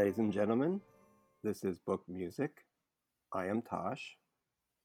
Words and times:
Ladies 0.00 0.18
and 0.18 0.32
gentlemen, 0.32 0.80
this 1.44 1.62
is 1.62 1.78
Book 1.78 2.02
Music. 2.08 2.64
I 3.34 3.48
am 3.48 3.60
Tosh. 3.60 4.16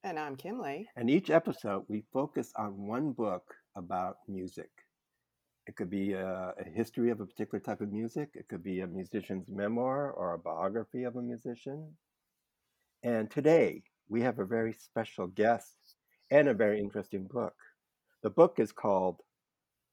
And 0.03 0.19
I'm 0.19 0.35
Kimley. 0.35 0.87
And 0.97 1.09
each 1.09 1.29
episode, 1.29 1.85
we 1.87 2.03
focus 2.11 2.51
on 2.57 2.85
one 2.85 3.13
book 3.13 3.55
about 3.77 4.17
music. 4.27 4.69
It 5.67 5.77
could 5.77 5.89
be 5.89 6.11
a, 6.11 6.53
a, 6.59 6.69
history 6.69 7.11
of 7.11 7.21
a 7.21 7.25
particular 7.25 7.61
type 7.61 7.79
of 7.79 7.93
music, 7.93 8.31
it 8.33 8.49
could 8.49 8.61
be 8.61 8.81
a 8.81 8.87
musician's 8.87 9.49
memoir 9.49 10.11
or 10.11 10.33
a 10.33 10.37
biography 10.37 11.03
of 11.03 11.15
a 11.15 11.21
musician. 11.21 11.93
And 13.01 13.31
today, 13.31 13.83
we 14.09 14.19
have 14.19 14.39
a 14.39 14.45
very 14.45 14.73
special 14.73 15.27
guest 15.27 15.77
and 16.29 16.49
a 16.49 16.53
very 16.53 16.81
interesting 16.81 17.25
book. 17.31 17.55
The 18.21 18.31
book 18.31 18.59
is 18.59 18.73
called 18.73 19.21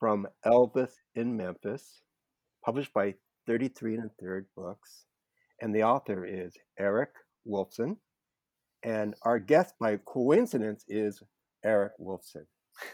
From 0.01 0.27
Elvis 0.45 0.95
in 1.15 1.37
Memphis, 1.37 2.03
published 2.65 2.93
by 2.93 3.15
33 3.47 3.95
and 3.95 4.07
a 4.07 4.11
third 4.21 4.47
books. 4.57 5.07
And 5.63 5.73
the 5.73 5.85
author 5.85 6.27
is 6.27 6.57
Eric 6.77 7.11
Woolfson. 7.49 7.97
And 8.83 9.15
our 9.23 9.39
guest, 9.39 9.75
by 9.81 9.97
coincidence, 10.05 10.85
is 10.89 11.23
Eric 11.65 11.93
Woolfson. 12.01 12.47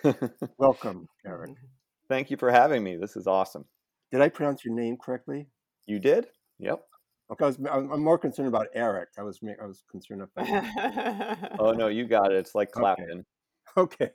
Welcome, 0.58 1.08
Eric. 1.26 1.52
Thank 2.10 2.30
you 2.30 2.36
for 2.36 2.50
having 2.50 2.84
me. 2.84 2.96
This 2.96 3.16
is 3.16 3.26
awesome. 3.26 3.64
Did 4.12 4.20
I 4.20 4.28
pronounce 4.28 4.66
your 4.66 4.74
name 4.74 4.98
correctly? 5.02 5.48
You 5.86 5.98
did? 5.98 6.26
Yep. 6.58 6.80
Okay, 7.32 7.44
I 7.44 7.48
was, 7.48 7.58
I'm 7.58 8.02
more 8.02 8.18
concerned 8.18 8.48
about 8.48 8.66
Eric. 8.74 9.08
I 9.18 9.22
was 9.22 9.40
I 9.42 9.64
was 9.64 9.82
concerned 9.90 10.22
about. 10.22 10.46
that. 10.46 11.56
oh 11.58 11.72
no, 11.72 11.88
you 11.88 12.06
got 12.06 12.32
it. 12.32 12.36
It's 12.36 12.54
like 12.54 12.70
clapping. 12.70 13.24
Okay. 13.78 14.10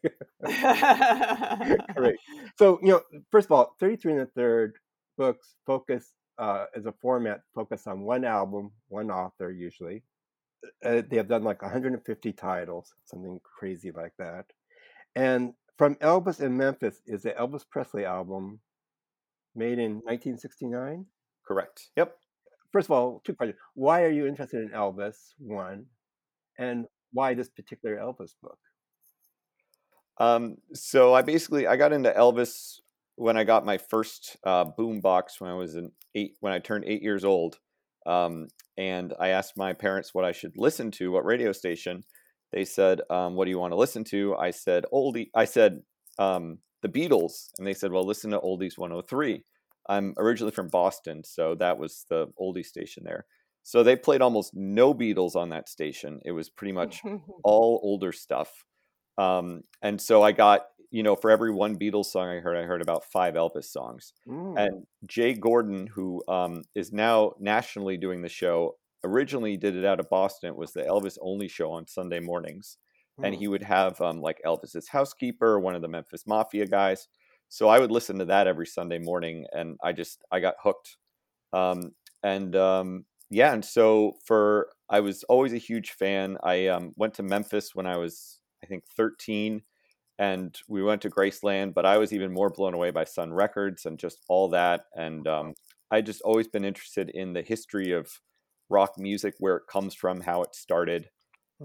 okay. 0.45 1.77
Great. 1.95 2.15
So 2.59 2.79
you 2.83 2.89
know, 2.89 3.01
first 3.31 3.45
of 3.45 3.51
all, 3.51 3.75
33 3.79 4.13
and 4.13 4.21
a 4.21 4.25
third 4.27 4.73
books 5.17 5.55
focus 5.65 6.13
uh, 6.37 6.65
as 6.75 6.85
a 6.85 6.93
format 7.01 7.41
focus 7.53 7.87
on 7.87 8.01
one 8.01 8.25
album, 8.25 8.71
one 8.87 9.11
author 9.11 9.51
usually. 9.51 10.03
Uh, 10.83 11.01
they 11.09 11.17
have 11.17 11.27
done 11.27 11.43
like 11.43 11.61
150 11.61 12.33
titles, 12.33 12.93
something 13.05 13.39
crazy 13.43 13.91
like 13.91 14.13
that. 14.17 14.45
And 15.15 15.53
from 15.77 15.95
Elvis 15.95 16.39
in 16.39 16.55
Memphis 16.57 17.01
is 17.05 17.23
the 17.23 17.31
Elvis 17.31 17.63
Presley 17.69 18.05
album 18.05 18.59
made 19.55 19.79
in 19.79 19.95
1969. 20.03 21.05
Correct. 21.45 21.89
Yep. 21.97 22.15
First 22.71 22.87
of 22.87 22.91
all, 22.91 23.21
two 23.23 23.33
questions. 23.35 23.59
Why 23.75 24.03
are 24.03 24.09
you 24.09 24.25
interested 24.25 24.63
in 24.63 24.69
Elvis? 24.69 25.33
One, 25.37 25.85
and 26.57 26.85
why 27.11 27.33
this 27.33 27.49
particular 27.49 27.97
Elvis 27.97 28.31
book? 28.41 28.57
Um, 30.17 30.57
so 30.73 31.13
I 31.13 31.21
basically 31.21 31.67
I 31.67 31.75
got 31.75 31.93
into 31.93 32.11
Elvis 32.11 32.79
when 33.23 33.37
I 33.37 33.45
got 33.45 33.65
my 33.65 33.77
first 33.77 34.35
uh, 34.43 34.65
boom 34.65 34.99
box 34.99 35.39
when 35.39 35.49
I 35.49 35.53
was 35.53 35.75
in 35.75 35.91
eight 36.13 36.33
when 36.41 36.51
I 36.51 36.59
turned 36.59 36.83
eight 36.85 37.01
years 37.01 37.23
old, 37.23 37.57
um, 38.05 38.49
and 38.77 39.13
I 39.17 39.29
asked 39.29 39.53
my 39.55 39.71
parents 39.71 40.13
what 40.13 40.25
I 40.25 40.33
should 40.33 40.51
listen 40.57 40.91
to, 40.91 41.09
what 41.09 41.23
radio 41.23 41.53
station. 41.53 42.03
They 42.51 42.65
said, 42.65 42.99
um, 43.09 43.35
"What 43.35 43.45
do 43.45 43.51
you 43.51 43.59
want 43.59 43.71
to 43.71 43.77
listen 43.77 44.03
to?" 44.15 44.35
I 44.35 44.51
said, 44.51 44.83
"Oldie." 44.91 45.29
I 45.33 45.45
said, 45.45 45.83
um, 46.19 46.57
"The 46.81 46.89
Beatles," 46.89 47.47
and 47.57 47.65
they 47.65 47.73
said, 47.73 47.93
"Well, 47.93 48.05
listen 48.05 48.31
to 48.31 48.39
Oldies 48.39 48.77
103." 48.77 49.45
I'm 49.87 50.13
originally 50.17 50.51
from 50.51 50.67
Boston, 50.67 51.23
so 51.23 51.55
that 51.55 51.77
was 51.77 52.05
the 52.09 52.27
oldie 52.37 52.65
station 52.65 53.03
there. 53.05 53.25
So 53.63 53.83
they 53.83 53.95
played 53.95 54.21
almost 54.21 54.51
no 54.53 54.93
Beatles 54.93 55.37
on 55.37 55.47
that 55.49 55.69
station. 55.69 56.19
It 56.25 56.33
was 56.33 56.49
pretty 56.49 56.73
much 56.73 57.01
all 57.45 57.79
older 57.83 58.11
stuff. 58.11 58.65
Um, 59.17 59.61
and 59.81 60.01
so 60.01 60.21
I 60.23 60.33
got 60.33 60.65
you 60.93 61.01
know, 61.01 61.15
for 61.15 61.31
every 61.31 61.51
one 61.51 61.75
Beatles 61.75 62.05
song 62.05 62.29
I 62.29 62.39
heard, 62.39 62.55
I 62.55 62.61
heard 62.61 62.83
about 62.83 63.03
five 63.03 63.33
Elvis 63.33 63.65
songs. 63.65 64.13
Mm. 64.29 64.63
And 64.63 64.85
Jay 65.07 65.33
Gordon, 65.33 65.87
who 65.87 66.23
um, 66.27 66.61
is 66.75 66.93
now 66.93 67.33
nationally 67.39 67.97
doing 67.97 68.21
the 68.21 68.29
show, 68.29 68.75
originally 69.03 69.57
did 69.57 69.75
it 69.75 69.85
out 69.85 69.99
of 69.99 70.07
Boston. 70.11 70.49
It 70.49 70.55
was 70.55 70.71
the 70.71 70.83
Elvis 70.83 71.17
only 71.19 71.47
show 71.47 71.71
on 71.71 71.87
Sunday 71.87 72.19
mornings. 72.19 72.77
Mm. 73.19 73.25
And 73.25 73.35
he 73.35 73.47
would 73.47 73.63
have 73.63 73.99
um, 74.01 74.21
like 74.21 74.39
Elvis's 74.45 74.87
housekeeper, 74.87 75.59
one 75.59 75.73
of 75.73 75.81
the 75.81 75.87
Memphis 75.87 76.27
Mafia 76.27 76.67
guys. 76.67 77.07
So 77.49 77.69
I 77.69 77.79
would 77.79 77.91
listen 77.91 78.19
to 78.19 78.25
that 78.25 78.45
every 78.45 78.67
Sunday 78.67 78.99
morning, 78.99 79.47
and 79.51 79.77
I 79.83 79.93
just 79.93 80.23
I 80.31 80.41
got 80.41 80.55
hooked. 80.61 80.97
Um, 81.53 81.93
and 82.21 82.55
um, 82.55 83.05
yeah, 83.31 83.51
and 83.51 83.65
so 83.65 84.13
for 84.25 84.69
I 84.89 84.99
was 84.99 85.23
always 85.23 85.53
a 85.53 85.57
huge 85.57 85.91
fan. 85.91 86.37
I 86.43 86.67
um, 86.67 86.93
went 86.97 87.15
to 87.15 87.23
Memphis 87.23 87.73
when 87.73 87.87
I 87.87 87.97
was 87.97 88.39
I 88.63 88.67
think 88.67 88.83
13 88.95 89.63
and 90.19 90.55
we 90.67 90.83
went 90.83 91.01
to 91.01 91.09
Graceland, 91.09 91.73
but 91.73 91.85
I 91.85 91.97
was 91.97 92.13
even 92.13 92.33
more 92.33 92.49
blown 92.49 92.73
away 92.73 92.91
by 92.91 93.03
Sun 93.03 93.33
Records 93.33 93.85
and 93.85 93.97
just 93.97 94.19
all 94.29 94.49
that. 94.49 94.85
And 94.95 95.27
um, 95.27 95.53
I 95.91 96.01
just 96.01 96.21
always 96.21 96.47
been 96.47 96.65
interested 96.65 97.09
in 97.09 97.33
the 97.33 97.41
history 97.41 97.91
of 97.91 98.09
rock 98.69 98.93
music, 98.97 99.35
where 99.39 99.57
it 99.57 99.63
comes 99.69 99.93
from, 99.93 100.21
how 100.21 100.43
it 100.43 100.55
started, 100.55 101.09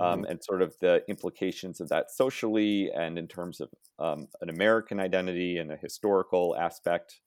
um, 0.01 0.23
mm-hmm. 0.23 0.31
and 0.31 0.45
sort 0.45 0.63
of 0.63 0.75
the 0.81 1.03
implications 1.09 1.81
of 1.81 1.89
that 1.89 2.11
socially 2.11 2.91
and 2.95 3.19
in 3.19 3.29
terms 3.29 3.61
of 3.61 3.71
um, 3.99 4.29
an 4.41 4.51
American 4.51 5.01
identity 5.01 5.59
and 5.59 5.71
a 5.71 5.77
historical 5.77 6.57
aspect. 6.57 7.21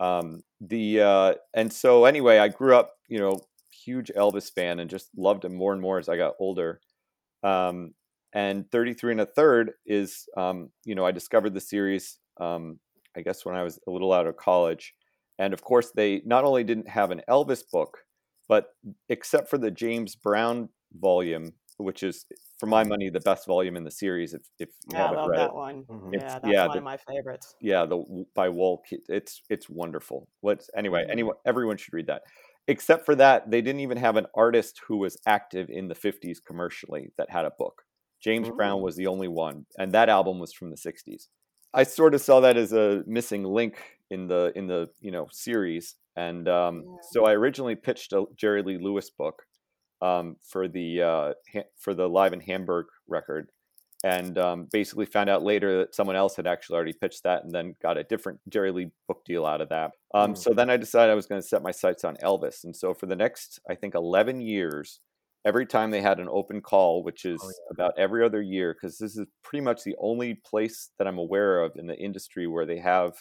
Um, 0.00 0.42
the 0.60 1.00
uh, 1.00 1.34
and 1.54 1.72
so 1.72 2.04
anyway, 2.04 2.38
I 2.38 2.48
grew 2.48 2.74
up, 2.74 2.92
you 3.08 3.18
know, 3.18 3.40
huge 3.84 4.10
Elvis 4.16 4.52
fan 4.52 4.80
and 4.80 4.90
just 4.90 5.08
loved 5.16 5.44
him 5.44 5.54
more 5.54 5.72
and 5.72 5.82
more 5.82 5.98
as 5.98 6.08
I 6.08 6.16
got 6.16 6.34
older. 6.40 6.80
Um, 7.42 7.94
and 8.34 8.70
33 8.70 9.12
and 9.12 9.20
a 9.20 9.26
third 9.26 9.72
is 9.86 10.26
um, 10.36 10.70
you 10.84 10.94
know 10.94 11.06
i 11.06 11.12
discovered 11.12 11.54
the 11.54 11.60
series 11.60 12.18
um, 12.40 12.78
i 13.16 13.20
guess 13.22 13.44
when 13.44 13.54
i 13.54 13.62
was 13.62 13.78
a 13.86 13.90
little 13.90 14.12
out 14.12 14.26
of 14.26 14.36
college. 14.36 14.94
And 15.36 15.52
of 15.52 15.62
course 15.62 15.90
they 15.96 16.22
not 16.24 16.44
only 16.44 16.62
didn't 16.62 16.88
have 16.88 17.10
an 17.10 17.22
elvis 17.28 17.62
book 17.72 17.98
but 18.48 18.66
except 19.08 19.50
for 19.50 19.58
the 19.58 19.70
james 19.70 20.14
brown 20.14 20.68
volume 20.92 21.52
which 21.78 22.02
is 22.02 22.26
for 22.58 22.66
my 22.66 22.84
money 22.84 23.10
the 23.10 23.20
best 23.20 23.46
volume 23.46 23.76
in 23.76 23.84
the 23.84 23.90
series 23.90 24.32
if, 24.32 24.42
if 24.58 24.68
you 24.90 24.96
yeah, 24.96 24.98
haven't 24.98 25.18
I 25.18 25.20
love 25.20 25.30
read 25.30 25.40
that 25.40 25.48
it 25.48 25.54
one. 25.54 25.84
Mm-hmm. 25.84 26.14
yeah 26.14 26.20
that's 26.20 26.46
yeah, 26.46 26.66
one 26.66 26.70
the, 26.72 26.78
of 26.78 26.84
my 26.84 26.96
favorites. 26.96 27.54
yeah 27.60 27.86
the 27.86 28.24
by 28.34 28.48
walt 28.48 28.84
it's 29.08 29.42
it's 29.50 29.68
wonderful. 29.68 30.28
What's 30.40 30.70
anyway 30.76 31.02
mm-hmm. 31.02 31.10
anyone 31.10 31.34
everyone 31.44 31.76
should 31.76 31.92
read 31.94 32.06
that. 32.06 32.22
Except 32.66 33.04
for 33.04 33.14
that 33.16 33.50
they 33.50 33.60
didn't 33.60 33.80
even 33.80 33.98
have 33.98 34.16
an 34.16 34.26
artist 34.34 34.80
who 34.86 34.98
was 34.98 35.18
active 35.26 35.68
in 35.68 35.88
the 35.88 35.94
50s 35.94 36.38
commercially 36.46 37.10
that 37.18 37.30
had 37.30 37.44
a 37.44 37.52
book 37.58 37.82
James 38.24 38.48
Ooh. 38.48 38.54
Brown 38.54 38.80
was 38.80 38.96
the 38.96 39.06
only 39.06 39.28
one, 39.28 39.66
and 39.78 39.92
that 39.92 40.08
album 40.08 40.38
was 40.38 40.52
from 40.52 40.70
the 40.70 40.76
'60s. 40.76 41.28
I 41.74 41.82
sort 41.82 42.14
of 42.14 42.22
saw 42.22 42.40
that 42.40 42.56
as 42.56 42.72
a 42.72 43.02
missing 43.06 43.44
link 43.44 43.76
in 44.10 44.28
the 44.28 44.50
in 44.56 44.66
the 44.66 44.88
you 45.00 45.10
know 45.10 45.28
series, 45.30 45.96
and 46.16 46.48
um, 46.48 46.84
yeah. 46.86 46.96
so 47.10 47.26
I 47.26 47.32
originally 47.32 47.74
pitched 47.74 48.14
a 48.14 48.24
Jerry 48.34 48.62
Lee 48.62 48.78
Lewis 48.78 49.10
book 49.10 49.42
um, 50.00 50.36
for 50.40 50.68
the 50.68 51.02
uh, 51.02 51.32
ha- 51.52 51.68
for 51.78 51.92
the 51.92 52.08
Live 52.08 52.32
in 52.32 52.40
Hamburg 52.40 52.86
record, 53.06 53.50
and 54.02 54.38
um, 54.38 54.68
basically 54.72 55.04
found 55.04 55.28
out 55.28 55.42
later 55.42 55.78
that 55.80 55.94
someone 55.94 56.16
else 56.16 56.36
had 56.36 56.46
actually 56.46 56.76
already 56.76 56.94
pitched 56.94 57.24
that, 57.24 57.44
and 57.44 57.52
then 57.52 57.74
got 57.82 57.98
a 57.98 58.04
different 58.04 58.40
Jerry 58.48 58.70
Lee 58.70 58.90
book 59.06 59.22
deal 59.26 59.44
out 59.44 59.60
of 59.60 59.68
that. 59.68 59.90
Mm. 60.14 60.38
So 60.38 60.54
then 60.54 60.70
I 60.70 60.78
decided 60.78 61.12
I 61.12 61.16
was 61.16 61.26
going 61.26 61.42
to 61.42 61.46
set 61.46 61.62
my 61.62 61.72
sights 61.72 62.04
on 62.04 62.16
Elvis, 62.22 62.64
and 62.64 62.74
so 62.74 62.94
for 62.94 63.04
the 63.04 63.16
next 63.16 63.60
I 63.68 63.74
think 63.74 63.94
11 63.94 64.40
years 64.40 65.00
every 65.44 65.66
time 65.66 65.90
they 65.90 66.00
had 66.00 66.20
an 66.20 66.28
open 66.30 66.60
call, 66.60 67.02
which 67.02 67.24
is 67.24 67.40
oh, 67.42 67.48
yeah. 67.48 67.72
about 67.72 67.98
every 67.98 68.24
other 68.24 68.42
year, 68.42 68.74
because 68.74 68.98
this 68.98 69.16
is 69.16 69.26
pretty 69.42 69.64
much 69.64 69.84
the 69.84 69.96
only 70.00 70.34
place 70.34 70.90
that 70.98 71.06
I'm 71.06 71.18
aware 71.18 71.62
of 71.62 71.72
in 71.76 71.86
the 71.86 71.98
industry 71.98 72.46
where 72.46 72.66
they 72.66 72.78
have 72.78 73.14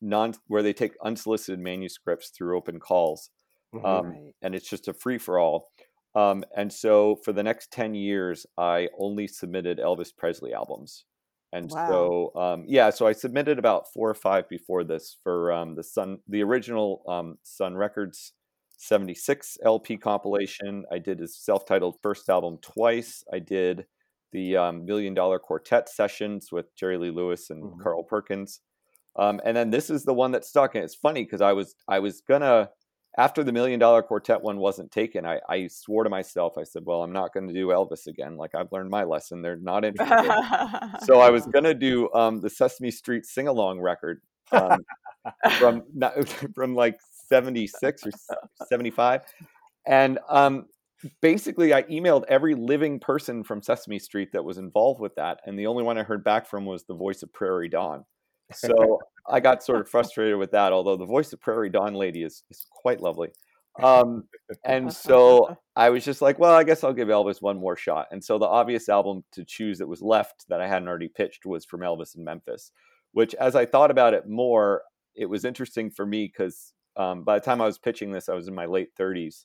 non 0.00 0.34
where 0.46 0.62
they 0.62 0.72
take 0.72 0.92
unsolicited 1.04 1.58
manuscripts 1.58 2.30
through 2.30 2.56
open 2.56 2.78
calls, 2.80 3.30
mm-hmm. 3.74 3.84
um, 3.84 4.32
and 4.42 4.54
it's 4.54 4.68
just 4.68 4.88
a 4.88 4.92
free 4.92 5.18
for 5.18 5.38
all. 5.38 5.68
Um, 6.14 6.44
and 6.56 6.72
so 6.72 7.16
for 7.24 7.32
the 7.32 7.42
next 7.42 7.70
ten 7.70 7.94
years, 7.94 8.46
I 8.56 8.88
only 8.98 9.26
submitted 9.28 9.78
Elvis 9.78 10.10
Presley 10.16 10.52
albums. 10.52 11.04
And 11.52 11.70
wow. 11.70 11.88
so, 11.88 12.40
um, 12.40 12.64
yeah, 12.66 12.90
so 12.90 13.06
I 13.06 13.12
submitted 13.12 13.58
about 13.58 13.90
four 13.94 14.10
or 14.10 14.14
five 14.14 14.48
before 14.50 14.84
this 14.84 15.16
for 15.22 15.50
um, 15.50 15.76
the 15.76 15.82
Sun, 15.82 16.18
the 16.28 16.42
original 16.42 17.02
um, 17.08 17.38
Sun 17.42 17.74
Records 17.74 18.34
76 18.78 19.58
LP 19.64 19.96
compilation. 19.96 20.84
I 20.90 20.98
did 20.98 21.18
his 21.18 21.36
self 21.36 21.66
titled 21.66 21.96
first 22.02 22.28
album 22.28 22.58
twice. 22.62 23.22
I 23.32 23.40
did 23.40 23.86
the 24.32 24.56
um, 24.56 24.84
Million 24.84 25.14
Dollar 25.14 25.38
Quartet 25.38 25.88
sessions 25.88 26.50
with 26.50 26.74
Jerry 26.76 26.96
Lee 26.96 27.10
Lewis 27.10 27.50
and 27.50 27.62
mm-hmm. 27.62 27.82
Carl 27.82 28.02
Perkins. 28.04 28.60
Um, 29.16 29.40
and 29.44 29.56
then 29.56 29.70
this 29.70 29.90
is 29.90 30.04
the 30.04 30.14
one 30.14 30.30
that 30.32 30.44
stuck. 30.44 30.74
And 30.74 30.84
it's 30.84 30.94
funny 30.94 31.24
because 31.24 31.40
I 31.40 31.52
was 31.52 31.74
I 31.88 31.98
was 31.98 32.20
gonna 32.20 32.70
after 33.16 33.42
the 33.42 33.52
Million 33.52 33.80
Dollar 33.80 34.00
Quartet 34.02 34.40
one 34.42 34.58
wasn't 34.58 34.92
taken, 34.92 35.26
I, 35.26 35.40
I 35.48 35.66
swore 35.66 36.04
to 36.04 36.10
myself. 36.10 36.56
I 36.56 36.62
said, 36.62 36.84
"Well, 36.86 37.02
I'm 37.02 37.12
not 37.12 37.34
going 37.34 37.48
to 37.48 37.54
do 37.54 37.68
Elvis 37.68 38.06
again. 38.06 38.36
Like 38.36 38.54
I've 38.54 38.70
learned 38.70 38.90
my 38.90 39.02
lesson. 39.02 39.42
They're 39.42 39.56
not 39.56 39.84
interested." 39.84 41.04
so 41.04 41.20
I 41.20 41.30
was 41.30 41.46
gonna 41.46 41.74
do 41.74 42.12
um, 42.14 42.40
the 42.40 42.50
Sesame 42.50 42.92
Street 42.92 43.26
sing 43.26 43.48
along 43.48 43.80
record 43.80 44.22
um, 44.52 44.84
from 45.58 45.82
from 46.54 46.74
like 46.74 46.98
76 47.28 48.06
or 48.06 48.10
75. 48.66 49.22
And 49.86 50.18
um, 50.28 50.66
basically, 51.20 51.72
I 51.72 51.82
emailed 51.84 52.24
every 52.28 52.54
living 52.54 53.00
person 53.00 53.44
from 53.44 53.62
Sesame 53.62 53.98
Street 53.98 54.32
that 54.32 54.44
was 54.44 54.58
involved 54.58 55.00
with 55.00 55.14
that. 55.16 55.40
And 55.46 55.58
the 55.58 55.66
only 55.66 55.82
one 55.82 55.98
I 55.98 56.02
heard 56.02 56.24
back 56.24 56.46
from 56.46 56.66
was 56.66 56.84
the 56.84 56.94
voice 56.94 57.22
of 57.22 57.32
Prairie 57.32 57.68
Dawn. 57.68 58.04
So 58.52 58.98
I 59.28 59.40
got 59.40 59.62
sort 59.62 59.80
of 59.80 59.88
frustrated 59.88 60.38
with 60.38 60.52
that, 60.52 60.72
although 60.72 60.96
the 60.96 61.06
voice 61.06 61.32
of 61.32 61.40
Prairie 61.40 61.70
Dawn 61.70 61.94
lady 61.94 62.22
is, 62.22 62.42
is 62.50 62.66
quite 62.70 63.00
lovely. 63.00 63.28
Um, 63.82 64.24
and 64.64 64.92
so 64.92 65.56
I 65.76 65.90
was 65.90 66.04
just 66.04 66.20
like, 66.20 66.38
well, 66.38 66.54
I 66.54 66.64
guess 66.64 66.82
I'll 66.82 66.92
give 66.92 67.08
Elvis 67.08 67.40
one 67.40 67.58
more 67.58 67.76
shot. 67.76 68.08
And 68.10 68.22
so 68.22 68.38
the 68.38 68.46
obvious 68.46 68.88
album 68.88 69.22
to 69.32 69.44
choose 69.44 69.78
that 69.78 69.86
was 69.86 70.02
left 70.02 70.46
that 70.48 70.60
I 70.60 70.66
hadn't 70.66 70.88
already 70.88 71.08
pitched 71.08 71.46
was 71.46 71.64
from 71.64 71.80
Elvis 71.80 72.16
in 72.16 72.24
Memphis, 72.24 72.72
which 73.12 73.34
as 73.34 73.54
I 73.54 73.66
thought 73.66 73.90
about 73.90 74.14
it 74.14 74.28
more, 74.28 74.82
it 75.14 75.26
was 75.26 75.44
interesting 75.44 75.90
for 75.90 76.06
me 76.06 76.26
because 76.26 76.72
um, 76.98 77.22
by 77.22 77.38
the 77.38 77.44
time 77.44 77.60
I 77.60 77.66
was 77.66 77.78
pitching 77.78 78.12
this, 78.12 78.28
I 78.28 78.34
was 78.34 78.48
in 78.48 78.54
my 78.54 78.66
late 78.66 78.90
30s. 78.98 79.44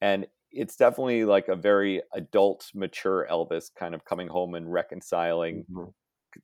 And 0.00 0.26
it's 0.52 0.76
definitely 0.76 1.24
like 1.24 1.48
a 1.48 1.56
very 1.56 2.02
adult, 2.14 2.70
mature 2.74 3.26
Elvis 3.30 3.70
kind 3.74 3.94
of 3.94 4.04
coming 4.04 4.28
home 4.28 4.54
and 4.54 4.72
reconciling 4.72 5.64
mm-hmm. 5.70 5.90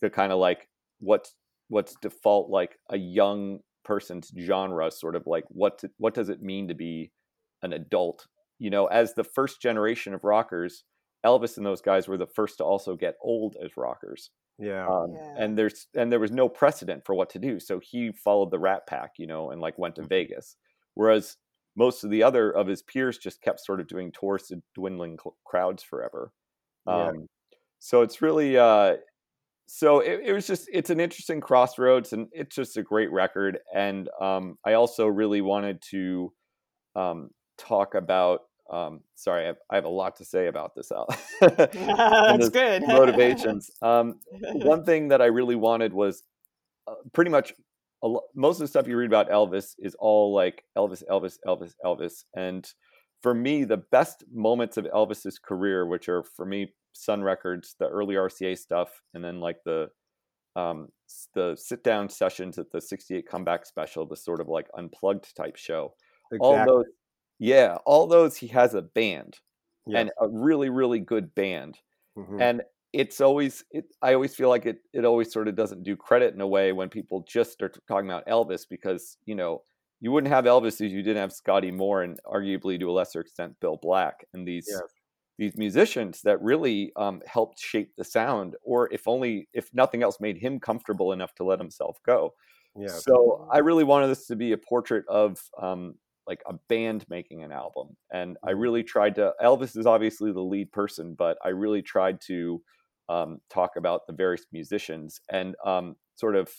the 0.01 0.11
kind 0.11 0.33
of 0.33 0.39
like 0.39 0.69
what's 1.01 1.35
what's 1.69 1.97
default 2.01 2.49
like 2.49 2.79
a 2.91 2.97
young 2.97 3.59
person's 3.85 4.33
genre, 4.39 4.91
sort 4.91 5.17
of 5.17 5.27
like 5.27 5.45
what 5.49 5.79
to, 5.79 5.91
what 5.99 6.15
does 6.15 6.29
it 6.29 6.43
mean 6.43 6.69
to 6.69 6.75
be 6.75 7.13
an 7.63 7.73
adult? 7.73 8.27
You 8.59 8.71
know, 8.71 8.87
as 8.87 9.15
the 9.15 9.25
first 9.25 9.61
generation 9.61 10.15
of 10.15 10.25
rockers, 10.25 10.85
Elvis 11.25 11.57
and 11.57 11.67
those 11.67 11.81
guys 11.81 12.07
were 12.07 12.17
the 12.17 12.27
first 12.27 12.59
to 12.59 12.65
also 12.65 12.95
get 12.95 13.17
old 13.21 13.57
as 13.63 13.77
rockers. 13.77 14.31
Yeah. 14.59 14.87
Um, 14.87 15.15
yeah. 15.15 15.35
And 15.39 15.59
there's 15.59 15.87
and 15.95 16.11
there 16.11 16.21
was 16.21 16.31
no 16.31 16.49
precedent 16.49 17.05
for 17.05 17.15
what 17.15 17.31
to 17.31 17.39
do, 17.39 17.61
so 17.61 17.79
he 17.79 18.13
followed 18.13 18.51
the 18.51 18.59
Rat 18.59 18.87
Pack, 18.87 19.13
you 19.19 19.27
know, 19.27 19.51
and 19.51 19.61
like 19.61 19.79
went 19.79 19.97
to 19.97 20.03
mm-hmm. 20.03 20.09
Vegas. 20.09 20.57
Whereas 20.95 21.37
most 21.77 22.05
of 22.05 22.11
the 22.11 22.23
other 22.23 22.51
of 22.51 22.67
his 22.67 22.83
peers 22.83 23.19
just 23.19 23.43
kept 23.43 23.61
sort 23.61 23.81
of 23.81 23.87
doing 23.87 24.13
tours 24.13 24.45
to 24.45 24.63
dwindling 24.75 25.19
cl- 25.23 25.37
crowds 25.45 25.83
forever. 25.83 26.33
Yeah. 26.87 27.09
Um, 27.09 27.27
so 27.79 28.03
it's 28.03 28.23
really 28.23 28.57
uh, 28.57 28.97
so 29.67 30.01
it, 30.01 30.21
it, 30.25 30.33
was 30.33 30.47
just 30.47 30.69
it's 30.73 30.91
an 30.91 31.01
interesting 31.01 31.41
crossroads 31.41 32.13
and 32.13 32.29
it's 32.33 32.55
just 32.55 32.77
a 32.77 32.83
great 32.83 33.11
record 33.13 33.59
and 33.75 34.09
um, 34.21 34.57
i 34.65 34.75
also 34.75 35.07
really 35.07 35.41
wanted 35.41 35.83
to 35.91 36.33
um, 36.95 37.31
talk 37.59 37.95
about 37.95 38.43
um, 38.71 39.01
sorry 39.15 39.45
I 39.45 39.47
have, 39.47 39.57
I 39.71 39.75
have, 39.77 39.85
a 39.85 39.89
lot 39.89 40.17
to 40.17 40.25
say 40.25 40.49
about 40.49 40.75
this 40.75 40.91
out 40.93 41.09
that's 41.41 42.49
good 42.49 42.83
motivations 42.87 43.71
um, 43.83 44.21
one 44.41 44.85
thing 44.85 45.09
that 45.09 45.23
i 45.23 45.27
really 45.27 45.57
wanted 45.57 45.93
was 45.93 46.23
uh, 46.89 46.95
pretty 47.13 47.31
much 47.31 47.53
lo- 48.03 48.23
most 48.35 48.57
of 48.57 48.61
the 48.61 48.69
stuff 48.69 48.89
you 48.89 48.97
read 48.97 49.11
about 49.11 49.31
elvis 49.31 49.75
is 49.79 49.95
all 49.99 50.35
like 50.35 50.65
elvis 50.77 51.03
elvis 51.11 51.37
elvis 51.47 51.75
elvis 51.85 52.25
and 52.35 52.73
for 53.23 53.35
me 53.35 53.65
the 53.65 53.77
best 53.77 54.25
moments 54.33 54.77
of 54.77 54.85
elvis's 54.87 55.39
career 55.39 55.87
which 55.87 56.09
are 56.09 56.23
for 56.23 56.45
me 56.45 56.73
Sun 56.97 57.23
Records, 57.23 57.77
the 57.79 57.89
early 57.89 58.15
RCA 58.15 58.57
stuff, 58.59 58.89
and 59.15 59.23
then 59.23 59.41
like 59.41 59.59
the 59.65 59.89
um, 60.57 60.89
the 61.35 61.55
sit 61.57 61.85
down 61.85 62.09
sessions 62.09 62.59
at 62.59 62.71
the 62.73 62.81
68 62.81 63.29
comeback 63.29 63.67
special, 63.67 64.07
the 64.07 64.17
sort 64.17 64.41
of 64.41 64.49
like 64.49 64.67
unplugged 64.77 65.37
type 65.37 65.57
show. 65.57 65.93
Exactly. 66.33 66.59
All 66.59 66.67
those, 66.67 66.85
yeah, 67.39 67.77
all 67.87 68.07
those 68.07 68.37
he 68.37 68.49
has 68.49 68.75
a 68.75 68.83
band 68.83 69.39
yes. 69.87 70.01
and 70.01 70.11
a 70.21 70.29
really, 70.29 70.71
really 70.71 71.01
good 71.01 71.35
band. 71.35 71.79
Mm-hmm. 72.19 72.41
And 72.41 72.63
it's 72.93 73.21
always, 73.21 73.65
it, 73.71 73.85
I 74.01 74.15
always 74.15 74.35
feel 74.35 74.49
like 74.49 74.67
it, 74.67 74.79
it 74.93 75.05
always 75.05 75.33
sort 75.33 75.49
of 75.49 75.57
doesn't 75.57 75.83
do 75.83 75.97
credit 75.97 76.35
in 76.35 76.41
a 76.41 76.47
way 76.47 76.73
when 76.73 76.89
people 76.89 77.25
just 77.29 77.53
start 77.53 77.77
talking 77.87 78.09
about 78.09 78.27
Elvis 78.27 78.63
because, 78.69 79.19
you 79.27 79.35
know, 79.35 79.63
you 80.01 80.13
wouldn't 80.13 80.33
have 80.33 80.45
Elvis 80.45 80.81
if 80.81 80.93
you 80.93 81.03
didn't 81.03 81.21
have 81.21 81.33
Scotty 81.33 81.71
Moore 81.71 82.03
and 82.03 82.19
arguably 82.27 82.79
to 82.79 82.91
a 82.91 82.93
lesser 82.93 83.21
extent 83.21 83.57
Bill 83.61 83.79
Black 83.81 84.27
and 84.35 84.47
these 84.47 84.67
yes 84.71 84.83
these 85.39 85.57
musicians 85.57 86.23
that 86.23 86.41
really 86.41 86.93
um, 86.97 87.21
helped 87.27 87.61
shape 87.61 87.93
the 87.97 88.05
sound, 88.05 88.57
or 88.63 88.93
if 88.93 89.07
only, 89.07 89.49
if 89.53 89.73
nothing 89.75 90.03
else, 90.03 90.19
made 90.21 90.39
him 90.39 90.59
comfortable 90.59 91.13
enough 91.13 91.35
to 91.35 91.45
let 91.45 91.59
himself 91.59 91.99
go. 92.07 92.33
Yeah. 92.79 92.89
So 92.89 93.47
I 93.51 93.59
really 93.59 93.85
wanted 93.85 94.09
this 94.09 94.27
to 94.27 94.37
be 94.37 94.53
a 94.53 94.59
portrait 94.59 95.05
of 95.09 95.39
um, 95.61 95.95
like 96.27 96.43
a 96.49 96.55
band 96.69 97.05
making 97.09 97.43
an 97.43 97.53
album, 97.53 97.97
and 98.13 98.37
I 98.43 98.51
mm-hmm. 98.51 98.61
really 98.61 98.83
tried 98.83 99.15
to. 99.17 99.33
Elvis 99.43 99.77
is 99.77 99.87
obviously 99.87 100.33
the 100.33 100.41
lead 100.41 100.73
person, 100.73 101.15
but 101.17 101.39
I 101.45 101.49
really 101.49 101.83
tried 101.83 102.21
to 102.27 102.63
um, 103.09 103.39
talk 103.51 103.73
about 103.77 104.07
the 104.07 104.13
various 104.13 104.47
musicians 104.53 105.21
and 105.31 105.55
um, 105.65 105.97
sort 106.17 106.37
of 106.37 106.51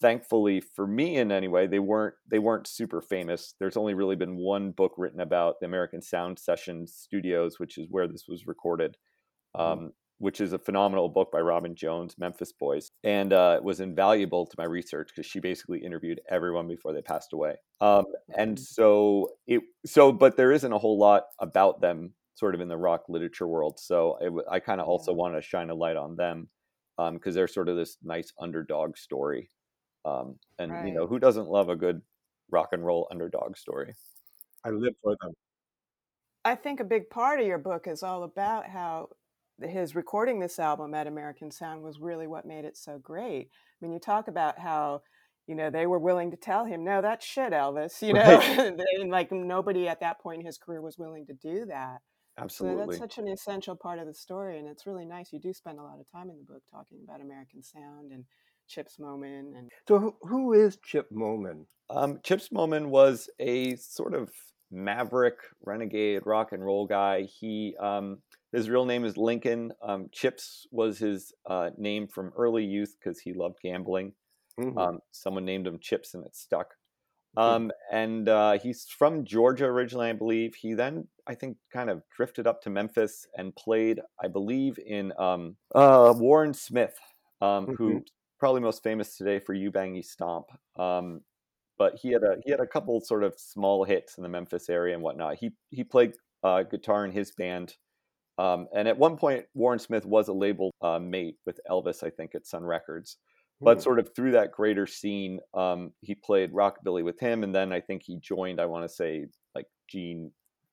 thankfully 0.00 0.60
for 0.60 0.86
me 0.86 1.16
in 1.16 1.30
any 1.30 1.46
way 1.46 1.68
they 1.68 1.78
weren't 1.78 2.14
they 2.28 2.40
weren't 2.40 2.66
super 2.66 3.00
famous 3.00 3.54
there's 3.60 3.76
only 3.76 3.94
really 3.94 4.16
been 4.16 4.36
one 4.36 4.72
book 4.72 4.92
written 4.98 5.20
about 5.20 5.60
the 5.60 5.66
american 5.66 6.02
sound 6.02 6.36
sessions 6.36 6.92
studios 6.92 7.60
which 7.60 7.78
is 7.78 7.86
where 7.88 8.08
this 8.08 8.24
was 8.26 8.44
recorded 8.44 8.96
mm-hmm. 9.56 9.84
um, 9.84 9.92
which 10.22 10.40
is 10.40 10.52
a 10.52 10.58
phenomenal 10.58 11.08
book 11.08 11.30
by 11.32 11.40
Roben 11.40 11.74
Jones 11.74 12.16
memphis 12.18 12.52
boys 12.52 12.90
and 13.04 13.32
uh, 13.32 13.54
it 13.56 13.64
was 13.64 13.80
invaluable 13.80 14.46
to 14.46 14.54
my 14.58 14.64
research 14.64 15.10
because 15.14 15.28
she 15.28 15.40
basically 15.40 15.78
interviewed 15.78 16.20
everyone 16.30 16.68
before 16.68 16.92
they 16.92 17.02
passed 17.02 17.32
away 17.32 17.56
um, 17.80 18.04
and 18.36 18.56
mm-hmm. 18.56 18.62
so 18.62 19.30
it 19.46 19.62
so 19.84 20.12
but 20.12 20.36
there 20.36 20.52
isn't 20.52 20.72
a 20.72 20.78
whole 20.78 20.98
lot 20.98 21.24
about 21.38 21.80
them 21.80 22.12
sort 22.34 22.54
of 22.54 22.60
in 22.60 22.68
the 22.68 22.76
rock 22.76 23.04
literature 23.08 23.46
world 23.46 23.78
so 23.78 24.16
it, 24.20 24.32
i 24.50 24.58
kind 24.58 24.80
of 24.80 24.88
also 24.88 25.12
wanted 25.12 25.36
to 25.36 25.42
shine 25.42 25.70
a 25.70 25.74
light 25.74 25.96
on 25.96 26.16
them 26.16 26.48
because 26.96 27.32
um, 27.32 27.34
they're 27.34 27.48
sort 27.48 27.68
of 27.68 27.76
this 27.76 27.96
nice 28.02 28.32
underdog 28.38 28.96
story 28.96 29.50
um, 30.04 30.36
and 30.58 30.72
right. 30.72 30.86
you 30.86 30.94
know, 30.94 31.06
who 31.06 31.18
doesn't 31.18 31.48
love 31.48 31.68
a 31.68 31.76
good 31.76 32.02
rock 32.50 32.70
and 32.72 32.84
roll 32.84 33.08
underdog 33.10 33.56
story? 33.56 33.94
I 34.64 34.70
live 34.70 34.94
for 35.02 35.16
them. 35.20 35.32
I 36.44 36.54
think 36.56 36.80
a 36.80 36.84
big 36.84 37.08
part 37.08 37.40
of 37.40 37.46
your 37.46 37.58
book 37.58 37.86
is 37.86 38.02
all 38.02 38.24
about 38.24 38.66
how 38.66 39.10
his 39.60 39.94
recording 39.94 40.40
this 40.40 40.58
album 40.58 40.94
at 40.94 41.06
American 41.06 41.50
Sound 41.50 41.82
was 41.82 42.00
really 42.00 42.26
what 42.26 42.46
made 42.46 42.64
it 42.64 42.76
so 42.76 42.98
great. 42.98 43.48
I 43.50 43.84
mean, 43.84 43.92
you 43.92 43.98
talk 43.98 44.28
about 44.28 44.58
how 44.58 45.02
you 45.46 45.54
know 45.54 45.70
they 45.70 45.86
were 45.86 45.98
willing 45.98 46.30
to 46.30 46.36
tell 46.36 46.64
him, 46.64 46.84
"No, 46.84 47.02
that's 47.02 47.24
shit, 47.24 47.52
Elvis." 47.52 48.00
You 48.02 48.14
know, 48.14 48.38
right. 48.38 48.80
and 49.00 49.10
like 49.10 49.32
nobody 49.32 49.88
at 49.88 50.00
that 50.00 50.20
point 50.20 50.40
in 50.40 50.46
his 50.46 50.58
career 50.58 50.80
was 50.80 50.98
willing 50.98 51.26
to 51.26 51.34
do 51.34 51.66
that. 51.66 51.98
Absolutely, 52.38 52.84
so 52.84 52.86
that's 52.86 52.98
such 52.98 53.18
an 53.18 53.28
essential 53.28 53.76
part 53.76 53.98
of 53.98 54.06
the 54.06 54.14
story, 54.14 54.58
and 54.58 54.66
it's 54.66 54.86
really 54.86 55.04
nice. 55.04 55.32
You 55.32 55.40
do 55.40 55.52
spend 55.52 55.78
a 55.78 55.82
lot 55.82 56.00
of 56.00 56.10
time 56.10 56.30
in 56.30 56.38
the 56.38 56.44
book 56.44 56.62
talking 56.70 56.98
about 57.04 57.20
American 57.20 57.62
Sound 57.62 58.12
and 58.12 58.24
Chips 58.68 58.96
Moman. 58.98 59.56
And 59.56 59.70
so, 59.86 59.98
who, 59.98 60.16
who 60.22 60.52
is 60.54 60.78
Chip 60.82 61.10
Moman? 61.12 61.66
Um, 61.90 62.20
Chips 62.22 62.48
Moman 62.48 62.86
was 62.86 63.28
a 63.38 63.76
sort 63.76 64.14
of 64.14 64.30
maverick, 64.70 65.36
renegade 65.62 66.22
rock 66.24 66.52
and 66.52 66.64
roll 66.64 66.86
guy. 66.86 67.22
He 67.22 67.76
um, 67.78 68.18
his 68.52 68.68
real 68.68 68.84
name 68.84 69.04
is 69.04 69.16
Lincoln. 69.16 69.72
Um, 69.82 70.08
Chips 70.12 70.66
was 70.70 70.98
his 70.98 71.32
uh, 71.46 71.70
name 71.76 72.06
from 72.06 72.32
early 72.36 72.64
youth 72.64 72.94
because 72.98 73.18
he 73.20 73.32
loved 73.32 73.58
gambling. 73.62 74.12
Mm-hmm. 74.60 74.78
Um, 74.78 74.98
someone 75.10 75.44
named 75.44 75.66
him 75.66 75.78
Chips, 75.78 76.14
and 76.14 76.24
it 76.24 76.36
stuck. 76.36 76.74
Um, 77.36 77.72
and 77.90 78.28
uh, 78.28 78.58
he's 78.58 78.86
from 78.86 79.24
Georgia 79.24 79.64
originally, 79.64 80.10
I 80.10 80.12
believe. 80.12 80.54
He 80.54 80.74
then, 80.74 81.08
I 81.26 81.34
think, 81.34 81.56
kind 81.72 81.88
of 81.88 82.02
drifted 82.14 82.46
up 82.46 82.60
to 82.62 82.70
Memphis 82.70 83.26
and 83.36 83.56
played, 83.56 84.00
I 84.22 84.28
believe, 84.28 84.78
in 84.84 85.12
um, 85.18 85.56
uh, 85.74 86.12
Warren 86.14 86.52
Smith, 86.52 86.98
um, 87.40 87.66
mm-hmm. 87.66 87.74
who 87.74 88.04
probably 88.38 88.60
most 88.60 88.82
famous 88.82 89.16
today 89.16 89.38
for 89.38 89.54
"Ubangi 89.54 90.04
Stomp." 90.04 90.46
Um, 90.78 91.22
but 91.78 91.94
he 92.00 92.10
had 92.12 92.22
a 92.22 92.36
he 92.44 92.50
had 92.50 92.60
a 92.60 92.66
couple 92.66 93.00
sort 93.00 93.24
of 93.24 93.34
small 93.38 93.84
hits 93.84 94.18
in 94.18 94.22
the 94.22 94.28
Memphis 94.28 94.68
area 94.68 94.94
and 94.94 95.02
whatnot. 95.02 95.36
He 95.36 95.52
he 95.70 95.84
played 95.84 96.12
uh, 96.42 96.64
guitar 96.64 97.04
in 97.06 97.12
his 97.12 97.30
band, 97.30 97.76
um, 98.42 98.66
and 98.74 98.88
at 98.88 98.98
one 98.98 99.16
point 99.16 99.44
Warren 99.54 99.78
Smith 99.78 100.04
was 100.04 100.26
a 100.26 100.32
label 100.32 100.72
uh, 100.82 100.98
mate 100.98 101.36
with 101.46 101.60
Elvis, 101.70 102.02
I 102.02 102.10
think, 102.10 102.34
at 102.34 102.46
Sun 102.46 102.64
Records. 102.64 103.18
But 103.64 103.80
sort 103.80 104.00
of 104.00 104.12
through 104.16 104.32
that 104.32 104.50
greater 104.50 104.88
scene, 104.88 105.38
um, 105.54 105.92
he 106.00 106.16
played 106.16 106.52
rockabilly 106.52 107.04
with 107.04 107.20
him, 107.20 107.44
and 107.44 107.54
then 107.54 107.72
I 107.72 107.80
think 107.80 108.02
he 108.02 108.18
joined. 108.18 108.60
I 108.60 108.66
want 108.66 108.84
to 108.84 108.92
say 108.92 109.26
like 109.54 109.66
Gene 109.88 110.32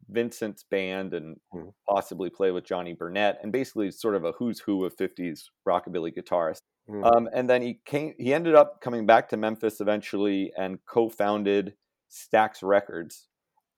Vincent's 0.09 0.63
band 0.63 1.13
and 1.13 1.38
mm. 1.53 1.71
possibly 1.88 2.31
play 2.31 2.49
with 2.49 2.63
Johnny 2.63 2.95
Burnette, 2.95 3.35
and 3.43 3.51
basically 3.51 3.91
sort 3.91 4.15
of 4.15 4.25
a 4.25 4.31
who's 4.31 4.59
who 4.59 4.83
of 4.85 4.97
'50s 4.97 5.43
rockabilly 5.67 6.11
guitarists. 6.17 6.61
Mm. 6.89 7.15
Um, 7.15 7.29
and 7.31 7.47
then 7.47 7.61
he 7.61 7.79
came. 7.85 8.15
He 8.17 8.33
ended 8.33 8.55
up 8.55 8.81
coming 8.81 9.05
back 9.05 9.29
to 9.29 9.38
Memphis 9.38 9.79
eventually 9.79 10.51
and 10.57 10.79
co-founded 10.88 11.75
Stax 12.09 12.63
Records, 12.63 13.27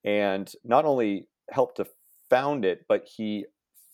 and 0.06 0.50
not 0.64 0.86
only 0.86 1.28
helped 1.50 1.76
to 1.78 1.86
found 2.30 2.64
it, 2.64 2.86
but 2.88 3.06
he 3.18 3.46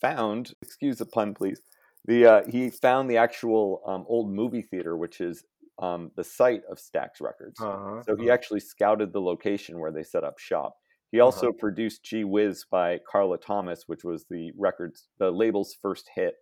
found. 0.02 0.54
Excuse 0.62 0.98
the 0.98 1.06
pun, 1.06 1.34
please. 1.34 1.62
The 2.06 2.26
uh, 2.26 2.42
he 2.50 2.70
found 2.70 3.10
the 3.10 3.18
actual 3.18 3.82
um, 3.86 4.06
old 4.08 4.32
movie 4.32 4.62
theater, 4.62 4.98
which 4.98 5.20
is 5.20 5.44
um, 5.80 6.12
the 6.16 6.24
site 6.24 6.62
of 6.70 6.78
Stax 6.78 7.22
Records. 7.22 7.60
Uh-huh. 7.60 8.02
So 8.04 8.16
he 8.16 8.24
uh-huh. 8.24 8.34
actually 8.34 8.62
scouted 8.62 9.14
the 9.14 9.22
location 9.22 9.80
where 9.80 9.92
they 9.92 10.04
set 10.04 10.24
up 10.24 10.40
shop. 10.40 10.76
He 11.12 11.20
also 11.20 11.48
uh-huh. 11.48 11.58
produced 11.60 12.04
"Gee 12.04 12.24
Whiz" 12.24 12.66
by 12.70 13.00
Carla 13.10 13.38
Thomas, 13.38 13.84
which 13.88 14.04
was 14.04 14.26
the 14.30 14.52
records, 14.58 15.08
the 15.20 15.32
label's 15.32 15.76
first 15.82 16.10
hit. 16.16 16.36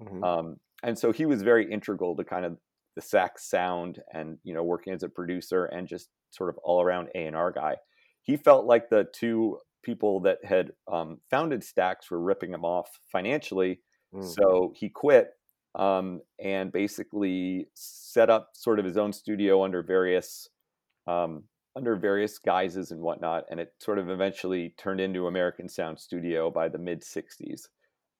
Mm-hmm. 0.00 0.24
Um, 0.24 0.56
and 0.82 0.98
so 0.98 1.12
he 1.12 1.26
was 1.26 1.42
very 1.42 1.70
integral 1.70 2.16
to 2.16 2.24
kind 2.24 2.44
of 2.44 2.58
the 2.96 3.02
Stax 3.02 3.40
sound 3.40 4.00
and 4.12 4.38
you 4.44 4.54
know 4.54 4.62
working 4.62 4.92
as 4.92 5.02
a 5.02 5.08
producer 5.08 5.64
and 5.66 5.88
just 5.88 6.08
sort 6.30 6.50
of 6.50 6.56
all 6.62 6.82
around 6.82 7.08
A 7.14 7.26
and 7.26 7.36
R 7.36 7.52
guy. 7.52 7.76
He 8.22 8.36
felt 8.36 8.66
like 8.66 8.88
the 8.88 9.06
two 9.14 9.58
people 9.82 10.20
that 10.20 10.38
had 10.44 10.72
um, 10.90 11.18
founded 11.30 11.62
Stax 11.62 12.10
were 12.10 12.20
ripping 12.20 12.52
him 12.52 12.64
off 12.64 12.88
financially, 13.10 13.80
mm. 14.14 14.24
so 14.24 14.72
he 14.76 14.88
quit 14.88 15.30
um, 15.74 16.20
and 16.38 16.72
basically 16.72 17.68
set 17.74 18.30
up 18.30 18.50
sort 18.54 18.78
of 18.78 18.84
his 18.84 18.96
own 18.96 19.12
studio 19.12 19.64
under 19.64 19.82
various 19.82 20.48
um, 21.06 21.44
under 21.74 21.96
various 21.96 22.38
guises 22.38 22.90
and 22.90 23.00
whatnot, 23.00 23.44
and 23.50 23.58
it 23.58 23.72
sort 23.78 23.98
of 23.98 24.10
eventually 24.10 24.74
turned 24.76 25.00
into 25.00 25.26
American 25.26 25.68
Sound 25.68 25.98
Studio 25.98 26.50
by 26.50 26.68
the 26.68 26.78
mid 26.78 27.02
'60s. 27.02 27.68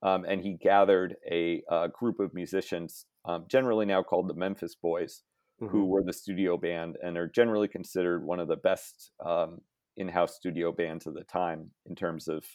Um, 0.01 0.25
and 0.27 0.41
he 0.41 0.57
gathered 0.61 1.15
a, 1.31 1.63
a 1.71 1.87
group 1.87 2.19
of 2.19 2.33
musicians, 2.33 3.05
um, 3.23 3.45
generally 3.47 3.85
now 3.85 4.03
called 4.03 4.27
the 4.27 4.33
Memphis 4.33 4.75
Boys, 4.75 5.21
mm-hmm. 5.61 5.71
who 5.71 5.85
were 5.85 6.03
the 6.03 6.11
studio 6.11 6.57
band 6.57 6.97
and 7.01 7.17
are 7.17 7.27
generally 7.27 7.69
considered 7.69 8.25
one 8.25 8.39
of 8.39 8.49
the 8.49 8.57
best 8.57 9.11
um, 9.25 9.59
in-house 9.97 10.35
studio 10.35 10.71
bands 10.71 11.07
of 11.07 11.13
the 11.13 11.23
time 11.23 11.71
in 11.85 11.95
terms 11.95 12.27
of 12.27 12.45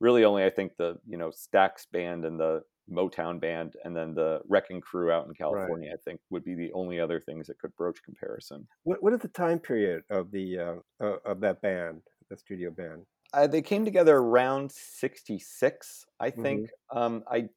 really 0.00 0.24
only 0.24 0.44
I 0.44 0.50
think 0.50 0.72
the 0.76 0.98
you 1.06 1.16
know 1.16 1.30
Stax 1.30 1.86
band 1.92 2.24
and 2.24 2.38
the 2.38 2.62
Motown 2.90 3.40
band, 3.40 3.74
and 3.84 3.94
then 3.94 4.14
the 4.14 4.40
Wrecking 4.48 4.80
Crew 4.80 5.10
out 5.10 5.26
in 5.26 5.34
California. 5.34 5.90
Right. 5.90 5.98
I 5.98 6.02
think 6.04 6.20
would 6.30 6.44
be 6.44 6.54
the 6.54 6.72
only 6.72 6.98
other 6.98 7.20
things 7.20 7.46
that 7.46 7.58
could 7.58 7.74
broach 7.76 8.02
comparison. 8.02 8.66
What 8.84 9.02
What 9.02 9.12
is 9.12 9.20
the 9.20 9.28
time 9.28 9.58
period 9.58 10.02
of 10.10 10.30
the 10.30 10.58
uh, 10.58 11.04
uh, 11.04 11.16
of 11.24 11.40
that 11.40 11.60
band, 11.60 12.02
the 12.30 12.36
studio 12.36 12.70
band? 12.70 13.04
Uh, 13.34 13.46
they 13.46 13.60
came 13.60 13.84
together 13.84 14.16
around 14.16 14.72
'66, 14.72 16.06
I 16.18 16.30
think. 16.30 16.70
Mm-hmm. 16.92 16.98
Um, 16.98 17.24
I 17.30 17.48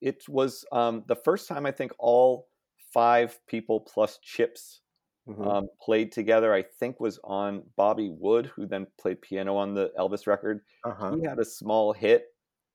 it 0.00 0.28
was 0.28 0.64
um, 0.70 1.04
the 1.08 1.16
first 1.16 1.48
time 1.48 1.66
I 1.66 1.72
think 1.72 1.92
all 1.98 2.46
five 2.94 3.38
people 3.48 3.80
plus 3.80 4.18
Chips 4.22 4.80
mm-hmm. 5.28 5.46
um, 5.46 5.68
played 5.80 6.12
together. 6.12 6.52
I 6.54 6.62
think 6.62 7.00
was 7.00 7.18
on 7.24 7.62
Bobby 7.76 8.10
Wood, 8.10 8.50
who 8.54 8.66
then 8.66 8.86
played 9.00 9.20
piano 9.20 9.56
on 9.56 9.74
the 9.74 9.90
Elvis 9.98 10.26
record. 10.26 10.60
Uh-huh. 10.84 11.16
He 11.16 11.26
had 11.26 11.38
a 11.38 11.44
small 11.44 11.92
hit 11.92 12.26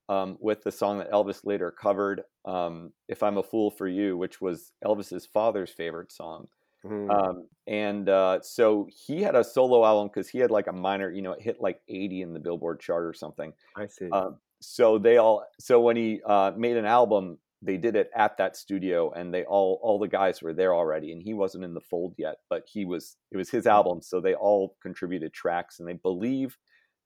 um, 0.09 0.37
with 0.39 0.63
the 0.63 0.71
song 0.71 0.99
that 0.99 1.11
Elvis 1.11 1.45
later 1.45 1.71
covered, 1.71 2.21
um, 2.45 2.91
"If 3.07 3.23
I'm 3.23 3.37
a 3.37 3.43
Fool 3.43 3.71
for 3.71 3.87
You," 3.87 4.17
which 4.17 4.41
was 4.41 4.71
Elvis's 4.85 5.25
father's 5.25 5.71
favorite 5.71 6.11
song. 6.11 6.47
Mm. 6.85 7.09
Um, 7.09 7.47
and 7.67 8.09
uh, 8.09 8.41
so 8.41 8.87
he 9.07 9.21
had 9.21 9.35
a 9.35 9.43
solo 9.43 9.85
album 9.85 10.09
because 10.13 10.27
he 10.27 10.39
had 10.39 10.51
like 10.51 10.67
a 10.67 10.73
minor, 10.73 11.09
you 11.09 11.21
know, 11.21 11.31
it 11.31 11.41
hit 11.41 11.61
like 11.61 11.79
80 11.87 12.23
in 12.23 12.33
the 12.33 12.39
Billboard 12.39 12.79
chart 12.79 13.05
or 13.05 13.13
something. 13.13 13.53
I 13.77 13.87
see. 13.87 14.09
Um, 14.09 14.37
so 14.59 14.97
they 14.97 15.17
all, 15.17 15.45
so 15.59 15.79
when 15.79 15.95
he 15.95 16.21
uh, 16.25 16.51
made 16.57 16.77
an 16.77 16.85
album, 16.85 17.37
they 17.63 17.77
did 17.77 17.95
it 17.95 18.09
at 18.15 18.37
that 18.37 18.57
studio, 18.57 19.11
and 19.11 19.33
they 19.33 19.43
all, 19.45 19.79
all 19.81 19.99
the 19.99 20.07
guys 20.07 20.41
were 20.41 20.53
there 20.53 20.73
already, 20.73 21.11
and 21.11 21.21
he 21.21 21.33
wasn't 21.33 21.63
in 21.63 21.73
the 21.73 21.81
fold 21.81 22.15
yet, 22.17 22.35
but 22.49 22.63
he 22.71 22.85
was. 22.85 23.15
It 23.31 23.37
was 23.37 23.49
his 23.49 23.65
mm. 23.65 23.71
album, 23.71 24.01
so 24.01 24.19
they 24.19 24.35
all 24.35 24.75
contributed 24.81 25.33
tracks, 25.33 25.79
and 25.79 25.87
they 25.87 25.93
believe 25.93 26.57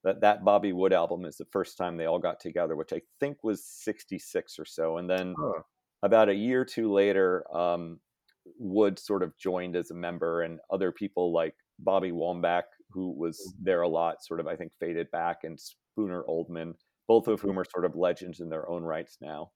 that 0.04 0.20
that 0.20 0.44
Bobby 0.44 0.72
Wood 0.72 0.92
album 0.92 1.24
is 1.24 1.36
the 1.36 1.46
first 1.52 1.76
time 1.76 1.96
they 1.96 2.06
all 2.06 2.18
got 2.18 2.40
together, 2.40 2.76
which 2.76 2.92
I 2.92 3.02
think 3.20 3.38
was 3.42 3.64
'66 3.64 4.58
or 4.58 4.64
so. 4.64 4.98
And 4.98 5.08
then 5.08 5.34
huh. 5.38 5.62
about 6.02 6.28
a 6.28 6.34
year 6.34 6.62
or 6.62 6.64
two 6.64 6.92
later, 6.92 7.44
um, 7.54 8.00
Wood 8.58 8.98
sort 8.98 9.22
of 9.22 9.36
joined 9.38 9.76
as 9.76 9.90
a 9.90 9.94
member, 9.94 10.42
and 10.42 10.58
other 10.72 10.92
people 10.92 11.32
like 11.32 11.54
Bobby 11.78 12.10
Womack, 12.10 12.64
who 12.90 13.12
was 13.16 13.38
mm. 13.38 13.64
there 13.64 13.82
a 13.82 13.88
lot, 13.88 14.24
sort 14.24 14.40
of 14.40 14.46
I 14.46 14.56
think 14.56 14.72
faded 14.80 15.10
back, 15.10 15.38
and 15.44 15.58
Spooner 15.58 16.24
Oldham 16.26 16.74
both 17.08 17.26
of 17.26 17.40
whom 17.40 17.58
are 17.58 17.64
sort 17.64 17.86
of 17.86 17.96
legends 17.96 18.40
in 18.40 18.50
their 18.50 18.68
own 18.68 18.84
rights 18.84 19.16
now. 19.20 19.50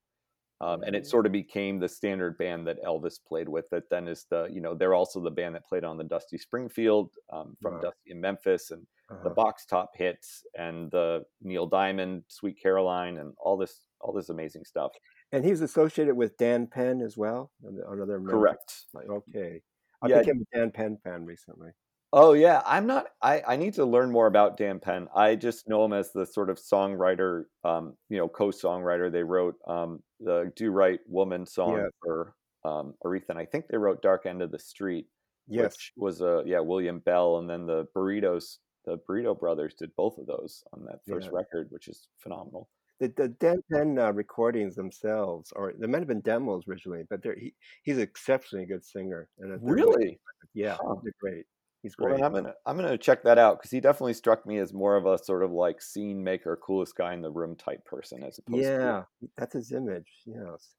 Um, 0.62 0.84
and 0.84 0.94
it 0.94 1.02
mm. 1.02 1.06
sort 1.06 1.26
of 1.26 1.32
became 1.32 1.80
the 1.80 1.88
standard 1.88 2.38
band 2.38 2.68
that 2.68 2.82
Elvis 2.84 3.18
played 3.26 3.48
with. 3.48 3.68
That 3.70 3.90
then 3.90 4.06
is 4.06 4.26
the 4.30 4.48
you 4.50 4.60
know 4.60 4.74
they're 4.74 4.94
also 4.94 5.20
the 5.20 5.30
band 5.30 5.56
that 5.56 5.66
played 5.66 5.82
on 5.82 5.98
the 5.98 6.04
Dusty 6.04 6.38
Springfield 6.38 7.10
um, 7.32 7.56
from 7.60 7.74
wow. 7.74 7.80
Dusty 7.80 8.12
in 8.12 8.20
Memphis 8.20 8.70
and 8.70 8.86
uh-huh. 9.10 9.24
the 9.24 9.30
box 9.30 9.66
top 9.66 9.90
hits 9.96 10.44
and 10.56 10.88
the 10.92 11.24
Neil 11.42 11.66
Diamond 11.66 12.22
Sweet 12.28 12.56
Caroline 12.62 13.18
and 13.18 13.34
all 13.38 13.56
this 13.56 13.80
all 14.00 14.12
this 14.12 14.28
amazing 14.28 14.64
stuff. 14.64 14.92
And 15.32 15.44
he's 15.44 15.62
associated 15.62 16.14
with 16.14 16.36
Dan 16.36 16.68
Penn 16.68 17.00
as 17.00 17.16
well, 17.16 17.50
another 17.90 18.20
correct. 18.20 18.84
Okay, 18.96 19.62
I 20.00 20.08
yeah. 20.08 20.20
became 20.20 20.42
a 20.42 20.56
Dan 20.56 20.70
Penn 20.70 20.98
fan 21.02 21.24
recently. 21.24 21.70
Oh 22.14 22.34
yeah, 22.34 22.60
I'm 22.66 22.86
not. 22.86 23.06
I 23.22 23.42
I 23.46 23.56
need 23.56 23.74
to 23.74 23.86
learn 23.86 24.10
more 24.10 24.26
about 24.26 24.58
Dan 24.58 24.78
Penn. 24.78 25.08
I 25.14 25.34
just 25.34 25.66
know 25.68 25.84
him 25.84 25.94
as 25.94 26.12
the 26.12 26.26
sort 26.26 26.50
of 26.50 26.58
songwriter, 26.58 27.44
um, 27.64 27.96
you 28.10 28.18
know, 28.18 28.28
co-songwriter. 28.28 29.10
They 29.10 29.22
wrote 29.22 29.54
um, 29.66 30.02
the 30.20 30.52
"Do 30.54 30.70
Right 30.70 31.00
Woman" 31.06 31.46
song 31.46 31.78
yeah. 31.78 31.86
for 32.02 32.34
um, 32.64 32.94
Aretha, 33.02 33.30
and 33.30 33.38
I 33.38 33.46
think 33.46 33.66
they 33.68 33.78
wrote 33.78 34.02
"Dark 34.02 34.26
End 34.26 34.42
of 34.42 34.50
the 34.50 34.58
Street," 34.58 35.06
yes. 35.48 35.72
which 35.72 35.92
was 35.96 36.20
a 36.20 36.42
yeah 36.44 36.60
William 36.60 36.98
Bell, 36.98 37.38
and 37.38 37.48
then 37.48 37.64
the 37.64 37.86
Burritos, 37.96 38.58
the 38.84 38.98
Burrito 39.08 39.38
Brothers 39.38 39.74
did 39.78 39.90
both 39.96 40.18
of 40.18 40.26
those 40.26 40.62
on 40.74 40.84
that 40.84 41.00
first 41.08 41.30
yeah. 41.32 41.38
record, 41.38 41.68
which 41.70 41.88
is 41.88 42.08
phenomenal. 42.18 42.68
The, 43.00 43.08
the 43.16 43.28
Dan 43.28 43.62
Penn 43.72 43.98
uh, 43.98 44.12
recordings 44.12 44.76
themselves, 44.76 45.50
or 45.56 45.72
they 45.78 45.86
might 45.86 46.00
have 46.00 46.08
been 46.08 46.20
demos 46.20 46.64
originally, 46.68 47.04
but 47.08 47.20
he, 47.24 47.54
he's 47.84 47.96
an 47.96 48.02
exceptionally 48.02 48.66
good 48.66 48.84
singer. 48.84 49.28
And 49.38 49.58
really, 49.62 50.20
yeah, 50.52 50.76
huh. 50.78 50.96
they're 51.02 51.14
great. 51.18 51.46
He's 51.82 51.96
great. 51.96 52.14
Well, 52.14 52.24
I'm 52.24 52.32
gonna 52.32 52.54
I'm 52.64 52.76
gonna 52.76 52.96
check 52.96 53.24
that 53.24 53.38
out 53.38 53.58
because 53.58 53.72
he 53.72 53.80
definitely 53.80 54.14
struck 54.14 54.46
me 54.46 54.58
as 54.58 54.72
more 54.72 54.96
of 54.96 55.04
a 55.04 55.18
sort 55.18 55.42
of 55.42 55.50
like 55.50 55.82
scene 55.82 56.22
maker, 56.22 56.56
coolest 56.64 56.96
guy 56.96 57.12
in 57.12 57.22
the 57.22 57.30
room 57.30 57.56
type 57.56 57.84
person, 57.84 58.22
as 58.22 58.38
opposed 58.38 58.62
yeah, 58.62 59.02
to 59.20 59.28
that's 59.36 59.54
his 59.54 59.72
image. 59.72 60.06
Yes. 60.24 60.74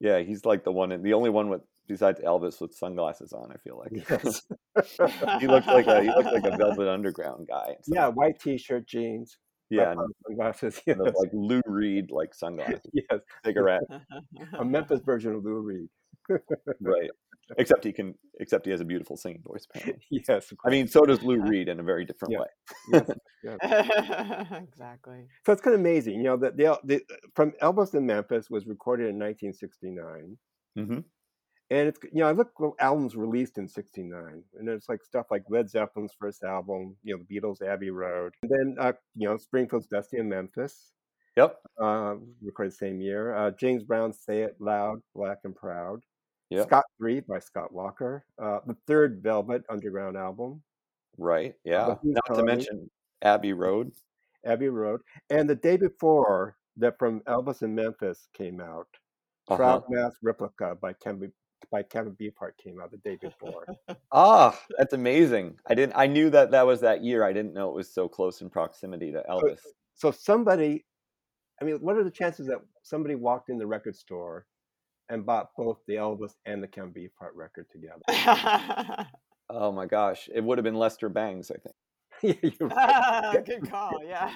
Yeah, 0.00 0.20
he's 0.20 0.44
like 0.44 0.64
the 0.64 0.72
one, 0.72 1.02
the 1.02 1.12
only 1.12 1.30
one 1.30 1.50
with 1.50 1.60
besides 1.86 2.20
Elvis 2.20 2.60
with 2.60 2.74
sunglasses 2.74 3.32
on. 3.32 3.52
I 3.52 3.58
feel 3.58 3.78
like 3.78 3.92
yes. 4.10 4.42
he 5.40 5.46
looks 5.46 5.68
like 5.68 5.86
a 5.86 6.02
he 6.02 6.08
looks 6.08 6.32
like 6.32 6.52
a 6.52 6.56
Velvet 6.56 6.88
Underground 6.88 7.46
guy. 7.46 7.76
Yeah, 7.86 8.08
white 8.08 8.40
t-shirt, 8.40 8.88
jeans. 8.88 9.38
Yeah, 9.68 9.94
sunglasses. 10.26 10.80
Yes. 10.86 10.98
like 10.98 11.30
Lou 11.32 11.62
Reed 11.64 12.10
like 12.10 12.34
sunglasses. 12.34 12.80
yes, 12.92 13.20
cigarette. 13.44 13.82
a 14.58 14.64
Memphis 14.64 15.00
version 15.04 15.34
of 15.34 15.44
Lou 15.44 15.60
Reed. 15.60 15.88
right 16.80 17.10
except 17.58 17.84
he 17.84 17.92
can 17.92 18.14
except 18.38 18.64
he 18.64 18.70
has 18.70 18.80
a 18.80 18.84
beautiful 18.84 19.16
singing 19.16 19.42
voice 19.46 19.66
apparently. 19.74 20.04
yes 20.10 20.52
i 20.64 20.70
mean 20.70 20.86
so 20.86 21.02
does 21.02 21.22
lou 21.22 21.40
reed 21.40 21.68
in 21.68 21.80
a 21.80 21.82
very 21.82 22.04
different 22.04 22.32
yeah. 22.32 22.38
way 22.38 22.46
yes. 22.92 23.10
Yeah. 23.42 24.58
exactly 24.62 25.26
so 25.46 25.52
it's 25.52 25.62
kind 25.62 25.74
of 25.74 25.80
amazing 25.80 26.14
you 26.14 26.24
know 26.24 26.36
that 26.36 26.56
the, 26.56 26.78
the, 26.84 27.00
from 27.34 27.52
elvis 27.62 27.94
in 27.94 28.06
memphis 28.06 28.50
was 28.50 28.66
recorded 28.66 29.04
in 29.04 29.18
1969 29.18 30.36
mm-hmm. 30.78 30.92
and 30.94 31.88
it's 31.88 31.98
you 32.12 32.20
know 32.20 32.28
i 32.28 32.32
look 32.32 32.50
albums 32.78 33.16
released 33.16 33.56
in 33.58 33.66
69 33.66 34.42
and 34.58 34.68
it's 34.68 34.88
like 34.88 35.02
stuff 35.02 35.26
like 35.30 35.42
led 35.48 35.70
zeppelin's 35.70 36.12
first 36.18 36.42
album 36.42 36.96
you 37.02 37.16
know 37.16 37.22
the 37.26 37.34
beatles 37.34 37.62
abbey 37.62 37.90
road 37.90 38.34
and 38.42 38.50
then 38.50 38.76
uh, 38.78 38.92
you 39.14 39.28
know 39.28 39.36
springfield's 39.36 39.86
dusty 39.86 40.18
in 40.18 40.28
memphis 40.28 40.92
Yep. 41.36 41.56
Uh, 41.80 42.16
recorded 42.42 42.72
the 42.72 42.76
same 42.76 43.00
year. 43.00 43.34
Uh, 43.34 43.50
James 43.52 43.84
Brown, 43.84 44.12
Say 44.12 44.42
It 44.42 44.56
Loud, 44.58 45.00
Black 45.14 45.38
and 45.44 45.54
Proud. 45.54 46.02
Scott 46.62 46.84
Free 46.98 47.20
by 47.20 47.38
Scott 47.38 47.72
Walker, 47.72 48.24
uh, 48.42 48.58
the 48.66 48.76
third 48.86 49.22
Velvet 49.22 49.64
Underground 49.68 50.16
album. 50.16 50.62
Right. 51.16 51.54
Yeah. 51.64 51.94
Not 52.02 52.34
to 52.34 52.42
mention 52.42 52.90
Abbey 53.22 53.52
Road. 53.52 53.92
Abbey 54.44 54.68
Road, 54.68 55.00
and 55.28 55.48
the 55.48 55.54
day 55.54 55.76
before 55.76 56.56
that, 56.78 56.98
from 56.98 57.20
Elvis 57.20 57.62
in 57.62 57.74
Memphis 57.74 58.28
came 58.32 58.60
out. 58.60 58.88
Uh-huh. 59.48 59.56
Trout 59.56 59.84
Mask 59.90 60.18
Replica 60.22 60.76
by 60.80 60.92
Kevin 60.94 61.32
by 61.70 61.82
Captain 61.82 62.16
Beefheart 62.20 62.56
came 62.62 62.80
out 62.80 62.90
the 62.90 62.96
day 62.98 63.16
before. 63.20 63.66
ah, 64.12 64.58
that's 64.78 64.94
amazing. 64.94 65.58
I 65.66 65.74
didn't. 65.74 65.92
I 65.94 66.06
knew 66.06 66.30
that 66.30 66.50
that 66.52 66.66
was 66.66 66.80
that 66.80 67.04
year. 67.04 67.24
I 67.24 67.32
didn't 67.32 67.52
know 67.52 67.68
it 67.68 67.74
was 67.74 67.92
so 67.92 68.08
close 68.08 68.40
in 68.40 68.48
proximity 68.48 69.12
to 69.12 69.22
Elvis. 69.28 69.58
So, 69.94 70.10
so 70.10 70.10
somebody, 70.10 70.84
I 71.60 71.64
mean, 71.64 71.76
what 71.76 71.96
are 71.96 72.04
the 72.04 72.10
chances 72.10 72.46
that 72.46 72.58
somebody 72.82 73.14
walked 73.14 73.50
in 73.50 73.58
the 73.58 73.66
record 73.66 73.94
store 73.94 74.46
and 75.10 75.26
bought 75.26 75.50
both 75.56 75.78
the 75.86 75.94
Elvis 75.94 76.34
and 76.46 76.62
the 76.62 76.68
Captain 76.68 76.92
Beefheart 76.94 77.34
record 77.34 77.66
together. 77.70 78.00
oh 79.50 79.72
my 79.72 79.84
gosh, 79.84 80.28
it 80.32 80.42
would 80.42 80.56
have 80.56 80.64
been 80.64 80.76
Lester 80.76 81.08
Bangs, 81.08 81.50
I 81.50 81.56
think. 81.56 81.74
Yeah, 82.60 83.42
Good 83.44 83.70
call, 83.70 84.00
yeah. 84.06 84.30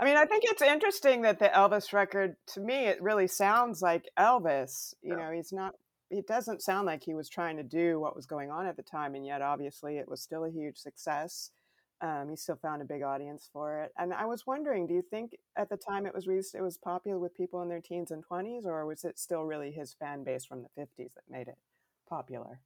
I 0.00 0.04
mean, 0.04 0.16
I 0.16 0.24
think 0.24 0.44
it's 0.44 0.62
interesting 0.62 1.22
that 1.22 1.38
the 1.38 1.46
Elvis 1.46 1.92
record, 1.92 2.36
to 2.54 2.60
me, 2.60 2.86
it 2.86 3.02
really 3.02 3.28
sounds 3.28 3.80
like 3.80 4.08
Elvis. 4.18 4.94
You 5.02 5.16
yeah. 5.16 5.26
know, 5.26 5.30
he's 5.30 5.52
not, 5.52 5.74
it 6.10 6.26
doesn't 6.26 6.62
sound 6.62 6.86
like 6.86 7.04
he 7.04 7.14
was 7.14 7.28
trying 7.28 7.56
to 7.58 7.62
do 7.62 8.00
what 8.00 8.16
was 8.16 8.26
going 8.26 8.50
on 8.50 8.66
at 8.66 8.76
the 8.76 8.82
time, 8.82 9.14
and 9.14 9.24
yet 9.24 9.42
obviously 9.42 9.98
it 9.98 10.08
was 10.08 10.20
still 10.22 10.44
a 10.44 10.50
huge 10.50 10.78
success. 10.78 11.50
Um, 12.04 12.28
he 12.28 12.36
still 12.36 12.58
found 12.60 12.82
a 12.82 12.84
big 12.84 13.02
audience 13.02 13.48
for 13.50 13.80
it. 13.80 13.92
And 13.96 14.12
I 14.12 14.26
was 14.26 14.46
wondering, 14.46 14.86
do 14.86 14.92
you 14.92 15.00
think 15.00 15.30
at 15.56 15.70
the 15.70 15.78
time 15.78 16.04
it 16.04 16.14
was 16.14 16.26
released, 16.26 16.54
it 16.54 16.60
was 16.60 16.76
popular 16.76 17.18
with 17.18 17.34
people 17.34 17.62
in 17.62 17.68
their 17.70 17.80
teens 17.80 18.10
and 18.10 18.22
20s, 18.30 18.66
or 18.66 18.84
was 18.84 19.04
it 19.04 19.18
still 19.18 19.44
really 19.44 19.70
his 19.70 19.94
fan 19.94 20.22
base 20.22 20.44
from 20.44 20.62
the 20.62 20.82
50s 20.82 21.14
that 21.14 21.22
made 21.30 21.48
it 21.48 21.56
popular? 22.06 22.60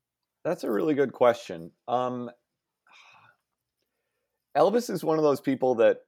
That's 0.44 0.64
a 0.64 0.70
really 0.70 0.94
good 0.94 1.12
question. 1.12 1.70
Um, 1.86 2.30
Elvis 4.56 4.90
is 4.90 5.04
one 5.04 5.18
of 5.18 5.24
those 5.24 5.40
people 5.40 5.76
that, 5.76 5.98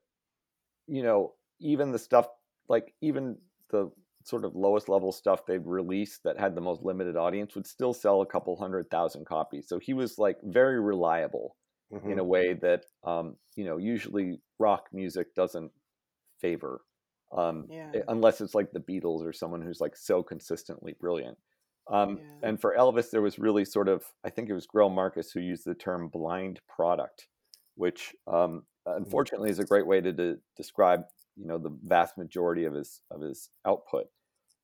you 0.88 1.04
know, 1.04 1.34
even 1.60 1.92
the 1.92 2.00
stuff, 2.00 2.26
like 2.68 2.94
even 3.00 3.36
the 3.70 3.92
sort 4.24 4.44
of 4.44 4.56
lowest 4.56 4.88
level 4.88 5.12
stuff 5.12 5.46
they've 5.46 5.66
released 5.66 6.24
that 6.24 6.40
had 6.40 6.56
the 6.56 6.60
most 6.60 6.82
limited 6.82 7.16
audience 7.16 7.54
would 7.54 7.68
still 7.68 7.94
sell 7.94 8.22
a 8.22 8.26
couple 8.26 8.56
hundred 8.56 8.90
thousand 8.90 9.24
copies. 9.24 9.68
So 9.68 9.78
he 9.78 9.94
was 9.94 10.18
like 10.18 10.38
very 10.42 10.80
reliable 10.80 11.54
mm-hmm. 11.92 12.10
in 12.10 12.18
a 12.18 12.24
way 12.24 12.54
that 12.54 12.84
um, 13.04 13.36
you 13.56 13.64
know 13.64 13.76
usually 13.76 14.40
rock 14.58 14.88
music 14.92 15.34
doesn't 15.34 15.70
favor 16.40 16.82
um, 17.36 17.66
yeah. 17.70 17.92
unless 18.08 18.40
it's 18.40 18.54
like 18.54 18.72
the 18.72 18.80
Beatles 18.80 19.24
or 19.24 19.32
someone 19.32 19.62
who's 19.62 19.80
like 19.80 19.96
so 19.96 20.22
consistently 20.22 20.94
brilliant. 20.98 21.38
Um, 21.88 22.18
Yeah. 22.18 22.48
And 22.48 22.60
for 22.60 22.74
Elvis, 22.76 23.10
there 23.10 23.22
was 23.22 23.38
really 23.38 23.64
sort 23.64 23.88
of, 23.88 24.04
I 24.24 24.30
think 24.30 24.48
it 24.48 24.54
was 24.54 24.66
Greil 24.66 24.92
Marcus 24.92 25.30
who 25.30 25.40
used 25.40 25.64
the 25.64 25.74
term 25.74 26.08
blind 26.08 26.60
product, 26.68 27.28
which 27.74 28.14
um, 28.26 28.64
unfortunately 28.86 29.50
is 29.50 29.58
a 29.58 29.64
great 29.64 29.86
way 29.86 30.00
to 30.00 30.12
de- 30.12 30.38
describe, 30.56 31.04
you 31.36 31.46
know, 31.46 31.58
the 31.58 31.76
vast 31.84 32.16
majority 32.18 32.64
of 32.64 32.74
his 32.74 33.00
of 33.10 33.20
his 33.20 33.50
output. 33.66 34.06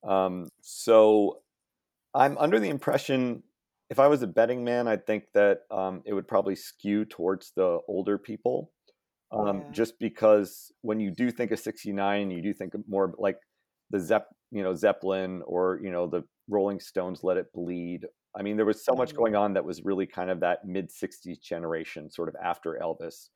Um, 0.03 0.49
so 0.61 1.41
I'm 2.13 2.37
under 2.37 2.59
the 2.59 2.69
impression, 2.69 3.43
if 3.89 3.99
I 3.99 4.07
was 4.07 4.21
a 4.21 4.27
betting 4.27 4.63
man, 4.63 4.87
I'd 4.87 5.05
think 5.05 5.31
that 5.33 5.61
um, 5.71 6.01
it 6.05 6.13
would 6.13 6.27
probably 6.27 6.55
skew 6.55 7.05
towards 7.05 7.51
the 7.51 7.79
older 7.87 8.17
people, 8.17 8.73
um, 9.31 9.65
Yeah. 9.65 9.71
just 9.71 9.99
because 9.99 10.71
when 10.81 10.99
you 10.99 11.11
do 11.11 11.31
think 11.31 11.51
of 11.51 11.59
'69, 11.59 12.31
you 12.31 12.41
do 12.41 12.53
think 12.53 12.73
of 12.73 12.87
more 12.87 13.13
like 13.17 13.39
the 13.89 13.99
Zepp, 13.99 14.27
you 14.51 14.63
know, 14.63 14.75
Zeppelin 14.75 15.43
or 15.45 15.79
you 15.83 15.91
know 15.91 16.07
the 16.07 16.23
Rolling 16.49 16.79
Stones, 16.79 17.23
Let 17.23 17.37
It 17.37 17.51
Bleed. 17.53 18.07
I 18.35 18.43
mean, 18.43 18.57
there 18.57 18.65
was 18.65 18.83
so 18.85 18.95
much 18.95 19.13
Mhm. 19.13 19.17
going 19.17 19.35
on 19.35 19.53
that 19.53 19.65
was 19.65 19.83
really 19.83 20.07
kind 20.07 20.29
of 20.31 20.39
that 20.41 20.65
mid 20.65 20.91
'60s 20.91 21.39
generation, 21.39 22.09
sort 22.11 22.29
of 22.29 22.35
after 22.43 22.79
Elvis, 22.81 23.29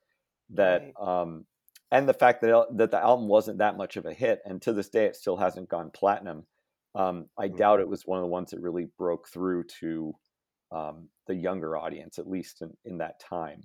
that 0.51 0.83
Right. 0.83 0.95
um, 0.99 1.45
and 1.91 2.07
the 2.07 2.13
fact 2.13 2.41
that 2.41 2.67
that 2.77 2.91
the 2.91 2.99
album 2.99 3.27
wasn't 3.27 3.57
that 3.59 3.77
much 3.77 3.97
of 3.97 4.05
a 4.05 4.13
hit, 4.13 4.41
and 4.45 4.61
to 4.61 4.73
this 4.73 4.89
day 4.89 5.05
it 5.05 5.15
still 5.15 5.37
hasn't 5.37 5.69
gone 5.69 5.91
platinum. 5.91 6.47
Um, 6.95 7.29
I 7.37 7.47
Mhm. 7.47 7.49
doubt 7.49 7.79
it 7.79 7.87
was 7.89 8.05
one 8.05 8.19
of 8.19 8.23
the 8.23 8.27
ones 8.29 8.51
that 8.51 8.59
really 8.61 8.85
broke 8.97 9.27
through 9.29 9.65
to 9.79 10.13
um, 10.71 11.09
the 11.27 11.35
younger 11.35 11.77
audience, 11.77 12.19
at 12.19 12.27
least 12.29 12.61
in, 12.61 12.75
in 12.85 12.97
that 12.99 13.19
time. 13.19 13.63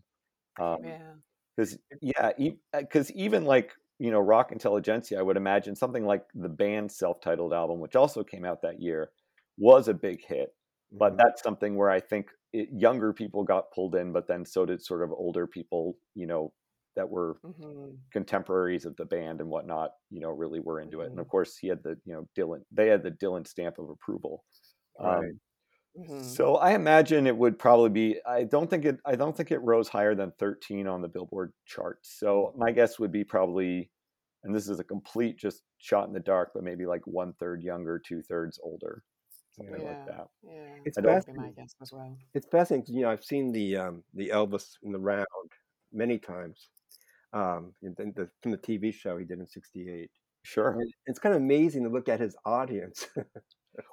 Um, 0.60 0.98
Yeah. 0.98 1.16
Because 1.56 1.78
yeah, 2.02 2.32
because 2.72 3.10
even 3.12 3.44
like 3.44 3.74
you 3.98 4.10
know 4.10 4.20
rock 4.20 4.52
intelligentsia, 4.52 5.18
I 5.18 5.22
would 5.22 5.36
imagine 5.38 5.76
something 5.76 6.04
like 6.06 6.26
the 6.34 6.48
band's 6.50 6.96
self-titled 6.98 7.52
album, 7.54 7.80
which 7.80 7.96
also 7.96 8.22
came 8.24 8.44
out 8.44 8.62
that 8.62 8.80
year, 8.80 9.12
was 9.58 9.88
a 9.88 9.94
big 9.94 10.22
hit. 10.24 10.50
But 10.98 11.14
Mhm. 11.14 11.18
that's 11.18 11.42
something 11.42 11.76
where 11.76 11.90
I 11.90 12.00
think 12.00 12.30
it, 12.52 12.68
younger 12.72 13.12
people 13.12 13.44
got 13.44 13.72
pulled 13.72 13.94
in, 13.96 14.12
but 14.12 14.28
then 14.28 14.44
so 14.46 14.66
did 14.66 14.82
sort 14.82 15.02
of 15.02 15.12
older 15.12 15.46
people, 15.46 15.98
you 16.14 16.26
know, 16.26 16.52
that 16.96 17.08
were 17.10 17.38
hmm 17.42 17.96
contemporaries 18.12 18.84
of 18.84 18.96
the 18.96 19.04
band 19.04 19.40
and 19.40 19.50
whatnot, 19.50 19.92
you 20.10 20.20
know, 20.20 20.30
really 20.30 20.60
were 20.60 20.80
into 20.80 21.00
it. 21.00 21.10
And 21.10 21.20
of 21.20 21.28
course, 21.28 21.56
he 21.58 21.68
had 21.68 21.82
the, 21.82 21.98
you 22.04 22.12
know, 22.14 22.28
Dylan, 22.38 22.62
they 22.70 22.88
had 22.88 23.02
the 23.02 23.10
Dylan 23.10 23.46
stamp 23.46 23.78
of 23.78 23.90
approval. 23.90 24.44
Right. 24.98 25.32
Um, 25.32 25.40
hmm 25.96 26.36
so 26.38 26.56
I 26.56 26.72
imagine 26.74 27.26
it 27.26 27.36
would 27.36 27.58
probably 27.58 27.90
be. 27.90 28.20
I 28.26 28.44
don't 28.44 28.68
think 28.68 28.84
it. 28.84 29.00
I 29.04 29.16
don't 29.16 29.36
think 29.36 29.50
it 29.50 29.58
rose 29.58 29.88
higher 29.88 30.14
than 30.14 30.32
13 30.38 30.86
on 30.86 31.02
the 31.02 31.08
Billboard 31.08 31.52
charts. 31.66 32.10
So 32.18 32.52
my 32.56 32.72
guess 32.72 32.98
would 32.98 33.12
be 33.12 33.24
probably, 33.24 33.90
and 34.44 34.54
this 34.54 34.68
is 34.68 34.80
a 34.80 34.84
complete 34.84 35.38
just 35.38 35.62
shot 35.78 36.08
in 36.08 36.14
the 36.14 36.20
dark, 36.20 36.52
but 36.54 36.64
maybe 36.64 36.86
like 36.86 37.06
one 37.06 37.34
third 37.34 37.62
younger, 37.62 37.98
two 37.98 38.22
thirds 38.22 38.58
older, 38.62 39.04
something 39.52 39.82
Yeah. 39.82 39.84
like 39.84 39.98
that. 40.06 40.28
Yeah. 40.42 40.76
It's 40.84 40.98
I 40.98 41.02
be 41.02 41.32
my 41.34 41.50
fascinating. 41.50 41.56
guess 41.56 41.74
as 41.80 41.92
well. 41.92 42.16
It's 42.34 42.46
fascinating. 42.48 42.84
'cause, 42.86 42.94
You 42.94 43.02
know, 43.02 43.10
I've 43.10 43.24
seen 43.24 43.52
the 43.52 43.76
um, 43.76 44.04
the 44.14 44.30
Elvis 44.30 44.78
in 44.82 44.92
the 44.92 45.00
round 45.00 45.26
many 45.92 46.18
times. 46.18 46.70
Um, 47.32 47.74
in 47.82 47.94
in 47.98 48.12
the, 48.14 48.30
from 48.42 48.52
the 48.52 48.58
TV 48.58 48.92
show 48.92 49.18
he 49.18 49.24
did 49.26 49.40
in 49.40 49.46
'68. 49.46 50.10
Sure. 50.42 50.80
And 50.80 50.92
it's 51.06 51.18
kind 51.20 51.34
of 51.34 51.42
amazing 51.42 51.84
to 51.84 51.90
look 51.90 52.08
at 52.08 52.20
his 52.20 52.36
audience. 52.46 53.08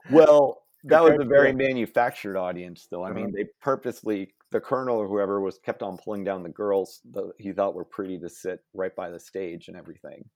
Well, 0.09 0.62
that 0.83 1.01
was 1.01 1.17
a 1.19 1.25
very 1.25 1.53
manufactured 1.53 2.37
audience, 2.37 2.87
though. 2.87 3.03
I 3.03 3.09
Uh-huh. 3.09 3.15
mean, 3.15 3.31
they 3.31 3.45
purposely, 3.61 4.33
the 4.51 4.61
colonel 4.61 4.97
or 4.97 5.07
whoever 5.07 5.41
was 5.41 5.57
kept 5.59 5.81
on 5.81 5.97
pulling 5.97 6.23
down 6.23 6.43
the 6.43 6.49
girls 6.49 7.01
that 7.11 7.33
he 7.39 7.51
thought 7.53 7.75
were 7.75 7.85
pretty 7.85 8.19
to 8.19 8.29
sit 8.29 8.63
right 8.73 8.95
by 8.95 9.09
the 9.09 9.19
stage 9.19 9.67
and 9.67 9.77
everything. 9.77 10.29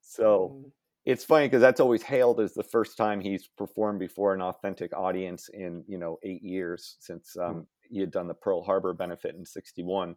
So 0.00 0.56
Mhm. 0.56 0.72
it's 1.04 1.24
funny 1.24 1.46
because 1.46 1.60
that's 1.60 1.80
always 1.80 2.02
hailed 2.02 2.40
as 2.40 2.54
the 2.54 2.62
first 2.62 2.96
time 2.96 3.20
he's 3.20 3.46
performed 3.48 4.00
before 4.00 4.34
an 4.34 4.42
authentic 4.42 4.92
audience 4.96 5.48
in 5.48 5.84
you 5.88 5.98
know 5.98 6.18
eight 6.22 6.42
years 6.42 6.96
since 7.00 7.36
um, 7.36 7.66
he 7.82 8.00
had 8.00 8.10
done 8.10 8.28
the 8.28 8.34
Pearl 8.34 8.62
Harbor 8.62 8.92
benefit 8.94 9.34
in 9.34 9.44
'61. 9.44 10.16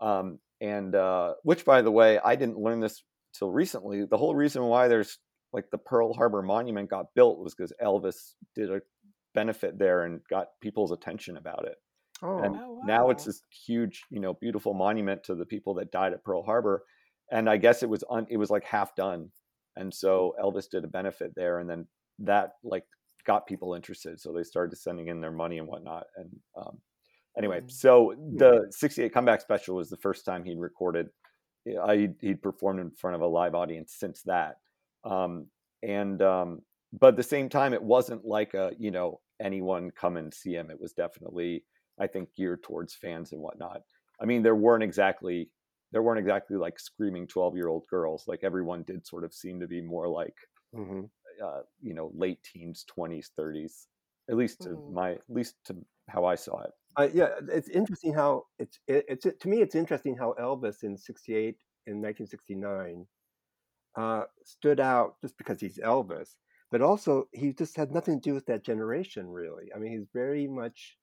Um, 0.00 0.40
and 0.60 0.94
uh, 0.94 1.34
which, 1.42 1.64
by 1.64 1.82
the 1.82 1.90
way, 1.90 2.18
I 2.20 2.36
didn't 2.36 2.58
learn 2.58 2.80
this 2.80 3.02
till 3.32 3.50
recently. 3.50 4.04
The 4.04 4.18
whole 4.18 4.34
reason 4.34 4.64
why 4.64 4.88
there's 4.88 5.18
like 5.52 5.70
the 5.70 5.78
Pearl 5.78 6.14
Harbor 6.14 6.42
Monument 6.42 6.88
got 6.90 7.14
built 7.14 7.38
was 7.38 7.54
because 7.54 7.72
Elvis 7.82 8.34
did 8.54 8.70
a 8.70 8.80
benefit 9.34 9.78
there 9.78 10.04
and 10.04 10.20
got 10.28 10.48
people's 10.60 10.92
attention 10.92 11.36
about 11.36 11.64
it. 11.66 11.76
oh, 12.22 12.38
And 12.42 12.56
Oh, 12.56 12.80
now 12.84 13.10
it's 13.10 13.24
this 13.24 13.42
huge, 13.66 14.02
you 14.10 14.20
know, 14.20 14.34
beautiful 14.34 14.74
monument 14.74 15.22
to 15.24 15.34
the 15.34 15.46
people 15.46 15.74
that 15.74 15.92
died 15.92 16.12
at 16.12 16.24
Pearl 16.24 16.42
Harbor. 16.42 16.84
And 17.30 17.48
I 17.48 17.56
guess 17.58 17.82
it 17.82 17.88
was 17.88 18.02
un, 18.10 18.26
it 18.30 18.36
was 18.38 18.50
like 18.50 18.64
half 18.64 18.94
done. 18.96 19.30
And 19.76 19.92
so 19.94 20.34
Elvis 20.42 20.68
did 20.68 20.84
a 20.84 20.88
benefit 20.88 21.32
there, 21.36 21.60
and 21.60 21.70
then 21.70 21.86
that 22.18 22.52
like 22.64 22.84
got 23.24 23.46
people 23.46 23.74
interested. 23.74 24.20
So 24.20 24.32
they 24.32 24.42
started 24.42 24.76
sending 24.76 25.08
in 25.08 25.20
their 25.20 25.30
money 25.30 25.58
and 25.58 25.68
whatnot. 25.68 26.06
And 26.16 26.28
um, 26.56 26.78
anyway, 27.38 27.60
Mm. 27.60 27.70
so 27.70 28.14
the 28.36 28.66
'68 28.70 29.12
comeback 29.14 29.40
special 29.40 29.76
was 29.76 29.88
the 29.88 29.96
first 29.98 30.24
time 30.24 30.44
he'd 30.44 30.58
recorded. 30.58 31.08
I 31.82 32.08
he'd 32.20 32.42
performed 32.42 32.80
in 32.80 32.90
front 32.90 33.14
of 33.14 33.20
a 33.22 33.26
live 33.26 33.54
audience 33.54 33.94
since 33.96 34.22
that. 34.22 34.56
Um, 35.04 35.46
and 35.82 36.20
um, 36.20 36.62
but 36.92 37.08
at 37.08 37.16
the 37.16 37.22
same 37.22 37.48
time, 37.48 37.72
it 37.74 37.82
wasn't 37.82 38.24
like 38.24 38.54
a 38.54 38.72
you 38.78 38.90
know 38.90 39.20
anyone 39.40 39.90
come 39.90 40.16
and 40.16 40.32
see 40.34 40.54
him. 40.54 40.70
It 40.70 40.80
was 40.80 40.92
definitely 40.92 41.64
I 41.98 42.06
think 42.06 42.34
geared 42.34 42.62
towards 42.62 42.94
fans 42.94 43.32
and 43.32 43.40
whatnot. 43.42 43.82
I 44.20 44.26
mean, 44.26 44.42
there 44.42 44.56
weren't 44.56 44.84
exactly 44.84 45.50
there 45.92 46.02
weren't 46.02 46.20
exactly 46.20 46.56
like 46.56 46.78
screaming 46.78 47.26
twelve 47.26 47.56
year 47.56 47.68
old 47.68 47.86
girls. 47.88 48.24
Like 48.28 48.40
everyone 48.44 48.84
did 48.84 49.06
sort 49.06 49.24
of 49.24 49.34
seem 49.34 49.60
to 49.60 49.68
be 49.68 49.80
more 49.80 50.08
like 50.08 50.36
hmm 50.72 51.04
uh, 51.42 51.62
you 51.80 51.94
know 51.94 52.10
late 52.14 52.42
teens, 52.42 52.84
twenties, 52.84 53.30
thirties. 53.36 53.88
At 54.28 54.36
least 54.36 54.62
to 54.62 54.80
Mhm. 54.80 54.80
my 54.86 55.12
at 55.14 55.22
least 55.28 55.56
to 55.66 55.84
how 56.08 56.24
I 56.24 56.34
saw 56.34 56.62
it. 56.62 56.70
Uh, 56.98 57.08
yeah, 57.14 57.28
it's 57.48 57.68
interesting 57.68 58.12
how 58.12 58.46
it's 58.58 58.80
it, 58.88 59.04
it's 59.08 59.26
to 59.40 59.48
me 59.48 59.60
it's 59.62 59.74
interesting 59.76 60.16
how 60.16 60.34
Elvis 60.38 60.82
in 60.82 60.96
'68 60.96 61.58
in 61.86 62.00
1969 62.00 63.06
uh, 63.96 64.24
stood 64.44 64.80
out 64.80 65.20
just 65.22 65.38
because 65.38 65.60
he's 65.60 65.78
Elvis, 65.78 66.36
but 66.70 66.82
also 66.82 67.28
he 67.32 67.52
just 67.52 67.76
had 67.76 67.92
nothing 67.92 68.20
to 68.20 68.30
do 68.30 68.34
with 68.34 68.46
that 68.46 68.64
generation 68.64 69.28
really. 69.28 69.72
I 69.74 69.78
mean, 69.78 69.92
he's 69.92 70.08
very 70.12 70.46
much 70.48 70.98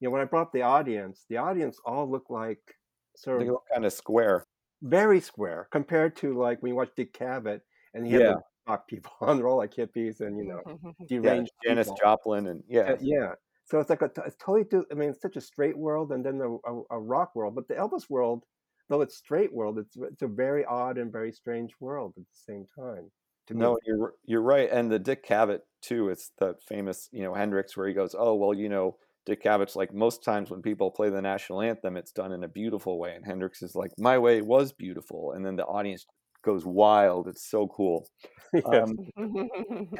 you 0.00 0.08
know 0.08 0.12
when 0.12 0.22
I 0.22 0.26
brought 0.26 0.48
up 0.48 0.52
the 0.52 0.62
audience, 0.62 1.26
the 1.28 1.38
audience 1.38 1.80
all 1.84 2.10
looked 2.10 2.30
like 2.30 2.76
sort 3.16 3.42
They 3.42 3.44
of 3.44 3.48
look 3.48 3.64
kind 3.72 3.86
of 3.86 3.92
square. 3.94 4.44
very 4.82 5.20
square 5.20 5.68
compared 5.72 6.16
to 6.16 6.36
like 6.38 6.62
when 6.62 6.70
you 6.70 6.76
watch 6.76 6.92
Dick 6.96 7.12
Cavett 7.12 7.62
and 7.94 8.06
he 8.06 8.12
had 8.12 8.24
Yeah. 8.24 8.34
the 8.34 8.36
rock 8.66 8.86
people 8.88 9.12
on, 9.20 9.36
they're 9.36 9.48
all 9.48 9.56
like 9.56 9.74
hippies 9.74 10.20
and 10.20 10.38
you 10.38 10.44
know 10.44 10.62
Yeah, 11.22 11.40
deranged 11.40 11.52
Janis 11.64 11.90
people. 11.90 11.92
Joplin 11.92 12.46
and 12.46 12.62
yeah, 12.68 12.90
Uh, 12.90 12.96
yeah. 13.00 13.34
So 13.64 13.80
it's 13.80 13.90
like 13.90 14.02
a 14.02 14.10
it's 14.26 14.36
totally. 14.36 14.84
I 14.92 14.94
mean, 14.94 15.10
it's 15.10 15.22
such 15.22 15.36
a 15.36 15.40
straight 15.42 15.78
world, 15.78 16.12
and 16.12 16.24
then 16.26 16.40
a, 16.40 16.50
a, 16.72 16.82
a 16.92 17.00
rock 17.00 17.34
world. 17.36 17.54
But 17.54 17.68
the 17.68 17.74
Elvis 17.74 18.10
world, 18.10 18.44
though 18.88 19.02
it's 19.02 19.16
straight 19.16 19.52
world, 19.54 19.78
it's 19.78 19.96
it's 19.96 20.22
a 20.22 20.28
very 20.28 20.64
odd 20.64 20.98
and 20.98 21.12
very 21.12 21.32
strange 21.32 21.74
world 21.80 22.14
at 22.18 22.24
the 22.24 22.34
same 22.34 22.66
time. 22.66 23.10
To 23.48 23.54
me. 23.54 23.60
No, 23.60 23.78
you're 23.86 24.14
you're 24.24 24.42
right, 24.42 24.68
and 24.70 24.90
the 24.90 24.98
Dick 24.98 25.26
Cavett 25.26 25.60
too. 25.82 26.08
It's 26.10 26.32
that 26.38 26.62
famous, 26.62 27.08
you 27.12 27.22
know, 27.22 27.34
Hendrix, 27.34 27.76
where 27.76 27.88
he 27.88 27.94
goes, 27.94 28.14
"Oh 28.18 28.34
well, 28.34 28.54
you 28.54 28.68
know, 28.68 28.96
Dick 29.26 29.42
Cavett's 29.42 29.76
like 29.76 29.92
most 29.94 30.22
times 30.22 30.50
when 30.50 30.62
people 30.62 30.90
play 30.90 31.10
the 31.10 31.22
national 31.22 31.62
anthem, 31.62 31.96
it's 31.96 32.12
done 32.12 32.32
in 32.32 32.44
a 32.44 32.48
beautiful 32.48 32.98
way," 32.98 33.14
and 33.14 33.24
Hendrix 33.24 33.62
is 33.62 33.74
like, 33.74 33.90
"My 33.98 34.18
way 34.18 34.42
was 34.42 34.72
beautiful," 34.72 35.32
and 35.32 35.44
then 35.46 35.56
the 35.56 35.64
audience 35.64 36.06
goes 36.44 36.64
wild. 36.66 37.28
It's 37.28 37.48
so 37.50 37.66
cool. 37.68 38.06
Um, 38.64 38.96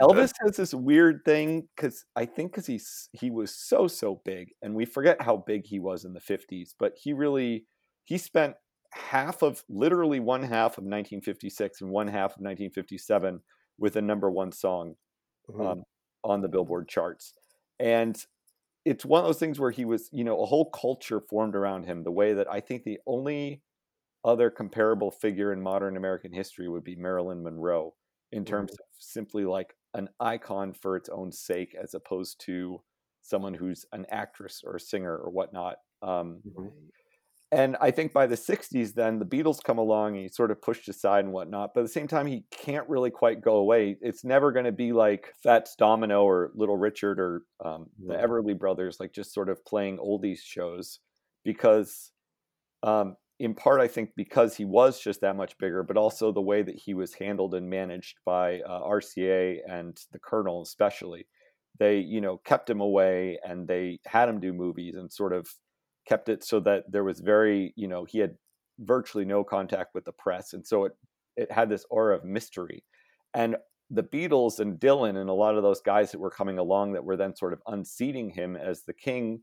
Elvis 0.01 0.33
has 0.43 0.57
this 0.57 0.73
weird 0.73 1.21
thing 1.27 1.69
because 1.77 2.07
I 2.17 2.25
think 2.25 2.53
because 2.53 2.67
he's 2.67 3.11
he 3.13 3.31
was 3.31 3.55
so 3.55 3.89
so 3.89 4.23
big, 4.25 4.49
and 4.63 4.75
we 4.75 4.87
forget 4.87 5.21
how 5.21 5.37
big 5.47 5.67
he 5.67 5.79
was 5.79 6.07
in 6.07 6.15
the 6.15 6.21
'50s, 6.21 6.71
but 6.79 6.93
he 6.97 7.13
really 7.13 7.67
he 8.05 8.17
spent 8.17 8.55
half 8.93 9.43
of 9.43 9.65
literally 9.69 10.21
one 10.21 10.43
half 10.43 10.79
of 10.79 10.85
1956 10.85 11.81
and 11.81 11.91
one 11.91 12.09
half 12.09 12.37
of 12.37 12.43
1957 12.43 13.43
with 13.79 13.97
a 13.97 14.03
number 14.03 14.31
one 14.31 14.53
song 14.53 14.97
Mhm. 15.49 15.73
um, 15.73 15.85
on 16.25 16.43
the 16.43 16.49
Billboard 16.49 16.89
charts, 16.89 17.35
and 17.79 18.25
it's 18.85 19.05
one 19.05 19.21
of 19.23 19.27
those 19.27 19.39
things 19.41 19.61
where 19.61 19.71
he 19.73 19.85
was 19.85 20.11
you 20.13 20.25
know 20.25 20.43
a 20.43 20.47
whole 20.47 20.71
culture 20.71 21.21
formed 21.21 21.57
around 21.57 21.85
him. 21.87 22.05
The 22.05 22.13
way 22.13 22.35
that 22.35 22.51
I 22.51 22.61
think 22.61 22.85
the 22.85 23.01
only 23.07 23.63
other 24.25 24.51
comparable 24.51 25.11
figure 25.11 25.53
in 25.53 25.63
modern 25.63 25.97
American 25.97 26.33
history 26.33 26.69
would 26.69 26.85
be 26.85 26.97
Marilyn 26.97 27.43
Monroe 27.43 27.95
in 28.33 28.45
terms 28.45 28.73
of 28.73 28.79
simply 28.99 29.45
like 29.45 29.77
an 29.95 30.09
icon 30.21 30.73
for 30.75 30.97
its 30.97 31.09
own 31.09 31.33
sake, 31.33 31.75
as 31.75 31.95
opposed 31.95 32.41
to 32.43 32.83
someone 33.23 33.55
who's 33.55 33.87
an 33.93 34.07
actress 34.11 34.63
or 34.65 34.77
a 34.77 34.81
singer 34.81 35.17
or 35.17 35.31
whatnot. 35.31 35.79
Um, 36.03 36.45
Mhm. 36.45 36.91
And 37.51 37.77
I 37.81 37.91
think 37.91 38.13
by 38.13 38.27
the 38.27 38.37
60s, 38.37 38.95
then 38.95 39.19
the 39.19 39.25
Beatles 39.25 39.63
come 39.63 39.79
along 39.79 40.15
and 40.15 40.23
he's 40.23 40.37
sort 40.37 40.51
of 40.51 40.61
pushed 40.61 40.89
aside 40.89 41.25
and 41.25 41.33
whatnot. 41.33 41.73
But 41.73 41.81
at 41.81 41.85
the 41.85 41.93
same 41.93 42.07
time, 42.09 42.27
he 42.27 42.45
can't 42.51 42.89
really 42.89 43.11
quite 43.11 43.41
go 43.41 43.57
away. 43.57 43.97
It's 44.03 44.23
never 44.23 44.53
going 44.53 44.67
to 44.67 44.73
be 44.73 44.93
like 44.93 45.33
Fats 45.43 45.75
Domino 45.77 46.25
or 46.25 46.51
Little 46.55 46.77
Richard 46.77 47.19
or 47.19 47.43
um, 47.65 47.87
the 48.07 48.15
Yeah. 48.15 48.27
Everly 48.27 48.59
Brothers, 48.59 48.99
like 49.01 49.13
just 49.13 49.33
sort 49.33 49.49
of 49.49 49.65
playing 49.65 49.97
oldies 49.99 50.41
shows 50.41 51.01
because 51.43 52.13
um, 52.83 53.17
in 53.39 53.55
part, 53.55 53.81
I 53.81 53.89
think 53.89 54.11
because 54.17 54.57
he 54.57 54.65
was 54.65 55.01
just 55.01 55.21
that 55.21 55.37
much 55.37 55.57
bigger, 55.59 55.83
but 55.83 55.97
also 55.97 56.33
the 56.33 56.43
way 56.43 56.63
that 56.63 56.75
he 56.75 56.93
was 56.95 57.15
handled 57.15 57.55
and 57.55 57.71
managed 57.71 58.19
by 58.27 58.61
uh, 58.61 58.83
RCA 58.83 59.59
and 59.69 59.97
the 60.13 60.19
Colonel, 60.19 60.63
especially, 60.63 61.27
they 61.79 61.99
you 61.99 62.21
know 62.21 62.39
kept 62.39 62.69
him 62.69 62.81
away 62.81 63.39
and 63.47 63.69
they 63.69 64.01
had 64.07 64.29
him 64.29 64.41
do 64.41 64.53
movies 64.53 64.97
and 64.97 65.13
sort 65.13 65.33
of 65.33 65.49
kept 66.09 66.29
it 66.29 66.43
so 66.45 66.61
that 66.61 66.85
there 66.91 67.05
was 67.05 67.21
very 67.21 67.73
you 67.77 67.89
know 67.89 68.05
he 68.05 68.19
had 68.19 68.35
virtually 68.81 69.25
no 69.25 69.43
contact 69.43 69.95
with 69.95 70.05
the 70.05 70.13
press 70.13 70.53
and 70.53 70.67
so 70.67 70.85
it 70.85 70.93
it 71.37 71.51
had 71.51 71.69
this 71.69 71.85
aura 71.91 72.17
of 72.17 72.25
mystery 72.25 72.85
and 73.35 73.57
the 73.91 74.03
Beatles 74.03 74.61
and 74.61 74.79
Dylan 74.79 75.17
and 75.17 75.31
a 75.31 75.35
lot 75.35 75.57
of 75.57 75.63
those 75.63 75.81
guys 75.81 76.13
that 76.13 76.19
were 76.19 76.31
coming 76.31 76.59
along 76.59 76.93
that 76.93 77.05
were 77.05 77.17
then 77.17 77.35
sort 77.35 77.55
of 77.55 77.63
unseating 77.69 78.29
him 78.29 78.55
as 78.55 78.83
the 78.83 78.93
king 78.93 79.41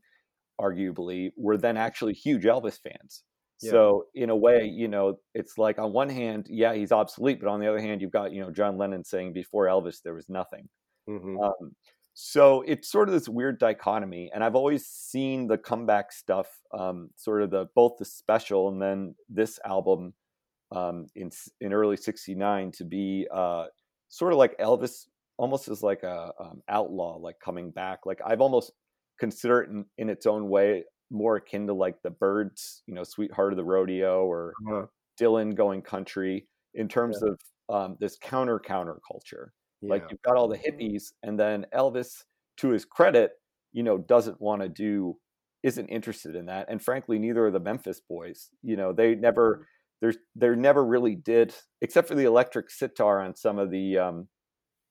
arguably 0.60 1.30
were 1.36 1.56
then 1.56 1.76
actually 1.76 2.12
huge 2.12 2.44
Elvis 2.44 2.78
fans 2.80 3.24
yeah. 3.62 3.70
So 3.70 4.06
in 4.14 4.30
a 4.30 4.36
way, 4.36 4.66
you 4.66 4.88
know, 4.88 5.18
it's 5.34 5.56
like 5.56 5.78
on 5.78 5.92
one 5.92 6.10
hand, 6.10 6.46
yeah, 6.50 6.74
he's 6.74 6.92
obsolete, 6.92 7.40
but 7.40 7.48
on 7.48 7.60
the 7.60 7.68
other 7.68 7.80
hand, 7.80 8.02
you've 8.02 8.10
got 8.10 8.32
you 8.32 8.42
know 8.42 8.50
John 8.50 8.76
Lennon 8.76 9.04
saying 9.04 9.32
before 9.32 9.66
Elvis 9.66 10.02
there 10.02 10.14
was 10.14 10.28
nothing. 10.28 10.68
Mm-hmm. 11.08 11.38
Um, 11.40 11.72
so 12.18 12.62
it's 12.66 12.90
sort 12.90 13.10
of 13.10 13.12
this 13.12 13.28
weird 13.28 13.58
dichotomy, 13.58 14.30
and 14.34 14.42
I've 14.42 14.54
always 14.54 14.86
seen 14.86 15.48
the 15.48 15.58
comeback 15.58 16.12
stuff, 16.12 16.48
um, 16.72 17.10
sort 17.14 17.42
of 17.42 17.50
the 17.50 17.66
both 17.74 17.98
the 17.98 18.06
special 18.06 18.68
and 18.68 18.80
then 18.80 19.14
this 19.28 19.60
album 19.66 20.14
um, 20.72 21.08
in 21.14 21.30
in 21.60 21.74
early 21.74 21.98
'69 21.98 22.72
to 22.72 22.84
be 22.86 23.28
uh, 23.30 23.66
sort 24.08 24.32
of 24.32 24.38
like 24.38 24.56
Elvis, 24.56 25.08
almost 25.36 25.68
as 25.68 25.82
like 25.82 26.04
a 26.04 26.32
um, 26.40 26.62
outlaw, 26.70 27.18
like 27.18 27.36
coming 27.38 27.70
back. 27.70 28.06
Like 28.06 28.20
I've 28.24 28.40
almost 28.40 28.72
consider 29.20 29.60
it 29.60 29.68
in, 29.68 29.84
in 29.98 30.08
its 30.08 30.24
own 30.24 30.48
way 30.48 30.84
more 31.10 31.36
akin 31.36 31.66
to 31.66 31.74
like 31.74 32.00
the 32.02 32.10
Byrds 32.10 32.82
you 32.86 32.94
know, 32.94 33.04
Sweetheart 33.04 33.52
of 33.52 33.58
the 33.58 33.64
Rodeo 33.64 34.24
or 34.24 34.54
uh-huh. 34.66 34.86
Dylan 35.20 35.54
going 35.54 35.82
country 35.82 36.48
in 36.72 36.88
terms 36.88 37.22
yeah. 37.22 37.32
of 37.32 37.40
um, 37.68 37.96
this 38.00 38.16
counter 38.18 38.58
counter 38.58 38.98
culture. 39.06 39.52
Yeah. 39.86 39.94
Like 39.94 40.04
you've 40.10 40.22
got 40.22 40.36
all 40.36 40.48
the 40.48 40.58
hippies, 40.58 41.12
and 41.22 41.38
then 41.38 41.66
Elvis, 41.74 42.24
to 42.58 42.70
his 42.70 42.84
credit, 42.84 43.32
you 43.72 43.82
know, 43.82 43.98
doesn't 43.98 44.40
want 44.40 44.62
to 44.62 44.68
do, 44.68 45.16
isn't 45.62 45.88
interested 45.88 46.34
in 46.36 46.46
that, 46.46 46.66
and 46.68 46.82
frankly, 46.82 47.18
neither 47.18 47.46
are 47.46 47.50
the 47.50 47.60
Memphis 47.60 48.00
Boys. 48.00 48.50
You 48.62 48.76
know, 48.76 48.92
they 48.92 49.14
never, 49.14 49.54
mm-hmm. 49.54 49.62
there's, 50.00 50.16
they 50.34 50.48
never 50.50 50.84
really 50.84 51.14
did, 51.14 51.54
except 51.80 52.08
for 52.08 52.14
the 52.14 52.24
electric 52.24 52.70
sitar 52.70 53.20
on 53.20 53.34
some 53.34 53.58
of 53.58 53.70
the 53.70 53.98
um, 53.98 54.28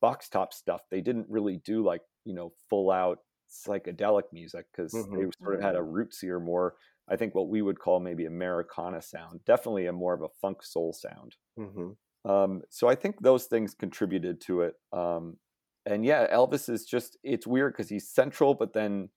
box 0.01 0.29
top 0.29 0.53
stuff. 0.53 0.81
They 0.91 1.01
didn't 1.01 1.27
really 1.29 1.62
do 1.65 1.84
like 1.84 2.01
you 2.25 2.34
know 2.34 2.53
full 2.69 2.91
out 2.91 3.19
psychedelic 3.49 4.23
music 4.34 4.65
because 4.71 4.93
mm-hmm. 4.93 5.15
they 5.15 5.29
sort 5.41 5.55
of 5.55 5.62
had 5.62 5.75
a 5.75 5.79
mm-hmm. 5.79 5.95
rootsier, 5.95 6.43
more 6.43 6.75
I 7.08 7.15
think 7.15 7.36
what 7.36 7.49
we 7.49 7.62
would 7.62 7.79
call 7.79 7.99
maybe 7.99 8.25
Americana 8.25 9.01
sound, 9.01 9.41
definitely 9.45 9.86
a 9.86 9.93
more 9.93 10.13
of 10.13 10.21
a 10.21 10.29
funk 10.41 10.63
soul 10.63 10.93
sound. 10.93 11.36
Mm-hmm. 11.60 11.89
Um, 12.25 12.61
so 12.69 12.88
I 12.88 12.95
think 12.95 13.21
those 13.21 13.45
things 13.45 13.73
contributed 13.73 14.41
to 14.41 14.61
it. 14.61 14.73
Um, 14.91 15.38
and 15.85 16.03
yeah, 16.03 16.33
Elvis 16.33 16.69
is 16.69 16.85
just 16.85 17.17
it's 17.23 17.45
weird 17.45 17.73
because 17.73 17.89
he's 17.89 18.09
central, 18.09 18.55
but 18.55 18.73
then 18.73 19.09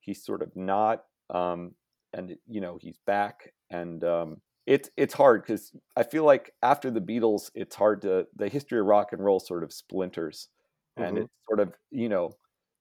he's 0.00 0.24
sort 0.24 0.42
of 0.42 0.54
not. 0.54 1.04
Um, 1.30 1.72
and 2.12 2.36
you 2.46 2.60
know 2.60 2.76
he's 2.80 2.98
back, 3.06 3.52
and 3.70 4.02
um, 4.04 4.38
it's 4.66 4.90
it's 4.96 5.14
hard 5.14 5.42
because 5.42 5.72
I 5.96 6.02
feel 6.02 6.24
like 6.24 6.52
after 6.62 6.90
the 6.90 7.00
Beatles, 7.00 7.50
it's 7.54 7.76
hard 7.76 8.02
to 8.02 8.26
the 8.36 8.48
history 8.48 8.80
of 8.80 8.86
rock 8.86 9.12
and 9.12 9.24
roll 9.24 9.40
sort 9.40 9.62
of 9.62 9.72
splinters, 9.72 10.48
and 10.96 11.14
mm-hmm. 11.14 11.24
it's 11.24 11.34
sort 11.48 11.60
of 11.60 11.72
you 11.90 12.08
know 12.08 12.32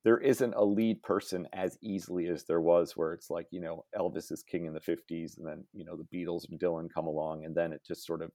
there 0.03 0.17
isn't 0.17 0.53
a 0.55 0.63
lead 0.63 1.01
person 1.03 1.47
as 1.53 1.77
easily 1.81 2.27
as 2.27 2.45
there 2.45 2.61
was 2.61 2.93
where 2.95 3.13
it's 3.13 3.29
like 3.29 3.47
you 3.51 3.59
know 3.59 3.83
elvis 3.97 4.31
is 4.31 4.43
king 4.43 4.65
in 4.65 4.73
the 4.73 4.79
50s 4.79 5.37
and 5.37 5.45
then 5.45 5.63
you 5.73 5.83
know 5.83 5.97
the 5.97 6.17
beatles 6.17 6.49
and 6.49 6.59
dylan 6.59 6.87
come 6.93 7.05
along 7.05 7.43
and 7.43 7.53
then 7.53 7.73
it 7.73 7.81
just 7.85 8.05
sort 8.05 8.21
of 8.21 8.31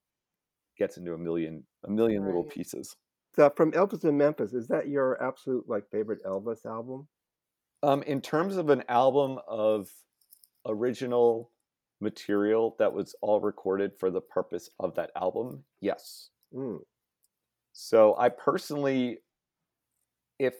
gets 0.78 0.96
into 0.96 1.14
a 1.14 1.18
million 1.18 1.62
a 1.84 1.90
million 1.90 2.22
right. 2.22 2.28
little 2.28 2.44
pieces 2.44 2.96
so 3.34 3.50
from 3.56 3.72
elvis 3.72 4.04
in 4.04 4.16
memphis 4.16 4.52
is 4.52 4.68
that 4.68 4.88
your 4.88 5.22
absolute 5.22 5.64
like 5.68 5.88
favorite 5.90 6.22
elvis 6.24 6.64
album 6.66 7.06
um 7.82 8.02
in 8.04 8.20
terms 8.20 8.56
of 8.56 8.70
an 8.70 8.82
album 8.88 9.38
of 9.48 9.88
original 10.66 11.50
material 12.00 12.74
that 12.78 12.92
was 12.92 13.14
all 13.22 13.40
recorded 13.40 13.92
for 13.98 14.10
the 14.10 14.20
purpose 14.20 14.70
of 14.80 14.94
that 14.94 15.10
album 15.16 15.62
yes 15.80 16.30
mm. 16.54 16.78
so 17.72 18.14
i 18.18 18.28
personally 18.28 19.18
if 20.38 20.54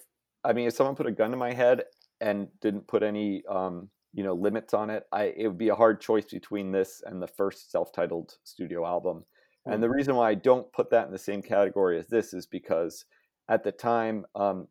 I 0.45 0.53
mean, 0.53 0.69
if 0.69 0.75
someone 0.75 0.95
put 0.95 1.07
a 1.07 1.13
gun 1.13 1.31
to 1.31 1.37
my 1.37 1.53
head 1.53 1.85
and 2.21 2.49
didn't 2.61 2.87
put 2.87 3.03
any, 3.03 3.43
um, 3.49 3.89
you 4.13 4.23
know, 4.23 4.35
limits 4.35 4.75
on 4.75 4.91
it, 4.91 5.05
I 5.11 5.33
it 5.37 5.49
would 5.49 5.59
be 5.59 5.71
a 5.71 5.75
hard 5.75 6.01
choice 6.01 6.27
between 6.27 6.71
this 6.71 7.03
and 7.05 7.21
the 7.21 7.27
first 7.27 7.73
self-titled 7.73 8.35
studio 8.45 8.87
album. 8.87 9.25
And 9.67 9.83
the 9.83 9.87
mm-hmm. 9.87 9.97
reason 9.97 10.17
why 10.17 10.31
I 10.31 10.35
don't 10.35 10.71
put 10.73 10.91
that 10.91 11.07
in 11.07 11.13
the 11.13 11.19
same 11.19 11.43
category 11.43 11.99
as 11.99 12.09
this 12.09 12.35
is 12.35 12.47
because 12.47 13.05
at 13.49 13.65
the 13.65 13.73
time, 13.73 14.27
um, 14.35 14.69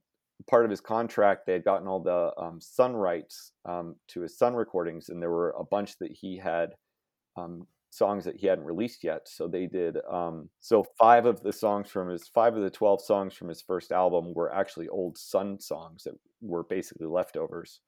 part 0.47 0.65
of 0.65 0.71
his 0.71 0.81
contract, 0.81 1.45
they 1.45 1.53
had 1.53 1.63
gotten 1.63 1.87
all 1.87 1.99
the 1.99 2.31
um, 2.37 2.59
Sun 2.59 2.95
rights 2.95 3.53
um, 3.65 3.95
to 4.09 4.21
his 4.21 4.37
Sun 4.37 4.55
recordings, 4.55 5.09
and 5.09 5.21
there 5.21 5.31
were 5.31 5.55
a 5.57 5.63
bunch 5.63 5.97
that 5.99 6.11
he 6.11 6.37
had 6.37 6.75
um, 7.37 7.67
songs 7.89 8.25
that 8.25 8.37
he 8.37 8.47
hadn't 8.47 8.65
released 8.65 9.03
yet. 9.03 9.27
So 9.27 9.47
they 9.47 9.67
did. 9.67 9.97
Um, 10.11 10.49
so 10.59 10.85
five 10.97 11.25
of 11.25 11.41
the 11.41 11.53
songs 11.53 11.89
from 11.89 12.09
his 12.09 12.27
five 12.27 12.55
of 12.55 12.63
the 12.63 12.69
twelve 12.69 13.01
songs 13.01 13.33
from 13.33 13.49
his 13.49 13.61
first 13.61 13.91
album 13.91 14.33
were 14.33 14.53
actually 14.53 14.89
old 14.89 15.17
Sun 15.17 15.59
songs 15.59 16.03
that 16.03 16.15
were 16.41 16.63
basically 16.63 17.07
leftovers. 17.07 17.79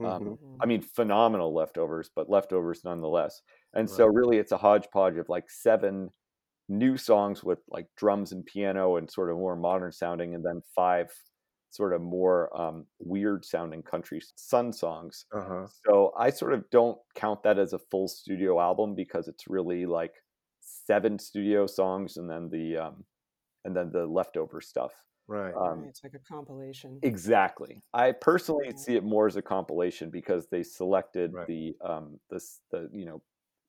Um, 0.00 0.06
mm-hmm. 0.06 0.28
Um, 0.28 0.38
I 0.60 0.66
mean, 0.66 0.82
phenomenal 0.82 1.54
leftovers, 1.54 2.10
but 2.14 2.28
leftovers 2.28 2.82
nonetheless. 2.84 3.42
And 3.74 3.88
right. 3.88 3.96
so 3.96 4.06
really, 4.06 4.38
it's 4.38 4.52
a 4.52 4.56
hodgepodge 4.56 5.16
of 5.16 5.28
like 5.28 5.48
seven 5.48 6.10
new 6.68 6.96
songs 6.96 7.44
with 7.44 7.58
like 7.68 7.86
drums 7.96 8.32
and 8.32 8.44
piano 8.44 8.96
and 8.96 9.10
sort 9.10 9.30
of 9.30 9.36
more 9.36 9.56
modern 9.56 9.92
sounding, 9.92 10.34
and 10.34 10.44
then 10.44 10.60
five 10.74 11.10
sort 11.70 11.92
of 11.92 12.00
more 12.00 12.56
um, 12.58 12.86
weird 13.00 13.44
sounding 13.44 13.82
country 13.82 14.20
sun 14.36 14.72
songs. 14.72 15.26
Uh-huh. 15.34 15.66
So 15.84 16.12
I 16.16 16.30
sort 16.30 16.52
of 16.52 16.68
don't 16.70 16.98
count 17.16 17.42
that 17.42 17.58
as 17.58 17.72
a 17.72 17.80
full 17.90 18.06
studio 18.06 18.60
album 18.60 18.94
because 18.94 19.26
it's 19.26 19.48
really 19.48 19.84
like 19.84 20.12
seven 20.86 21.18
studio 21.18 21.66
songs 21.66 22.16
and 22.16 22.30
then 22.30 22.48
the 22.50 22.76
um, 22.76 23.04
and 23.64 23.74
then 23.74 23.90
the 23.92 24.06
leftover 24.06 24.60
stuff. 24.60 24.92
Right. 25.26 25.54
Um, 25.54 25.86
it's 25.88 26.04
like 26.04 26.12
a 26.14 26.32
compilation. 26.32 26.98
Exactly. 27.02 27.82
I 27.94 28.12
personally 28.12 28.66
yeah. 28.68 28.76
see 28.76 28.96
it 28.96 29.04
more 29.04 29.26
as 29.26 29.36
a 29.36 29.42
compilation 29.42 30.10
because 30.10 30.46
they 30.50 30.62
selected 30.62 31.32
right. 31.32 31.46
the 31.46 31.74
um 31.84 32.20
the 32.30 32.40
the 32.70 32.88
you 32.92 33.06
know 33.06 33.22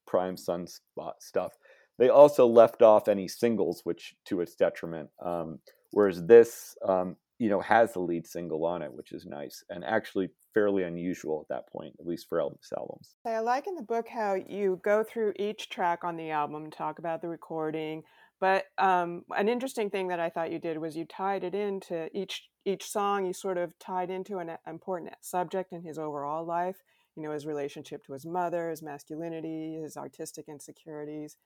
prime 0.05 0.35
sunspot 0.35 1.13
stuff. 1.19 1.53
They 1.97 2.09
also 2.09 2.45
left 2.47 2.81
off 2.81 3.07
any 3.07 3.27
singles, 3.27 3.81
which 3.83 4.15
to 4.25 4.41
its 4.41 4.55
detriment. 4.55 5.09
Um, 5.23 5.59
whereas 5.91 6.25
this 6.25 6.75
um, 6.85 7.15
you 7.37 7.49
know, 7.49 7.59
has 7.59 7.93
the 7.93 7.99
lead 7.99 8.25
single 8.25 8.65
on 8.65 8.81
it, 8.81 8.93
which 8.93 9.11
is 9.11 9.25
nice 9.25 9.63
and 9.69 9.83
actually 9.83 10.29
fairly 10.53 10.83
unusual 10.83 11.41
at 11.41 11.53
that 11.53 11.69
point, 11.69 11.93
at 11.99 12.07
least 12.07 12.27
for 12.29 12.39
Elvis 12.39 12.71
albums. 12.77 13.15
I 13.25 13.39
like 13.39 13.67
in 13.67 13.75
the 13.75 13.81
book 13.81 14.07
how 14.07 14.35
you 14.35 14.79
go 14.83 15.03
through 15.03 15.33
each 15.37 15.69
track 15.69 16.03
on 16.03 16.15
the 16.15 16.29
album, 16.29 16.71
talk 16.71 16.99
about 16.99 17.21
the 17.21 17.27
recording, 17.27 18.03
but 18.39 18.65
um, 18.77 19.23
an 19.35 19.49
interesting 19.49 19.89
thing 19.89 20.07
that 20.09 20.19
I 20.19 20.29
thought 20.29 20.51
you 20.51 20.59
did 20.59 20.77
was 20.77 20.95
you 20.95 21.05
tied 21.05 21.43
it 21.43 21.55
into 21.55 22.09
each 22.13 22.49
each 22.67 22.89
song. 22.89 23.25
You 23.25 23.33
sort 23.33 23.57
of 23.57 23.77
tied 23.79 24.09
into 24.09 24.39
an 24.39 24.51
important 24.67 25.13
subject 25.21 25.71
in 25.71 25.83
his 25.83 25.97
overall 25.97 26.45
life. 26.45 26.77
You 27.15 27.23
know, 27.23 27.31
his 27.31 27.45
relationship 27.45 28.03
to 28.05 28.13
his 28.13 28.25
mother, 28.25 28.71
his 28.71 28.81
masculinity, 28.81 29.79
his 29.81 29.95
artistic 29.95 30.45
insecurities. 30.49 31.37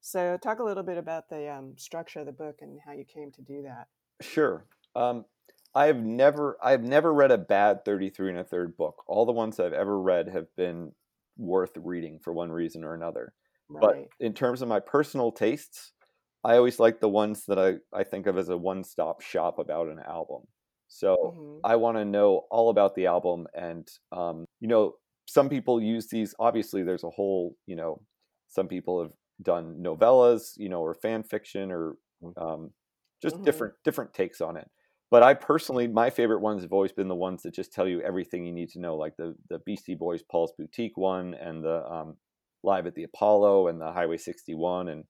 So, 0.00 0.38
talk 0.42 0.58
a 0.60 0.64
little 0.64 0.82
bit 0.82 0.98
about 0.98 1.28
the 1.28 1.52
um, 1.52 1.74
structure 1.76 2.20
of 2.20 2.26
the 2.26 2.32
book 2.32 2.56
and 2.60 2.78
how 2.84 2.92
you 2.92 3.04
came 3.04 3.30
to 3.32 3.42
do 3.42 3.62
that. 3.62 3.88
Sure. 4.20 4.64
Um, 4.94 5.24
I've 5.74 6.02
never 6.02 6.56
I've 6.62 6.82
never 6.82 7.12
read 7.12 7.30
a 7.30 7.38
bad 7.38 7.84
33 7.84 8.30
and 8.30 8.38
a 8.38 8.44
third 8.44 8.76
book. 8.76 9.02
All 9.06 9.26
the 9.26 9.32
ones 9.32 9.60
I've 9.60 9.72
ever 9.72 10.00
read 10.00 10.28
have 10.28 10.46
been 10.56 10.92
worth 11.36 11.72
reading 11.76 12.18
for 12.18 12.32
one 12.32 12.50
reason 12.50 12.84
or 12.84 12.94
another. 12.94 13.32
Right. 13.68 14.08
But 14.18 14.24
in 14.24 14.32
terms 14.32 14.62
of 14.62 14.68
my 14.68 14.80
personal 14.80 15.30
tastes, 15.30 15.92
I 16.42 16.56
always 16.56 16.80
like 16.80 17.00
the 17.00 17.08
ones 17.08 17.44
that 17.46 17.58
I, 17.58 17.76
I 17.96 18.04
think 18.04 18.26
of 18.26 18.38
as 18.38 18.48
a 18.48 18.56
one-stop 18.56 19.20
shop 19.20 19.58
about 19.58 19.88
an 19.88 20.00
album. 20.00 20.42
So 20.88 21.34
mm-hmm. 21.36 21.58
I 21.64 21.76
want 21.76 21.98
to 21.98 22.04
know 22.04 22.46
all 22.50 22.70
about 22.70 22.94
the 22.94 23.06
album 23.06 23.46
and 23.54 23.86
um, 24.10 24.46
you 24.60 24.68
know, 24.68 24.94
some 25.26 25.50
people 25.50 25.80
use 25.80 26.08
these 26.08 26.34
obviously 26.38 26.82
there's 26.82 27.04
a 27.04 27.10
whole, 27.10 27.54
you 27.66 27.76
know, 27.76 28.00
some 28.48 28.66
people 28.66 29.02
have 29.02 29.12
done 29.42 29.82
novellas, 29.82 30.52
you 30.56 30.68
know, 30.68 30.80
or 30.80 30.94
fan 30.94 31.22
fiction 31.22 31.70
or 31.70 31.96
mm. 32.22 32.32
um, 32.40 32.70
just 33.22 33.36
mm-hmm. 33.36 33.44
different 33.44 33.74
different 33.84 34.14
takes 34.14 34.40
on 34.40 34.56
it 34.56 34.68
but 35.10 35.22
I 35.22 35.34
personally, 35.34 35.86
my 35.86 36.10
favorite 36.10 36.40
ones 36.40 36.62
have 36.62 36.72
always 36.72 36.92
been 36.92 37.08
the 37.08 37.14
ones 37.14 37.42
that 37.42 37.54
just 37.54 37.72
tell 37.72 37.88
you 37.88 38.02
everything 38.02 38.44
you 38.44 38.52
need 38.52 38.68
to 38.70 38.80
know, 38.80 38.96
like 38.96 39.16
the 39.16 39.34
the 39.48 39.58
Beastie 39.60 39.94
Boys 39.94 40.22
Paul's 40.22 40.52
Boutique 40.58 40.96
one, 40.96 41.34
and 41.34 41.64
the 41.64 41.84
um, 41.90 42.16
Live 42.62 42.86
at 42.86 42.94
the 42.94 43.04
Apollo, 43.04 43.68
and 43.68 43.80
the 43.80 43.90
Highway 43.90 44.18
61, 44.18 44.88
and 44.88 45.04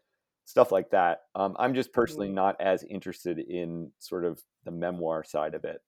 stuff 0.44 0.70
like 0.70 0.90
that. 0.90 1.22
Um, 1.34 1.56
I'm 1.58 1.74
just 1.74 1.92
personally 1.92 2.28
mm-hmm. 2.28 2.36
not 2.36 2.60
as 2.60 2.84
interested 2.84 3.40
in 3.40 3.90
sort 3.98 4.24
of 4.24 4.40
the 4.64 4.70
memoir 4.70 5.24
side 5.24 5.54
of 5.54 5.64
it, 5.64 5.80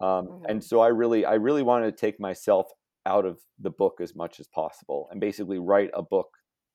um, 0.00 0.28
mm-hmm. 0.28 0.44
and 0.48 0.64
so 0.64 0.80
I 0.80 0.88
really, 0.88 1.26
I 1.26 1.34
really 1.34 1.62
wanted 1.62 1.90
to 1.90 2.00
take 2.00 2.18
myself 2.18 2.70
out 3.04 3.26
of 3.26 3.38
the 3.60 3.70
book 3.70 4.00
as 4.00 4.16
much 4.16 4.40
as 4.40 4.48
possible, 4.48 5.08
and 5.10 5.20
basically 5.20 5.58
write 5.58 5.90
a 5.92 6.02
book 6.02 6.28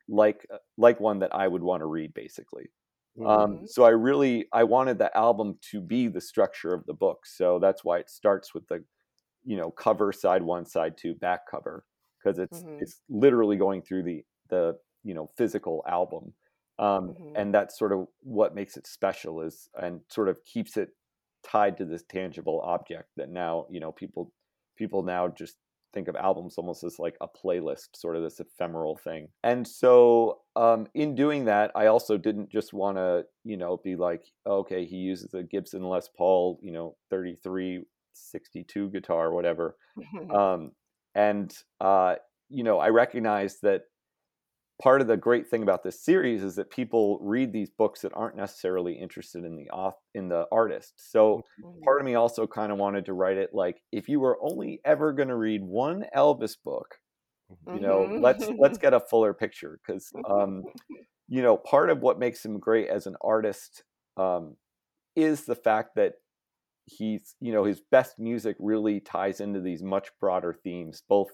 like 0.07 0.45
uh, 0.53 0.57
like 0.77 0.99
one 0.99 1.19
that 1.19 1.33
I 1.35 1.47
would 1.47 1.63
want 1.63 1.81
to 1.81 1.85
read, 1.87 2.13
basically. 2.13 2.71
Um, 3.25 3.25
mm-hmm. 3.25 3.53
Um, 3.61 3.67
so 3.67 3.83
I 3.83 3.89
really 3.89 4.47
I 4.53 4.63
wanted 4.63 4.97
the 4.97 5.15
album 5.17 5.57
to 5.71 5.81
be 5.81 6.07
the 6.07 6.21
structure 6.21 6.73
of 6.73 6.85
the 6.85 6.93
book. 6.93 7.25
So 7.25 7.59
that's 7.59 7.83
why 7.83 7.99
it 7.99 8.09
starts 8.09 8.53
with 8.53 8.67
the 8.67 8.83
you 9.45 9.57
know 9.57 9.71
cover 9.71 10.11
side 10.11 10.43
one 10.43 10.65
side 10.65 10.97
two 10.97 11.15
back 11.15 11.41
cover 11.49 11.85
because 12.19 12.39
it's 12.39 12.63
Mhm. 12.63 12.79
it's 12.79 13.01
literally 13.09 13.57
going 13.57 13.81
through 13.81 14.03
the 14.03 14.25
the 14.49 14.79
you 15.03 15.13
know 15.13 15.27
physical 15.37 15.83
album 15.87 16.33
um, 16.79 17.17
Mhm. 17.19 17.33
and 17.35 17.53
that's 17.53 17.77
sort 17.77 17.91
of 17.91 18.07
what 18.21 18.55
makes 18.55 18.77
it 18.77 18.87
special 18.87 19.41
is 19.41 19.69
and 19.75 20.01
sort 20.09 20.29
of 20.29 20.43
keeps 20.45 20.77
it 20.77 20.89
tied 21.43 21.77
to 21.77 21.85
this 21.85 22.03
tangible 22.03 22.61
object 22.61 23.09
that 23.17 23.29
now 23.29 23.67
you 23.69 23.79
know 23.79 23.91
people 23.91 24.33
people 24.77 25.03
now 25.03 25.27
just 25.27 25.57
think 25.93 26.07
of 26.07 26.15
albums 26.15 26.55
almost 26.57 26.83
as 26.83 26.99
like 26.99 27.15
a 27.21 27.27
playlist 27.27 27.89
sort 27.95 28.15
of 28.15 28.23
this 28.23 28.39
ephemeral 28.39 28.97
thing. 28.97 29.27
And 29.43 29.67
so 29.67 30.39
um, 30.55 30.87
in 30.93 31.15
doing 31.15 31.45
that 31.45 31.71
i 31.75 31.87
also 31.87 32.17
didn't 32.17 32.49
just 32.49 32.73
want 32.73 32.97
to 32.97 33.25
you 33.43 33.57
know 33.57 33.77
be 33.83 33.95
like 33.95 34.23
okay 34.45 34.85
he 34.85 34.97
uses 34.97 35.33
a 35.33 35.43
gibson 35.43 35.83
les 35.83 36.09
paul 36.15 36.59
you 36.61 36.71
know 36.71 36.95
3362 37.09 38.89
guitar 38.89 39.31
whatever. 39.31 39.75
Um, 40.33 40.71
and 41.15 41.55
uh, 41.79 42.15
you 42.49 42.63
know 42.63 42.79
i 42.79 42.89
recognize 42.89 43.59
that 43.61 43.83
part 44.81 45.01
of 45.01 45.07
the 45.07 45.17
great 45.17 45.47
thing 45.47 45.63
about 45.63 45.83
this 45.83 46.03
series 46.03 46.43
is 46.43 46.55
that 46.55 46.69
people 46.71 47.19
read 47.21 47.51
these 47.53 47.69
books 47.69 48.01
that 48.01 48.13
aren't 48.15 48.35
necessarily 48.35 48.93
interested 48.93 49.43
in 49.45 49.55
the 49.55 49.69
auth- 49.71 49.93
in 50.13 50.29
the 50.29 50.47
artist. 50.51 50.93
So 50.97 51.43
part 51.83 51.99
of 52.01 52.05
me 52.05 52.15
also 52.15 52.47
kind 52.47 52.71
of 52.71 52.77
wanted 52.77 53.05
to 53.05 53.13
write 53.13 53.37
it 53.37 53.53
like 53.53 53.83
if 53.91 54.09
you 54.09 54.19
were 54.19 54.37
only 54.41 54.81
ever 54.85 55.13
going 55.13 55.29
to 55.29 55.35
read 55.35 55.63
one 55.63 56.05
elvis 56.15 56.55
book 56.63 56.95
you 57.71 57.79
know 57.79 58.11
Mhm. 58.11 58.17
let's 58.17 58.51
let's 58.57 58.77
get 58.77 58.93
a 58.93 58.99
fuller 58.99 59.33
picture. 59.33 59.79
Because 59.85 60.13
um 60.29 60.65
you 61.29 61.41
know 61.41 61.57
part 61.57 61.89
of 61.89 62.01
what 62.01 62.19
makes 62.19 62.45
him 62.45 62.59
great 62.59 62.89
as 62.89 63.07
an 63.07 63.17
artist 63.21 63.83
um 64.17 64.57
is 65.15 65.45
the 65.45 65.55
fact 65.55 65.95
that 65.95 66.15
he's 66.85 67.35
you 67.41 67.53
know 67.53 67.63
his 67.65 67.81
best 67.91 68.19
music 68.19 68.57
really 68.59 68.99
ties 68.99 69.41
into 69.41 69.61
these 69.61 69.83
much 69.83 70.09
broader 70.19 70.53
themes 70.53 71.03
both 71.07 71.31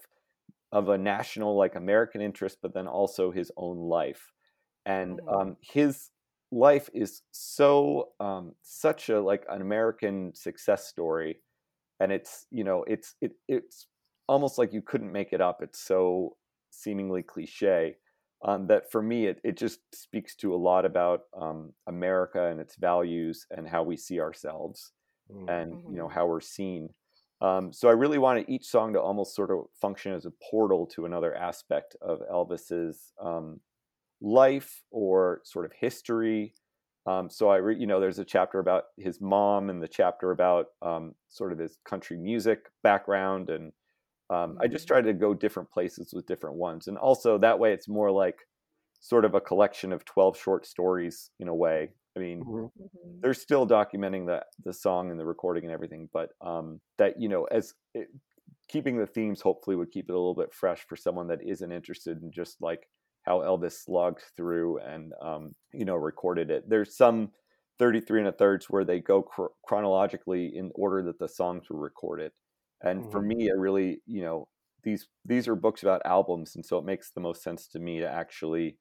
of 0.72 0.90
a 0.90 0.98
national 0.98 1.56
like 1.58 1.76
american 1.76 2.22
interest 2.22 2.60
but 2.62 2.74
then 2.74 2.88
also 2.88 3.32
his 3.32 3.52
own 3.58 3.78
life 3.78 4.32
and 4.86 5.20
Mhm. 5.20 5.40
um 5.40 5.58
his 5.62 6.12
life 6.52 6.90
is 6.94 7.22
so 7.32 8.14
um 8.20 8.56
such 8.64 9.10
a 9.10 9.20
like 9.22 9.46
an 9.50 9.62
american 9.62 10.34
success 10.36 10.88
story 10.88 11.42
and 12.00 12.12
it's 12.12 12.46
you 12.52 12.64
know 12.64 12.84
it's 12.84 13.16
it, 13.22 13.34
it's 13.48 13.88
almost 14.28 14.58
like 14.58 14.74
you 14.74 14.82
couldn't 14.82 15.12
make 15.12 15.34
it 15.34 15.42
up 15.42 15.62
it's 15.62 15.80
so 15.80 16.38
seemingly 16.72 17.24
cliche 17.24 17.98
um, 18.46 18.68
that 18.68 18.90
for 18.92 19.02
me 19.02 19.26
it, 19.28 19.42
it 19.44 19.58
just 19.58 19.80
speaks 19.94 20.36
to 20.36 20.54
a 20.54 20.58
lot 20.58 20.86
about 20.86 21.22
um, 21.40 21.74
america 21.88 22.48
and 22.48 22.60
its 22.60 22.76
values 22.76 23.46
and 23.52 23.68
how 23.68 23.84
we 23.84 23.98
see 23.98 24.20
ourselves 24.20 24.94
Mm. 25.30 25.48
and 25.48 25.80
you 25.88 25.98
know 25.98 26.08
Mhm. 26.08 26.10
how 26.10 26.28
we're 26.28 26.42
seen 26.42 26.90
um, 27.42 27.72
so 27.74 27.90
i 27.90 27.92
really 27.92 28.18
wanted 28.18 28.50
each 28.50 28.66
song 28.66 28.94
to 28.94 29.02
almost 29.02 29.36
sort 29.36 29.52
of 29.52 29.66
function 29.74 30.14
as 30.14 30.26
a 30.26 30.32
portal 30.52 30.86
to 30.86 31.06
another 31.06 31.36
aspect 31.36 31.96
of 32.02 32.22
elvis's 32.32 33.14
um, 33.22 33.60
life 34.22 34.84
or 34.92 35.42
sort 35.44 35.66
of 35.66 35.74
history 35.74 36.54
um, 37.06 37.30
so 37.30 37.50
I, 37.50 37.58
re- 37.58 37.80
you 37.80 37.88
know, 37.88 38.00
there's 38.00 38.20
a 38.20 38.26
chapter 38.26 38.60
about 38.60 38.86
his 38.98 39.20
mom 39.20 39.70
and 39.72 39.82
the 39.82 39.88
chapter 39.88 40.30
about 40.32 40.68
um, 40.84 41.16
sort 41.30 41.52
of 41.52 41.58
his 41.58 41.80
country 41.84 42.18
music 42.18 42.70
background, 42.84 43.50
and 43.50 43.74
um, 44.30 44.58
I 44.62 44.68
just 44.68 44.88
Mhm. 44.88 44.90
tried 44.90 45.04
to 45.04 45.14
go 45.14 45.34
different 45.34 45.72
places 45.72 46.14
with 46.14 46.28
different 46.28 46.58
ones, 46.58 46.88
and 46.88 46.98
also 46.98 47.38
that 47.40 47.60
way 47.60 47.74
it's 47.74 47.88
more 47.88 48.12
like 48.12 48.48
sort 49.00 49.26
of 49.26 49.36
a 49.36 49.42
collection 49.42 49.94
of 49.94 50.06
12 50.06 50.38
short 50.38 50.66
stories 50.66 51.32
in 51.40 51.48
a 51.48 51.56
way. 51.56 51.94
I 52.20 52.24
mean, 52.24 52.48
Mhm. 52.48 52.72
Mhm. 52.80 53.24
they're 53.24 53.34
still 53.34 53.68
documenting 53.68 54.26
the 54.28 54.46
the 54.64 54.74
song 54.74 55.12
and 55.12 55.20
the 55.20 55.26
recording 55.26 55.66
and 55.66 55.74
everything, 55.74 56.10
but 56.14 56.32
um, 56.42 56.82
that 56.98 57.20
you 57.22 57.30
know, 57.30 57.46
as 57.46 57.74
it, 57.94 58.10
keeping 58.68 58.98
the 58.98 59.08
themes 59.08 59.42
hopefully 59.42 59.76
would 59.76 59.92
keep 59.92 60.10
it 60.10 60.14
a 60.14 60.18
little 60.18 60.36
bit 60.36 60.54
fresh 60.54 60.86
for 60.88 60.96
someone 60.96 61.28
that 61.28 61.42
isn't 61.44 61.72
interested 61.72 62.22
in 62.22 62.32
just 62.32 62.62
like 62.62 62.90
how 63.24 63.40
Elvis 63.40 63.74
slogged 63.84 64.24
through 64.38 64.80
and 64.80 65.14
um, 65.22 65.56
you 65.74 65.86
know 65.86 65.96
recorded 65.96 66.52
it. 66.52 66.70
There's 66.70 66.96
some 66.96 67.32
33 67.80 68.22
and 68.22 68.30
a 68.30 68.32
thirds 68.32 68.70
where 68.70 68.86
they 68.86 69.00
go 69.00 69.24
chro- 69.24 69.50
chronologically 69.66 70.56
in 70.56 70.72
order 70.76 71.02
that 71.04 71.20
the 71.20 71.28
songs 71.30 71.70
were 71.70 71.80
recorded, 71.80 72.32
and 72.82 73.06
for 73.12 73.22
Mhm. 73.22 73.24
me, 73.24 73.50
I 73.50 73.54
really 73.56 74.02
you 74.06 74.22
know 74.22 74.48
these 74.84 75.08
these 75.26 75.48
are 75.48 75.56
books 75.56 75.84
about 75.84 76.02
albums, 76.06 76.56
and 76.56 76.66
so 76.66 76.78
it 76.78 76.86
makes 76.86 77.12
the 77.12 77.20
most 77.22 77.44
sense 77.44 77.68
to 77.70 77.80
me 77.80 78.00
to 78.00 78.08
actually 78.10 78.78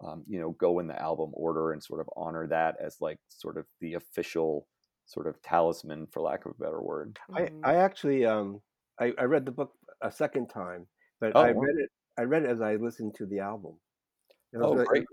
um, 0.00 0.24
you 0.26 0.40
know 0.40 0.52
go 0.52 0.78
in 0.78 0.86
the 0.86 1.00
album 1.00 1.30
order 1.34 1.72
and 1.72 1.82
sort 1.82 2.00
of 2.00 2.08
honor 2.16 2.46
that 2.46 2.76
as 2.80 3.00
like 3.00 3.18
sort 3.28 3.56
of 3.58 3.66
the 3.80 3.94
official 3.94 4.68
sort 5.06 5.26
of 5.26 5.40
talisman 5.42 6.06
for 6.06 6.22
lack 6.22 6.44
of 6.46 6.52
a 6.52 6.62
better 6.62 6.80
word 6.82 7.18
I, 7.36 7.50
Mhm. 7.50 7.60
I 7.62 7.74
actually 7.76 8.24
um 8.24 8.62
I, 8.98 9.12
I 9.18 9.24
read 9.24 9.46
the 9.46 9.52
book 9.52 9.74
a 10.02 10.10
second 10.12 10.48
time, 10.48 10.88
but 11.20 11.34
Oh, 11.34 11.42
I 11.42 11.50
wow. 11.50 11.64
read 11.64 11.76
it 11.78 11.90
I 12.18 12.22
read 12.22 12.44
it 12.44 12.50
as 12.50 12.60
I 12.60 12.76
listened 12.76 13.14
to 13.16 13.26
the 13.26 13.40
album. 13.40 13.80
It 14.52 14.58
was 14.58 14.68
oh 14.68 14.74
really, 14.74 14.86
great 14.86 15.04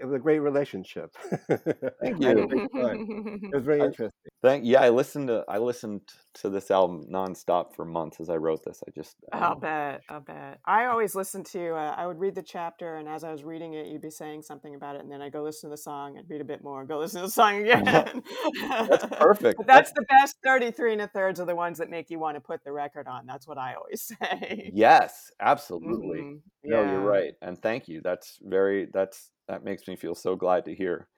it, 0.00 0.04
was 0.04 0.14
a 0.14 0.18
great 0.18 0.38
relationship. 0.40 1.10
Thank 1.48 2.24
I 2.24 2.28
had 2.28 2.38
a 2.38 2.40
you. 2.40 2.68
It 2.72 3.54
was 3.54 3.64
very 3.64 3.80
interesting. 3.80 4.10
thank 4.42 4.64
yeah 4.64 4.80
i 4.82 4.88
listened 4.90 5.28
to 5.28 5.44
i 5.48 5.58
listened 5.58 6.02
to 6.34 6.48
this 6.50 6.70
album 6.70 7.06
nonstop 7.10 7.74
for 7.74 7.84
months 7.84 8.20
as 8.20 8.28
i 8.28 8.36
wrote 8.36 8.62
this 8.64 8.82
i 8.86 8.90
just 8.90 9.16
I'll 9.32 9.52
um, 9.52 9.60
bet. 9.60 10.02
I'll 10.08 10.20
bet. 10.20 10.58
I 10.66 10.86
always 10.86 11.14
listen 11.14 11.42
to. 11.44 11.74
Uh, 11.74 11.94
I 11.96 12.06
would 12.06 12.18
read 12.18 12.34
the 12.34 12.42
chapter, 12.42 12.96
and 12.96 13.08
as 13.08 13.24
I 13.24 13.32
was 13.32 13.42
reading 13.44 13.74
it, 13.74 13.86
you'd 13.86 14.02
be 14.02 14.10
saying 14.10 14.42
something 14.42 14.74
about 14.74 14.94
it, 14.96 15.02
and 15.02 15.10
then 15.10 15.20
I 15.20 15.28
go 15.30 15.42
listen 15.42 15.68
to 15.68 15.72
the 15.74 15.78
song, 15.82 16.16
and 16.18 16.28
read 16.30 16.40
a 16.40 16.44
bit 16.44 16.62
more, 16.62 16.80
and 16.80 16.88
go 16.88 16.98
listen 16.98 17.20
to 17.22 17.26
the 17.26 17.32
song 17.32 17.56
again. 17.62 17.84
that's 18.78 19.04
perfect 19.16 19.56
But 19.58 19.66
that's 19.66 19.92
the 19.92 20.04
best 20.08 20.36
thirty-three 20.44 20.92
and 20.92 21.02
a 21.02 21.08
thirds 21.08 21.40
are 21.40 21.46
the 21.46 21.56
ones 21.56 21.78
that 21.78 21.90
make 21.90 22.10
you 22.10 22.18
want 22.18 22.36
to 22.36 22.40
put 22.40 22.62
the 22.64 22.72
record 22.72 23.06
on. 23.08 23.26
That's 23.26 23.46
what 23.48 23.58
I 23.58 23.74
always 23.74 24.02
say. 24.20 24.70
yes 24.74 25.30
absolutely 25.40 26.20
Mhm. 26.20 26.40
no 26.64 26.82
you're 26.82 27.00
right 27.00 27.34
and 27.42 27.60
thank 27.60 27.88
you 27.88 28.00
that's 28.02 28.38
very 28.42 28.88
that's 28.92 29.30
that 29.48 29.64
makes 29.64 29.86
me 29.86 29.96
feel 29.96 30.14
so 30.14 30.36
glad 30.36 30.64
to 30.64 30.74
hear 30.74 31.08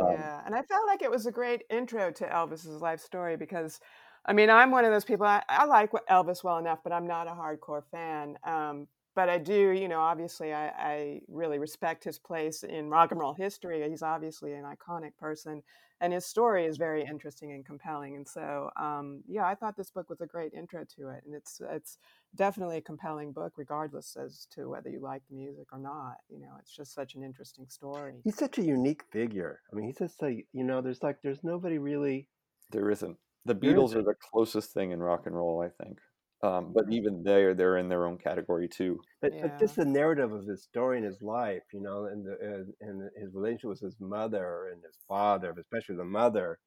um, 0.00 0.08
Yeah, 0.12 0.40
and 0.44 0.54
I 0.54 0.62
felt 0.62 0.86
like 0.86 1.02
it 1.02 1.10
was 1.10 1.26
a 1.26 1.32
great 1.32 1.62
intro 1.70 2.10
to 2.12 2.26
Elvis's 2.26 2.80
life 2.80 3.00
story 3.00 3.36
because, 3.36 3.80
I 4.26 4.32
mean, 4.32 4.50
I'm 4.50 4.70
one 4.70 4.84
of 4.84 4.92
those 4.92 5.04
people. 5.04 5.26
I, 5.26 5.42
I 5.48 5.64
like 5.66 5.90
Elvis 6.10 6.44
well 6.44 6.58
enough, 6.58 6.80
but 6.82 6.92
I'm 6.92 7.06
not 7.06 7.26
a 7.26 7.30
hardcore 7.32 7.82
fan. 7.90 8.38
Um, 8.44 8.86
but 9.14 9.28
I 9.28 9.38
do, 9.38 9.70
you 9.70 9.88
know, 9.88 10.00
obviously, 10.00 10.52
I, 10.52 10.68
I 10.68 11.20
really 11.28 11.58
respect 11.58 12.04
his 12.04 12.18
place 12.18 12.62
in 12.62 12.88
rock 12.88 13.10
and 13.10 13.20
roll 13.20 13.34
history. 13.34 13.88
He's 13.88 14.02
obviously 14.02 14.52
an 14.54 14.64
iconic 14.64 15.16
person, 15.18 15.62
and 16.00 16.12
his 16.12 16.26
story 16.26 16.66
is 16.66 16.76
very 16.76 17.04
interesting 17.04 17.52
and 17.52 17.64
compelling. 17.64 18.16
And 18.16 18.26
so, 18.26 18.70
um, 18.80 19.22
yeah, 19.28 19.44
I 19.46 19.54
thought 19.54 19.76
this 19.76 19.90
book 19.90 20.08
was 20.08 20.20
a 20.20 20.26
great 20.26 20.52
intro 20.54 20.84
to 20.96 21.08
it, 21.08 21.22
and 21.26 21.34
it's 21.34 21.60
it's 21.70 21.98
definitely 22.36 22.78
a 22.78 22.82
compelling 22.82 23.32
book, 23.32 23.54
regardless 23.56 24.16
as 24.16 24.46
to 24.54 24.68
whether 24.68 24.88
you 24.88 25.00
like 25.00 25.22
the 25.28 25.36
music 25.36 25.66
or 25.72 25.78
not. 25.78 26.16
You 26.28 26.40
know, 26.40 26.52
it's 26.58 26.74
just 26.74 26.94
such 26.94 27.14
an 27.14 27.22
interesting 27.22 27.66
story. 27.68 28.20
He's 28.24 28.36
such 28.38 28.58
a 28.58 28.62
unique 28.62 29.02
figure. 29.12 29.60
I 29.72 29.76
mean, 29.76 29.86
he's 29.86 29.98
just 29.98 30.20
like 30.22 30.46
you 30.52 30.64
know, 30.64 30.80
there's 30.80 31.02
like 31.02 31.18
there's 31.22 31.44
nobody 31.44 31.78
really. 31.78 32.28
there 32.70 32.90
isn't 32.90 33.16
the 33.46 33.54
beatles 33.54 33.86
isn't. 33.86 34.00
are 34.00 34.02
the 34.02 34.14
closest 34.14 34.72
thing 34.72 34.92
in 34.92 35.00
rock 35.00 35.22
and 35.26 35.34
roll 35.34 35.62
i 35.62 35.82
think 35.82 35.98
um, 36.42 36.72
but 36.72 36.84
even 36.90 37.22
they 37.22 37.52
they're 37.54 37.76
in 37.78 37.88
their 37.88 38.06
own 38.06 38.18
category 38.18 38.68
too 38.68 39.04
But, 39.20 39.32
but 39.42 39.58
just 39.58 39.76
the 39.76 39.84
narrative 39.84 40.32
of 40.32 40.46
his 40.46 40.62
story 40.62 40.96
and 40.98 41.06
his 41.06 41.20
life, 41.22 41.62
you 41.72 41.80
know, 41.80 42.06
and 42.06 42.24
the, 42.24 42.38
and, 42.40 42.74
and 42.80 43.10
his 43.16 43.34
relationship 43.34 43.68
with 43.70 43.80
his 43.80 44.00
mother 44.00 44.68
and 44.68 44.82
his 44.82 44.96
father, 45.06 45.52
especially 45.58 45.96
the 45.96 46.04
mother, 46.04 46.58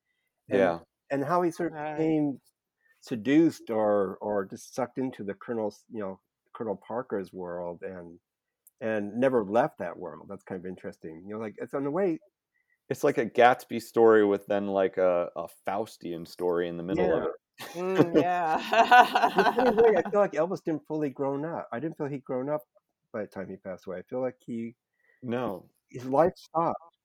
and 0.51 0.69
yeah 0.69 0.81
and 1.11 1.23
how 1.25 1.41
he 1.43 1.51
sort 1.51 1.73
of 1.73 1.75
Right. 1.75 1.97
became 1.97 2.41
seduced 3.01 3.69
or 3.71 4.17
or 4.19 4.45
just 4.45 4.75
sucked 4.75 4.97
into 4.99 5.23
the 5.23 5.35
colonel's, 5.35 5.85
you 5.89 5.99
know, 6.01 6.21
Colonel 6.53 6.77
Parker's 6.77 7.33
world 7.33 7.83
and 7.83 8.19
and 8.81 9.15
never 9.19 9.45
left 9.45 9.79
that 9.79 9.97
world. 9.99 10.27
That's 10.29 10.43
kind 10.43 10.59
of 10.61 10.67
interesting. 10.67 11.23
You 11.27 11.35
know, 11.35 11.39
like 11.41 11.55
it's 11.59 11.73
in 11.75 11.85
a 11.87 11.91
way, 11.91 12.19
It's 12.89 13.03
like 13.03 13.17
a 13.17 13.25
Gatsby 13.29 13.81
story 13.81 14.25
with 14.25 14.45
then 14.47 14.67
like 14.67 14.97
a, 14.97 15.31
a 15.35 15.47
Faustian 15.67 16.27
story 16.27 16.67
in 16.67 16.77
the 16.77 16.83
middle 16.83 17.13
of 17.15 17.23
it. 17.25 17.35
Mm, 17.75 18.13
In 19.35 19.41
a 19.41 19.45
funny 19.55 19.75
way, 19.75 19.97
I 19.97 20.03
feel 20.03 20.19
like 20.19 20.33
Elvis 20.33 20.63
didn't 20.63 20.85
fully 20.87 21.09
grown 21.09 21.45
up. 21.45 21.67
I 21.71 21.79
didn't 21.79 21.97
feel 21.97 22.07
he'd 22.07 22.23
grown 22.23 22.49
up 22.49 22.61
by 23.11 23.21
the 23.21 23.27
time 23.27 23.49
he 23.49 23.57
passed 23.57 23.87
away. 23.87 23.97
I 23.99 24.03
feel 24.03 24.21
like 24.21 24.37
he 24.39 24.75
no, 25.23 25.69
his 25.89 26.05
life 26.05 26.33
stopped. 26.35 26.97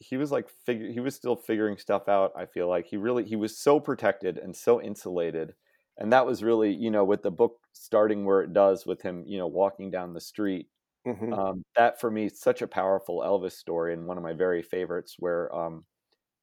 he 0.00 0.16
was 0.16 0.32
like 0.32 0.48
figure 0.48 0.90
he 0.90 1.00
was 1.00 1.14
still 1.14 1.36
figuring 1.36 1.78
stuff 1.78 2.08
out. 2.08 2.32
I 2.36 2.46
feel 2.46 2.68
like 2.68 2.86
he 2.86 2.96
really 2.96 3.24
he 3.24 3.36
was 3.36 3.58
so 3.58 3.78
protected 3.80 4.38
and 4.38 4.56
so 4.56 4.80
insulated, 4.82 5.54
and 5.98 6.12
that 6.12 6.26
was 6.26 6.42
really 6.42 6.72
you 6.74 6.90
know 6.90 7.04
with 7.04 7.22
the 7.22 7.30
book 7.30 7.60
starting 7.72 8.24
where 8.24 8.42
it 8.42 8.52
does 8.52 8.84
with 8.86 9.02
him 9.02 9.24
you 9.26 9.38
know 9.38 9.46
walking 9.46 9.90
down 9.90 10.12
the 10.14 10.20
street. 10.20 10.68
hmm 11.04 11.34
Um, 11.36 11.64
that 11.76 12.00
for 12.00 12.10
me 12.10 12.26
is 12.26 12.40
such 12.40 12.62
a 12.62 12.68
powerful 12.68 13.20
Elvis 13.20 13.52
story 13.54 13.94
and 13.94 14.06
one 14.06 14.18
of 14.18 14.24
my 14.24 14.34
very 14.34 14.62
favorites 14.62 15.16
where 15.18 15.54
um, 15.54 15.86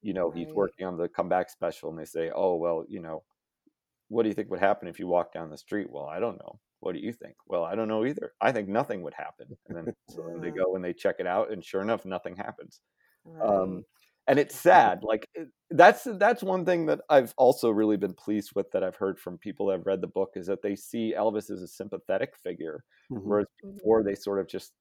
you 0.02 0.14
know 0.14 0.30
he's 0.32 0.48
working 0.54 0.86
on 0.86 0.96
the 0.98 1.08
comeback 1.08 1.50
special 1.50 1.90
and 1.90 1.98
they 1.98 2.04
say 2.06 2.30
oh 2.34 2.56
well 2.56 2.84
you 2.88 3.00
know 3.00 3.24
what 4.10 4.24
do 4.24 4.28
you 4.28 4.34
think 4.34 4.50
would 4.50 4.60
happen 4.60 4.88
if 4.88 4.98
you 4.98 5.06
walk 5.06 5.32
down 5.32 5.50
the 5.50 5.56
street? 5.58 5.88
Well, 5.90 6.06
I 6.06 6.20
don't 6.20 6.38
know. 6.38 6.60
What 6.80 6.94
do 6.94 7.00
you 7.00 7.12
think? 7.12 7.36
Well, 7.46 7.64
I 7.64 7.74
don't 7.74 7.88
know 7.88 8.04
either. 8.04 8.32
I 8.40 8.52
think 8.52 8.68
nothing 8.68 9.02
would 9.02 9.14
happen. 9.14 9.56
And 9.68 9.76
then 9.76 9.94
so 10.08 10.22
then 10.28 10.40
they 10.40 10.50
go 10.50 10.74
and 10.74 10.84
they 10.84 10.92
check 10.92 11.16
it 11.20 11.26
out, 11.26 11.50
and 11.52 11.64
sure 11.64 11.82
enough, 11.82 12.04
nothing 12.04 12.36
happens. 12.36 12.80
Right. 13.24 13.48
Um, 13.48 13.84
and 14.26 14.38
it's 14.38 14.54
sad. 14.56 15.00
Like 15.02 15.28
it, 15.34 15.48
that's 15.70 16.04
that's 16.04 16.42
one 16.42 16.64
thing 16.64 16.86
that 16.86 17.00
I've 17.08 17.34
also 17.38 17.70
really 17.70 17.96
been 17.96 18.14
pleased 18.14 18.52
with 18.54 18.70
that 18.72 18.84
I've 18.84 18.96
heard 18.96 19.18
from 19.18 19.38
people 19.38 19.66
that 19.66 19.78
have 19.78 19.86
read 19.86 20.00
the 20.00 20.06
book 20.08 20.32
is 20.36 20.46
that 20.46 20.62
they 20.62 20.76
see 20.76 21.14
Elvis 21.16 21.50
as 21.50 21.62
a 21.62 21.68
sympathetic 21.68 22.36
figure, 22.36 22.84
Mhm. 23.12 23.22
whereas 23.24 23.46
before 23.62 24.02
they 24.02 24.14
sort 24.14 24.38
of 24.40 24.46
just 24.48 24.72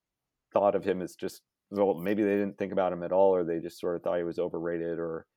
thought 0.54 0.76
of 0.76 0.84
him 0.84 1.02
as 1.02 1.16
just 1.16 1.42
well, 1.72 1.94
maybe 1.96 2.24
they 2.24 2.36
didn't 2.38 2.58
think 2.58 2.72
about 2.74 2.94
him 2.94 3.04
at 3.04 3.12
all, 3.12 3.34
or 3.36 3.44
they 3.44 3.60
just 3.60 3.80
sort 3.80 3.96
of 3.96 4.04
thought 4.04 4.18
he 4.18 4.24
was 4.24 4.40
overrated, 4.40 5.00
or 5.00 5.28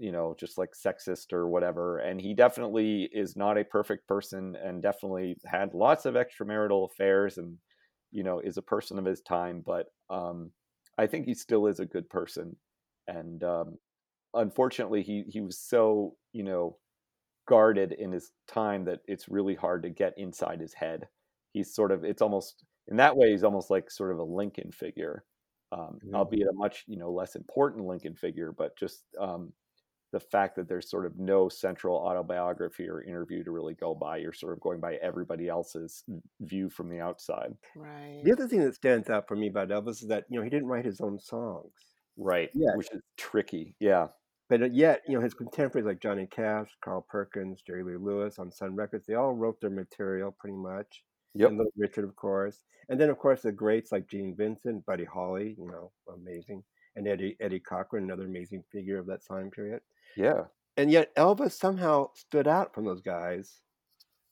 you 0.00 0.12
know, 0.12 0.34
just 0.38 0.58
like 0.58 0.72
sexist 0.72 1.32
or 1.34 1.48
whatever. 1.48 1.98
And 1.98 2.20
he 2.20 2.34
definitely 2.34 3.04
is 3.12 3.36
not 3.36 3.58
a 3.58 3.64
perfect 3.64 4.08
person, 4.08 4.56
and 4.56 4.82
definitely 4.82 5.36
had 5.46 5.74
lots 5.74 6.06
of 6.06 6.14
extramarital 6.16 6.90
affairs, 6.90 7.38
and 7.38 7.58
you 8.12 8.24
know, 8.24 8.40
is 8.40 8.56
a 8.58 8.62
person 8.62 8.98
of 8.98 9.04
his 9.06 9.22
time. 9.22 9.62
But 9.66 9.88
um, 10.10 10.52
I 10.98 11.06
think 11.06 11.26
he 11.26 11.34
still 11.34 11.66
is 11.68 11.80
a 11.80 11.86
good 11.86 12.10
person, 12.10 12.56
and 13.08 13.44
um, 13.44 13.78
unfortunately, 14.34 15.02
he 15.02 15.24
he 15.28 15.40
was 15.42 15.58
so 15.58 16.16
you 16.32 16.44
know 16.44 16.78
guarded 17.46 17.92
in 17.92 18.12
his 18.12 18.32
time 18.46 18.84
that 18.84 19.00
it's 19.06 19.28
really 19.28 19.54
hard 19.54 19.82
to 19.82 19.90
get 19.90 20.14
inside 20.16 20.60
his 20.60 20.74
head. 20.74 21.08
He's 21.52 21.74
sort 21.74 21.92
of 21.92 22.04
it's 22.04 22.22
almost 22.22 22.64
in 22.88 22.96
that 22.98 23.16
way 23.16 23.30
he's 23.30 23.44
almost 23.44 23.70
like 23.70 23.90
sort 23.90 24.12
of 24.12 24.18
a 24.18 24.24
Lincoln 24.24 24.70
figure, 24.72 25.24
um, 25.72 26.02
Mhm. 26.02 26.10
albeit 26.14 26.48
a 26.48 26.52
much 26.52 26.84
you 26.86 26.96
know 26.96 27.10
less 27.12 27.34
important 27.36 27.86
Lincoln 27.86 28.14
figure, 28.14 28.52
but 28.52 28.76
just 28.78 29.04
um, 29.18 29.52
the 30.12 30.20
fact 30.20 30.56
that 30.56 30.68
there's 30.68 30.90
sort 30.90 31.06
of 31.06 31.18
no 31.18 31.48
central 31.48 31.96
autobiography 31.96 32.88
or 32.88 33.02
interview 33.02 33.44
to 33.44 33.50
really 33.52 33.74
go 33.74 33.94
by. 33.94 34.16
You're 34.18 34.32
sort 34.32 34.52
of 34.52 34.60
going 34.60 34.80
by 34.80 34.94
everybody 34.96 35.48
else's 35.48 36.04
view 36.40 36.68
from 36.70 36.88
the 36.88 37.00
outside. 37.00 37.54
Right. 37.74 38.20
The 38.24 38.32
other 38.32 38.48
thing 38.48 38.60
that 38.64 38.74
stands 38.74 39.08
out 39.10 39.28
for 39.28 39.36
me 39.36 39.48
about 39.48 39.68
Elvis 39.68 40.02
is 40.02 40.08
that 40.08 40.24
you 40.28 40.38
know 40.38 40.44
he 40.44 40.50
didn't 40.50 40.68
write 40.68 40.84
his 40.84 41.00
own 41.00 41.18
songs, 41.20 41.72
Right. 42.16 42.50
Yeah. 42.54 42.74
Which 42.74 42.88
is 42.92 43.00
tricky. 43.16 43.74
Yeah. 43.80 44.08
but 44.48 44.62
uh, 44.62 44.66
yet 44.66 45.02
you 45.06 45.14
know 45.16 45.22
his 45.22 45.34
contemporaries 45.34 45.86
like 45.86 46.00
Johnny 46.00 46.26
Cash, 46.26 46.68
Carl 46.82 47.06
Perkins, 47.08 47.62
Jerry 47.66 47.84
Lee 47.84 47.96
Lewis 47.96 48.38
on 48.38 48.50
Sun 48.50 48.74
Records, 48.76 49.06
they 49.06 49.14
all 49.14 49.32
wrote 49.34 49.60
their 49.60 49.70
material 49.70 50.32
pretty 50.38 50.56
much. 50.56 51.04
Yep. 51.34 51.48
And 51.50 51.58
Little 51.58 51.72
Richard, 51.76 52.04
of 52.04 52.16
course, 52.16 52.60
and 52.88 53.00
then 53.00 53.08
of 53.10 53.18
course 53.18 53.42
the 53.42 53.52
greats 53.52 53.92
like 53.92 54.08
Gene 54.08 54.34
Vincent, 54.36 54.84
Buddy 54.84 55.04
Holly, 55.04 55.54
you 55.58 55.66
know, 55.66 55.92
amazing, 56.12 56.64
and 56.96 57.06
Eddie 57.08 57.36
Eddie 57.40 57.60
Cochran, 57.60 58.04
another 58.04 58.24
amazing 58.26 58.62
figure 58.70 58.98
of 58.98 59.06
that 59.06 59.26
time 59.26 59.50
period. 59.50 59.80
Yeah. 60.16 60.44
And 60.76 60.90
yet 60.90 61.14
Elvis 61.16 61.52
somehow 61.52 62.08
stood 62.14 62.46
out 62.48 62.74
from 62.74 62.84
those 62.84 63.00
guys 63.00 63.60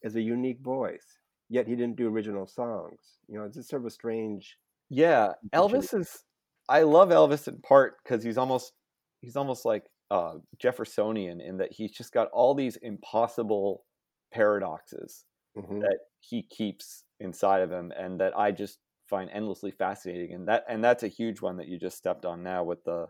as 0.04 0.16
a 0.16 0.20
unique 0.20 0.60
voice. 0.60 1.18
Yet 1.50 1.66
he 1.66 1.74
didn't 1.76 1.96
do 1.96 2.08
original 2.08 2.46
songs. 2.46 3.00
You 3.28 3.38
know, 3.38 3.44
it's 3.44 3.56
just 3.56 3.70
sort 3.70 3.82
of 3.82 3.86
a 3.86 3.90
strange. 3.90 4.58
Yeah, 4.90 5.32
Elvis 5.54 5.98
is. 5.98 6.24
I 6.68 6.82
love 6.82 7.08
Elvis 7.08 7.48
in 7.48 7.58
part 7.60 7.96
because 8.02 8.22
he's 8.22 8.38
almost 8.38 8.72
he's 9.20 9.36
almost 9.36 9.64
like 9.64 9.84
uh, 10.10 10.34
Jeffersonian 10.58 11.40
in 11.40 11.56
that 11.58 11.72
he's 11.72 11.90
just 11.92 12.12
got 12.12 12.28
all 12.32 12.54
these 12.54 12.76
impossible 12.76 13.84
paradoxes 14.32 15.24
Mhm. 15.56 15.80
that 15.80 15.98
he 16.20 16.42
keeps 16.42 17.04
inside 17.20 17.60
of 17.62 17.70
him, 17.72 17.92
and 17.96 18.20
that 18.20 18.36
I 18.38 18.52
just 18.52 18.78
find 19.08 19.30
endlessly 19.30 19.70
fascinating. 19.70 20.34
And 20.34 20.48
that 20.48 20.64
and 20.68 20.82
that's 20.82 21.02
a 21.02 21.08
huge 21.08 21.40
one 21.40 21.56
that 21.56 21.68
you 21.68 21.78
just 21.78 21.98
stepped 21.98 22.24
on 22.24 22.42
now 22.42 22.64
with 22.64 22.84
the 22.84 23.06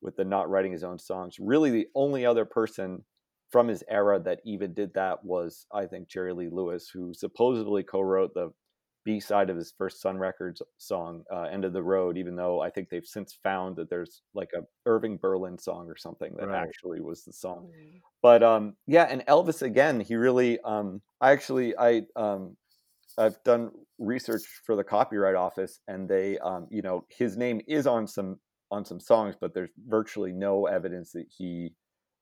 with 0.00 0.16
the 0.16 0.24
not 0.24 0.50
writing 0.50 0.72
his 0.72 0.84
own 0.84 0.98
songs. 0.98 1.38
Really, 1.40 1.70
the 1.70 1.88
only 1.94 2.24
other 2.26 2.44
person 2.44 3.04
from 3.50 3.68
his 3.68 3.82
era 3.88 4.20
that 4.20 4.40
even 4.44 4.74
did 4.74 4.92
that 4.94 5.24
was 5.24 5.66
I 5.72 5.86
think 5.86 6.08
Jerry 6.08 6.32
Lee 6.32 6.50
Lewis, 6.50 6.90
who 6.92 7.14
supposedly 7.14 7.82
co-wrote 7.82 8.34
the 8.34 8.50
B 9.04 9.20
side 9.20 9.48
of 9.48 9.56
his 9.56 9.72
first 9.76 10.02
Sun 10.02 10.18
Records 10.18 10.60
song, 10.76 11.24
uh, 11.32 11.44
"End 11.44 11.64
of 11.64 11.72
the 11.72 11.82
Road." 11.82 12.18
Even 12.18 12.36
though 12.36 12.60
I 12.60 12.70
think 12.70 12.90
they've 12.90 13.06
since 13.06 13.32
found 13.42 13.76
that 13.76 13.88
there's 13.88 14.22
like 14.34 14.50
a 14.54 14.62
Irving 14.86 15.16
Berlin 15.18 15.58
song 15.58 15.88
or 15.88 15.96
something 15.96 16.34
that 16.36 16.48
Right. 16.48 16.68
actually 16.68 17.00
was 17.00 17.24
the 17.24 17.32
song. 17.32 17.68
Mm. 17.68 18.00
But 18.20 18.42
um, 18.42 18.76
yeah, 18.86 19.04
and 19.04 19.24
Elvis 19.26 19.62
again, 19.62 20.00
he 20.00 20.16
really. 20.16 20.60
Um, 20.60 21.00
I 21.20 21.32
actually 21.32 21.76
I 21.76 22.02
um, 22.16 22.56
I've 23.16 23.42
done 23.44 23.72
research 23.98 24.44
for 24.64 24.76
the 24.76 24.84
copyright 24.84 25.34
office, 25.34 25.80
and 25.88 26.08
they 26.08 26.38
um, 26.38 26.66
you 26.70 26.82
know 26.82 27.06
his 27.10 27.36
name 27.36 27.60
is 27.68 27.86
on 27.86 28.06
some 28.06 28.40
on 28.70 28.84
some 28.84 29.00
songs, 29.00 29.36
but 29.40 29.54
there's 29.54 29.70
virtually 29.86 30.32
no 30.32 30.66
evidence 30.66 31.12
that 31.12 31.26
he 31.30 31.74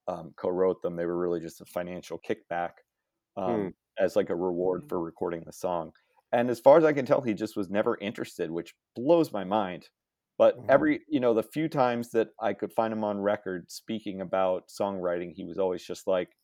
um, 0.08 0.32
co-wrote 0.36 0.82
them. 0.82 0.96
They 0.96 1.06
were 1.06 1.18
really 1.18 1.40
just 1.40 1.60
a 1.60 1.66
financial 1.66 2.18
kickback 2.20 2.72
um, 3.36 3.68
Hmm. 3.68 3.70
as 3.98 4.16
like 4.16 4.30
a 4.30 4.36
reward 4.36 4.82
Mm. 4.82 4.88
for 4.88 5.00
recording 5.00 5.42
the 5.44 5.52
song. 5.52 5.92
And 6.32 6.50
as 6.50 6.60
far 6.60 6.78
as 6.78 6.84
I 6.84 6.92
can 6.92 7.06
tell, 7.06 7.22
he 7.22 7.34
just 7.34 7.56
was 7.56 7.70
never 7.70 7.96
interested, 8.00 8.50
which 8.50 8.74
blows 8.94 9.32
my 9.32 9.44
mind. 9.44 9.88
But 10.38 10.56
Mhm. 10.56 10.66
every, 10.68 11.00
you 11.08 11.20
know, 11.20 11.32
the 11.32 11.42
few 11.42 11.68
times 11.68 12.10
that 12.10 12.28
I 12.40 12.52
could 12.52 12.72
find 12.72 12.92
him 12.92 13.04
on 13.04 13.20
record 13.20 13.70
speaking 13.70 14.20
about 14.20 14.68
songwriting, 14.68 15.32
he 15.34 15.44
was 15.46 15.58
always 15.58 15.84
just 15.84 16.06
like, 16.06 16.36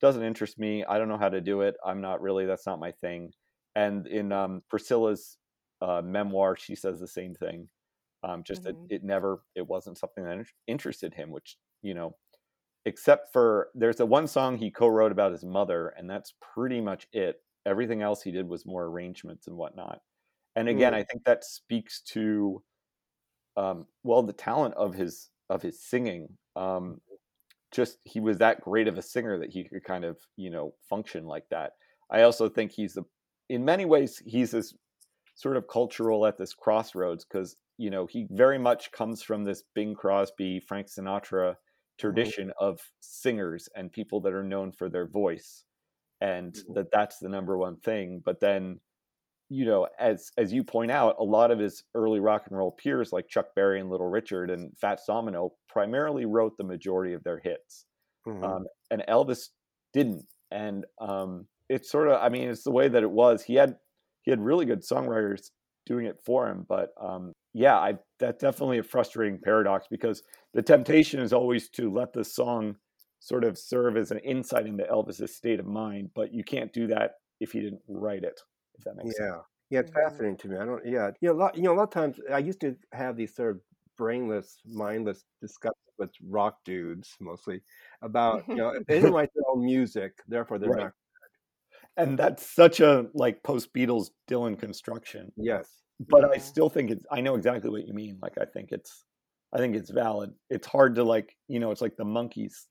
doesn't 0.00 0.22
interest 0.24 0.58
me. 0.58 0.84
I 0.84 0.98
don't 0.98 1.08
know 1.08 1.18
how 1.18 1.28
to 1.28 1.40
do 1.40 1.62
it. 1.62 1.76
I'm 1.84 2.00
not 2.00 2.20
really, 2.20 2.46
that's 2.46 2.66
not 2.66 2.80
my 2.80 2.92
thing. 2.92 3.32
And 3.74 4.06
in 4.06 4.32
um, 4.32 4.62
Priscilla's 4.68 5.38
uh, 5.80 6.02
memoir, 6.02 6.56
she 6.56 6.74
says 6.74 7.00
the 7.00 7.08
same 7.08 7.34
thing. 7.34 7.68
Um, 8.24 8.44
just 8.44 8.62
Mhm. 8.62 8.64
that 8.64 8.78
it 8.88 9.02
never, 9.02 9.44
it 9.56 9.66
wasn't 9.66 9.98
something 9.98 10.24
that 10.24 10.46
interested 10.68 11.14
him, 11.14 11.30
which, 11.32 11.58
you 11.82 11.94
know, 11.94 12.16
except 12.84 13.32
for 13.32 13.70
there's 13.74 14.00
a 14.00 14.06
one 14.06 14.26
song 14.26 14.58
he 14.58 14.70
co-wrote 14.70 15.12
about 15.12 15.32
his 15.32 15.44
mother, 15.44 15.88
and 15.90 16.10
that's 16.10 16.34
pretty 16.40 16.80
much 16.80 17.08
it. 17.12 17.42
Everything 17.66 18.02
else 18.02 18.22
he 18.22 18.32
did 18.32 18.48
was 18.48 18.66
more 18.66 18.84
arrangements 18.86 19.46
and 19.46 19.56
whatnot. 19.56 20.00
And 20.56 20.68
again, 20.68 20.92
Hmm. 20.92 20.96
I 20.96 21.04
think 21.04 21.24
that 21.24 21.44
speaks 21.44 22.02
to, 22.04 22.64
um, 23.56 23.86
well, 24.02 24.22
the 24.22 24.32
talent 24.32 24.74
of 24.74 24.94
his 24.94 25.30
of 25.50 25.62
his 25.62 25.82
singing. 25.82 26.38
Um, 26.56 27.00
just 27.72 27.98
he 28.04 28.20
was 28.20 28.38
that 28.38 28.60
great 28.62 28.88
of 28.88 28.98
a 28.98 29.02
singer 29.02 29.38
that 29.38 29.50
he 29.52 29.64
could 29.64 29.84
kind 29.84 30.04
of 30.04 30.20
you 30.36 30.50
know 30.50 30.74
function 30.88 31.26
like 31.26 31.48
that. 31.50 31.74
I 32.10 32.22
also 32.22 32.48
think 32.48 32.72
he's 32.72 32.94
the, 32.94 33.04
in 33.52 33.64
many 33.64 33.84
ways, 33.84 34.18
he's 34.26 34.52
this 34.52 34.74
sort 35.34 35.56
of 35.56 35.68
cultural 35.68 36.26
at 36.26 36.38
this 36.38 36.54
crossroads 36.54 37.24
because 37.24 37.56
you 37.78 37.90
know 37.90 38.06
he 38.06 38.26
very 38.30 38.58
much 38.58 38.92
comes 38.92 39.22
from 39.22 39.44
this 39.44 39.62
Bing 39.74 39.94
Crosby, 39.94 40.60
Frank 40.60 40.88
Sinatra 40.88 41.56
tradition 41.98 42.52
of 42.58 42.80
singers 43.00 43.68
and 43.76 43.92
people 43.92 44.20
that 44.22 44.34
are 44.34 44.44
known 44.44 44.72
for 44.72 44.88
their 44.90 45.08
voice, 45.08 45.64
and 46.20 46.54
Mhm. 46.54 46.74
that 46.74 46.90
that's 46.92 47.18
the 47.20 47.28
number 47.30 47.58
one 47.58 47.78
thing. 47.80 48.20
But 48.24 48.40
then, 48.40 48.80
you 49.48 49.64
know, 49.66 49.88
as 49.98 50.30
as 50.38 50.52
you 50.52 50.64
point 50.64 50.90
out, 50.90 51.16
a 51.18 51.24
lot 51.24 51.50
of 51.50 51.58
his 51.58 51.84
early 51.94 52.20
rock 52.20 52.46
and 52.48 52.56
roll 52.56 52.72
peers 52.72 53.12
like 53.12 53.28
Chuck 53.28 53.54
Berry 53.54 53.80
and 53.80 53.90
Little 53.90 54.08
Richard 54.08 54.50
and 54.50 54.76
Fats 54.78 55.04
Domino 55.06 55.52
primarily 55.68 56.24
wrote 56.26 56.56
the 56.56 56.64
majority 56.64 57.12
of 57.12 57.22
their 57.24 57.38
hits 57.38 57.86
Mhm. 58.26 58.56
um, 58.56 58.66
and 58.90 59.02
Elvis 59.08 59.50
didn't. 59.92 60.26
And 60.50 60.86
um, 61.00 61.48
it's 61.68 61.90
sort 61.90 62.08
of, 62.08 62.20
I 62.20 62.28
mean, 62.28 62.48
it's 62.48 62.64
the 62.64 62.70
way 62.72 62.88
that 62.88 63.02
it 63.02 63.10
was. 63.10 63.42
He 63.42 63.54
had 63.54 63.76
he 64.22 64.30
had 64.30 64.40
really 64.40 64.66
good 64.66 64.82
songwriters 64.82 65.50
doing 65.86 66.06
it 66.06 66.20
for 66.24 66.48
him, 66.48 66.64
but 66.68 66.90
um, 67.00 67.32
yeah, 67.54 67.76
I 67.76 67.94
that's 68.18 68.40
definitely 68.40 68.78
a 68.78 68.82
frustrating 68.82 69.40
paradox 69.42 69.86
because 69.90 70.22
the 70.54 70.62
temptation 70.62 71.20
is 71.20 71.32
always 71.32 71.68
to 71.70 71.90
let 71.92 72.12
the 72.12 72.24
song 72.24 72.76
sort 73.20 73.44
of 73.44 73.58
serve 73.58 73.96
as 73.96 74.10
an 74.10 74.18
insight 74.18 74.66
into 74.66 74.84
Elvis's 74.84 75.34
state 75.36 75.60
of 75.60 75.66
mind, 75.66 76.10
but 76.14 76.32
you 76.32 76.44
can't 76.44 76.72
do 76.72 76.86
that 76.88 77.12
if 77.40 77.52
he 77.52 77.60
didn't 77.60 77.82
write 77.88 78.24
it. 78.24 78.40
If 78.78 78.84
that 78.84 78.96
makes 78.96 79.16
sense. 79.16 79.28
Yeah, 79.28 79.42
yeah, 79.70 79.80
it's 79.80 79.90
Mhm. 79.90 79.94
fascinating 79.94 80.36
to 80.38 80.48
me. 80.48 80.56
I 80.56 80.64
don't. 80.64 80.84
Yeah, 80.86 81.10
you 81.20 81.28
know, 81.28 81.34
a 81.34 81.38
lot. 81.38 81.56
You 81.56 81.62
know, 81.62 81.72
a 81.74 81.76
lot 81.76 81.84
of 81.84 81.90
times 81.90 82.20
I 82.30 82.38
used 82.38 82.60
to 82.60 82.76
have 82.92 83.16
these 83.16 83.34
sort 83.34 83.56
of 83.56 83.62
brainless, 83.96 84.60
mindless 84.64 85.24
discussions 85.40 85.76
with 85.98 86.10
rock 86.22 86.58
dudes, 86.64 87.16
mostly 87.20 87.62
about 88.02 88.44
you 88.54 88.62
know 88.62 88.70
if 88.70 88.86
they 88.86 88.96
didn't 88.96 89.12
write 89.12 89.30
their 89.34 89.44
own 89.48 89.64
music, 89.64 90.12
therefore 90.28 90.58
they're 90.58 90.70
Right. 90.70 90.78
not. 90.78 90.92
And 91.96 92.18
that's 92.18 92.46
such 92.54 92.80
a 92.80 93.06
like 93.14 93.42
post 93.42 93.72
Beatles 93.74 94.10
Dylan 94.30 94.58
construction. 94.58 95.32
Yes. 95.36 95.68
but 96.08 96.24
I 96.24 96.38
still 96.38 96.68
think 96.68 96.90
it's 96.90 97.04
I 97.10 97.20
know 97.20 97.34
exactly 97.36 97.70
what 97.70 97.86
you 97.86 97.94
mean. 97.94 98.18
Like 98.22 98.38
I 98.38 98.44
think 98.46 98.72
it's 98.72 99.04
I 99.52 99.58
think 99.58 99.76
it's 99.76 99.90
valid. 99.90 100.32
It's 100.50 100.66
hard 100.66 100.94
to 100.96 101.04
like, 101.04 101.36
you 101.48 101.60
know, 101.60 101.70
it's 101.70 101.82
like 101.82 101.96
the 101.96 102.04
Monkees 102.04 102.66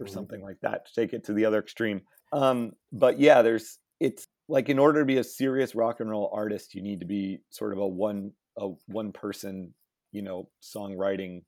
or 0.00 0.06
Mhm. 0.06 0.10
something 0.10 0.40
like 0.42 0.58
that 0.62 0.86
to 0.86 0.92
take 0.94 1.12
it 1.12 1.24
to 1.24 1.32
the 1.34 1.44
other 1.44 1.58
extreme. 1.60 2.02
Um 2.32 2.72
but 2.92 3.20
yeah, 3.20 3.42
there's 3.42 3.78
it's 4.00 4.26
like 4.48 4.68
in 4.68 4.78
order 4.78 5.00
to 5.00 5.06
be 5.06 5.18
a 5.18 5.24
serious 5.24 5.74
rock 5.74 6.00
and 6.00 6.10
roll 6.10 6.30
artist, 6.32 6.74
you 6.74 6.82
need 6.82 7.00
to 7.00 7.06
be 7.06 7.38
sort 7.50 7.72
of 7.72 7.78
a 7.78 7.86
one 7.86 8.32
a 8.58 8.68
one 8.86 9.12
person, 9.12 9.74
you 10.12 10.22
know, 10.22 10.50
songwriting 10.62 11.44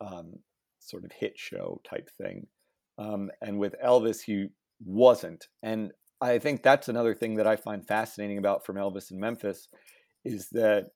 um 0.00 0.34
sort 0.80 1.04
of 1.04 1.12
hit 1.12 1.38
show 1.38 1.80
type 1.84 2.08
thing. 2.18 2.46
Um 2.98 3.30
and 3.42 3.58
with 3.58 3.76
Elvis 3.84 4.22
he 4.22 4.48
wasn't. 4.84 5.46
And 5.62 5.92
I 6.20 6.38
think 6.38 6.62
that's 6.62 6.88
another 6.88 7.14
thing 7.14 7.36
that 7.36 7.46
I 7.46 7.56
find 7.56 7.86
fascinating 7.86 8.38
about 8.38 8.64
from 8.66 8.76
Elvis 8.76 9.10
in 9.10 9.20
Memphis 9.20 9.68
is 10.24 10.48
that 10.50 10.90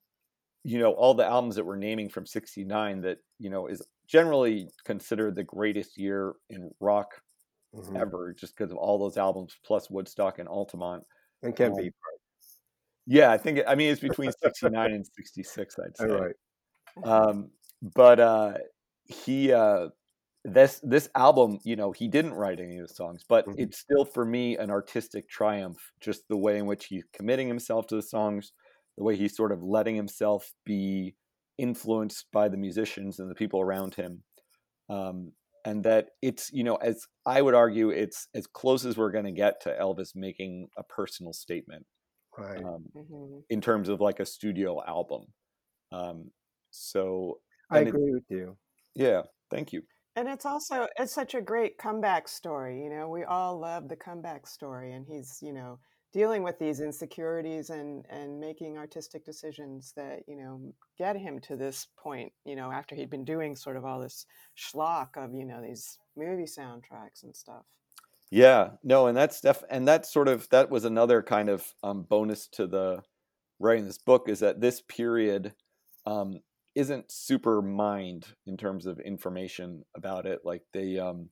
you 0.63 0.79
know 0.79 0.93
all 0.93 1.13
the 1.13 1.25
albums 1.25 1.55
that 1.55 1.65
we're 1.65 1.77
naming 1.77 2.09
from 2.09 2.25
69 2.25 3.01
that 3.01 3.19
you 3.39 3.49
know 3.49 3.67
is 3.67 3.81
generally 4.07 4.69
considered 4.85 5.35
the 5.35 5.43
greatest 5.43 5.97
year 5.97 6.35
in 6.49 6.71
rock 6.79 7.21
Mhm. 7.73 7.97
ever 8.01 8.33
just 8.33 8.55
because 8.57 8.71
of 8.71 8.77
all 8.77 8.99
those 8.99 9.17
albums 9.17 9.57
plus 9.65 9.89
woodstock 9.89 10.39
and 10.39 10.49
altamont 10.49 11.05
And 11.43 11.55
can 11.55 11.73
Um, 11.73 11.75
be. 11.75 11.91
yeah 13.05 13.31
i 13.31 13.37
think 13.37 13.59
i 13.67 13.75
mean 13.75 13.91
it's 13.91 14.01
between 14.01 14.31
69 14.31 14.91
and 14.93 15.05
66 15.05 15.75
i'd 15.79 15.97
say 15.97 16.05
All 16.05 16.07
right. 16.07 16.35
um, 17.03 17.51
but 17.95 18.19
uh, 18.19 18.57
he 19.05 19.53
uh, 19.53 19.89
this 20.45 20.79
this 20.83 21.09
album, 21.15 21.59
you 21.63 21.75
know, 21.75 21.91
he 21.91 22.07
didn't 22.07 22.33
write 22.33 22.59
any 22.59 22.77
of 22.79 22.87
the 22.87 22.93
songs, 22.93 23.23
but 23.27 23.45
Mhm. 23.47 23.55
it's 23.57 23.77
still 23.79 24.05
for 24.05 24.25
me 24.25 24.57
an 24.57 24.69
artistic 24.71 25.29
triumph. 25.29 25.91
Just 26.01 26.27
the 26.27 26.37
way 26.37 26.57
in 26.57 26.65
which 26.65 26.85
he's 26.85 27.05
committing 27.13 27.47
himself 27.47 27.87
to 27.87 27.95
the 27.95 28.01
songs, 28.01 28.51
the 28.97 29.03
way 29.03 29.15
he's 29.15 29.35
sort 29.35 29.51
of 29.53 29.63
letting 29.63 29.95
himself 29.95 30.53
be 30.65 31.15
influenced 31.57 32.31
by 32.31 32.49
the 32.49 32.57
musicians 32.57 33.19
and 33.19 33.29
the 33.31 33.35
people 33.35 33.61
around 33.61 33.95
him, 33.95 34.23
um, 34.89 35.33
and 35.65 35.83
that 35.85 36.09
it's 36.21 36.51
you 36.53 36.63
know, 36.63 36.75
as 36.77 37.07
I 37.25 37.41
would 37.41 37.53
argue, 37.55 37.89
it's 37.91 38.27
as 38.35 38.47
close 38.47 38.85
as 38.85 38.97
we're 38.97 39.11
going 39.11 39.25
to 39.25 39.31
get 39.31 39.61
to 39.61 39.69
Elvis 39.79 40.15
making 40.15 40.69
a 40.77 40.83
personal 40.83 41.33
statement 41.33 41.85
Right. 42.37 42.63
um, 42.65 42.85
Mhm. 42.95 43.43
in 43.49 43.61
terms 43.61 43.89
of 43.89 44.01
like 44.01 44.19
a 44.19 44.25
studio 44.25 44.83
album. 44.85 45.33
Um, 45.91 46.31
so 46.71 47.41
I 47.69 47.79
and 47.79 47.87
it- 47.89 47.95
agree 47.95 48.13
with 48.13 48.25
you. 48.29 48.57
yeah, 48.95 49.23
thank 49.51 49.71
you. 49.73 49.83
And 50.15 50.27
it's 50.27 50.45
also 50.45 50.87
it's 50.97 51.13
such 51.13 51.33
a 51.33 51.41
great 51.41 51.77
comeback 51.77 52.27
story. 52.27 52.83
You 52.83 52.89
know, 52.89 53.09
we 53.09 53.23
all 53.23 53.59
love 53.59 53.89
the 53.89 53.95
comeback 53.95 54.45
story, 54.45 54.93
and 54.93 55.05
he's 55.07 55.39
you 55.41 55.53
know 55.53 55.79
dealing 56.13 56.43
with 56.43 56.59
these 56.59 56.79
insecurities 56.79 57.71
and 57.71 58.05
and 58.09 58.39
making 58.39 58.77
artistic 58.77 59.25
decisions 59.25 59.91
that 59.95 60.19
you 60.27 60.35
know 60.35 60.73
get 60.99 61.15
him 61.15 61.39
to 61.41 61.55
this 61.55 61.87
point. 61.97 62.31
You 62.45 62.55
know, 62.55 62.71
after 62.71 62.93
he'd 62.95 63.09
been 63.09 63.25
doing 63.25 63.55
sort 63.55 63.75
of 63.75 63.85
all 63.85 63.99
this 63.99 64.27
schlock 64.55 65.17
of 65.17 65.33
you 65.33 65.45
know 65.45 65.61
these 65.61 65.97
movie 66.15 66.43
soundtracks 66.43 67.23
and 67.23 67.35
stuff. 67.35 67.65
Yeah, 68.29 68.71
no, 68.83 69.07
and 69.07 69.17
that's 69.17 69.41
def 69.41 69.63
and 69.69 69.87
that 69.87 70.05
sort 70.05 70.27
of 70.27 70.47
that 70.49 70.69
was 70.69 70.85
another 70.85 71.23
kind 71.23 71.49
of 71.49 71.73
um, 71.81 72.03
bonus 72.03 72.47
to 72.49 72.67
the 72.67 73.01
writing 73.59 73.85
this 73.85 73.97
book 73.97 74.29
is 74.29 74.39
that 74.39 74.61
this 74.61 74.81
period 74.81 75.53
um, 76.05 76.39
isn't 76.75 77.11
super 77.11 77.61
mined 77.61 78.35
in 78.45 78.57
terms 78.57 78.85
of 78.85 78.99
information 78.99 79.85
about 79.95 80.25
it. 80.25 80.41
Like 80.43 80.63
the, 80.73 80.99
um, 80.99 81.29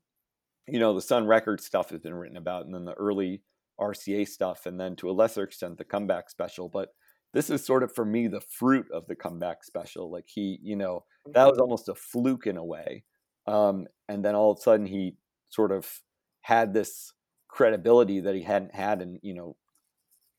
you 0.67 0.79
know, 0.79 0.93
the 0.93 1.01
Sun 1.01 1.27
Records 1.27 1.65
stuff 1.65 1.89
has 1.89 1.99
been 1.99 2.13
written 2.15 2.37
about, 2.37 2.65
and 2.65 2.73
then 2.73 2.85
the 2.85 2.93
early 2.93 3.43
RCA 3.79 4.25
stuff, 4.25 4.65
and 4.65 4.79
then 4.79 4.95
to 4.97 5.09
a 5.09 5.13
lesser 5.13 5.43
extent 5.43 5.77
the 5.77 5.85
comeback 5.85 6.29
special. 6.29 6.69
But 6.69 6.89
this 7.33 7.49
is 7.49 7.65
sort 7.65 7.83
of 7.83 7.93
for 7.93 8.05
me 8.05 8.27
the 8.27 8.41
fruit 8.41 8.89
of 8.91 9.07
the 9.07 9.15
comeback 9.15 9.63
special. 9.63 10.11
Like 10.11 10.27
he, 10.27 10.59
you 10.61 10.75
know, 10.75 11.05
that 11.33 11.47
was 11.47 11.59
almost 11.59 11.89
a 11.89 11.95
fluke 11.95 12.47
in 12.47 12.57
a 12.57 12.65
way, 12.65 13.05
um, 13.47 13.87
and 14.07 14.23
then 14.23 14.35
all 14.35 14.51
of 14.51 14.59
a 14.59 14.61
sudden 14.61 14.85
he 14.85 15.17
sort 15.49 15.71
of 15.71 16.01
had 16.41 16.73
this 16.73 17.13
credibility 17.47 18.19
that 18.21 18.35
he 18.35 18.43
hadn't 18.43 18.73
had 18.75 19.01
in 19.01 19.19
you 19.23 19.33
know 19.33 19.57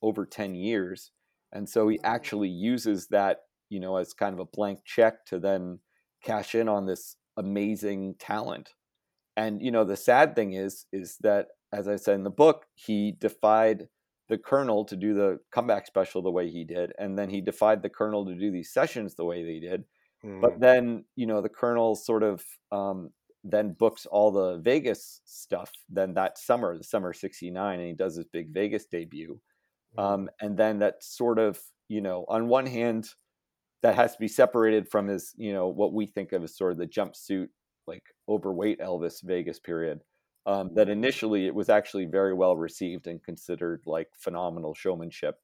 over 0.03 0.27
10 0.27 0.55
years 0.55 1.13
and 1.53 1.69
so 1.69 1.89
he 1.89 1.99
Mhm. 1.99 2.05
actually 2.05 2.49
uses 2.49 3.09
that 3.09 3.41
you 3.73 3.81
know 3.81 3.97
as 3.97 4.13
kind 4.15 4.35
of 4.35 4.41
a 4.41 4.47
blank 4.47 4.81
check 4.85 5.25
to 5.27 5.39
then 5.39 5.81
cash 6.23 6.55
in 6.55 6.69
on 6.69 6.87
this 6.87 7.17
amazing 7.37 8.15
talent 8.17 8.75
and 9.37 9.63
you 9.63 9.71
know 9.71 9.85
the 9.85 9.97
sad 9.97 10.35
thing 10.35 10.53
is 10.53 10.87
is 10.93 11.17
that 11.19 11.49
as 11.73 11.89
i 11.89 11.97
said 11.97 12.15
in 12.15 12.25
the 12.25 12.31
book 12.31 12.67
he 12.75 13.13
defied 13.13 13.89
the 14.29 14.39
colonel 14.39 14.85
to 14.85 14.97
do 14.97 15.15
the 15.15 15.39
comeback 15.51 15.87
special 15.87 16.23
the 16.23 16.31
way 16.31 16.49
he 16.51 16.65
did 16.65 16.93
and 16.99 17.19
then 17.19 17.31
he 17.31 17.41
defied 17.41 17.83
the 17.83 17.91
colonel 17.91 18.25
to 18.27 18.35
do 18.35 18.51
these 18.51 18.73
sessions 18.73 19.15
the 19.15 19.25
way 19.25 19.43
they 19.45 19.61
did 19.61 19.85
but 20.41 20.53
Mm. 20.53 20.61
then 20.61 21.05
you 21.17 21.27
know 21.27 21.41
the 21.41 21.49
colonel 21.49 21.95
sort 21.95 22.23
of 22.23 22.45
um, 22.71 23.11
then 23.45 23.73
books 23.75 24.07
all 24.07 24.31
the 24.31 24.59
Vegas 24.59 25.21
stuff. 25.25 25.73
Then 25.89 26.15
that 26.15 26.39
summer, 26.39 26.77
the 26.79 26.85
summer 26.85 27.13
'69, 27.13 27.81
and 27.81 27.89
he 27.89 27.95
does 27.95 28.17
his 28.17 28.27
big 28.27 28.53
Vegas 28.53 28.87
debut. 28.87 29.41
Um, 29.99 30.31
and 30.41 30.57
then 30.57 30.79
that 30.81 31.03
sort 31.05 31.39
of 31.39 31.63
you 31.89 32.01
know 32.01 32.25
on 32.29 32.49
one 32.49 32.67
hand 32.67 33.11
that 33.83 33.95
has 33.97 34.13
to 34.13 34.19
be 34.19 34.29
separated 34.29 34.89
from 34.89 35.09
his 35.09 35.35
you 35.37 35.53
know 35.53 35.69
what 35.69 35.93
we 35.93 36.07
think 36.07 36.33
of 36.33 36.43
as 36.43 36.57
sort 36.57 36.73
of 36.73 36.79
the 36.79 36.87
jumpsuit 36.87 37.49
like 37.87 38.03
overweight 38.29 38.81
Elvis 38.81 39.23
Vegas 39.23 39.59
period. 39.59 40.01
Um, 40.45 40.71
that 40.75 40.89
initially 40.89 41.47
it 41.47 41.55
was 41.55 41.69
actually 41.69 42.05
very 42.05 42.35
well 42.35 42.57
received 42.57 43.07
and 43.07 43.23
considered 43.23 43.83
like 43.87 44.09
phenomenal 44.19 44.75
showmanship 44.75 45.37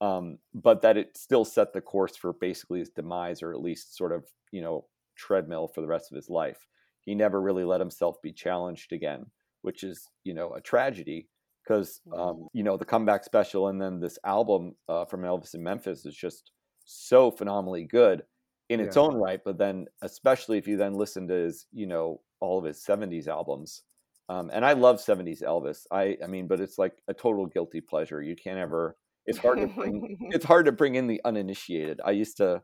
um, 0.00 0.38
but 0.54 0.82
that 0.82 0.96
it 0.96 1.16
still 1.16 1.44
set 1.44 1.72
the 1.72 1.80
course 1.80 2.16
for 2.16 2.32
basically 2.32 2.78
his 2.78 2.90
demise 2.90 3.42
or 3.42 3.52
at 3.52 3.60
least 3.60 3.96
sort 3.96 4.12
of 4.12 4.24
you 4.52 4.62
know 4.62 4.86
treadmill 5.16 5.68
for 5.68 5.80
the 5.80 5.86
rest 5.86 6.10
of 6.10 6.16
his 6.16 6.30
life 6.30 6.66
he 7.00 7.14
never 7.14 7.40
really 7.40 7.64
let 7.64 7.80
himself 7.80 8.16
be 8.22 8.32
challenged 8.32 8.92
again 8.92 9.26
which 9.62 9.82
is 9.82 10.08
you 10.24 10.32
know 10.32 10.52
a 10.54 10.60
tragedy 10.60 11.28
because 11.62 12.00
um, 12.16 12.48
you 12.52 12.62
know 12.62 12.76
the 12.76 12.84
comeback 12.84 13.24
special 13.24 13.68
and 13.68 13.82
then 13.82 13.98
this 13.98 14.18
album 14.24 14.74
uh, 14.88 15.04
from 15.04 15.22
elvis 15.22 15.54
in 15.54 15.62
memphis 15.62 16.06
is 16.06 16.14
just 16.14 16.52
so 16.90 17.30
phenomenally 17.30 17.84
good 17.84 18.24
in 18.68 18.80
its 18.80 18.96
Yeah. 18.96 18.98
own 18.98 19.14
right 19.14 19.40
but 19.44 19.58
then 19.58 19.86
especially 20.02 20.58
if 20.58 20.66
you 20.66 20.76
then 20.76 20.94
listen 20.94 21.28
to 21.28 21.34
his 21.34 21.66
you 21.72 21.86
know 21.86 22.22
all 22.40 22.58
of 22.58 22.64
his 22.64 22.82
70s 22.82 23.28
albums 23.28 23.82
um, 24.28 24.50
and 24.52 24.64
i 24.64 24.72
love 24.72 25.00
70s 25.00 25.42
elvis 25.42 25.86
i 25.90 26.16
i 26.22 26.26
mean 26.26 26.46
but 26.48 26.60
it's 26.60 26.78
like 26.78 27.02
a 27.08 27.14
total 27.14 27.46
guilty 27.46 27.80
pleasure 27.80 28.22
you 28.22 28.36
can't 28.36 28.58
ever 28.58 28.96
it's 29.26 29.38
hard 29.38 29.60
to 29.60 29.68
bring 29.82 30.02
it's 30.30 30.44
hard 30.44 30.66
to 30.66 30.72
bring 30.72 30.94
in 30.94 31.06
the 31.06 31.22
uninitiated. 31.24 32.02
I 32.04 32.10
used 32.10 32.36
to, 32.36 32.62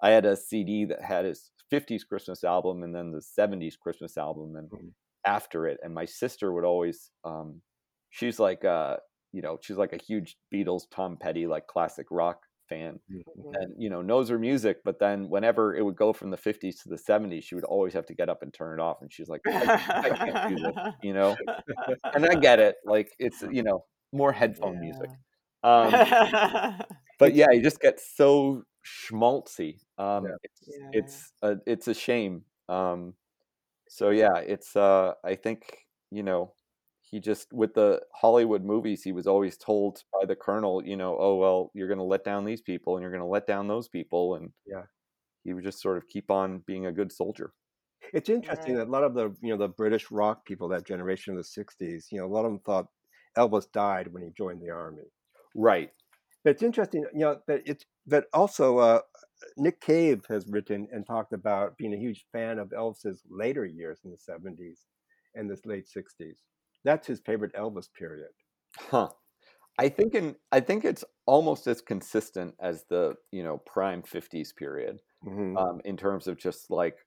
I 0.00 0.10
had 0.10 0.24
a 0.24 0.34
CD 0.36 0.86
that 0.86 1.02
had 1.02 1.24
his 1.26 1.50
50s 1.70 2.04
Christmas 2.04 2.42
album 2.44 2.82
and 2.82 2.94
then 2.94 3.12
the 3.12 3.20
70s 3.22 3.76
Christmas 3.76 4.16
album 4.16 4.56
and 4.56 4.70
Mhm. 4.70 4.92
after 5.26 5.66
it. 5.66 5.78
And 5.82 5.94
my 5.94 6.04
sister 6.06 6.52
would 6.52 6.64
always, 6.64 7.10
um, 7.24 7.62
she's 8.10 8.38
like, 8.38 8.64
uh, 8.64 8.96
you 9.32 9.42
know, 9.42 9.58
she's 9.62 9.76
like 9.76 9.92
a 9.92 10.02
huge 10.02 10.36
Beatles, 10.52 10.84
Tom 10.90 11.16
Petty, 11.16 11.46
like 11.46 11.66
classic 11.66 12.06
rock 12.10 12.42
fan 12.74 13.00
Mhm. 13.08 13.56
and, 13.60 13.74
you 13.78 13.90
know, 13.90 14.02
knows 14.02 14.28
her 14.30 14.38
music. 14.38 14.78
But 14.84 14.98
then 14.98 15.28
whenever 15.28 15.74
it 15.76 15.84
would 15.84 15.96
go 15.96 16.12
from 16.12 16.30
the 16.30 16.36
50s 16.36 16.82
to 16.82 16.88
the 16.90 16.98
70s, 16.98 17.44
she 17.44 17.54
would 17.54 17.64
always 17.64 17.94
have 17.94 18.06
to 18.06 18.14
get 18.14 18.28
up 18.30 18.42
and 18.42 18.52
turn 18.54 18.78
it 18.78 18.82
off. 18.82 19.02
And 19.02 19.12
she's 19.12 19.28
like, 19.28 19.42
I, 19.60 19.66
I 20.04 20.10
can't 20.12 20.38
do 20.48 20.58
this, 20.60 20.76
you 21.02 21.12
know? 21.14 21.42
And 22.14 22.26
I 22.26 22.34
get 22.36 22.60
it. 22.60 22.76
Like 22.84 23.14
it's, 23.18 23.42
you 23.42 23.62
know, 23.62 23.86
more 24.12 24.32
headphone 24.32 24.80
music. 24.80 25.10
Um, 25.62 26.06
but 27.18 27.34
yeah, 27.34 27.46
you 27.52 27.62
just 27.62 27.80
get 27.80 28.00
so 28.00 28.64
schmaltzy. 28.84 29.80
Um, 29.98 30.32
Yeah. 30.32 30.36
It's 30.42 30.62
Yeah. 30.66 30.92
it's 30.92 31.32
a, 31.42 31.56
it's 31.66 31.88
a 31.88 31.94
shame. 31.94 32.44
Um, 32.68 33.14
so 33.88 34.10
yeah, 34.10 34.38
it's 34.38 34.76
uh, 34.76 35.14
I 35.24 35.36
think 35.36 35.86
you 36.10 36.22
know 36.22 36.54
he 37.12 37.20
just 37.20 37.52
with 37.54 37.74
the 37.74 38.02
Hollywood 38.14 38.64
movies, 38.64 39.04
he 39.04 39.12
was 39.12 39.28
always 39.28 39.58
told 39.58 40.04
by 40.14 40.26
the 40.26 40.36
colonel, 40.36 40.84
you 40.86 40.96
know, 40.98 41.18
oh 41.20 41.36
well, 41.36 41.72
you're 41.74 41.88
going 41.88 41.98
to 41.98 42.04
let 42.04 42.24
down 42.24 42.46
these 42.46 42.62
people 42.62 42.96
and 42.96 43.02
you're 43.02 43.12
going 43.12 43.22
to 43.22 43.26
let 43.28 43.46
down 43.48 43.68
those 43.68 43.88
people, 43.88 44.36
and 44.36 44.52
Yeah. 44.66 44.86
he 45.44 45.54
would 45.54 45.64
just 45.64 45.80
sort 45.82 45.98
of 45.98 46.08
keep 46.08 46.30
on 46.30 46.60
being 46.60 46.86
a 46.86 46.92
good 46.92 47.12
soldier. 47.12 47.54
It's 48.12 48.28
interesting 48.30 48.74
Right. 48.74 48.76
that 48.76 48.86
a 48.88 48.90
lot 48.90 49.02
of 49.04 49.12
the 49.14 49.36
you 49.42 49.50
know 49.50 49.56
the 49.58 49.68
British 49.68 50.10
rock 50.10 50.44
people 50.46 50.68
that 50.68 50.84
generation 50.86 51.32
of 51.34 51.36
the 51.38 51.44
'60s, 51.44 52.10
you 52.12 52.18
know, 52.18 52.26
a 52.26 52.28
lot 52.34 52.44
of 52.46 52.52
them 52.52 52.60
thought 52.60 52.90
Elvis 53.36 53.70
died 53.70 54.08
when 54.08 54.22
he 54.22 54.30
joined 54.30 54.62
the 54.62 54.70
army. 54.70 55.10
Right. 55.54 55.92
But 56.44 56.50
it's 56.50 56.62
interesting, 56.62 57.04
you 57.12 57.20
know, 57.20 57.42
that 57.46 57.62
it's 57.66 57.84
that 58.06 58.26
also 58.32 58.78
uh, 58.78 59.02
Nick 59.56 59.80
Cave 59.80 60.24
has 60.28 60.46
written 60.48 60.88
and 60.92 61.06
talked 61.06 61.32
about 61.32 61.76
being 61.76 61.94
a 61.94 61.98
huge 61.98 62.26
fan 62.32 62.58
of 62.58 62.70
Elvis's 62.70 63.22
later 63.28 63.64
years 63.64 64.00
in 64.04 64.10
the 64.10 64.18
'70s 64.18 64.86
and 65.34 65.50
this 65.50 65.64
late 65.66 65.88
'60s. 65.88 66.42
That's 66.84 67.06
his 67.06 67.20
favorite 67.20 67.54
Elvis 67.54 67.92
period. 67.92 68.30
Huh. 68.78 69.10
I 69.78 69.88
think 69.88 70.14
in 70.14 70.36
I 70.50 70.60
think 70.60 70.84
it's 70.84 71.04
almost 71.26 71.66
as 71.66 71.80
consistent 71.80 72.54
as 72.60 72.84
the 72.90 73.16
you 73.30 73.42
know 73.42 73.58
prime 73.58 74.02
'50s 74.02 74.52
period. 74.52 75.00
Mhm. 75.24 75.56
um, 75.56 75.80
in 75.84 75.96
terms 75.96 76.26
of 76.26 76.36
just 76.36 76.70
like 76.70 76.98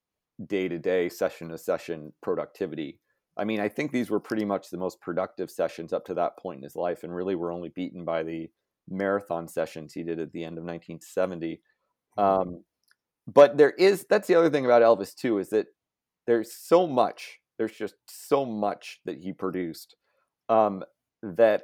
day 0.45 0.67
to 0.69 0.79
day, 0.79 1.09
session 1.09 1.49
to 1.49 1.57
session 1.57 2.13
productivity. 2.21 3.01
I 3.37 3.43
mean, 3.43 3.59
I 3.59 3.67
think 3.69 3.91
these 3.91 4.09
were 4.09 4.19
pretty 4.21 4.45
much 4.45 4.69
the 4.69 4.77
most 4.77 5.01
productive 5.01 5.51
sessions 5.51 5.91
up 5.93 6.05
to 6.05 6.13
that 6.15 6.37
point 6.37 6.57
in 6.59 6.63
his 6.63 6.75
life, 6.75 7.03
and 7.03 7.13
really 7.15 7.35
were 7.35 7.51
only 7.51 7.69
beaten 7.69 8.05
by 8.05 8.23
the 8.23 8.49
marathon 8.89 9.47
sessions 9.47 9.93
he 9.93 10.03
did 10.03 10.19
at 10.19 10.31
the 10.31 10.43
end 10.43 10.57
of 10.57 10.63
1970. 10.63 11.61
Um, 12.17 12.63
but 13.27 13.57
there 13.57 13.71
is 13.71 14.05
that's 14.09 14.27
the 14.27 14.35
other 14.35 14.49
thing 14.49 14.65
about 14.65 14.81
Elvis 14.83 15.15
too 15.15 15.39
is 15.39 15.49
that 15.49 15.67
there's 16.27 16.53
so 16.53 16.87
much, 16.87 17.39
there's 17.57 17.75
just 17.75 17.95
so 18.07 18.45
much 18.45 19.01
that 19.05 19.17
he 19.17 19.33
produced 19.33 19.95
um, 20.49 20.83
that 21.23 21.63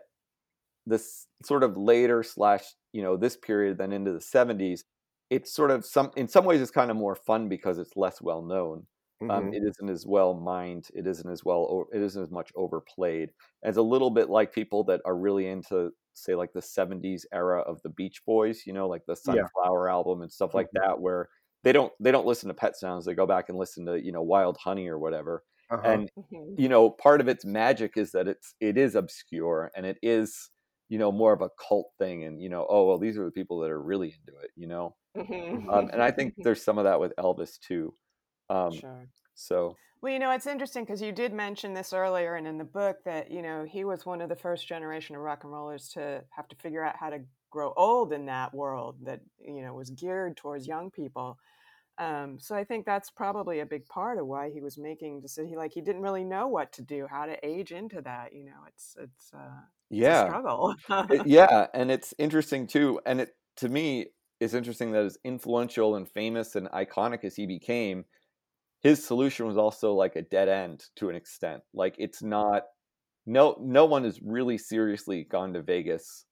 this 0.86 1.28
sort 1.44 1.64
of 1.64 1.78
later 1.78 2.24
slash 2.24 2.64
you 2.94 3.02
know 3.02 3.18
this 3.18 3.38
period 3.38 3.78
then 3.78 3.92
into 3.94 4.12
the 4.12 4.22
70s 4.22 4.84
it's 5.30 5.54
sort 5.54 5.72
of 5.72 5.86
some 5.86 6.12
in 6.18 6.28
some 6.28 6.46
ways 6.46 6.62
it's 6.62 6.72
kind 6.72 6.92
of 6.92 6.98
more 6.98 7.16
fun 7.16 7.48
because 7.50 7.78
it's 7.78 7.96
less 7.96 8.22
well 8.22 8.42
known 8.42 8.88
um, 9.30 9.48
Mhm. 9.48 9.52
it 9.52 9.64
isn't 9.64 9.90
as 9.90 10.06
well 10.06 10.34
mined 10.34 10.88
it 10.94 11.08
isn't 11.08 11.30
as 11.30 11.46
well 11.46 11.86
it 11.94 12.02
isn't 12.02 12.24
as 12.24 12.32
much 12.32 12.52
overplayed 12.56 13.32
it's 13.64 13.78
a 13.78 13.82
little 13.82 14.10
bit 14.10 14.30
like 14.30 14.54
people 14.54 14.84
that 14.84 15.02
are 15.06 15.16
really 15.16 15.48
into 15.48 15.92
say 16.14 16.36
like 16.36 16.52
the 16.54 16.62
70s 16.62 17.26
era 17.32 17.62
of 17.62 17.82
the 17.84 17.90
beach 17.90 18.22
boys 18.26 18.64
you 18.66 18.74
know 18.74 18.88
like 18.88 19.06
the 19.06 19.16
Yeah. 19.26 19.48
sunflower 19.56 19.88
album 19.90 20.22
and 20.22 20.32
stuff 20.32 20.54
like 20.56 20.68
that 20.74 21.00
where 21.00 21.30
they 21.64 21.72
don't 21.72 21.94
they 22.00 22.12
don't 22.12 22.26
listen 22.26 22.48
to 22.50 22.54
pet 22.56 22.76
sounds 22.76 23.06
they 23.06 23.14
go 23.14 23.28
back 23.28 23.48
and 23.50 23.58
listen 23.58 23.86
to 23.86 24.04
you 24.04 24.12
know 24.12 24.24
wild 24.24 24.58
honey 24.58 24.88
or 24.88 24.98
whatever 25.00 25.44
Uh-huh. 25.72 26.00
and 26.00 26.12
Mhm. 26.18 26.58
you 26.58 26.70
know 26.70 26.90
part 26.90 27.22
of 27.22 27.28
its 27.28 27.46
magic 27.46 27.98
is 27.98 28.12
that 28.12 28.28
it's 28.28 28.56
it 28.60 28.78
is 28.78 28.96
obscure 28.96 29.72
and 29.76 29.86
it 29.86 29.98
is 30.02 30.50
you 30.90 30.98
know 30.98 31.12
more 31.12 31.34
of 31.34 31.42
a 31.42 31.50
cult 31.60 31.92
thing 32.00 32.24
and 32.24 32.42
you 32.42 32.50
know 32.50 32.66
oh 32.70 32.88
well 32.88 32.98
these 33.00 33.18
are 33.18 33.26
the 33.26 33.32
people 33.32 33.60
that 33.60 33.72
are 33.72 33.82
really 33.82 34.10
into 34.14 34.40
it 34.40 34.52
you 34.56 34.68
know 34.68 34.96
um, 35.70 35.90
and 35.94 36.02
i 36.04 36.12
think 36.12 36.36
there's 36.44 36.64
some 36.64 36.78
of 36.78 36.86
that 36.86 37.00
with 37.00 37.14
elvis 37.18 37.60
too 37.60 37.96
um, 38.50 38.82
sure. 38.82 39.10
so 39.36 39.80
Well, 40.02 40.14
you 40.14 40.20
know, 40.20 40.32
it's 40.32 40.48
interesting 40.48 40.84
because 40.86 41.02
you 41.02 41.12
did 41.12 41.34
mention 41.34 41.74
this 41.74 41.94
earlier 41.94 42.36
and 42.36 42.48
in 42.48 42.58
the 42.58 42.66
book 42.66 43.04
that, 43.06 43.32
you 43.32 43.42
know, 43.42 43.66
he 43.66 43.84
was 43.86 44.06
one 44.06 44.22
of 44.22 44.30
the 44.30 44.36
first 44.36 44.68
generation 44.68 45.16
of 45.16 45.22
rock 45.24 45.44
and 45.44 45.54
rollers 45.54 45.90
to 45.92 46.26
have 46.32 46.48
to 46.50 46.56
figure 46.58 46.84
out 46.84 46.98
how 46.98 47.10
to 47.10 47.26
grow 47.52 47.74
old 47.78 48.14
in 48.14 48.26
that 48.28 48.54
world 48.54 49.06
that, 49.06 49.22
you 49.40 49.62
know, 49.62 49.74
was 49.74 49.92
geared 49.92 50.38
towards 50.38 50.68
young 50.68 50.92
people. 50.92 51.38
Um, 51.98 52.38
so 52.40 52.56
I 52.56 52.64
think 52.64 52.86
that's 52.86 53.12
probably 53.12 53.60
a 53.60 53.66
big 53.66 53.86
part 53.86 54.18
of 54.18 54.26
why 54.26 54.50
he 54.50 54.62
was 54.62 54.78
making 54.78 55.22
decisions. 55.22 55.56
Like 55.56 55.74
he 55.74 55.82
didn't 55.82 56.02
really 56.02 56.24
know 56.24 56.48
what 56.48 56.72
to 56.74 56.82
do, 56.82 57.08
how 57.10 57.26
to 57.26 57.38
age 57.46 57.72
into 57.72 58.02
that. 58.02 58.34
You 58.34 58.46
know, 58.46 58.62
it's 58.68 58.96
it's, 59.00 59.32
uh, 59.34 59.62
yeah, 59.90 60.22
it's 60.22 60.30
struggle. 60.30 60.76
it, 60.90 61.22
yeah, 61.28 61.68
and 61.74 61.92
it's 61.92 62.14
interesting 62.18 62.68
too. 62.68 63.00
And 63.06 63.22
it 63.22 63.36
to 63.58 63.70
me 63.70 64.08
is 64.40 64.56
interesting 64.56 64.92
that 64.92 65.06
as 65.06 65.18
influential 65.24 65.96
and 65.96 66.10
famous 66.10 66.56
and 66.56 66.68
iconic 66.72 67.24
as 67.24 67.36
he 67.36 67.46
became, 67.46 68.06
his 68.82 69.06
solution 69.06 69.46
was 69.46 69.58
also 69.58 69.94
like 69.94 70.16
a 70.16 70.24
dead 70.24 70.50
end 70.50 70.84
to 70.96 71.10
an 71.10 71.16
extent. 71.16 71.62
Like 71.74 71.96
it's 72.00 72.24
not 72.24 72.64
no 73.26 73.56
no 73.62 73.86
one 73.86 74.04
has 74.04 74.20
really 74.22 74.58
seriously 74.58 75.24
gone 75.30 75.54
to 75.54 75.62
Vegas 75.62 76.26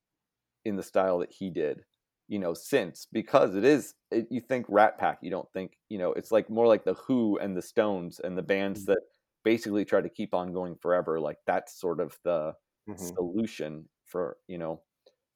in 0.66 0.76
the 0.76 0.84
style 0.84 1.20
that 1.20 1.32
he 1.32 1.52
did, 1.52 1.82
you 2.30 2.40
know, 2.40 2.54
since 2.54 3.08
because 3.12 3.56
it 3.56 3.66
is 3.66 3.96
it, 4.12 4.28
you 4.30 4.40
think 4.40 4.66
Rat 4.70 4.98
Pack, 4.98 5.20
you 5.22 5.32
don't 5.32 5.52
think 5.52 5.74
you 5.90 5.98
know 5.98 6.14
it's 6.14 6.32
like 6.32 6.50
more 6.50 6.68
like 6.68 6.86
the 6.86 6.94
Who 6.94 7.38
and 7.40 7.58
the 7.58 7.62
Stones 7.62 8.22
and 8.24 8.38
the 8.38 8.44
bands 8.44 8.82
mm-hmm. 8.82 8.94
that 8.94 9.02
basically 9.44 9.84
try 9.84 10.00
to 10.00 10.10
keep 10.10 10.34
on 10.34 10.54
going 10.54 10.76
forever. 10.76 11.20
Like 11.20 11.38
that's 11.46 11.80
sort 11.80 12.00
of 12.00 12.18
the 12.24 12.54
mm-hmm. 12.88 12.96
solution 12.96 13.90
for 14.06 14.38
you 14.48 14.60
know 14.60 14.82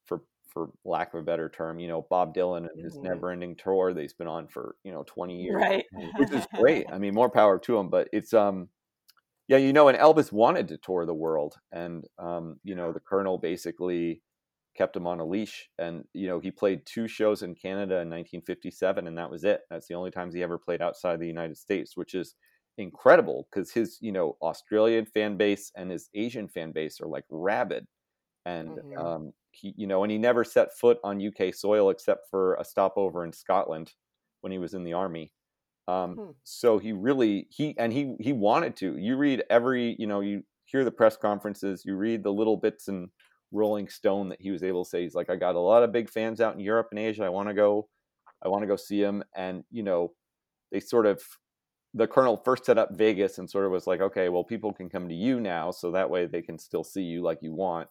for 0.05 0.21
for 0.53 0.69
lack 0.85 1.13
of 1.13 1.19
a 1.19 1.23
better 1.23 1.49
term, 1.49 1.79
you 1.79 1.87
know, 1.87 2.05
Bob 2.09 2.35
Dylan 2.35 2.69
and 2.69 2.83
his 2.83 2.93
mm-hmm. 2.93 3.07
never 3.07 3.31
ending 3.31 3.55
tour 3.55 3.91
that 3.91 3.99
he's 3.99 4.13
been 4.13 4.27
on 4.27 4.47
for, 4.47 4.75
you 4.83 4.91
know, 4.91 5.03
20 5.07 5.41
years. 5.41 5.55
Right. 5.55 5.83
which 6.17 6.31
is 6.31 6.45
great. 6.55 6.85
I 6.91 6.99
mean, 6.99 7.15
more 7.15 7.31
power 7.31 7.57
to 7.57 7.77
him. 7.77 7.89
But 7.89 8.07
it's 8.13 8.33
um 8.33 8.69
yeah, 9.47 9.57
you 9.57 9.73
know, 9.73 9.87
and 9.87 9.97
Elvis 9.97 10.31
wanted 10.31 10.69
to 10.69 10.77
tour 10.77 11.05
the 11.05 11.13
world. 11.13 11.55
And 11.71 12.05
um, 12.17 12.59
you 12.63 12.75
know, 12.75 12.93
the 12.93 12.99
Colonel 12.99 13.37
basically 13.37 14.21
kept 14.75 14.95
him 14.95 15.07
on 15.07 15.19
a 15.19 15.25
leash. 15.25 15.69
And, 15.77 16.03
you 16.13 16.27
know, 16.27 16.39
he 16.39 16.51
played 16.51 16.85
two 16.85 17.07
shows 17.07 17.43
in 17.43 17.55
Canada 17.55 17.95
in 17.95 18.09
1957, 18.09 19.07
and 19.07 19.17
that 19.17 19.29
was 19.29 19.43
it. 19.43 19.61
That's 19.69 19.87
the 19.87 19.95
only 19.95 20.11
times 20.11 20.33
he 20.33 20.43
ever 20.43 20.57
played 20.57 20.81
outside 20.81 21.19
the 21.19 21.27
United 21.27 21.57
States, 21.57 21.95
which 21.95 22.13
is 22.13 22.35
incredible 22.77 23.47
because 23.49 23.71
his, 23.71 23.97
you 24.01 24.11
know, 24.11 24.35
Australian 24.41 25.05
fan 25.05 25.37
base 25.37 25.71
and 25.75 25.91
his 25.91 26.09
Asian 26.15 26.47
fan 26.47 26.71
base 26.71 26.99
are 27.01 27.07
like 27.07 27.25
rabid. 27.29 27.85
And 28.45 28.69
mm-hmm. 28.69 28.97
um, 28.97 29.33
he, 29.51 29.73
you 29.77 29.87
know, 29.87 30.03
and 30.03 30.11
he 30.11 30.17
never 30.17 30.43
set 30.43 30.77
foot 30.77 30.97
on 31.03 31.25
UK 31.25 31.53
soil 31.53 31.89
except 31.89 32.29
for 32.29 32.55
a 32.55 32.65
stopover 32.65 33.23
in 33.23 33.31
Scotland 33.31 33.93
when 34.41 34.51
he 34.51 34.57
was 34.57 34.73
in 34.73 34.83
the 34.83 34.93
army. 34.93 35.31
Um, 35.87 36.15
hmm. 36.15 36.31
So 36.43 36.77
he 36.77 36.93
really 36.93 37.47
he 37.49 37.75
and 37.77 37.91
he 37.91 38.15
he 38.19 38.33
wanted 38.33 38.75
to. 38.77 38.97
You 38.97 39.17
read 39.17 39.43
every, 39.49 39.95
you 39.99 40.07
know, 40.07 40.21
you 40.21 40.43
hear 40.65 40.83
the 40.83 40.91
press 40.91 41.17
conferences, 41.17 41.83
you 41.85 41.95
read 41.95 42.23
the 42.23 42.31
little 42.31 42.57
bits 42.57 42.87
in 42.87 43.09
Rolling 43.53 43.89
Stone 43.89 44.29
that 44.29 44.41
he 44.41 44.51
was 44.51 44.63
able 44.63 44.85
to 44.85 44.89
say. 44.91 45.03
He's 45.03 45.15
like, 45.15 45.29
I 45.31 45.37
got 45.37 45.55
a 45.55 45.59
lot 45.61 45.83
of 45.83 45.93
big 45.93 46.09
fans 46.09 46.41
out 46.41 46.55
in 46.55 46.61
Europe 46.61 46.89
and 46.91 46.99
Asia. 46.99 47.25
I 47.25 47.29
want 47.29 47.49
to 47.49 47.55
go, 47.55 47.89
I 48.43 48.49
want 48.49 48.63
to 48.63 48.67
go 48.67 48.77
see 48.77 49.01
him. 49.01 49.23
And 49.35 49.65
you 49.71 49.83
know, 49.83 50.13
they 50.71 50.79
sort 50.81 51.05
of 51.07 51.23
the 51.93 52.07
colonel 52.07 52.37
first 52.37 52.65
set 52.65 52.77
up 52.77 52.95
Vegas 52.95 53.37
and 53.37 53.49
sort 53.49 53.65
of 53.65 53.71
was 53.71 53.87
like, 53.87 54.01
okay, 54.01 54.29
well, 54.29 54.43
people 54.43 54.73
can 54.73 54.89
come 54.89 55.07
to 55.09 55.15
you 55.15 55.39
now, 55.39 55.71
so 55.71 55.91
that 55.91 56.09
way 56.09 56.25
they 56.25 56.41
can 56.41 56.57
still 56.57 56.83
see 56.83 57.03
you 57.03 57.21
like 57.21 57.39
you 57.41 57.53
want. 57.53 57.87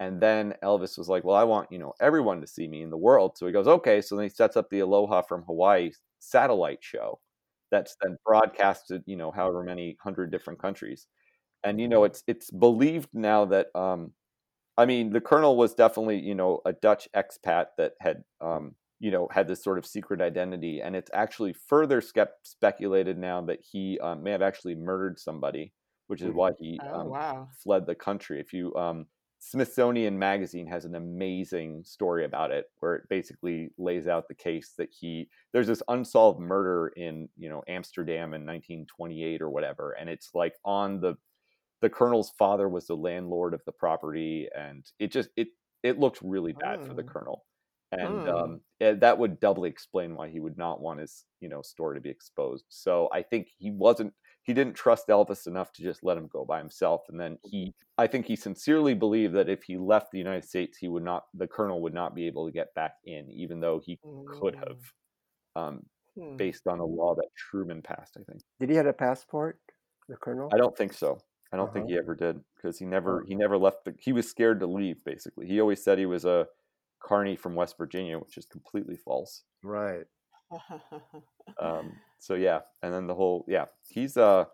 And 0.00 0.20
then 0.20 0.54
Elvis 0.62 0.98
was 0.98 1.08
like, 1.08 1.24
"Well, 1.24 1.36
I 1.36 1.44
want 1.44 1.70
you 1.72 1.78
know 1.78 1.94
everyone 2.00 2.40
to 2.40 2.46
see 2.46 2.66
me 2.68 2.82
in 2.82 2.90
the 2.90 2.96
world." 2.98 3.36
So 3.38 3.46
he 3.46 3.52
goes, 3.52 3.68
"Okay." 3.68 4.00
So 4.02 4.16
then 4.16 4.24
he 4.24 4.28
sets 4.30 4.56
up 4.56 4.68
the 4.70 4.80
Aloha 4.80 5.22
from 5.22 5.42
Hawaii 5.44 5.92
satellite 6.18 6.82
show 6.82 7.20
that's 7.70 7.96
then 8.02 8.16
broadcasted, 8.26 9.02
you 9.06 9.16
know, 9.16 9.30
however 9.30 9.62
many 9.62 9.96
hundred 10.02 10.30
different 10.32 10.60
countries. 10.60 11.06
And 11.64 11.80
you 11.80 11.88
know, 11.88 12.04
it's 12.04 12.24
it's 12.28 12.50
believed 12.50 13.10
now 13.14 13.44
that, 13.46 13.68
um, 13.76 14.12
I 14.78 14.86
mean, 14.86 15.10
the 15.10 15.20
Colonel 15.20 15.56
was 15.56 15.74
definitely 15.74 16.20
you 16.20 16.34
know 16.34 16.60
a 16.64 16.72
Dutch 16.72 17.08
expat 17.14 17.66
that 17.78 17.92
had 18.00 18.24
um, 18.40 18.74
you 19.00 19.10
know 19.10 19.28
had 19.30 19.48
this 19.48 19.62
sort 19.62 19.78
of 19.78 19.86
secret 19.86 20.20
identity, 20.20 20.80
and 20.80 20.96
it's 20.96 21.10
actually 21.12 21.52
further 21.52 22.02
speculated 22.42 23.18
now 23.18 23.42
that 23.42 23.60
he 23.60 23.98
um, 24.00 24.22
may 24.22 24.30
have 24.30 24.42
actually 24.42 24.74
murdered 24.74 25.18
somebody, 25.18 25.72
which 26.06 26.22
is 26.22 26.28
mm-hmm. 26.28 26.36
why 26.36 26.50
he 26.58 26.80
oh, 26.84 27.00
um, 27.00 27.08
wow. 27.08 27.48
fled 27.62 27.86
the 27.86 27.94
country. 27.94 28.40
If 28.40 28.52
you 28.52 28.74
um, 28.74 29.06
Smithsonian 29.44 30.16
Magazine 30.16 30.68
has 30.68 30.84
an 30.84 30.94
amazing 30.94 31.82
story 31.84 32.24
about 32.24 32.52
it 32.52 32.66
where 32.78 32.94
it 32.94 33.08
basically 33.10 33.70
lays 33.76 34.06
out 34.06 34.28
the 34.28 34.36
case 34.36 34.74
that 34.78 34.88
he 34.92 35.28
there's 35.52 35.66
this 35.66 35.82
unsolved 35.88 36.38
murder 36.38 36.92
in 36.94 37.28
you 37.36 37.48
know 37.48 37.60
Amsterdam 37.66 38.34
in 38.34 38.46
1928 38.46 39.42
or 39.42 39.50
whatever 39.50 39.96
and 39.98 40.08
it's 40.08 40.30
like 40.32 40.54
on 40.64 41.00
the 41.00 41.16
the 41.82 41.90
colonel's 41.90 42.32
father 42.38 42.68
was 42.68 42.86
the 42.86 42.96
landlord 42.96 43.52
of 43.52 43.62
the 43.66 43.72
property 43.72 44.48
and 44.56 44.86
it 44.98 45.12
just 45.12 45.28
it 45.36 45.48
it 45.82 45.98
looked 45.98 46.18
really 46.22 46.52
bad 46.52 46.78
oh. 46.80 46.86
for 46.86 46.94
the 46.94 47.02
oh. 47.02 47.06
colonel 47.06 47.44
and 47.92 48.26
oh. 48.28 48.38
um, 48.38 48.60
that 49.00 49.18
would 49.18 49.38
doubly 49.38 49.68
explain 49.68 50.16
why 50.16 50.28
he 50.28 50.40
would 50.40 50.56
not 50.56 50.80
want 50.80 51.00
his 51.00 51.24
you 51.40 51.48
know 51.48 51.60
story 51.60 51.96
to 51.96 52.00
be 52.00 52.08
exposed 52.08 52.64
so 52.70 53.08
i 53.12 53.20
think 53.20 53.48
he 53.58 53.70
wasn't 53.70 54.12
he 54.44 54.52
didn't 54.52 54.74
trust 54.74 55.08
Elvis 55.08 55.46
enough 55.46 55.72
to 55.72 55.82
just 55.82 56.02
let 56.02 56.16
him 56.16 56.28
go 56.32 56.44
by 56.44 56.58
himself. 56.58 57.02
And 57.08 57.18
then 57.18 57.38
he, 57.44 57.74
I 57.96 58.06
think 58.06 58.26
he 58.26 58.34
sincerely 58.34 58.94
believed 58.94 59.34
that 59.34 59.48
if 59.48 59.62
he 59.62 59.76
left 59.76 60.10
the 60.10 60.18
United 60.18 60.44
States, 60.44 60.76
he 60.78 60.88
would 60.88 61.04
not, 61.04 61.24
the 61.34 61.46
colonel 61.46 61.80
would 61.82 61.94
not 61.94 62.14
be 62.14 62.26
able 62.26 62.46
to 62.46 62.52
get 62.52 62.74
back 62.74 62.94
in, 63.04 63.30
even 63.30 63.60
though 63.60 63.80
he 63.84 64.00
mm. 64.04 64.26
could 64.40 64.56
have, 64.56 64.78
mm. 65.56 65.68
um, 65.68 65.82
hmm. 66.18 66.36
based 66.36 66.66
on 66.66 66.80
a 66.80 66.84
law 66.84 67.14
that 67.14 67.28
Truman 67.36 67.82
passed, 67.82 68.16
I 68.18 68.24
think. 68.28 68.42
Did 68.58 68.70
he 68.70 68.76
have 68.76 68.86
a 68.86 68.92
passport, 68.92 69.60
the 70.08 70.16
colonel? 70.16 70.50
I 70.52 70.56
don't 70.56 70.76
think 70.76 70.92
so. 70.92 71.18
I 71.52 71.56
don't 71.56 71.66
uh-huh. 71.66 71.74
think 71.74 71.90
he 71.90 71.98
ever 71.98 72.14
did 72.14 72.40
because 72.56 72.78
he 72.78 72.86
never, 72.86 73.24
he 73.28 73.34
never 73.34 73.58
left. 73.58 73.84
The, 73.84 73.94
he 73.98 74.12
was 74.12 74.28
scared 74.28 74.60
to 74.60 74.66
leave. 74.66 75.04
Basically, 75.04 75.46
he 75.46 75.60
always 75.60 75.82
said 75.82 75.98
he 75.98 76.06
was 76.06 76.24
a 76.24 76.46
carney 77.02 77.36
from 77.36 77.54
West 77.54 77.76
Virginia, 77.76 78.18
which 78.18 78.38
is 78.38 78.46
completely 78.46 78.96
false. 78.96 79.42
Right. 79.62 80.06
um, 81.60 81.92
so 82.18 82.34
yeah, 82.34 82.60
and 82.82 82.92
then 82.92 83.06
the 83.06 83.14
whole 83.14 83.44
yeah, 83.48 83.66
he's 83.88 84.16
uh 84.16 84.44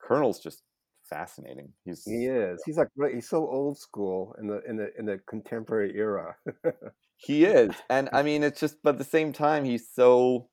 Colonel's 0.00 0.40
just 0.40 0.62
fascinating. 1.04 1.72
He's 1.84 2.04
he 2.04 2.26
is. 2.26 2.62
He's 2.64 2.76
like 2.76 2.88
he's 3.12 3.28
so 3.28 3.48
old 3.48 3.78
school 3.78 4.34
in 4.40 4.46
the 4.46 4.62
in 4.68 4.76
the 4.76 4.90
in 4.98 5.06
the 5.06 5.20
contemporary 5.28 5.94
era. 5.96 6.36
he 7.16 7.44
is, 7.44 7.74
and 7.90 8.08
I 8.12 8.22
mean 8.22 8.42
it's 8.42 8.60
just, 8.60 8.82
but 8.82 8.94
at 8.94 8.98
the 8.98 9.04
same 9.04 9.32
time, 9.32 9.64
he's 9.64 9.88
so 9.92 10.48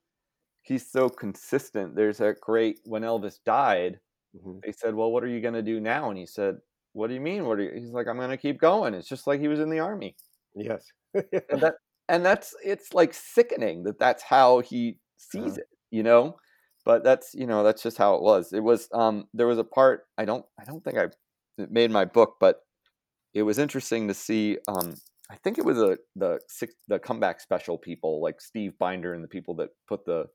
he's 0.61 0.89
so 0.89 1.09
consistent. 1.09 1.95
There's 1.95 2.21
a 2.21 2.35
great 2.39 2.79
when 2.85 3.03
Elvis 3.03 3.39
died, 3.45 3.99
mm-hmm. 4.35 4.59
they 4.63 4.71
said, 4.71 4.95
"Well, 4.95 5.11
what 5.11 5.23
are 5.23 5.27
you 5.27 5.41
going 5.41 5.53
to 5.53 5.61
do 5.61 5.79
now?" 5.79 6.09
And 6.09 6.17
he 6.17 6.25
said, 6.25 6.57
"What 6.93 7.07
do 7.07 7.13
you 7.13 7.21
mean? 7.21 7.45
What 7.45 7.59
are 7.59 7.63
you?" 7.63 7.71
He's 7.79 7.91
like, 7.91 8.07
"I'm 8.07 8.17
going 8.17 8.29
to 8.29 8.37
keep 8.37 8.59
going." 8.59 8.93
It's 8.93 9.07
just 9.07 9.27
like 9.27 9.39
he 9.39 9.47
was 9.47 9.59
in 9.59 9.69
the 9.69 9.79
army. 9.79 10.15
Yes, 10.55 10.85
and 11.13 11.25
that 11.61 11.75
and 12.09 12.25
that's 12.25 12.53
it's 12.63 12.93
like 12.93 13.13
sickening 13.13 13.83
that 13.83 13.99
that's 13.99 14.23
how 14.23 14.59
he 14.59 14.97
sees 15.17 15.53
uh-huh. 15.53 15.55
it. 15.57 15.67
You 15.91 16.03
know, 16.03 16.35
but 16.85 17.03
that's 17.03 17.33
you 17.33 17.47
know 17.47 17.63
that's 17.63 17.83
just 17.83 17.97
how 17.97 18.15
it 18.15 18.21
was. 18.21 18.53
It 18.53 18.63
was 18.63 18.87
um 18.93 19.25
there 19.33 19.47
was 19.47 19.59
a 19.59 19.63
part 19.63 20.03
I 20.17 20.25
don't 20.25 20.45
I 20.59 20.63
don't 20.63 20.83
think 20.83 20.97
I 20.97 21.07
made 21.57 21.91
my 21.91 22.05
book, 22.05 22.35
but 22.39 22.57
it 23.33 23.43
was 23.43 23.59
interesting 23.59 24.07
to 24.07 24.13
see. 24.13 24.57
Um, 24.67 24.95
I 25.29 25.35
think 25.43 25.57
it 25.57 25.65
was 25.65 25.77
a 25.77 25.97
the 26.15 26.39
six, 26.47 26.73
the 26.87 26.99
comeback 26.99 27.39
special 27.39 27.77
people 27.77 28.21
like 28.21 28.41
Steve 28.41 28.73
Binder 28.79 29.13
and 29.13 29.23
the 29.23 29.29
people 29.29 29.55
that 29.55 29.69
put 29.87 30.05
the 30.05 30.25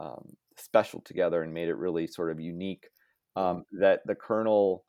um, 0.00 0.34
special 0.58 1.00
together 1.00 1.42
and 1.42 1.54
made 1.54 1.68
it 1.68 1.76
really 1.76 2.06
sort 2.06 2.30
of 2.30 2.40
unique. 2.40 2.88
Um, 3.34 3.64
that 3.72 4.00
the 4.06 4.14
Colonel, 4.14 4.84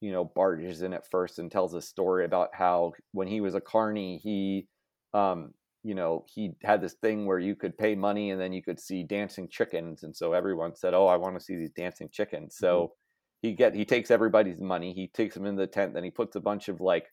you 0.00 0.12
know, 0.12 0.24
barges 0.24 0.82
in 0.82 0.92
at 0.92 1.10
first 1.10 1.38
and 1.38 1.50
tells 1.50 1.74
a 1.74 1.82
story 1.82 2.24
about 2.24 2.50
how 2.54 2.92
when 3.12 3.28
he 3.28 3.40
was 3.40 3.54
a 3.54 3.60
carney, 3.60 4.18
he 4.22 4.66
um, 5.14 5.52
you 5.84 5.94
know, 5.94 6.24
he 6.32 6.52
had 6.62 6.80
this 6.80 6.94
thing 6.94 7.26
where 7.26 7.38
you 7.38 7.56
could 7.56 7.76
pay 7.76 7.94
money 7.94 8.30
and 8.30 8.40
then 8.40 8.52
you 8.52 8.62
could 8.62 8.78
see 8.78 9.02
dancing 9.02 9.48
chickens. 9.48 10.04
And 10.04 10.14
so 10.16 10.32
everyone 10.32 10.76
said, 10.76 10.94
Oh, 10.94 11.06
I 11.06 11.16
want 11.16 11.38
to 11.38 11.44
see 11.44 11.56
these 11.56 11.72
dancing 11.72 12.08
chickens. 12.10 12.54
Mm-hmm. 12.54 12.64
So 12.64 12.92
he 13.42 13.52
get 13.52 13.74
he 13.74 13.84
takes 13.84 14.10
everybody's 14.10 14.60
money, 14.60 14.92
he 14.94 15.08
takes 15.08 15.34
them 15.34 15.46
in 15.46 15.56
the 15.56 15.66
tent, 15.66 15.94
then 15.94 16.04
he 16.04 16.10
puts 16.10 16.36
a 16.36 16.40
bunch 16.40 16.68
of 16.68 16.80
like 16.80 17.06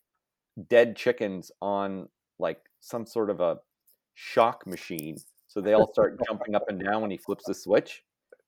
dead 0.68 0.96
chickens 0.96 1.50
on 1.60 2.08
like 2.38 2.60
some 2.80 3.06
sort 3.06 3.30
of 3.30 3.40
a 3.40 3.58
shock 4.14 4.66
machine. 4.66 5.16
So 5.48 5.60
they 5.60 5.72
all 5.72 5.92
start 5.92 6.20
jumping 6.26 6.54
up 6.54 6.68
and 6.68 6.82
down 6.82 7.02
when 7.02 7.10
he 7.10 7.16
flips 7.16 7.44
the 7.46 7.54
switch. 7.54 8.04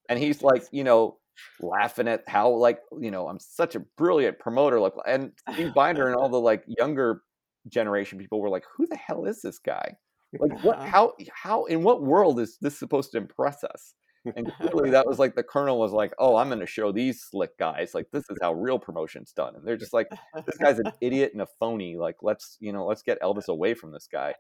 And 0.09 0.19
he's 0.19 0.43
like, 0.43 0.63
you 0.71 0.85
know, 0.85 1.19
laughing 1.61 2.09
at 2.09 2.23
how 2.27 2.51
like, 2.51 2.81
you 3.01 3.11
know, 3.11 3.29
I'm 3.29 3.41
such 3.41 3.75
a 3.75 3.85
brilliant 3.97 4.39
promoter. 4.39 4.81
Like 4.81 4.93
and 5.07 5.33
Steve 5.53 5.75
Binder 5.75 6.07
and 6.07 6.17
all 6.17 6.29
the 6.31 6.41
like 6.41 6.65
younger 6.67 7.23
generation 7.69 8.19
people 8.19 8.41
were 8.41 8.51
like, 8.51 8.65
Who 8.77 8.87
the 8.87 8.97
hell 8.97 9.25
is 9.25 9.43
this 9.43 9.59
guy? 9.59 9.97
Like 10.39 10.65
what? 10.65 10.81
How? 10.81 11.13
How? 11.35 11.65
In 11.65 11.83
what 11.83 12.03
world 12.03 12.41
is 12.41 12.57
this 12.61 12.79
supposed 12.79 13.13
to 13.13 13.19
impress 13.19 13.63
us? 13.65 13.95
And 14.37 14.53
clearly, 14.61 14.91
that 14.91 15.07
was 15.07 15.19
like 15.19 15.35
the 15.35 15.43
colonel 15.43 15.79
was 15.79 15.93
like, 15.93 16.13
"Oh, 16.19 16.37
I'm 16.37 16.49
going 16.49 16.61
to 16.61 16.67
show 16.67 16.93
these 16.93 17.23
slick 17.23 17.59
guys. 17.59 17.93
Like 17.93 18.07
this 18.13 18.25
is 18.31 18.39
how 18.41 18.55
real 18.55 18.79
promotion's 18.79 19.33
done." 19.33 19.57
And 19.57 19.67
they're 19.67 19.77
just 19.77 19.93
like, 19.93 20.09
"This 20.47 20.57
guy's 20.59 20.79
an 20.79 20.93
idiot 21.01 21.33
and 21.33 21.43
a 21.43 21.49
phony. 21.59 21.97
Like 21.97 22.17
let's 22.23 22.57
you 22.61 22.73
know 22.73 22.87
let's 22.87 23.03
get 23.03 23.21
Elvis 23.21 23.49
away 23.49 23.75
from 23.75 23.91
this 23.91 24.09
guy." 24.11 24.35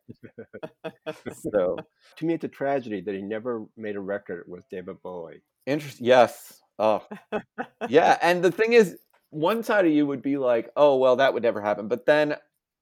So 1.53 1.76
to 2.16 2.24
me, 2.24 2.34
it's 2.34 2.45
a 2.45 2.49
tragedy 2.49 3.01
that 3.01 3.14
he 3.14 3.22
never 3.22 3.66
made 3.76 3.97
a 3.97 4.01
record 4.01 4.45
with 4.47 4.62
David 4.70 5.03
Bowie. 5.03 5.43
Interesting. 5.66 6.07
Yes. 6.07 6.61
Oh, 6.83 7.07
yeah. 7.89 8.18
And 8.20 8.43
the 8.45 8.51
thing 8.51 8.72
is, 8.74 8.99
one 9.30 9.62
side 9.62 9.87
of 9.87 9.93
you 9.93 10.07
would 10.07 10.20
be 10.20 10.37
like, 10.37 10.70
"Oh, 10.76 10.97
well, 10.99 11.16
that 11.16 11.33
would 11.33 11.43
never 11.43 11.61
happen." 11.62 11.89
But 11.89 12.05
then, 12.07 12.35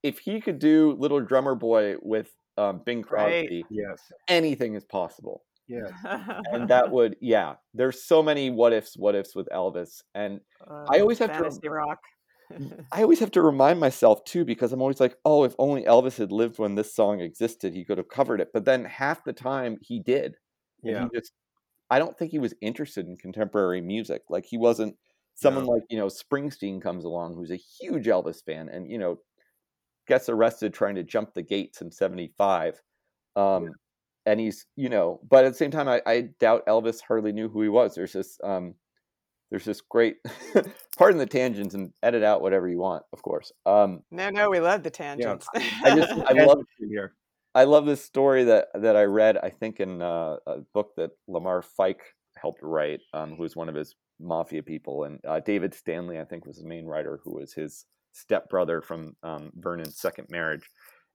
if 0.03 0.19
he 0.19 0.41
could 0.41 0.59
do 0.59 0.97
"Little 0.99 1.21
Drummer 1.21 1.55
Boy" 1.55 1.97
with 2.03 2.33
um, 2.57 2.81
Bing 2.85 3.03
Crosby, 3.03 3.63
Right. 3.63 3.65
Yes. 3.71 4.01
anything 4.27 4.75
is 4.75 4.85
possible. 4.85 5.45
Yes. 5.69 5.93
And 6.53 6.69
that 6.69 6.91
would, 6.93 7.17
yeah. 7.21 7.55
There's 7.75 8.03
so 8.03 8.23
many 8.23 8.51
what 8.51 8.73
ifs, 8.73 8.97
what 8.97 9.15
ifs 9.15 9.37
with 9.37 9.49
Elvis, 9.55 10.03
and 10.17 10.41
I 10.67 10.97
Uh, 10.97 11.01
always 11.03 11.19
have 11.21 11.33
to 11.37 11.43
rem- 11.45 11.73
rock. 11.73 11.99
I 12.93 13.03
always 13.03 13.21
have 13.21 13.31
to 13.33 13.43
remind 13.43 13.79
myself 13.79 14.25
too 14.25 14.45
because 14.45 14.73
I'm 14.73 14.81
always 14.83 14.99
like, 14.99 15.17
oh, 15.25 15.45
if 15.45 15.55
only 15.61 15.85
Elvis 15.85 16.17
had 16.19 16.33
lived 16.33 16.59
when 16.59 16.75
this 16.75 16.93
song 16.93 17.21
existed, 17.21 17.73
he 17.73 17.85
could 17.85 17.99
have 17.99 18.09
covered 18.09 18.41
it. 18.41 18.49
But 18.53 18.65
then 18.65 18.85
half 18.85 19.23
the 19.23 19.33
time 19.33 19.79
he 19.81 20.01
did. 20.01 20.35
Yeah. 20.83 21.05
he 21.13 21.19
just 21.19 21.33
I 21.91 21.99
don't 21.99 22.17
think 22.17 22.31
he 22.31 22.39
was 22.39 22.55
interested 22.61 23.07
in 23.07 23.17
contemporary 23.17 23.81
music. 23.81 24.23
Like 24.29 24.47
he 24.47 24.57
wasn't 24.57 24.97
someone 25.35 25.65
No. 25.67 25.73
like, 25.73 25.83
you 25.91 25.99
know, 25.99 26.07
Springsteen 26.07 26.81
comes 26.81 27.05
along 27.05 27.35
who's 27.35 27.51
a 27.51 27.57
huge 27.57 28.07
Elvis 28.07 28.45
fan 28.45 28.69
and, 28.69 28.91
you 28.91 28.99
know, 28.99 29.19
gets 30.07 30.29
arrested 30.29 30.73
trying 30.75 30.95
to 30.97 31.03
jump 31.03 31.35
the 31.35 31.43
gates 31.43 31.81
in 31.83 31.91
75. 31.91 32.81
Um 33.37 33.71
and 34.27 34.39
he's, 34.39 34.67
you 34.77 34.89
know, 34.89 35.21
but 35.29 35.45
at 35.45 35.53
the 35.53 35.57
same 35.57 35.71
time 35.71 35.89
I, 35.89 36.03
I 36.07 36.21
doubt 36.41 36.67
Elvis 36.67 37.01
hardly 37.01 37.33
knew 37.33 37.49
who 37.49 37.63
he 37.63 37.69
was. 37.69 37.95
There's 37.95 38.13
this 38.13 38.39
um 38.45 38.75
there's 39.51 39.65
this 39.65 39.81
great 39.81 40.17
pardon 40.99 41.19
the 41.19 41.27
tangents 41.27 41.75
and 41.75 41.93
edit 42.05 42.23
out 42.23 42.41
whatever 42.43 42.69
you 42.69 42.79
want, 42.79 43.03
of 43.13 43.23
course. 43.23 43.51
Um 43.67 44.03
no, 44.11 44.31
no, 44.31 44.51
we 44.51 44.61
love 44.61 44.83
the 44.83 44.91
tangents. 44.91 45.49
I 45.55 45.97
just 45.97 46.13
I 46.27 46.33
love 46.35 46.59
love 46.59 46.65
here. 46.79 47.15
I 47.55 47.65
love 47.65 47.87
this 47.87 48.05
story 48.05 48.45
that 48.45 48.69
that 48.75 48.97
I 48.97 49.05
read. 49.05 49.37
I 49.39 49.51
think 49.51 49.81
in 49.81 50.03
uh, 50.03 50.37
a 50.47 50.61
book 50.73 50.93
that 50.97 51.13
Lamar 51.27 51.63
Fike 51.63 52.15
helped 52.37 52.63
write, 52.63 53.01
um, 53.13 53.35
who 53.37 53.43
was 53.43 53.57
one 53.57 53.69
of 53.69 53.75
his 53.75 53.97
mafia 54.21 54.63
people, 54.63 55.05
and 55.05 55.19
uh, 55.27 55.41
David 55.41 55.75
Stanley, 55.75 56.19
I 56.21 56.25
think, 56.25 56.47
was 56.47 56.59
the 56.59 56.69
main 56.69 56.87
writer, 56.87 57.21
who 57.25 57.35
was 57.35 57.53
his 57.53 57.87
stepbrother 58.13 58.81
from 58.81 59.17
um, 59.23 59.51
Vernon's 59.57 59.99
second 60.01 60.29
marriage. 60.31 60.69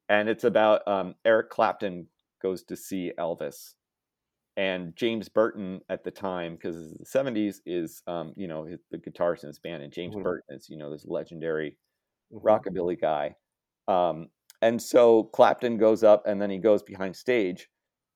And 0.10 0.30
it's 0.30 0.44
about 0.44 0.88
um, 0.88 1.16
Eric 1.26 1.50
Clapton 1.50 2.10
goes 2.42 2.64
to 2.66 2.76
see 2.76 3.14
Elvis, 3.18 3.76
and 4.58 4.96
James 4.96 5.30
Burton 5.30 5.82
at 5.90 6.04
the 6.04 6.12
time, 6.12 6.56
because 6.56 6.94
the 6.98 7.06
'70s 7.06 7.62
is 7.66 8.02
um, 8.08 8.34
you 8.38 8.48
know 8.48 8.66
his, 8.66 8.80
the 8.92 8.98
guitarist 8.98 9.44
in 9.44 9.48
his 9.50 9.60
band, 9.60 9.84
and 9.84 9.94
James 9.94 10.16
Mhm. 10.16 10.24
Burton 10.24 10.44
is 10.58 10.70
you 10.70 10.78
know 10.78 10.92
this 10.92 11.06
legendary 11.06 11.78
Mhm. 12.46 12.76
rockabilly 12.76 13.00
guy. 13.00 13.36
And 14.62 14.82
so 14.82 15.24
Clapton 15.26 15.78
goes 15.78 16.04
up 16.04 16.24
and 16.26 16.42
then 16.42 16.50
he 16.50 16.58
goes 16.58 16.82
behind 16.84 17.16
stage 17.16 17.68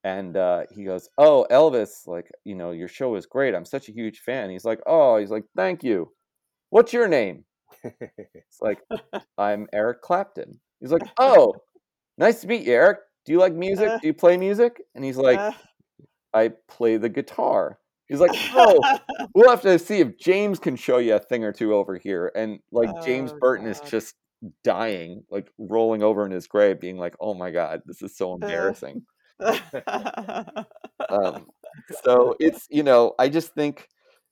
and 0.04 0.36
uh, 0.38 0.64
he 0.72 0.84
goes, 0.84 1.10
Oh, 1.18 1.46
Elvis, 1.52 2.08
like, 2.08 2.30
you 2.44 2.56
know, 2.56 2.72
your 2.72 2.88
show 2.88 3.16
is 3.16 3.26
great. 3.26 3.54
I'm 3.54 3.66
such 3.66 3.90
a 3.90 3.94
huge 3.94 4.20
fan. 4.20 4.50
He's 4.50 4.66
like, 4.66 4.80
Oh, 4.86 5.18
he's 5.18 5.32
like, 5.32 5.44
Thank 5.56 5.84
you. 5.84 6.12
What's 6.70 6.94
your 6.94 7.08
name? 7.08 7.46
It's 7.84 8.62
like, 8.62 8.80
I'm 9.38 9.68
Eric 9.74 10.02
Clapton. 10.02 10.60
He's 10.80 10.92
like, 10.92 11.04
Oh, 11.18 11.54
nice 12.18 12.42
to 12.42 12.48
meet 12.48 12.66
you, 12.66 12.74
Eric. 12.74 13.00
Do 13.26 13.32
you 13.34 13.40
like 13.40 13.54
music? 13.54 14.02
Do 14.02 14.08
you 14.08 14.14
play 14.14 14.38
music? 14.38 14.82
And 14.96 15.04
he's 15.04 15.18
like, 15.18 15.40
Uh, 15.40 15.52
I 16.34 16.52
play 16.68 16.98
the 16.98 17.10
guitar. 17.10 17.80
He's 18.08 18.20
like, 18.20 18.32
Oh, 18.56 18.80
we'll 19.36 19.50
have 19.50 19.62
to 19.64 19.78
see 19.78 20.00
if 20.00 20.18
James 20.18 20.60
can 20.60 20.76
show 20.76 20.98
you 20.98 21.16
a 21.16 21.20
thing 21.20 21.44
or 21.44 21.52
two 21.52 21.74
over 21.76 21.98
here. 21.98 22.32
And 22.36 22.60
like 22.72 22.90
James 23.04 23.32
Oh, 23.34 23.38
Burton 23.40 23.68
is 23.68 23.80
just 23.82 24.16
dying, 24.64 25.24
like 25.30 25.52
rolling 25.58 26.04
over 26.04 26.26
in 26.26 26.32
his 26.32 26.48
grave, 26.48 26.80
being 26.80 26.98
like, 26.98 27.16
"Oh 27.20 27.34
my 27.34 27.52
god, 27.52 27.84
this 27.86 28.02
is 28.02 28.16
so 28.18 28.34
embarrassing." 28.34 29.04
Um, 31.10 31.48
so 31.90 32.36
it's 32.40 32.68
you 32.70 32.84
know, 32.84 33.16
I 33.20 33.30
just 33.30 33.54
think 33.54 33.88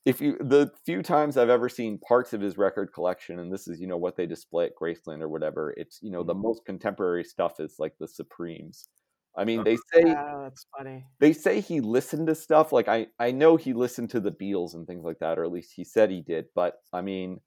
if 0.06 0.22
you 0.22 0.38
the 0.40 0.72
few 0.86 1.02
times 1.04 1.38
I've 1.38 1.50
ever 1.50 1.70
seen 1.70 1.98
parts 2.00 2.34
of 2.34 2.42
his 2.42 2.58
record 2.58 2.94
collection, 2.94 3.40
and 3.40 3.52
this 3.52 3.68
is 3.68 3.80
you 3.80 3.88
know 3.88 3.98
what 3.98 4.16
they 4.18 4.26
display 4.28 4.66
at 4.68 4.76
Graceland 4.82 5.22
or 5.22 5.30
whatever, 5.30 5.74
it's 5.78 6.00
you 6.02 6.12
know 6.12 6.24
the 6.24 6.36
Mhm. 6.36 6.42
most 6.44 6.66
contemporary 6.66 7.24
stuff 7.24 7.60
is 7.60 7.76
like 7.80 7.96
the 8.00 8.08
Supremes. 8.08 8.90
I 9.36 9.46
mean, 9.46 9.60
Uh-huh. 9.62 9.64
they 9.64 9.78
say 9.94 10.18
oh, 10.18 10.44
that's 10.44 10.66
funny. 10.78 11.06
they 11.20 11.34
say 11.34 11.62
he 11.62 11.82
listened 11.82 12.28
to 12.28 12.36
stuff 12.36 12.72
like 12.72 12.88
I 12.88 13.08
I 13.20 13.32
know 13.32 13.56
he 13.58 13.74
listened 13.74 14.10
to 14.12 14.20
the 14.20 14.32
Beatles 14.32 14.76
and 14.76 14.86
things 14.88 15.04
like 15.06 15.20
that, 15.20 15.40
or 15.40 15.46
at 15.46 15.52
least 15.52 15.74
he 15.76 15.84
said 15.84 16.12
he 16.12 16.22
did. 16.22 16.48
But 16.56 16.76
I 16.94 17.02
mean, 17.02 17.42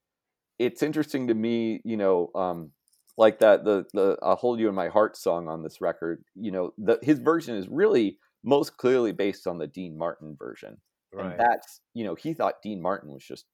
it's 0.61 0.83
interesting 0.83 1.27
to 1.29 1.35
me, 1.35 1.81
you 1.85 1.97
know, 1.97 2.31
um, 2.35 2.71
like 3.17 3.39
that 3.41 3.65
the 3.65 3.87
the 3.95 4.19
"I'll 4.23 4.37
Hold 4.37 4.61
You 4.61 4.69
in 4.69 4.75
My 4.75 4.89
Heart" 4.89 5.17
song 5.17 5.49
on 5.49 5.63
this 5.63 5.81
record. 5.81 6.23
You 6.35 6.53
know, 6.53 6.73
the, 6.79 6.99
his 7.03 7.19
version 7.19 7.57
is 7.57 7.67
really 7.69 8.19
most 8.45 8.77
clearly 8.77 9.13
based 9.13 9.47
on 9.47 9.59
the 9.59 9.67
Dean 9.67 9.97
Martin 9.99 10.37
version, 10.39 10.77
Right. 11.13 11.31
and 11.33 11.41
that's 11.41 11.81
you 11.95 12.05
know 12.05 12.15
he 12.15 12.35
thought 12.35 12.63
Dean 12.63 12.81
Martin 12.83 13.11
was 13.13 13.25
just 13.25 13.47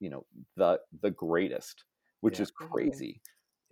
you 0.00 0.10
know 0.10 0.26
the 0.56 0.80
the 1.02 1.10
greatest, 1.10 1.84
which 2.20 2.38
Yeah. 2.38 2.42
is 2.44 2.50
crazy. 2.50 3.20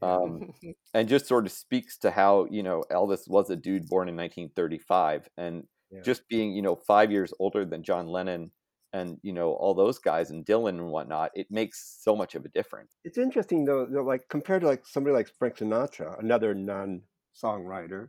Um, 0.03 0.41
and 0.95 1.09
just 1.09 1.27
sort 1.27 1.45
of 1.47 1.53
speaks 1.53 1.99
to 1.99 2.11
how 2.11 2.47
you 2.51 2.63
know 2.63 2.85
Elvis 2.91 3.29
was 3.29 3.51
a 3.51 3.57
dude 3.57 3.87
born 3.89 4.09
in 4.09 4.17
1935 4.17 5.29
and 5.37 5.65
Yeah. 5.91 6.01
just 6.03 6.29
being 6.29 6.53
you 6.53 6.63
know 6.63 6.77
five 6.77 7.11
years 7.13 7.33
older 7.39 7.65
than 7.67 7.83
John 7.83 8.07
Lennon 8.09 8.51
and 8.93 9.19
you 9.23 9.33
know 9.33 9.53
all 9.53 9.75
those 9.75 9.99
guys 9.99 10.31
and 10.31 10.45
Dylan 10.45 10.71
and 10.71 10.89
whatnot. 10.89 11.31
It 11.35 11.51
makes 11.51 11.99
so 12.01 12.17
much 12.17 12.35
of 12.35 12.45
a 12.45 12.49
difference. 12.49 12.91
It's 13.05 13.19
interesting 13.19 13.65
though, 13.65 13.87
though, 13.87 14.03
like 14.03 14.29
compared 14.29 14.63
to 14.63 14.67
like 14.67 14.87
somebody 14.87 15.15
like 15.15 15.31
Frank 15.39 15.57
Sinatra, 15.57 16.19
another 16.19 16.55
non-songwriter. 16.55 18.09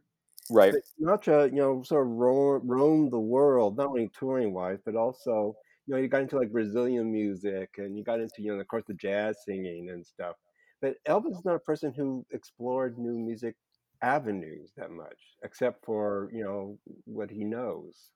Right. 0.52 0.74
Sinatra, 1.00 1.52
you 1.52 1.58
know, 1.58 1.84
sort 1.84 2.08
of 2.08 2.12
ro- 2.14 2.62
roamed 2.64 3.12
the 3.12 3.20
world, 3.20 3.78
not 3.78 3.88
only 3.88 4.10
touring 4.18 4.54
wise, 4.54 4.80
but 4.84 4.96
also, 4.96 5.56
you 5.86 5.94
know, 5.94 6.02
you 6.02 6.08
got 6.08 6.22
into 6.22 6.38
like 6.38 6.52
Brazilian 6.52 7.12
music 7.12 7.70
and 7.78 7.98
you 7.98 8.04
got 8.04 8.20
into, 8.20 8.42
you 8.42 8.54
know, 8.54 8.60
of 8.60 8.68
course, 8.68 8.84
the 8.88 8.96
jazz 8.96 9.38
singing 9.46 9.90
and 9.92 10.06
stuff. 10.06 10.36
But 10.82 10.96
Elvis 11.08 11.38
is 11.38 11.46
not 11.46 11.56
a 11.56 11.60
person 11.60 11.94
who 11.94 12.26
explored 12.32 12.98
new 12.98 13.18
music 13.18 13.56
avenues 14.02 14.72
that 14.78 14.92
much, 14.92 15.20
except 15.44 15.86
for, 15.86 16.30
you 16.34 16.44
know, 16.44 16.80
what 17.06 17.30
he 17.30 17.44
knows. 17.44 18.10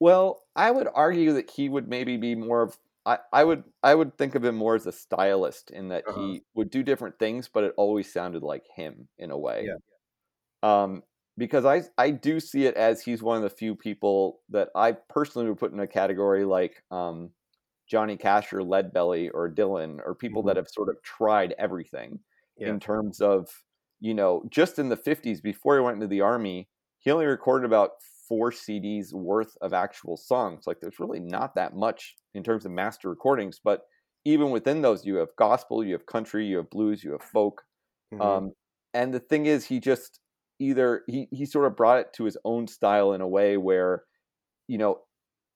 Well, 0.00 0.44
I 0.56 0.70
would 0.70 0.88
argue 0.94 1.32
that 1.34 1.50
he 1.50 1.68
would 1.68 1.88
maybe 1.88 2.16
be 2.16 2.34
more 2.34 2.62
of 2.62 2.78
I, 3.06 3.18
I 3.32 3.44
would 3.44 3.64
I 3.82 3.94
would 3.94 4.16
think 4.16 4.34
of 4.34 4.44
him 4.44 4.56
more 4.56 4.74
as 4.74 4.86
a 4.86 4.92
stylist 4.92 5.70
in 5.70 5.88
that 5.88 6.06
Uh-huh. 6.06 6.34
he 6.34 6.44
would 6.54 6.70
do 6.70 6.82
different 6.82 7.18
things, 7.18 7.48
but 7.48 7.64
it 7.64 7.74
always 7.76 8.10
sounded 8.12 8.42
like 8.42 8.66
him 8.74 9.08
in 9.18 9.30
a 9.30 9.38
way. 9.38 9.70
Yeah. 9.70 9.76
Um, 10.62 11.04
because 11.38 11.64
I 11.66 11.84
I 11.98 12.10
do 12.12 12.40
see 12.40 12.66
it 12.66 12.76
as 12.76 13.02
he's 13.02 13.22
one 13.22 13.36
of 13.38 13.44
the 13.44 13.50
few 13.50 13.76
people 13.76 14.42
that 14.50 14.70
I 14.76 14.92
personally 14.92 15.48
would 15.48 15.58
put 15.58 15.72
in 15.72 15.80
a 15.80 15.86
category 15.88 16.44
like 16.44 16.84
um, 16.92 17.32
Johnny 17.88 18.16
Cash 18.16 18.52
or 18.52 18.60
Leadbelly 18.60 19.30
or 19.34 19.50
Dylan 19.52 20.00
or 20.04 20.14
people 20.16 20.42
Mhm. 20.42 20.44
that 20.44 20.56
have 20.56 20.68
sort 20.70 20.88
of 20.90 21.02
tried 21.02 21.54
everything 21.58 22.20
Yeah. 22.56 22.74
in 22.74 22.80
terms 22.80 23.20
of 23.20 23.64
you 24.00 24.14
know 24.14 24.44
just 24.50 24.78
in 24.78 24.88
the 24.90 24.96
50s 24.96 25.40
before 25.42 25.76
he 25.76 25.82
went 25.82 25.96
into 25.96 26.08
the 26.08 26.20
army 26.22 26.70
he 27.00 27.10
only 27.12 27.26
recorded 27.26 27.66
about 27.66 27.92
four 28.28 28.50
cds 28.50 29.12
worth 29.12 29.56
of 29.60 29.72
actual 29.72 30.16
songs 30.16 30.64
like 30.66 30.80
there's 30.80 31.00
really 31.00 31.20
not 31.20 31.54
that 31.54 31.74
much 31.74 32.14
in 32.34 32.42
terms 32.42 32.64
of 32.64 32.72
master 32.72 33.08
recordings 33.10 33.60
but 33.62 33.82
even 34.24 34.50
within 34.50 34.82
those 34.82 35.04
you 35.04 35.16
have 35.16 35.28
gospel 35.36 35.84
you 35.84 35.92
have 35.92 36.06
country 36.06 36.46
you 36.46 36.56
have 36.58 36.70
blues 36.70 37.04
you 37.04 37.12
have 37.12 37.22
folk 37.22 37.62
Mhm. 38.10 38.38
um, 38.38 38.52
and 38.92 39.12
the 39.12 39.20
thing 39.20 39.46
is 39.46 39.66
he 39.66 39.80
just 39.80 40.20
either 40.60 41.02
he, 41.08 41.28
he 41.32 41.46
sort 41.46 41.66
of 41.66 41.76
brought 41.76 41.98
it 42.00 42.12
to 42.14 42.24
his 42.24 42.38
own 42.44 42.66
style 42.68 43.12
in 43.12 43.20
a 43.20 43.28
way 43.28 43.56
where 43.56 44.04
you 44.68 44.78
know 44.78 45.02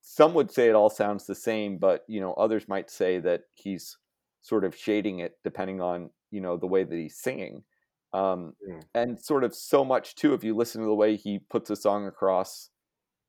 some 0.01 0.33
would 0.33 0.51
say 0.51 0.69
it 0.69 0.75
all 0.75 0.89
sounds 0.89 1.25
the 1.25 1.35
same 1.35 1.77
but 1.77 2.03
you 2.07 2.19
know 2.21 2.33
others 2.33 2.67
might 2.67 2.89
say 2.89 3.19
that 3.19 3.43
he's 3.55 3.97
sort 4.41 4.63
of 4.63 4.75
shading 4.75 5.19
it 5.19 5.33
depending 5.43 5.81
on 5.81 6.09
you 6.31 6.41
know 6.41 6.57
the 6.57 6.67
way 6.67 6.83
that 6.83 6.95
he's 6.95 7.19
singing 7.19 7.63
um, 8.13 8.53
Mm. 8.61 8.79
and 8.95 9.19
sort 9.23 9.43
of 9.43 9.53
so 9.55 9.85
much 9.85 10.15
too 10.15 10.33
if 10.33 10.43
you 10.43 10.55
listen 10.55 10.81
to 10.81 10.87
the 10.87 10.95
way 10.95 11.15
he 11.15 11.39
puts 11.49 11.69
a 11.69 11.75
song 11.75 12.07
across 12.07 12.69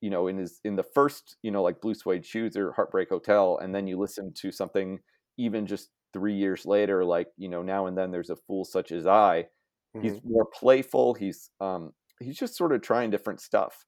you 0.00 0.10
know 0.10 0.26
in 0.28 0.38
his 0.38 0.60
in 0.64 0.76
the 0.76 0.82
first 0.82 1.36
you 1.42 1.50
know 1.50 1.62
like 1.62 1.80
blue 1.80 1.94
suede 1.94 2.24
shoes 2.26 2.56
or 2.56 2.72
heartbreak 2.72 3.08
hotel 3.10 3.58
and 3.58 3.74
then 3.74 3.86
you 3.86 3.98
listen 3.98 4.32
to 4.34 4.50
something 4.52 4.98
even 5.38 5.66
just 5.66 5.90
three 6.12 6.34
years 6.34 6.66
later 6.66 7.04
like 7.04 7.28
you 7.36 7.48
know 7.48 7.62
now 7.62 7.86
and 7.86 7.96
then 7.98 8.10
there's 8.10 8.30
a 8.30 8.36
fool 8.36 8.64
such 8.64 8.92
as 8.92 9.06
i 9.06 9.46
Mhm. 9.94 10.00
he's 10.00 10.20
more 10.24 10.46
playful 10.46 11.14
he's 11.14 11.50
um 11.60 11.92
he's 12.20 12.38
just 12.38 12.56
sort 12.56 12.72
of 12.72 12.80
trying 12.82 13.10
different 13.10 13.40
stuff 13.40 13.84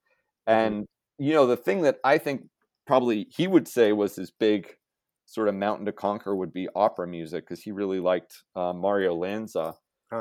Mhm. 0.51 0.75
and 0.77 0.87
you 1.19 1.33
know 1.33 1.47
the 1.47 1.57
thing 1.57 1.83
that 1.83 1.99
i 2.05 2.19
think 2.19 2.43
probably 2.87 3.27
he 3.35 3.47
would 3.47 3.67
say 3.69 3.93
was 3.93 4.17
his 4.17 4.31
big 4.31 4.75
sort 5.27 5.49
of 5.49 5.55
mountain 5.55 5.87
to 5.87 5.93
conquer 5.93 6.37
would 6.37 6.53
be 6.53 6.69
opera 6.75 7.07
music 7.07 7.45
because 7.45 7.63
he 7.63 7.73
really 7.73 8.01
liked 8.01 8.45
uh, 8.57 8.73
mario 8.73 9.15
lanza 9.15 9.75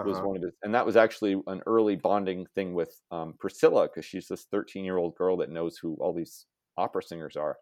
was 0.03 0.21
Uh-huh. 0.21 0.23
one 0.23 0.37
of 0.37 0.43
his 0.43 0.53
and 0.63 0.73
that 0.73 0.85
was 0.85 0.95
actually 0.95 1.41
an 1.47 1.61
early 1.67 1.95
bonding 1.95 2.45
thing 2.55 2.73
with 2.73 3.01
um, 3.11 3.33
priscilla 3.39 3.87
because 3.87 4.05
she's 4.05 4.27
this 4.27 4.45
13 4.45 4.85
year 4.85 4.97
old 4.97 5.15
girl 5.15 5.37
that 5.37 5.49
knows 5.49 5.77
who 5.77 5.95
all 6.01 6.13
these 6.13 6.47
opera 6.77 7.03
singers 7.03 7.35
are 7.37 7.57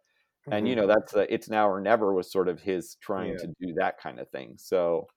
and 0.52 0.68
you 0.68 0.76
Mhm. 0.76 0.78
know 0.78 0.88
that's 0.88 1.16
uh, 1.16 1.26
it's 1.30 1.50
now 1.50 1.70
or 1.70 1.82
never 1.82 2.14
was 2.14 2.32
sort 2.32 2.48
of 2.50 2.62
his 2.62 2.96
trying 3.02 3.36
Yeah. 3.36 3.38
to 3.38 3.48
do 3.48 3.74
that 3.78 3.98
kind 4.00 4.20
of 4.20 4.30
thing 4.30 4.56
so 4.58 5.08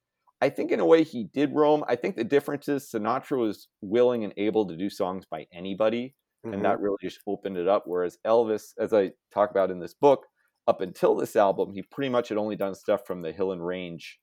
i 0.41 0.49
think 0.49 0.71
in 0.71 0.81
a 0.81 0.87
way 0.87 1.03
he 1.03 1.25
did 1.25 1.53
roam 1.55 1.85
i 1.89 1.97
think 1.97 2.17
the 2.17 2.25
difference 2.25 2.69
is 2.69 2.91
sinatra 2.91 3.39
was 3.39 3.69
willing 3.81 4.25
and 4.25 4.35
able 4.37 4.67
to 4.67 4.77
do 4.77 4.91
songs 4.91 5.25
by 5.31 5.47
anybody 5.53 6.15
Mhm. 6.45 6.53
and 6.53 6.65
that 6.65 6.81
really 6.81 6.97
just 7.01 7.21
opened 7.27 7.57
it 7.57 7.69
up 7.69 7.85
whereas 7.87 8.19
elvis 8.27 8.73
as 8.79 8.93
i 8.93 9.11
talk 9.33 9.51
about 9.51 9.71
in 9.71 9.79
this 9.81 9.95
book 9.95 10.27
up 10.69 10.81
until 10.81 11.17
this 11.17 11.35
album, 11.35 11.73
he 11.73 11.83
pretty 11.83 12.09
much 12.09 12.29
had 12.29 12.39
only 12.39 12.55
done 12.55 12.73
stuff 12.77 13.05
from 13.05 13.21
the 13.21 13.33
Hill 13.33 13.51
and 13.51 13.67
Range 13.67 14.21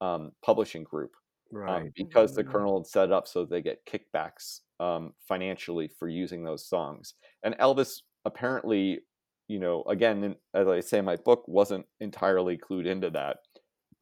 um, 0.00 0.32
publishing 0.42 0.84
group, 0.84 1.10
Right. 1.52 1.86
um, 1.86 1.92
because 1.94 2.34
the 2.34 2.42
Mhm. 2.42 2.44
Colonel 2.44 2.78
had 2.80 2.86
set 2.86 3.04
it 3.06 3.12
up 3.12 3.28
so 3.28 3.44
they 3.44 3.62
get 3.62 3.86
kickbacks 3.86 4.60
um, 4.80 5.14
financially 5.28 5.88
for 5.88 6.08
using 6.08 6.44
those 6.44 6.66
songs. 6.68 7.14
And 7.44 7.54
Elvis 7.56 8.02
apparently, 8.24 9.00
you 9.48 9.58
know, 9.60 9.82
again, 9.84 10.36
as 10.54 10.68
I 10.68 10.80
say 10.80 10.98
in 10.98 11.04
my 11.04 11.16
book, 11.16 11.44
wasn't 11.48 11.86
entirely 12.00 12.58
clued 12.58 12.86
into 12.86 13.10
that. 13.10 13.38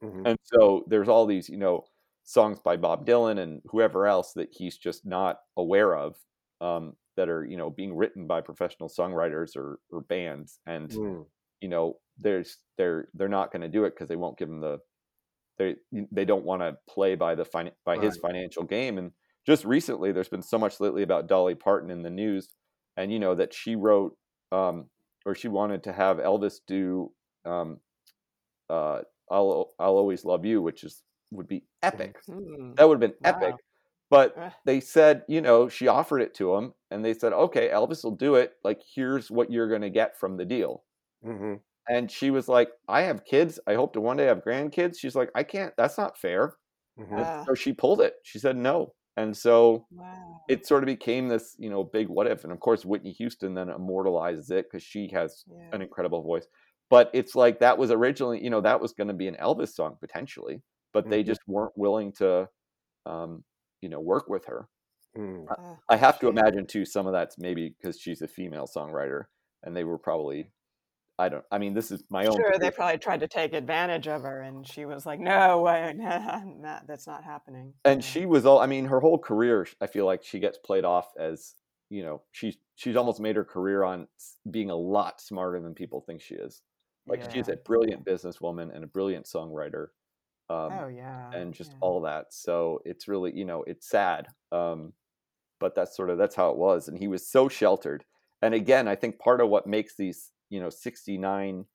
Mhm. 0.01 0.26
And 0.26 0.38
so 0.44 0.84
there's 0.88 1.09
all 1.09 1.26
these, 1.26 1.48
you 1.48 1.57
know, 1.57 1.86
songs 2.24 2.61
by 2.61 2.76
Bob 2.76 3.07
Dylan 3.07 3.38
and 3.38 3.62
whoever 3.66 4.07
else 4.07 4.32
that 4.34 4.51
he's 4.53 4.76
just 4.78 5.07
not 5.07 5.40
aware 5.57 5.96
of 5.96 6.16
um, 6.61 6.96
that 7.16 7.28
are, 7.28 7.44
you 7.44 7.57
know, 7.57 7.70
being 7.70 7.96
written 7.96 8.26
by 8.26 8.40
professional 8.40 8.88
songwriters 8.88 9.57
or, 9.57 9.80
or 9.90 10.03
bands. 10.03 10.61
And, 10.66 10.92
Mm. 10.92 11.30
you 11.61 11.68
know, 11.68 12.01
there's 12.18 12.59
they're 12.78 13.09
they're 13.14 13.28
not 13.28 13.53
going 13.53 13.62
to 13.62 13.68
do 13.68 13.84
it 13.84 13.90
because 13.90 14.09
they 14.09 14.16
won't 14.16 14.38
give 14.38 14.48
him 14.48 14.61
the 14.61 14.80
they 15.61 15.76
they 16.12 16.24
don't 16.26 16.44
want 16.46 16.62
to 16.62 16.78
play 16.88 17.14
by 17.16 17.36
the 17.36 17.44
fin- 17.46 17.72
by 17.86 17.98
his 17.98 18.16
financial 18.18 18.64
game. 18.64 18.98
And 18.98 19.12
just 19.46 19.64
recently, 19.64 20.12
there's 20.12 20.28
been 20.30 20.42
so 20.42 20.58
much 20.58 20.80
lately 20.80 21.04
about 21.04 21.28
Dolly 21.28 21.54
Parton 21.54 21.90
in 21.92 22.02
the 22.02 22.11
news, 22.11 22.48
and 22.96 23.12
you 23.12 23.20
know 23.20 23.36
that 23.36 23.54
she 23.54 23.76
wrote 23.76 24.16
um, 24.52 24.90
or 25.26 25.34
she 25.36 25.48
wanted 25.48 25.84
to 25.84 25.92
have 25.92 26.18
Elvis 26.18 26.61
do 26.66 27.12
um, 27.46 27.80
uh, 28.68 29.02
"I'll 29.30 29.74
I'll 29.78 29.96
Always 29.96 30.24
Love 30.24 30.44
You," 30.44 30.62
which 30.62 30.84
is 30.84 31.02
would 31.32 31.48
be 31.48 31.66
epic. 31.82 32.16
Hmm. 32.26 32.72
That 32.76 32.88
would 32.88 33.02
have 33.02 33.11
been 33.12 33.18
Wow. 33.20 33.30
epic. 33.42 33.64
But 34.11 34.36
they 34.64 34.80
said, 34.80 35.24
you 35.28 35.40
know, 35.40 35.68
she 35.68 35.88
offered 35.88 36.20
it 36.20 36.34
to 36.36 36.54
him, 36.56 36.74
and 36.90 37.04
they 37.04 37.14
said, 37.14 37.32
okay, 37.32 37.68
Elvis 37.68 38.02
will 38.04 38.16
do 38.16 38.34
it. 38.36 38.54
Like, 38.64 38.82
here's 38.94 39.30
what 39.30 39.52
you're 39.52 39.68
going 39.68 39.82
to 39.82 39.90
get 39.90 40.18
from 40.18 40.36
the 40.36 40.44
deal. 40.44 40.84
Mhm. 41.22 41.61
And 41.89 42.11
she 42.11 42.31
was 42.31 42.49
like, 42.49 42.70
I 42.89 43.03
have 43.03 43.24
kids. 43.24 43.59
I 43.66 43.74
hope 43.74 43.93
to 43.95 44.01
one 44.01 44.16
day 44.16 44.26
have 44.26 44.45
grandkids. 44.45 44.99
She's 44.99 45.16
like, 45.16 45.31
I 45.35 45.43
can't. 45.43 45.74
That's 45.76 45.99
not 45.99 46.18
fair. 46.18 46.57
And 47.16 47.26
Ah. 47.26 47.47
so 47.47 47.55
she 47.55 47.72
pulled 47.74 48.01
it. 48.03 48.14
She 48.24 48.39
said 48.41 48.57
no. 48.57 48.95
And 49.16 49.37
so 49.37 49.89
Wow. 49.91 50.41
it 50.49 50.66
sort 50.66 50.83
of 50.83 50.87
became 50.87 51.28
this, 51.28 51.57
you 51.59 51.70
know, 51.70 51.85
big 51.85 52.09
what 52.09 52.26
if. 52.26 52.45
And 52.45 52.53
of 52.53 52.61
course, 52.61 52.85
Whitney 52.85 53.12
Houston 53.12 53.55
then 53.55 53.70
immortalizes 53.70 54.51
it 54.51 54.66
because 54.70 54.83
she 54.83 55.11
has 55.12 55.45
Yeah. 55.47 55.72
an 55.72 55.83
incredible 55.83 56.22
voice. 56.22 56.47
But 56.91 57.11
it's 57.14 57.35
like 57.37 57.61
that 57.61 57.78
was 57.78 57.91
originally, 57.93 58.43
you 58.43 58.51
know, 58.51 58.61
that 58.62 58.81
was 58.81 58.93
going 58.93 59.09
to 59.09 59.14
be 59.14 59.28
an 59.28 59.37
Elvis 59.37 59.74
song 59.74 59.97
potentially, 60.01 60.62
but 60.93 61.09
they 61.11 61.22
Mhm. 61.22 61.24
just 61.24 61.41
weren't 61.47 61.76
willing 61.76 62.12
to, 62.14 62.49
um, 63.07 63.45
you 63.83 63.89
know, 63.91 64.01
work 64.01 64.28
with 64.28 64.47
her. 64.47 64.68
Mm. 65.16 65.49
Ah, 65.49 65.81
I 65.89 65.97
have 65.97 66.18
to 66.20 66.28
imagine 66.28 66.66
too, 66.66 66.85
some 66.85 67.07
of 67.07 67.12
that's 67.12 67.39
maybe 67.39 67.70
because 67.70 67.99
she's 68.01 68.22
a 68.22 68.28
female 68.28 68.66
songwriter 68.66 69.24
and 69.62 69.76
they 69.76 69.85
were 69.85 69.99
probably, 69.99 70.53
I 71.20 71.28
don't, 71.28 71.44
I 71.50 71.58
mean, 71.58 71.74
this 71.74 71.90
is 71.90 72.02
my 72.10 72.26
own. 72.26 72.36
Sure, 72.36 72.54
they 72.58 72.70
probably 72.70 72.98
tried 72.98 73.20
to 73.20 73.28
take 73.28 73.52
advantage 73.52 74.08
of 74.08 74.22
her, 74.22 74.40
and 74.42 74.66
she 74.66 74.84
was 74.86 75.04
like, 75.04 75.20
"No, 75.20 75.60
way, 75.60 75.92
nah, 75.96 76.80
that's 76.86 77.06
not 77.06 77.22
happening." 77.24 77.74
and 77.84 78.02
she 78.04 78.26
was 78.26 78.46
all 78.46 78.58
i 78.60 78.66
mean 78.66 78.86
her 78.86 79.00
whole 79.00 79.18
career 79.18 79.66
i 79.80 79.86
feel 79.86 80.06
like 80.06 80.22
she 80.22 80.38
gets 80.38 80.58
played 80.58 80.84
off 80.84 81.08
as 81.18 81.54
you 81.88 82.02
know 82.02 82.22
she's 82.32 82.56
she's 82.76 82.96
almost 82.96 83.20
made 83.20 83.36
her 83.36 83.44
career 83.44 83.84
on 83.84 84.06
being 84.50 84.70
a 84.70 84.76
lot 84.76 85.20
smarter 85.20 85.60
than 85.60 85.74
people 85.74 86.00
think 86.00 86.20
she 86.20 86.34
is 86.34 86.62
like 87.06 87.30
she's 87.32 87.48
a 87.48 87.56
brilliant 87.56 88.04
businesswoman 88.04 88.74
and 88.74 88.84
a 88.84 88.86
brilliant 88.86 89.26
songwriter 89.26 89.88
um 90.48 90.70
Oh 90.72 90.88
yeah. 90.88 91.30
and 91.32 91.52
just 91.52 91.72
yeah. 91.72 91.78
all 91.80 92.00
that 92.02 92.26
so 92.30 92.80
it's 92.84 93.08
really 93.08 93.36
you 93.36 93.44
know 93.44 93.64
it's 93.66 93.88
sad 93.88 94.28
um 94.52 94.92
but 95.58 95.74
that's 95.74 95.96
sort 95.96 96.10
of 96.10 96.18
that's 96.18 96.36
how 96.36 96.50
it 96.50 96.56
was 96.56 96.88
and 96.88 96.98
he 96.98 97.08
was 97.08 97.26
so 97.26 97.48
sheltered 97.48 98.04
and 98.42 98.54
again 98.54 98.86
i 98.86 98.94
think 98.94 99.18
part 99.18 99.40
of 99.40 99.48
what 99.48 99.66
makes 99.66 99.96
these 99.96 100.30
you 100.51 100.61
know 100.61 100.70
69 100.70 101.66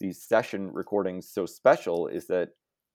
these 0.00 0.22
session 0.22 0.72
recordings 0.72 1.28
so 1.28 1.46
special 1.46 2.08
is 2.08 2.26
that 2.28 2.50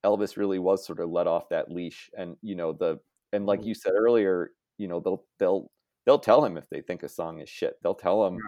elvis 0.05 0.37
really 0.37 0.59
was 0.59 0.85
sort 0.85 0.99
of 0.99 1.09
let 1.09 1.27
off 1.27 1.49
that 1.49 1.71
leash 1.71 2.09
and 2.17 2.37
you 2.41 2.55
know 2.55 2.73
the 2.73 2.99
and 3.33 3.45
like 3.45 3.61
Mhm. 3.61 3.65
you 3.65 3.73
said 3.75 3.93
earlier 3.95 4.51
you 4.77 4.87
know 4.87 4.99
they'll 4.99 5.25
they'll 5.39 5.71
they'll 6.05 6.19
tell 6.19 6.43
him 6.45 6.57
if 6.57 6.69
they 6.69 6.81
think 6.81 7.03
a 7.03 7.09
song 7.09 7.39
is 7.41 7.49
shit 7.49 7.77
they'll 7.83 7.95
tell 7.95 8.25
him 8.27 8.45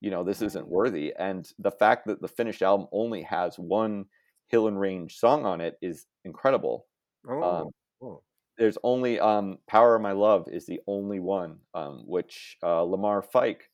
you 0.00 0.10
know 0.10 0.24
this 0.24 0.42
isn't 0.42 0.68
worthy 0.68 1.14
and 1.18 1.52
the 1.58 1.70
fact 1.72 2.06
that 2.06 2.20
the 2.22 2.28
finished 2.28 2.62
album 2.62 2.86
only 2.92 3.22
has 3.22 3.58
one 3.58 4.06
hill 4.48 4.68
and 4.68 4.80
range 4.80 5.18
song 5.18 5.44
on 5.46 5.60
it 5.60 5.78
is 5.82 6.06
incredible 6.24 6.86
Oh. 7.26 7.42
um, 7.42 7.66
oh. 8.00 8.22
there's 8.58 8.78
only 8.84 9.20
um, 9.20 9.58
"Power 9.66 9.96
of 9.96 10.02
My 10.02 10.12
Love" 10.12 10.48
is 10.48 10.66
the 10.66 10.80
only 10.86 11.20
one, 11.20 11.60
um, 11.74 12.04
which 12.06 12.58
uh, 12.62 12.82
Lamar 12.82 13.22
Fike 13.22 13.67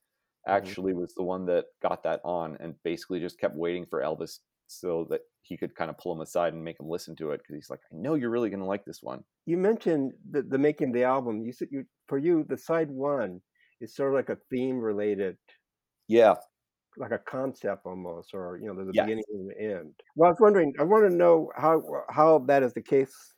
actually 0.47 0.95
was 0.95 1.15
the 1.15 1.23
one 1.23 1.47
that 1.47 1.67
got 1.83 2.03
that 2.05 2.21
on, 2.25 2.57
and 2.61 2.75
basically 2.83 3.21
just 3.21 3.39
kept 3.39 3.57
waiting 3.57 3.87
for 3.87 4.01
Elvis 4.01 4.41
so 4.67 5.05
that 5.11 5.23
he 5.43 5.57
could 5.57 5.75
kind 5.75 5.91
of 5.91 5.99
pull 5.99 6.13
him 6.13 6.21
aside 6.21 6.55
and 6.55 6.65
make 6.65 6.81
him 6.81 6.89
listen 6.89 7.17
to 7.17 7.31
it 7.33 7.39
because 7.39 7.55
he's 7.57 7.71
like, 7.71 7.81
"I 7.93 7.97
know 7.97 8.15
you're 8.15 8.31
really 8.31 8.51
gonna 8.51 8.67
like 8.67 8.85
this 8.85 9.03
one." 9.03 9.25
You 9.47 9.57
mentioned 9.57 10.13
the, 10.29 10.43
the 10.43 10.59
making 10.59 10.89
of 10.89 10.95
the 10.95 11.05
album. 11.05 11.43
You 11.45 11.53
said 11.53 11.69
you 11.71 11.87
for 12.09 12.19
you 12.19 12.45
the 12.45 12.59
side 12.59 12.91
one 12.91 13.43
is 13.81 13.95
sort 13.95 14.13
of 14.13 14.17
like 14.17 14.29
a 14.29 14.41
theme 14.51 14.79
related, 14.81 15.39
Yeah, 16.09 16.37
like 16.97 17.11
a 17.11 17.19
concept 17.19 17.87
almost, 17.87 18.35
or 18.35 18.59
you 18.59 18.67
know, 18.67 18.75
there's 18.75 18.89
a 18.89 18.93
Yes. 18.93 19.09
beginning 19.09 19.25
and 19.33 19.51
an 19.51 19.59
end. 19.59 19.95
Well, 20.15 20.29
I 20.29 20.31
was 20.31 20.41
wondering. 20.41 20.75
I 20.79 20.85
want 20.85 21.05
to 21.11 21.17
know 21.17 21.51
how 21.57 21.83
how 22.09 22.39
that 22.41 22.63
is 22.63 22.73
the 22.75 22.83
case, 22.83 23.35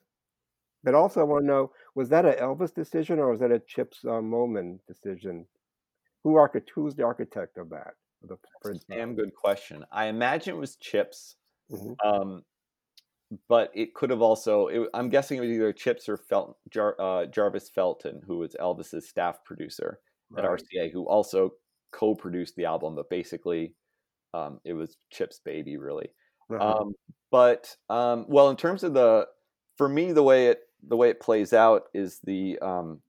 but 0.85 0.95
also 0.95 1.21
I 1.21 1.25
want 1.25 1.45
to 1.45 1.49
know 1.49 1.73
was 1.95 2.09
that 2.11 2.27
an 2.27 2.35
Elvis 2.35 2.75
decision 2.75 3.19
or 3.19 3.31
was 3.31 3.41
that 3.41 3.53
a 3.53 3.61
Chips 3.61 4.05
uh, 4.05 4.23
Moman 4.23 4.81
decision? 4.87 5.47
Who 6.27 6.35
architect? 6.35 6.73
Who's 6.75 6.97
the 6.97 7.05
architect 7.05 7.57
of 7.57 7.71
that? 7.71 7.95
The 8.25 8.37
damn 8.91 9.15
good 9.15 9.33
question. 9.33 9.85
I 9.93 10.07
imagine 10.07 10.57
it 10.57 10.59
was 10.59 10.75
Chips, 10.75 11.37
hmm 11.71 11.93
um, 12.05 12.43
but 13.49 13.71
it 13.77 13.95
could 13.95 14.11
have 14.11 14.23
also. 14.23 14.67
It, 14.67 14.89
I'm 14.93 15.09
guessing 15.09 15.39
it 15.39 15.43
was 15.43 15.51
either 15.51 15.73
Chips 15.73 16.09
or 16.09 16.17
Felt, 16.17 16.57
Jar, 16.69 16.97
uh, 17.01 17.27
Jarvis 17.27 17.71
Felton, 17.71 18.23
who 18.27 18.39
was 18.39 18.57
Elvis's 18.59 19.09
staff 19.09 19.45
producer. 19.45 20.01
at 20.37 20.43
RCA, 20.43 20.91
who 20.93 21.07
also 21.07 21.53
co-produced 21.93 22.57
the 22.57 22.65
album, 22.65 22.97
but 22.97 23.09
basically 23.09 23.77
um, 24.35 24.59
it 24.65 24.73
was 24.73 24.97
Chip's 25.13 25.39
baby, 25.45 25.77
really. 25.77 26.09
Uh-huh. 26.51 26.81
Um, 26.81 26.93
but 27.31 27.77
um, 27.89 28.27
well, 28.27 28.51
in 28.51 28.57
terms 28.57 28.83
of 28.83 28.95
the, 28.95 29.29
for 29.77 29.89
me, 29.89 30.11
the 30.11 30.25
way 30.25 30.49
it 30.49 30.59
the 30.89 30.97
way 30.97 31.09
it 31.09 31.21
plays 31.21 31.53
out 31.53 31.85
is 31.95 32.19
the 32.25 32.59
um, 32.59 33.01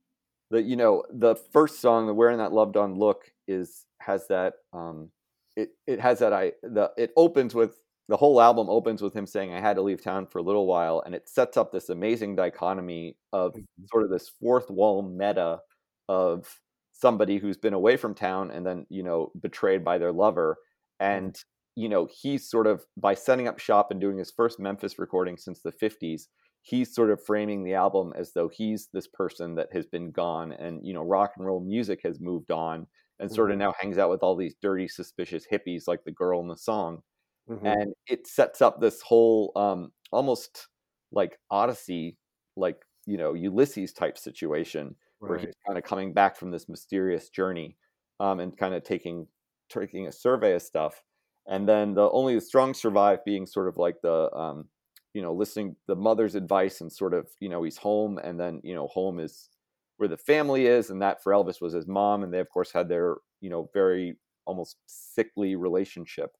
the 0.50 0.62
you 0.62 0.76
know 0.76 1.04
the 1.10 1.34
first 1.36 1.80
song, 1.80 2.06
the 2.06 2.14
"Wearing 2.14 2.38
That 2.38 2.52
Loved 2.52 2.76
On 2.76 2.94
Look," 2.98 3.32
is 3.46 3.86
has 4.00 4.28
that 4.28 4.54
um, 4.72 5.10
it 5.56 5.70
it 5.86 6.00
has 6.00 6.18
that 6.20 6.32
I 6.32 6.52
the 6.62 6.92
it 6.96 7.12
opens 7.16 7.54
with 7.54 7.82
the 8.08 8.16
whole 8.16 8.40
album 8.40 8.70
opens 8.70 9.02
with 9.02 9.14
him 9.14 9.26
saying 9.26 9.52
I 9.52 9.60
had 9.60 9.76
to 9.76 9.82
leave 9.82 10.02
town 10.02 10.26
for 10.26 10.38
a 10.38 10.42
little 10.42 10.66
while, 10.66 11.02
and 11.04 11.14
it 11.14 11.28
sets 11.28 11.56
up 11.56 11.72
this 11.72 11.88
amazing 11.90 12.36
dichotomy 12.36 13.18
of 13.32 13.54
Mhm. 13.54 13.88
sort 13.90 14.04
of 14.04 14.10
this 14.10 14.28
fourth 14.28 14.70
wall 14.70 15.02
meta 15.02 15.60
of 16.08 16.60
somebody 16.92 17.38
who's 17.38 17.56
been 17.58 17.74
away 17.74 17.96
from 17.96 18.14
town 18.14 18.50
and 18.50 18.66
then 18.66 18.86
you 18.90 19.02
know 19.02 19.30
betrayed 19.40 19.84
by 19.84 19.98
their 19.98 20.12
lover 20.12 20.56
and 21.00 21.42
you 21.76 21.88
know 21.88 22.06
he's 22.10 22.48
sort 22.48 22.66
of 22.66 22.84
by 22.96 23.14
setting 23.14 23.46
up 23.46 23.58
shop 23.58 23.90
and 23.90 24.00
doing 24.00 24.18
his 24.18 24.30
first 24.32 24.58
memphis 24.58 24.98
recording 24.98 25.36
since 25.36 25.60
the 25.62 25.72
50s 25.72 26.28
he's 26.68 26.94
sort 26.94 27.10
of 27.10 27.24
framing 27.24 27.64
the 27.64 27.74
album 27.74 28.12
as 28.16 28.32
though 28.32 28.48
he's 28.48 28.88
this 28.92 29.06
person 29.08 29.54
that 29.54 29.72
has 29.72 29.86
been 29.86 30.10
gone 30.10 30.52
and 30.52 30.86
you 30.86 30.92
know 30.94 31.02
rock 31.02 31.32
and 31.36 31.46
roll 31.46 31.60
music 31.60 32.00
has 32.02 32.20
moved 32.20 32.50
on 32.50 32.86
and 33.20 33.32
sort 33.32 33.50
of 33.50 33.56
Mhm. 33.56 33.58
now 33.58 33.72
hangs 33.80 33.98
out 33.98 34.10
with 34.10 34.22
all 34.22 34.36
these 34.36 34.56
dirty 34.62 34.88
suspicious 34.88 35.46
hippies 35.50 35.88
like 35.88 36.04
the 36.04 36.12
girl 36.12 36.40
in 36.40 36.48
the 36.48 36.56
song 36.56 37.02
Mhm. 37.46 37.74
and 37.74 37.92
it 38.06 38.26
sets 38.26 38.62
up 38.62 38.80
this 38.80 39.02
whole 39.02 39.52
um 39.56 39.92
almost 40.12 40.68
like 41.12 41.38
odyssey 41.50 42.18
like 42.56 42.84
you 43.06 43.16
know 43.16 43.34
ulysses 43.34 43.92
type 43.92 44.18
situation 44.18 44.94
where 45.26 45.38
he's 45.38 45.54
kind 45.66 45.78
of 45.78 45.84
coming 45.84 46.12
back 46.12 46.36
from 46.36 46.50
this 46.50 46.68
mysterious 46.68 47.28
journey 47.30 47.76
um, 48.20 48.40
and 48.40 48.56
kind 48.56 48.74
of 48.74 48.82
taking 48.82 49.26
taking 49.68 50.06
a 50.06 50.12
survey 50.12 50.54
of 50.54 50.62
stuff 50.62 51.02
and 51.46 51.68
then 51.68 51.94
the 51.94 52.10
only 52.10 52.34
the 52.34 52.40
strong 52.40 52.74
survive 52.74 53.24
being 53.24 53.46
sort 53.46 53.68
of 53.68 53.76
like 53.76 53.96
the 54.02 54.32
um, 54.34 54.68
you 55.14 55.22
know 55.22 55.32
listening 55.34 55.76
the 55.86 55.96
mother's 55.96 56.34
advice 56.34 56.80
and 56.80 56.92
sort 56.92 57.14
of 57.14 57.30
you 57.40 57.48
know 57.48 57.62
he's 57.62 57.78
home 57.78 58.18
and 58.18 58.38
then 58.40 58.60
you 58.64 58.74
know 58.74 58.86
home 58.88 59.18
is 59.20 59.50
where 59.96 60.08
the 60.08 60.16
family 60.16 60.66
is 60.66 60.90
and 60.90 61.02
that 61.02 61.22
for 61.22 61.32
elvis 61.32 61.60
was 61.60 61.72
his 61.72 61.86
mom 61.86 62.22
and 62.22 62.32
they 62.32 62.40
of 62.40 62.48
course 62.50 62.72
had 62.72 62.88
their 62.88 63.16
you 63.40 63.50
know 63.50 63.68
very 63.74 64.18
almost 64.46 64.78
sickly 64.86 65.56
relationship 65.56 66.36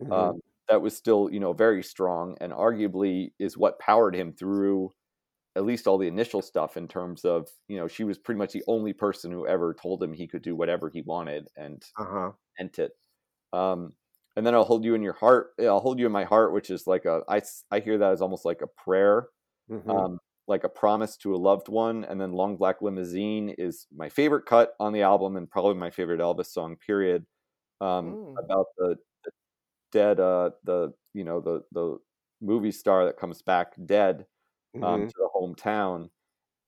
Mhm. 0.00 0.12
um, 0.12 0.40
that 0.68 0.82
was 0.82 0.96
still 0.96 1.28
you 1.32 1.40
know 1.40 1.52
very 1.52 1.82
strong 1.82 2.36
and 2.40 2.52
arguably 2.52 3.32
is 3.38 3.56
what 3.58 3.78
powered 3.78 4.14
him 4.14 4.32
through 4.32 4.90
at 5.56 5.64
least 5.64 5.86
all 5.86 5.98
the 5.98 6.08
initial 6.08 6.42
stuff 6.42 6.76
in 6.76 6.88
terms 6.88 7.24
of 7.24 7.48
you 7.68 7.76
know 7.78 7.88
she 7.88 8.04
was 8.04 8.18
pretty 8.18 8.38
much 8.38 8.52
the 8.52 8.64
only 8.68 8.92
person 8.92 9.30
who 9.32 9.46
ever 9.46 9.74
told 9.74 10.02
him 10.02 10.12
he 10.12 10.28
could 10.28 10.42
do 10.42 10.56
whatever 10.56 10.90
he 10.90 11.02
wanted 11.02 11.48
and 11.56 11.84
uh-huh. 11.96 12.32
meant 12.58 12.78
it 12.78 12.92
um, 13.52 13.94
and 14.36 14.46
then 14.46 14.54
i'll 14.54 14.64
hold 14.64 14.84
you 14.84 14.94
in 14.94 15.02
your 15.02 15.12
heart 15.14 15.52
i'll 15.60 15.80
hold 15.80 15.98
you 15.98 16.06
in 16.06 16.12
my 16.12 16.24
heart 16.24 16.52
which 16.52 16.70
is 16.70 16.86
like 16.86 17.04
a 17.04 17.22
i, 17.28 17.42
I 17.70 17.80
hear 17.80 17.98
that 17.98 18.12
as 18.12 18.22
almost 18.22 18.44
like 18.44 18.62
a 18.62 18.66
prayer 18.66 19.28
Mhm. 19.68 20.04
um, 20.04 20.18
like 20.48 20.64
a 20.64 20.68
promise 20.68 21.16
to 21.18 21.34
a 21.34 21.38
loved 21.38 21.68
one 21.68 22.04
and 22.04 22.20
then 22.20 22.32
long 22.32 22.56
black 22.56 22.82
limousine 22.82 23.50
is 23.50 23.86
my 23.94 24.08
favorite 24.08 24.46
cut 24.46 24.74
on 24.80 24.92
the 24.92 25.02
album 25.02 25.36
and 25.36 25.50
probably 25.50 25.74
my 25.74 25.90
favorite 25.90 26.20
elvis 26.20 26.46
song 26.46 26.76
period 26.76 27.26
um, 27.80 28.16
Mm. 28.16 28.42
about 28.44 28.66
the 28.78 28.96
dead 29.92 30.20
uh 30.20 30.50
the 30.64 30.92
you 31.14 31.24
know 31.24 31.40
the 31.40 31.62
the 31.72 31.98
movie 32.40 32.72
star 32.72 33.04
that 33.06 33.16
comes 33.18 33.42
back 33.42 33.74
dead 33.86 34.26
um, 34.82 35.06
Mhm. 35.06 35.06
to 35.06 35.14
the 35.18 35.30
hometown 35.34 36.10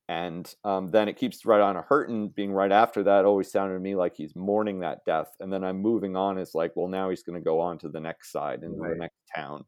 and 0.09 0.55
um, 0.65 0.89
then 0.89 1.09
it 1.09 1.17
keeps 1.17 1.47
right 1.47 1.61
on 1.61 1.77
a 1.77 1.83
hurting 1.83 2.29
being 2.29 2.53
right 2.53 2.73
after 2.73 3.03
that 3.05 3.25
always 3.25 3.51
sounded 3.51 3.75
to 3.75 3.81
me 3.81 3.95
like 3.97 4.15
he's 4.17 4.37
mourning 4.37 4.81
that 4.81 5.05
death 5.07 5.31
and 5.41 5.53
then 5.53 5.65
i'm 5.65 5.79
moving 5.81 6.17
on 6.17 6.39
is 6.39 6.55
like 6.55 6.73
well 6.77 6.89
now 6.89 7.09
he's 7.11 7.23
going 7.23 7.39
to 7.39 7.45
go 7.45 7.61
on 7.61 7.79
to 7.79 7.89
the 7.89 8.01
next 8.01 8.31
side 8.33 8.63
and 8.63 8.79
Right. 8.79 8.91
the 8.91 8.97
next 8.97 9.17
town 9.35 9.65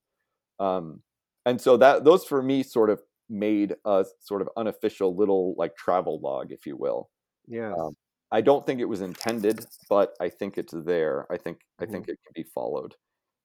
um, 0.60 1.02
and 1.46 1.60
so 1.60 1.76
that 1.78 2.04
those 2.04 2.24
for 2.24 2.42
me 2.42 2.62
sort 2.62 2.90
of 2.90 3.02
made 3.30 3.76
a 3.86 4.04
sort 4.20 4.42
of 4.42 4.48
unofficial 4.56 5.16
little 5.16 5.54
like 5.58 5.76
travel 5.76 6.20
log 6.20 6.52
if 6.52 6.66
you 6.66 6.76
will 6.76 7.10
Yeah. 7.48 7.76
um, 7.78 7.96
i 8.32 8.40
don't 8.40 8.66
think 8.66 8.80
it 8.80 8.84
was 8.86 9.00
intended 9.00 9.66
but 9.88 10.14
i 10.20 10.28
think 10.28 10.58
it's 10.58 10.74
there 10.84 11.26
i 11.32 11.36
think 11.36 11.60
i 11.80 11.86
Mhm. 11.86 11.86
think 11.86 12.08
it 12.08 12.18
can 12.24 12.32
be 12.34 12.44
followed 12.44 12.94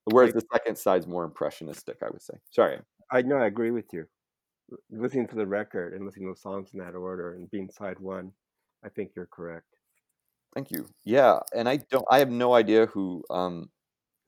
whereas 0.05 0.33
the 0.33 0.43
second 0.53 0.77
side's 0.77 1.07
more 1.07 1.25
impressionistic 1.25 1.97
i 2.03 2.09
would 2.09 2.21
say 2.23 2.35
sorry 2.51 2.81
I 3.11 3.21
know 3.21 3.37
I 3.37 3.45
agree 3.45 3.69
with 3.69 3.93
you. 3.93 4.07
Listening 4.89 5.27
to 5.27 5.35
the 5.35 5.47
record 5.47 5.93
and 5.93 6.05
listening 6.05 6.27
to 6.27 6.33
the 6.33 6.39
songs 6.39 6.69
in 6.73 6.79
that 6.79 6.95
order 6.95 7.33
and 7.33 7.49
being 7.51 7.69
side 7.69 7.99
one, 7.99 8.31
I 8.85 8.89
think 8.89 9.11
you're 9.15 9.27
correct. 9.27 9.67
Thank 10.53 10.71
you. 10.71 10.87
Yeah, 11.05 11.39
and 11.55 11.69
I 11.69 11.77
don't. 11.77 12.05
I 12.09 12.19
have 12.19 12.29
no 12.29 12.53
idea 12.53 12.85
who 12.87 13.23
um 13.29 13.69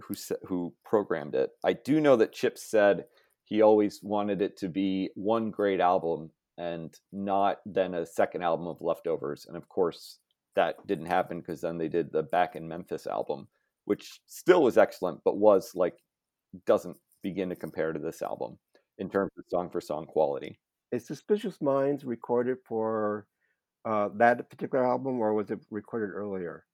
who 0.02 0.16
who 0.48 0.74
programmed 0.86 1.36
it. 1.36 1.52
I 1.64 1.74
do 1.74 2.00
know 2.00 2.16
that 2.18 2.34
Chip 2.34 2.58
said 2.58 3.06
he 3.44 3.62
always 3.62 4.00
wanted 4.02 4.41
it 4.41 4.58
to 4.58 4.70
be 4.70 5.10
one 5.16 5.52
great 5.52 5.80
album 5.80 6.32
and 6.58 6.94
not 7.12 7.58
then 7.66 7.94
a 7.94 8.06
second 8.06 8.44
album 8.44 8.68
of 8.68 8.82
leftovers. 8.82 9.46
And 9.48 9.58
of 9.58 9.68
course, 9.70 10.20
that 10.56 10.76
didn't 10.88 11.08
happen 11.08 11.39
because 11.39 11.62
then 11.62 11.78
they 11.78 11.89
did 11.89 12.12
the 12.12 12.24
Back 12.24 12.56
in 12.56 12.68
Memphis 12.68 13.08
album, 13.08 13.48
which 13.86 14.22
still 14.28 14.64
was 14.64 14.78
excellent, 14.78 15.20
but 15.26 15.38
was 15.38 15.72
like 15.76 15.96
doesn't 16.66 16.98
begin 17.22 17.50
to 17.50 17.56
compare 17.56 17.91
to 17.91 18.00
this 18.00 18.22
album 18.22 18.58
in 18.98 19.10
terms 19.10 19.32
of 19.38 19.46
song 19.50 19.70
for 19.70 19.82
song 19.82 20.06
quality. 20.06 20.60
Is 20.91 21.06
Suspicious 21.06 21.62
Minds 21.62 22.06
recorded 22.06 22.60
for 22.66 23.28
uh, 23.86 24.10
that 24.16 24.50
particular 24.50 24.86
album 24.86 25.20
or 25.20 25.34
was 25.34 25.52
it 25.52 25.60
recorded 25.72 26.12
earlier? 26.14 26.66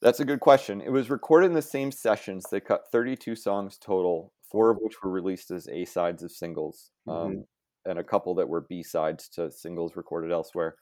That's 0.00 0.20
a 0.20 0.24
good 0.24 0.40
question. 0.40 0.80
It 0.80 0.90
was 0.90 1.10
recorded 1.10 1.46
in 1.46 1.52
the 1.52 1.62
same 1.62 1.92
sessions. 1.92 2.44
They 2.50 2.60
cut 2.60 2.90
32 2.90 3.36
songs 3.36 3.78
total, 3.78 4.32
four 4.50 4.70
of 4.70 4.78
which 4.80 5.02
were 5.02 5.10
released 5.10 5.50
as 5.50 5.68
A 5.68 5.84
sides 5.84 6.22
of 6.22 6.32
singles, 6.32 6.90
um, 7.06 7.36
Mhm. 7.36 7.46
and 7.84 7.98
a 7.98 8.04
couple 8.04 8.34
that 8.34 8.48
were 8.48 8.60
B 8.62 8.82
sides 8.82 9.28
to 9.30 9.50
singles 9.50 9.94
recorded 9.96 10.32
elsewhere. 10.32 10.76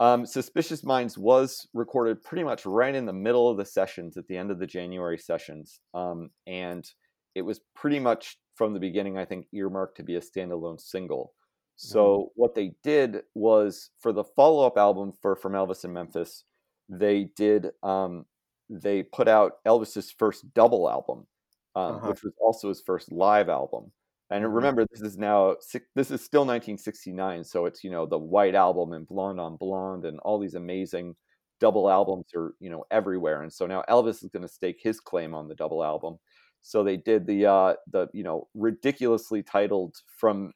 Um, 0.00 0.26
Suspicious 0.26 0.84
Minds 0.84 1.18
was 1.18 1.68
recorded 1.74 2.22
pretty 2.22 2.44
much 2.44 2.66
right 2.66 2.94
in 2.94 3.06
the 3.06 3.12
middle 3.12 3.48
of 3.50 3.58
the 3.58 3.66
sessions 3.66 4.16
at 4.16 4.26
the 4.28 4.36
end 4.36 4.50
of 4.50 4.58
the 4.58 4.66
January 4.66 5.18
sessions. 5.18 5.80
Um, 5.94 6.30
and 6.46 6.90
it 7.34 7.42
was 7.42 7.60
pretty 7.74 8.00
much 8.00 8.38
from 8.60 8.74
the 8.74 8.80
beginning, 8.80 9.16
I 9.16 9.24
think, 9.24 9.46
earmarked 9.54 9.96
to 9.96 10.02
be 10.02 10.16
a 10.16 10.20
standalone 10.20 10.78
single. 10.78 11.32
So 11.76 12.30
what 12.34 12.54
they 12.54 12.74
did 12.82 13.22
was 13.34 13.88
for 14.00 14.12
the 14.12 14.22
follow-up 14.22 14.76
album 14.76 15.12
for 15.22 15.34
From 15.34 15.54
Elvis 15.54 15.82
in 15.86 15.94
Memphis, 15.94 16.44
they 16.90 17.24
did 17.36 17.70
um, 17.82 18.26
they 18.68 19.02
put 19.02 19.28
out 19.28 19.64
Elvis's 19.64 20.10
first 20.10 20.52
double 20.52 20.90
album, 20.90 21.26
um, 21.74 21.96
Uh-huh. 21.96 22.08
which 22.10 22.22
was 22.22 22.34
also 22.38 22.68
his 22.68 22.82
first 22.82 23.10
live 23.10 23.48
album. 23.48 23.92
And 24.28 24.44
Mhm. 24.44 24.54
remember, 24.56 24.86
this 24.90 25.00
is 25.00 25.16
now 25.16 25.56
this 25.94 26.10
is 26.10 26.22
still 26.22 26.44
1969, 26.44 27.44
so 27.44 27.64
it's 27.64 27.82
you 27.82 27.90
know 27.90 28.04
the 28.04 28.18
White 28.18 28.54
Album 28.54 28.92
and 28.92 29.06
Blonde 29.08 29.40
on 29.40 29.56
Blonde 29.56 30.04
and 30.04 30.20
all 30.20 30.38
these 30.38 30.54
amazing 30.54 31.16
double 31.60 31.88
albums 31.90 32.26
are 32.36 32.54
you 32.60 32.68
know 32.70 32.84
everywhere. 32.90 33.42
And 33.42 33.52
so 33.52 33.66
now 33.66 33.84
Elvis 33.88 34.22
is 34.22 34.30
going 34.30 34.42
to 34.42 34.48
stake 34.48 34.80
his 34.82 35.00
claim 35.00 35.34
on 35.34 35.48
the 35.48 35.54
double 35.54 35.82
album. 35.82 36.18
So 36.62 36.84
they 36.84 36.96
did 36.96 37.26
the 37.26 37.46
uh, 37.46 37.74
the 37.90 38.08
you 38.12 38.22
know 38.22 38.48
ridiculously 38.54 39.42
titled 39.42 39.96
from 40.18 40.52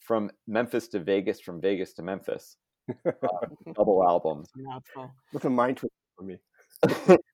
from 0.00 0.30
Memphis 0.46 0.88
to 0.88 1.00
Vegas, 1.00 1.40
from 1.40 1.60
Vegas 1.60 1.94
to 1.94 2.02
Memphis 2.02 2.56
double 3.76 4.04
album. 4.04 4.44
It's 4.44 4.54
a 4.56 4.58
mouthful. 4.58 5.14
That's 5.32 5.44
a 5.44 5.50
mind 5.50 5.76
trick 5.78 5.92
for 6.16 6.24
me. 6.24 6.38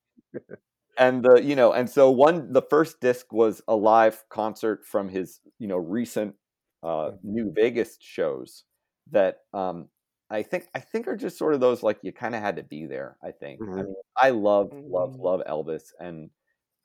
and 0.96 1.22
the 1.24 1.40
you 1.42 1.54
know 1.54 1.72
and 1.72 1.88
so 1.88 2.10
one 2.10 2.52
the 2.52 2.62
first 2.62 3.00
disc 3.00 3.32
was 3.32 3.62
a 3.68 3.74
live 3.76 4.24
concert 4.28 4.84
from 4.84 5.08
his 5.08 5.40
you 5.58 5.68
know 5.68 5.76
recent 5.76 6.34
uh 6.82 7.10
Mhm. 7.10 7.18
new 7.22 7.52
vegas 7.54 7.96
shows 8.00 8.64
that 9.10 9.38
um 9.52 9.88
i 10.30 10.42
think 10.42 10.68
i 10.74 10.80
think 10.80 11.06
are 11.08 11.16
just 11.16 11.38
sort 11.38 11.54
of 11.54 11.60
those 11.60 11.82
like 11.82 11.98
you 12.02 12.12
kind 12.12 12.34
of 12.34 12.40
had 12.42 12.56
to 12.56 12.62
be 12.62 12.86
there 12.86 13.16
i 13.22 13.30
think 13.30 13.62
i 13.76 13.82
Mhm. 13.82 13.82
mean 13.82 13.94
i 14.16 14.30
love 14.30 14.72
love 14.86 15.10
Mhm. 15.10 15.22
love 15.22 15.40
elvis 15.48 15.92
and 16.00 16.30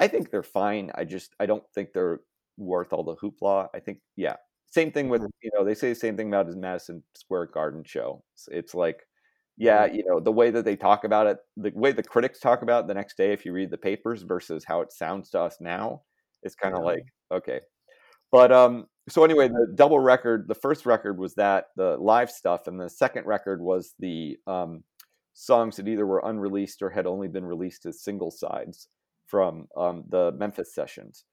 i 0.04 0.08
think 0.08 0.30
they're 0.30 0.44
fine 0.44 0.92
i 0.96 1.04
just 1.04 1.36
i 1.40 1.46
don't 1.46 1.64
think 1.74 1.94
they're 1.94 2.22
worth 2.58 2.94
all 2.94 3.04
the 3.04 3.16
hoopla 3.16 3.70
i 3.74 3.80
think 3.80 4.00
yeah 4.16 4.36
same 4.70 4.92
thing 4.92 5.10
with 5.10 5.22
Mhm. 5.22 5.30
you 5.42 5.52
know 5.54 5.64
they 5.66 5.76
say 5.76 5.90
the 5.90 5.96
same 5.96 6.18
thing 6.18 6.28
about 6.28 6.48
his 6.48 6.56
madison 6.56 7.04
square 7.16 7.46
garden 7.46 7.84
show 7.84 8.24
it's, 8.36 8.48
it's 8.52 8.76
like 8.76 9.02
yeah, 9.56 9.86
you 9.86 10.04
know, 10.04 10.20
the 10.20 10.32
way 10.32 10.50
that 10.50 10.66
they 10.66 10.76
talk 10.76 11.04
about 11.04 11.28
it, 11.28 11.38
the 11.58 11.72
way 11.76 11.92
the 11.92 12.02
critics 12.02 12.40
talk 12.40 12.64
about 12.64 12.86
it 12.86 12.88
the 12.88 12.96
next 12.96 13.18
day 13.18 13.34
if 13.34 13.46
you 13.46 13.54
read 13.54 13.70
the 13.70 13.78
papers 13.78 14.24
versus 14.24 14.64
how 14.66 14.82
it 14.82 14.92
sounds 14.92 15.30
to 15.30 15.40
us 15.40 15.58
now, 15.62 16.02
it's 16.42 16.56
kind 16.56 16.74
of 16.76 16.82
Yeah. 16.82 16.86
like, 16.86 17.04
okay. 17.32 17.60
But 18.32 18.52
um 18.52 18.88
so 19.10 19.24
anyway, 19.26 19.50
the 19.50 19.68
double 19.76 20.00
record, 20.00 20.48
the 20.48 20.56
first 20.56 20.86
record 20.86 21.20
was 21.20 21.36
that, 21.36 21.68
the 21.76 21.98
live 21.98 22.32
stuff, 22.32 22.68
and 22.68 22.80
the 22.80 22.90
second 22.90 23.26
record 23.28 23.62
was 23.62 23.96
the 24.00 24.38
um 24.48 24.84
songs 25.34 25.76
that 25.78 25.88
either 25.88 26.06
were 26.08 26.22
unreleased 26.26 26.82
or 26.82 26.90
had 26.90 27.08
only 27.08 27.28
been 27.28 27.46
released 27.46 27.86
as 27.86 28.02
single 28.04 28.32
sides 28.32 28.88
from 29.26 29.68
um 29.78 30.04
the 30.10 30.32
Memphis 30.34 30.74
sessions. 30.74 31.26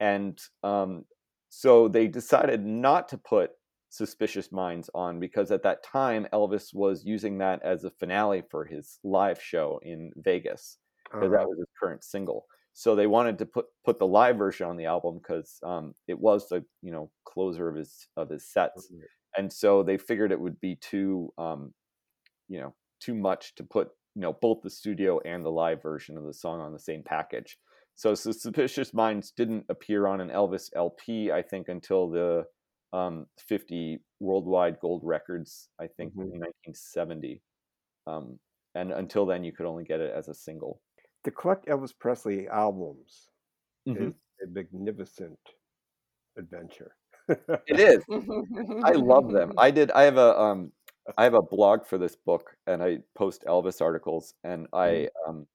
And 0.00 0.38
um 0.62 1.04
so 1.48 1.88
they 1.88 2.08
decided 2.08 2.64
not 2.64 3.08
to 3.08 3.18
put 3.18 3.52
Suspicious 3.90 4.52
Minds 4.52 4.90
on 4.94 5.18
because 5.18 5.50
at 5.50 5.62
that 5.62 5.82
time 5.82 6.26
Elvis 6.32 6.74
was 6.74 7.04
using 7.06 7.38
that 7.38 7.62
as 7.62 7.84
a 7.84 7.90
finale 7.90 8.42
for 8.50 8.64
his 8.66 8.98
live 9.02 9.40
show 9.42 9.80
in 9.82 10.12
Vegas 10.16 10.78
because 11.18 11.32
Uh-huh. 11.32 11.38
that 11.38 11.48
was 11.48 11.58
his 11.58 11.68
current 11.80 12.04
single. 12.04 12.46
So 12.74 12.94
they 12.94 13.06
wanted 13.06 13.38
to 13.38 13.46
put 13.46 13.66
put 13.84 13.98
the 13.98 14.06
live 14.06 14.36
version 14.36 14.68
on 14.68 14.76
the 14.76 14.84
album 14.84 15.18
because 15.18 15.58
um, 15.64 15.94
it 16.06 16.18
was 16.20 16.48
the 16.48 16.64
you 16.82 16.92
know 16.92 17.10
closer 17.24 17.68
of 17.68 17.76
his 17.76 18.08
of 18.16 18.28
his 18.30 18.46
sets, 18.46 18.90
Mhm. 18.90 19.08
and 19.36 19.52
so 19.52 19.82
they 19.82 19.98
figured 19.98 20.30
it 20.32 20.40
would 20.40 20.60
be 20.60 20.76
too 20.76 21.32
um, 21.38 21.74
you 22.48 22.60
know 22.60 22.74
too 23.00 23.14
much 23.14 23.54
to 23.56 23.64
put 23.64 23.90
you 24.18 24.22
know 24.22 24.32
both 24.32 24.62
the 24.62 24.70
studio 24.70 25.20
and 25.24 25.44
the 25.44 25.50
live 25.50 25.80
version 25.80 26.18
of 26.18 26.24
the 26.24 26.34
song 26.34 26.60
on 26.60 26.72
the 26.72 26.78
same 26.80 27.04
package. 27.04 27.56
So, 27.94 28.14
Suspicious 28.16 28.92
Minds 28.92 29.30
didn't 29.30 29.64
appear 29.68 30.08
on 30.08 30.20
an 30.20 30.28
Elvis 30.30 30.70
LP, 30.74 31.30
I 31.30 31.40
think, 31.40 31.68
until 31.68 32.10
the 32.10 32.44
um, 32.92 33.26
50 33.46 34.00
worldwide 34.18 34.80
gold 34.80 35.02
records, 35.04 35.68
I 35.80 35.86
think, 35.86 36.14
Mhm. 36.14 36.32
in 36.34 36.40
1970. 36.40 37.42
Um, 38.08 38.40
and 38.74 38.90
until 38.90 39.24
then, 39.24 39.44
you 39.44 39.52
could 39.52 39.66
only 39.66 39.84
get 39.84 40.00
it 40.00 40.12
as 40.12 40.26
a 40.28 40.34
single. 40.34 40.80
To 41.24 41.30
collect 41.30 41.66
Elvis 41.66 41.96
Presley 41.96 42.48
albums 42.48 43.30
Mhm. 43.86 44.08
is 44.08 44.14
a 44.42 44.46
magnificent 44.50 45.38
adventure. 46.36 46.96
It 47.68 47.78
is. 47.78 48.04
I 48.84 48.92
love 48.92 49.30
them. 49.30 49.52
I 49.58 49.70
did. 49.70 49.90
I 49.92 50.02
have 50.02 50.16
a 50.18 50.40
um, 50.40 50.72
I 51.16 51.24
have 51.24 51.34
a 51.34 51.42
blog 51.42 51.86
for 51.86 51.98
this 51.98 52.16
book, 52.16 52.56
and 52.66 52.82
I 52.82 52.98
post 53.14 53.44
Elvis 53.46 53.80
articles, 53.80 54.34
and 54.44 54.66
I 54.72 55.08
um, 55.26 55.46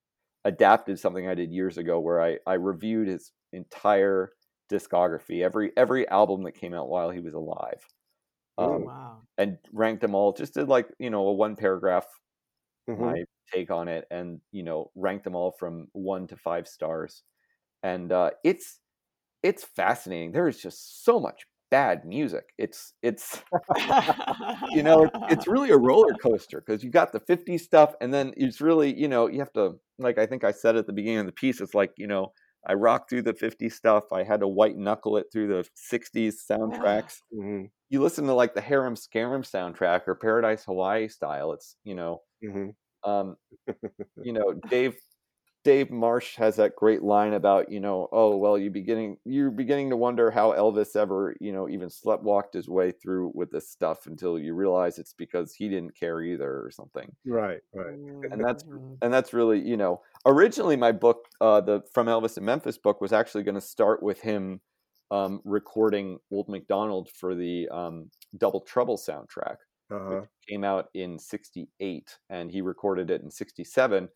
adapted 0.45 0.99
something 0.99 1.27
I 1.27 1.35
did 1.35 1.51
years 1.51 1.77
ago 1.77 1.99
where 1.99 2.21
I 2.21 2.39
I 2.47 2.53
reviewed 2.55 3.07
his 3.07 3.31
entire 3.53 4.33
discography, 4.71 5.43
every 5.43 5.71
every 5.77 6.07
album 6.09 6.43
that 6.43 6.53
came 6.53 6.73
out 6.73 6.89
while 6.89 7.09
he 7.11 7.19
was 7.19 7.33
alive, 7.35 7.85
Oh, 8.59 8.77
um, 8.77 8.79
wow. 8.79 9.27
and 9.37 9.59
ranked 9.73 10.01
them 10.01 10.15
all. 10.15 10.33
Just 10.33 10.55
did 10.55 10.69
like 10.69 10.89
you 10.99 11.09
know 11.11 11.27
a 11.27 11.33
one 11.33 11.55
paragraph 11.57 12.07
Mhm. 12.87 13.13
my 13.13 13.23
take 13.51 13.71
on 13.71 13.87
it, 13.87 14.07
and 14.11 14.41
you 14.51 14.63
know 14.63 14.91
ranked 14.95 15.23
them 15.23 15.35
all 15.35 15.51
from 15.51 15.87
one 15.93 16.27
to 16.27 16.37
five 16.37 16.67
stars, 16.67 17.23
and 17.83 18.11
uh, 18.11 18.31
it's 18.43 18.79
it's 19.43 19.63
fascinating. 19.65 20.33
There 20.33 20.47
is 20.49 20.61
just 20.61 21.03
so 21.05 21.19
much 21.19 21.45
bad 21.73 22.05
music. 22.05 22.45
It's 22.59 22.93
it's 23.01 23.41
you 24.73 24.83
know 24.83 25.03
it's, 25.05 25.15
it's 25.27 25.47
really 25.47 25.71
a 25.71 25.77
roller 25.77 26.13
coaster 26.15 26.61
because 26.65 26.83
you 26.83 26.89
got 26.91 27.11
the 27.11 27.19
50s 27.19 27.63
stuff 27.63 27.95
and 28.01 28.13
then 28.13 28.33
it's 28.37 28.61
really 28.61 28.93
you 28.93 29.07
know 29.07 29.27
you 29.27 29.39
have 29.39 29.53
to 29.53 29.79
like 29.99 30.17
i 30.17 30.25
think 30.25 30.43
i 30.43 30.51
said 30.51 30.75
at 30.75 30.87
the 30.87 30.93
beginning 30.93 31.19
of 31.19 31.25
the 31.25 31.31
piece 31.31 31.61
it's 31.61 31.73
like 31.73 31.91
you 31.97 32.07
know 32.07 32.31
i 32.67 32.73
rocked 32.73 33.09
through 33.09 33.21
the 33.21 33.33
50s 33.33 33.75
stuff 33.75 34.03
i 34.11 34.23
had 34.23 34.39
to 34.41 34.47
white 34.47 34.77
knuckle 34.77 35.17
it 35.17 35.27
through 35.31 35.47
the 35.47 35.67
60s 35.75 36.45
soundtracks 36.49 37.15
Mhm. 37.33 37.69
you 37.89 38.01
listen 38.01 38.25
to 38.25 38.33
like 38.33 38.53
the 38.53 38.61
harum 38.61 38.95
scarum 38.95 39.43
soundtrack 39.43 40.01
or 40.07 40.15
paradise 40.15 40.63
hawaii 40.65 41.07
style 41.07 41.53
it's 41.53 41.77
you 41.83 41.95
know 41.95 42.21
Mhm. 42.43 42.75
um 43.03 43.35
you 44.23 44.33
know 44.33 44.53
dave 44.69 44.95
Dave 45.63 45.89
Marsh 45.91 46.35
has 46.35 46.57
that 46.57 46.75
great 46.75 47.03
line 47.03 47.33
about, 47.33 47.71
you 47.71 47.79
know, 47.79 48.09
oh 48.11 48.35
well, 48.37 48.57
you 48.57 48.69
beginning 48.69 49.17
you're 49.25 49.51
beginning 49.51 49.89
to 49.91 49.97
wonder 49.97 50.29
how 50.31 50.51
Elvis 50.51 50.95
ever, 50.95 51.35
you 51.39 51.51
know, 51.53 51.69
even 51.69 51.89
sleptwalked 51.89 52.53
his 52.53 52.67
way 52.69 52.91
through 52.91 53.31
with 53.33 53.51
this 53.51 53.69
stuff 53.69 54.05
until 54.07 54.37
you 54.39 54.53
realize 54.55 54.99
it's 54.99 55.13
because 55.13 55.53
he 55.55 55.69
didn't 55.69 55.95
care 55.95 56.21
either 56.21 56.61
or 56.65 56.71
something. 56.71 57.15
Right, 57.25 57.61
right. 57.73 57.99
And 58.31 58.43
that's 58.43 58.63
Mhm. 58.65 59.01
and 59.01 59.13
that's 59.13 59.33
really, 59.33 59.59
you 59.59 59.75
know, 59.75 60.01
originally 60.25 60.77
my 60.77 60.93
book, 60.93 61.27
uh, 61.41 61.59
the 61.59 61.81
From 61.93 62.07
Elvis 62.07 62.37
in 62.37 62.45
Memphis 62.45 62.77
book, 62.77 63.01
was 63.01 63.11
actually 63.11 63.43
going 63.43 63.55
to 63.55 63.61
start 63.61 64.01
with 64.01 64.21
him 64.21 64.61
um, 65.11 65.41
recording 65.43 66.19
Old 66.31 66.47
McDonald 66.47 67.09
for 67.09 67.35
the 67.35 67.67
um, 67.69 68.11
Double 68.37 68.61
Trouble 68.61 68.97
soundtrack 68.97 69.57
Uh-huh. 69.89 70.25
which 70.25 70.47
came 70.49 70.63
out 70.65 70.89
in 70.93 71.17
68 71.19 72.17
and 72.29 72.51
he 72.51 72.61
recorded 72.61 73.09
it 73.09 73.21
in 73.21 73.31
67 73.31 74.09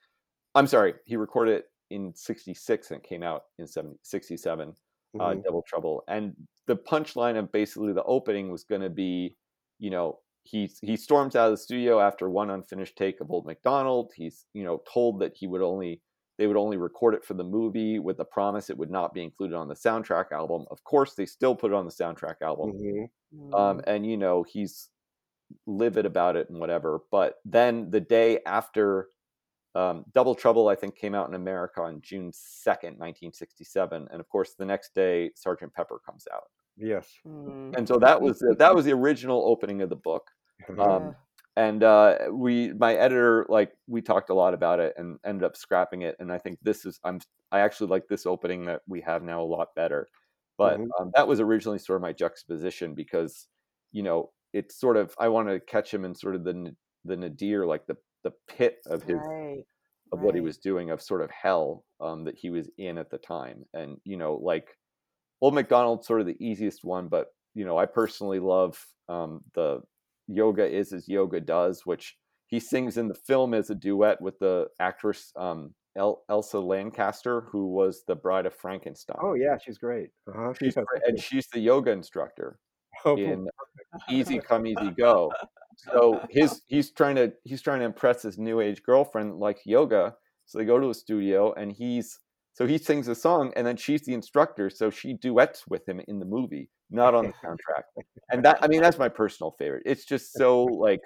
i'm 0.57 0.67
sorry 0.67 0.95
he 1.05 1.17
recorded 1.17 1.53
it 1.55 1.65
in 1.89 2.13
66 2.15 2.91
and 2.91 3.01
it 3.03 3.07
came 3.07 3.23
out 3.23 3.43
in 3.59 3.67
70, 3.67 3.97
67 4.03 4.73
uh, 5.19 5.35
Mhm. 5.35 5.43
double 5.45 5.63
trouble 5.67 6.03
and 6.07 6.35
the 6.67 6.75
punchline 6.77 7.37
of 7.39 7.51
basically 7.51 7.93
the 7.93 8.03
opening 8.03 8.51
was 8.51 8.63
going 8.65 8.81
to 8.81 8.89
be 8.89 9.37
you 9.79 9.89
know 9.89 10.19
he 10.43 10.69
he 10.81 10.97
storms 10.97 11.35
out 11.35 11.47
of 11.47 11.51
the 11.53 11.57
studio 11.57 11.99
after 11.99 12.29
one 12.29 12.49
unfinished 12.49 12.97
take 12.97 13.21
of 13.21 13.31
old 13.31 13.45
mcdonald 13.45 14.11
he's 14.15 14.47
you 14.53 14.63
know 14.63 14.81
told 14.91 15.19
that 15.19 15.35
he 15.35 15.47
would 15.47 15.61
only 15.61 16.01
they 16.37 16.47
would 16.47 16.57
only 16.57 16.77
record 16.77 17.15
it 17.15 17.25
for 17.25 17.35
the 17.35 17.43
movie 17.43 17.99
with 17.99 18.17
the 18.17 18.25
promise 18.25 18.69
it 18.69 18.77
would 18.77 18.91
not 18.91 19.13
be 19.13 19.23
included 19.23 19.55
on 19.55 19.69
the 19.69 19.75
soundtrack 19.75 20.31
album 20.31 20.65
of 20.71 20.83
course 20.85 21.15
they 21.15 21.25
still 21.27 21.55
put 21.55 21.71
it 21.71 21.75
on 21.75 21.85
the 21.85 21.91
soundtrack 21.91 22.37
album 22.43 22.73
Mhm. 22.73 23.09
um, 23.53 23.81
Mhm. 23.81 23.85
and 23.87 24.05
you 24.05 24.17
know 24.17 24.43
he's 24.43 24.89
livid 25.67 26.05
about 26.05 26.35
it 26.37 26.49
and 26.49 26.59
whatever. 26.59 27.01
But 27.11 27.39
then 27.45 27.89
the 27.91 28.01
day 28.01 28.41
after 28.45 29.09
um, 29.77 30.05
Double 30.13 30.35
Trouble, 30.35 30.67
I 30.69 30.75
think 30.75 30.95
came 30.95 31.13
out 31.15 31.27
in 31.29 31.35
America 31.35 31.81
on 31.81 32.01
June 32.01 32.31
second, 32.33 32.97
nineteen 32.99 33.31
sixty-seven, 33.33 34.07
and 34.11 34.19
of 34.19 34.27
course 34.29 34.53
the 34.55 34.65
next 34.65 34.93
day 34.95 35.31
Sergeant 35.35 35.73
Pepper 35.73 35.99
comes 36.05 36.27
out, 36.33 36.45
Yes. 36.77 37.07
Mhm. 37.25 37.75
and 37.77 37.87
so 37.87 37.97
that 37.99 38.19
was 38.21 38.39
that 38.57 38.73
was 38.75 38.85
the 38.85 38.93
original 38.93 39.43
opening 39.47 39.81
of 39.81 39.89
the 39.89 39.95
book. 39.95 40.25
Mm-hmm. 40.69 40.81
Um, 40.81 41.03
Yeah. 41.03 41.13
and 41.57 41.83
uh, 41.83 42.17
we, 42.31 42.73
my 42.73 42.93
editor, 42.95 43.45
like 43.49 43.71
we 43.87 44.01
talked 44.01 44.29
a 44.29 44.33
lot 44.33 44.53
about 44.53 44.79
it 44.79 44.93
and 44.97 45.19
ended 45.25 45.43
up 45.43 45.55
scrapping 45.57 46.01
it. 46.03 46.15
And 46.19 46.31
I 46.31 46.37
think 46.39 46.59
this 46.61 46.85
is 46.85 46.99
I'm 47.03 47.19
I 47.51 47.59
actually 47.61 47.89
like 47.89 48.07
this 48.07 48.25
opening 48.25 48.65
that 48.65 48.81
we 48.87 49.01
have 49.01 49.23
now 49.23 49.41
a 49.41 49.51
lot 49.57 49.69
better. 49.75 50.07
But 50.57 50.79
Mhm. 50.79 50.87
um, 50.99 51.11
that 51.15 51.27
was 51.27 51.39
originally 51.39 51.79
sort 51.79 51.97
of 51.97 52.01
my 52.01 52.13
juxtaposition 52.13 52.93
because 52.95 53.47
you 53.91 54.03
know 54.03 54.31
it's 54.53 54.75
sort 54.79 54.97
of 54.97 55.13
I 55.19 55.27
want 55.29 55.47
to 55.49 55.59
catch 55.59 55.93
him 55.93 56.03
in 56.05 56.13
sort 56.15 56.35
of 56.35 56.43
the 56.43 56.75
the 57.05 57.17
nadir, 57.17 57.65
like 57.65 57.85
the 57.87 57.97
the 58.23 58.31
pit 58.47 58.77
of 58.87 59.03
his 59.03 59.19
Right. 59.19 59.63
of 60.11 60.21
what 60.21 60.35
he 60.35 60.41
was 60.41 60.57
doing 60.57 60.89
of 60.91 61.01
sort 61.01 61.21
of 61.21 61.29
hell 61.31 61.83
um, 61.99 62.23
that 62.25 62.35
he 62.37 62.49
was 62.49 62.69
in 62.77 62.97
at 62.97 63.09
the 63.09 63.17
time. 63.17 63.65
And 63.73 63.97
you 64.03 64.17
know, 64.17 64.35
like 64.35 64.77
Old 65.41 65.53
McDonald's 65.53 66.07
sort 66.07 66.21
of 66.21 66.27
the 66.27 66.37
easiest 66.45 66.83
one, 66.83 67.07
but 67.07 67.27
you 67.53 67.65
know, 67.65 67.77
I 67.77 67.85
personally 67.85 68.39
love 68.39 68.83
um, 69.09 69.41
the 69.53 69.81
Yoga 70.27 70.65
is 70.67 70.93
as 70.93 71.07
Yoga 71.07 71.39
does, 71.41 71.85
which 71.85 72.17
he 72.47 72.59
sings 72.59 72.97
in 72.97 73.07
the 73.07 73.13
film 73.15 73.53
as 73.53 73.69
a 73.69 73.75
duet 73.75 74.21
with 74.21 74.39
the 74.39 74.67
actress 74.79 75.31
um, 75.35 75.73
El- 75.97 76.23
Elsa 76.29 76.59
Lanchester, 76.59 77.41
who 77.51 77.67
was 77.67 78.03
the 78.07 78.15
Bride 78.15 78.45
of 78.45 78.53
Frankenstein. 78.53 79.17
Oh 79.21 79.33
yeah, 79.33 79.57
she's 79.57 79.77
great. 79.77 80.09
Uh-huh. 80.27 80.53
She's 80.59 80.75
great, 80.75 81.03
and 81.07 81.19
she's 81.19 81.47
the 81.47 81.59
yoga 81.59 81.91
instructor 81.91 82.59
Oh, 83.05 83.15
in 83.17 83.47
Easy 84.09 84.39
Come 84.39 84.65
Easy 84.67 84.91
Go. 84.97 85.31
So 85.77 86.21
his 86.29 86.61
he's 86.67 86.91
trying 86.91 87.15
to 87.15 87.33
he's 87.43 87.61
trying 87.61 87.79
to 87.79 87.85
impress 87.85 88.23
his 88.23 88.37
new 88.37 88.59
age 88.59 88.83
girlfriend 88.83 89.37
like 89.37 89.59
yoga. 89.65 90.15
So 90.45 90.57
they 90.57 90.65
go 90.65 90.79
to 90.79 90.89
a 90.89 90.93
studio 90.93 91.53
and 91.53 91.71
he's 91.71 92.19
so 92.53 92.65
he 92.65 92.77
sings 92.77 93.07
a 93.07 93.15
song 93.15 93.53
and 93.55 93.65
then 93.65 93.77
she's 93.77 94.03
the 94.03 94.13
instructor, 94.13 94.69
so 94.69 94.89
she 94.89 95.13
duets 95.13 95.67
with 95.67 95.87
him 95.87 96.01
in 96.07 96.19
the 96.19 96.25
movie, 96.25 96.69
not 96.89 97.13
on 97.13 97.25
the 97.25 97.33
soundtrack. 97.33 97.83
And 98.31 98.43
that 98.45 98.57
I 98.61 98.67
mean 98.67 98.81
that's 98.81 98.97
my 98.97 99.09
personal 99.09 99.55
favorite. 99.59 99.83
It's 99.85 100.05
just 100.05 100.33
so 100.33 100.63
like 100.63 101.01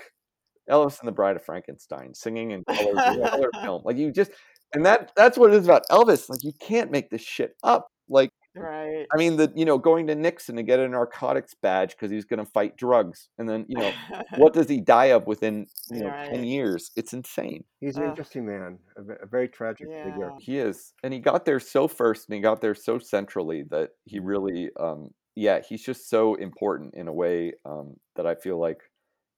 Elvis 0.70 1.00
and 1.00 1.08
the 1.08 1.12
Bride 1.12 1.36
of 1.36 1.44
Frankenstein 1.44 2.14
singing 2.14 2.52
in 2.52 2.64
color, 2.64 2.94
color 3.30 3.50
film. 3.62 3.82
Like 3.84 3.98
you 3.98 4.12
just 4.12 4.32
and 4.74 4.86
that 4.86 5.12
that's 5.16 5.38
what 5.38 5.52
it 5.52 5.58
is 5.58 5.66
about 5.66 5.84
Elvis. 5.92 6.30
Like 6.30 6.44
you 6.44 6.54
can't 6.60 6.92
make 6.92 7.10
this 7.10 7.22
shit 7.22 7.56
up. 7.64 7.88
Like 8.08 8.30
Right. 8.56 9.10
I 9.14 9.18
mean, 9.18 9.36
the 9.38 9.52
you 9.56 9.66
know 9.66 9.78
going 9.78 10.08
to 10.08 10.16
Nixon 10.16 10.56
to 10.56 10.64
get 10.64 10.80
a 10.80 10.88
narcotics 10.88 11.54
badge 11.54 11.92
because 11.92 12.12
he's 12.12 12.26
going 12.26 12.40
to 12.44 12.46
fight 12.52 12.78
drugs, 12.78 13.30
and 13.38 13.50
then 13.50 13.66
you 13.68 13.78
know 13.78 13.98
what 14.34 14.54
does 14.54 14.70
he 14.70 14.80
die 14.82 15.06
of 15.08 15.28
within 15.28 15.68
you 15.90 16.02
know 16.04 16.12
ten 16.24 16.44
years? 16.44 16.92
It's 16.96 17.14
insane. 17.14 17.66
He's 17.80 17.98
an 17.98 18.04
Ugh. 18.04 18.10
interesting 18.10 18.46
man, 18.46 18.80
a, 18.96 19.24
a 19.24 19.26
very 19.28 19.50
tragic 19.50 19.90
figure. 20.02 20.34
He 20.38 20.58
is, 20.60 20.94
and 21.04 21.14
he 21.14 21.20
got 21.20 21.46
there 21.46 21.60
so 21.60 21.88
first, 21.88 22.28
and 22.30 22.36
he 22.36 22.42
got 22.42 22.62
there 22.62 22.76
so 22.76 23.00
centrally 23.00 23.64
that 23.72 23.92
he 24.06 24.20
really, 24.20 24.70
um, 24.80 25.14
yeah, 25.36 25.62
he's 25.62 25.84
just 25.84 26.10
so 26.10 26.36
important 26.36 26.94
in 26.96 27.08
a 27.08 27.14
way 27.14 27.54
um, 27.66 27.96
that 28.16 28.26
I 28.28 28.36
feel 28.36 28.60
like 28.60 28.82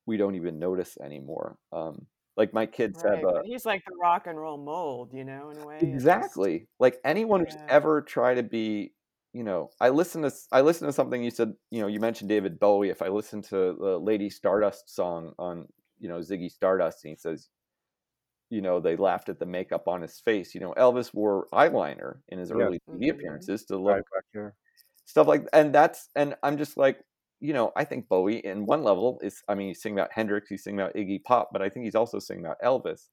we 0.06 0.18
don't 0.18 0.36
even 0.36 0.60
notice 0.60 0.98
anymore. 1.04 1.58
Um, 1.72 2.08
like 2.38 2.54
my 2.54 2.66
kids 2.66 3.02
Right. 3.02 3.24
have 3.24 3.24
a 3.36 3.44
he's 3.44 3.66
like 3.66 3.84
the 3.86 3.96
rock 4.02 4.28
and 4.28 4.40
roll 4.40 4.58
mold, 4.58 5.14
you 5.14 5.24
know, 5.26 5.50
in 5.50 5.58
a 5.58 5.64
way. 5.64 5.94
It's 5.96 6.08
just 6.08 6.42
exactly 6.42 6.68
like 6.80 7.00
anyone 7.04 7.42
who's 7.42 7.58
ever 7.70 8.02
tried 8.02 8.36
to 8.36 8.44
be 8.44 8.94
you 9.34 9.44
know 9.44 9.72
i 9.82 9.90
listen 9.90 10.22
to 10.22 10.32
i 10.52 10.62
listen 10.62 10.88
to 10.88 10.94
something 10.94 11.24
you 11.24 11.32
said 11.32 11.54
you 11.72 11.82
know 11.82 11.88
you 11.88 12.00
mentioned 12.00 12.30
david 12.30 12.60
bowie 12.60 12.90
if 12.90 13.02
i 13.02 13.08
listen 13.08 13.42
to 13.42 13.76
the 13.80 13.98
lady 14.00 14.30
stardust 14.30 14.90
song 14.94 15.34
on 15.40 15.68
you 16.00 16.08
know 16.10 16.20
ziggy 16.20 16.52
stardust 16.52 17.04
and 17.04 17.12
he 17.12 17.16
says 17.16 17.50
you 18.50 18.62
know 18.62 18.80
they 18.80 18.96
laughed 18.96 19.30
at 19.30 19.40
the 19.40 19.46
makeup 19.46 19.88
on 19.88 20.02
his 20.02 20.20
face 20.20 20.54
you 20.54 20.62
know 20.62 20.74
elvis 20.78 21.14
wore 21.14 21.48
eyeliner 21.54 22.22
in 22.30 22.40
his 22.40 22.52
Yeah. 22.52 22.70
early 22.70 22.80
tv 22.94 23.10
Mhm. 23.10 23.12
appearances 23.12 23.66
to 23.66 23.78
look 23.78 23.98
Right 23.98 24.10
back 24.14 24.26
here. 24.34 24.56
stuff 25.06 25.28
like 25.28 25.48
and 25.54 25.74
that's 25.74 26.10
and 26.16 26.36
i'm 26.44 26.58
just 26.58 26.78
like 26.78 27.04
you 27.40 27.54
know 27.54 27.72
i 27.76 27.84
think 27.84 28.08
bowie 28.08 28.38
in 28.46 28.66
one 28.66 28.84
level 28.84 29.20
is 29.24 29.42
i 29.50 29.56
mean 29.56 29.68
he's 29.68 29.82
singing 29.82 30.00
about 30.00 30.12
hendrix 30.14 30.50
he's 30.50 30.64
singing 30.64 30.80
about 30.80 30.94
iggy 30.96 31.22
pop 31.24 31.50
but 31.52 31.62
i 31.62 31.70
think 31.70 31.84
he's 31.86 31.96
also 31.96 32.20
singing 32.20 32.46
about 32.46 32.58
elvis 32.64 33.10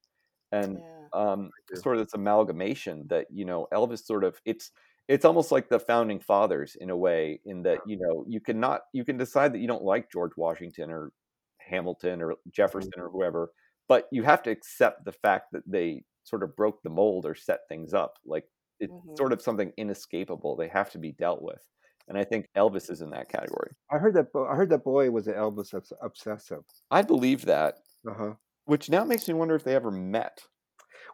and 0.51 0.81
Yeah. 0.81 1.09
um 1.13 1.53
sort 1.73 1.97
of 1.97 2.05
this 2.05 2.13
amalgamation 2.13 3.05
that 3.09 3.27
you 3.31 3.45
know 3.45 3.67
elvis 3.73 4.05
sort 4.05 4.23
of 4.23 4.39
it's 4.45 4.71
it's 5.07 5.25
almost 5.25 5.51
like 5.51 5.69
the 5.69 5.79
founding 5.79 6.19
fathers 6.19 6.75
in 6.79 6.89
a 6.89 6.97
way 6.97 7.39
in 7.45 7.63
that 7.63 7.79
you 7.87 7.97
know 7.97 8.25
you 8.27 8.39
can 8.39 8.59
not 8.59 8.81
you 8.93 9.03
can 9.05 9.17
decide 9.17 9.53
that 9.53 9.59
you 9.59 9.67
don't 9.67 9.83
like 9.83 10.11
george 10.11 10.31
washington 10.37 10.89
or 10.91 11.11
hamilton 11.59 12.21
or 12.21 12.35
jefferson 12.49 12.91
or 12.97 13.09
whoever 13.09 13.51
but 13.87 14.07
you 14.11 14.23
have 14.23 14.41
to 14.43 14.49
accept 14.49 15.03
the 15.05 15.11
fact 15.11 15.47
that 15.51 15.63
they 15.69 16.03
sort 16.23 16.43
of 16.43 16.55
broke 16.55 16.81
the 16.83 16.89
mold 16.89 17.25
or 17.25 17.35
set 17.35 17.61
things 17.69 17.93
up 17.93 18.17
like 18.25 18.45
it's 18.79 18.93
Mhm. 18.93 19.17
sort 19.17 19.33
of 19.33 19.41
something 19.41 19.71
inescapable 19.77 20.55
they 20.55 20.67
have 20.67 20.89
to 20.91 20.97
be 20.99 21.11
dealt 21.11 21.41
with 21.41 21.61
and 22.07 22.17
i 22.17 22.23
think 22.23 22.47
elvis 22.55 22.89
is 22.89 23.01
in 23.01 23.09
that 23.11 23.29
category 23.29 23.75
I 23.91 23.97
heard 23.99 24.13
that. 24.15 24.31
Bo- 24.31 24.47
I 24.47 24.55
heard 24.55 24.69
that 24.69 24.83
Bowie 24.83 25.09
was 25.09 25.27
an 25.27 25.33
Elvis 25.35 25.73
obs- 25.73 25.93
obsessive. 26.01 26.63
i 26.89 27.01
believe 27.01 27.45
that 27.45 27.79
Uh 28.07 28.13
huh. 28.13 28.35
which 28.65 28.89
now 28.89 29.03
makes 29.03 29.27
me 29.27 29.33
wonder 29.33 29.55
if 29.55 29.63
they 29.63 29.75
ever 29.75 29.91
met 29.91 30.47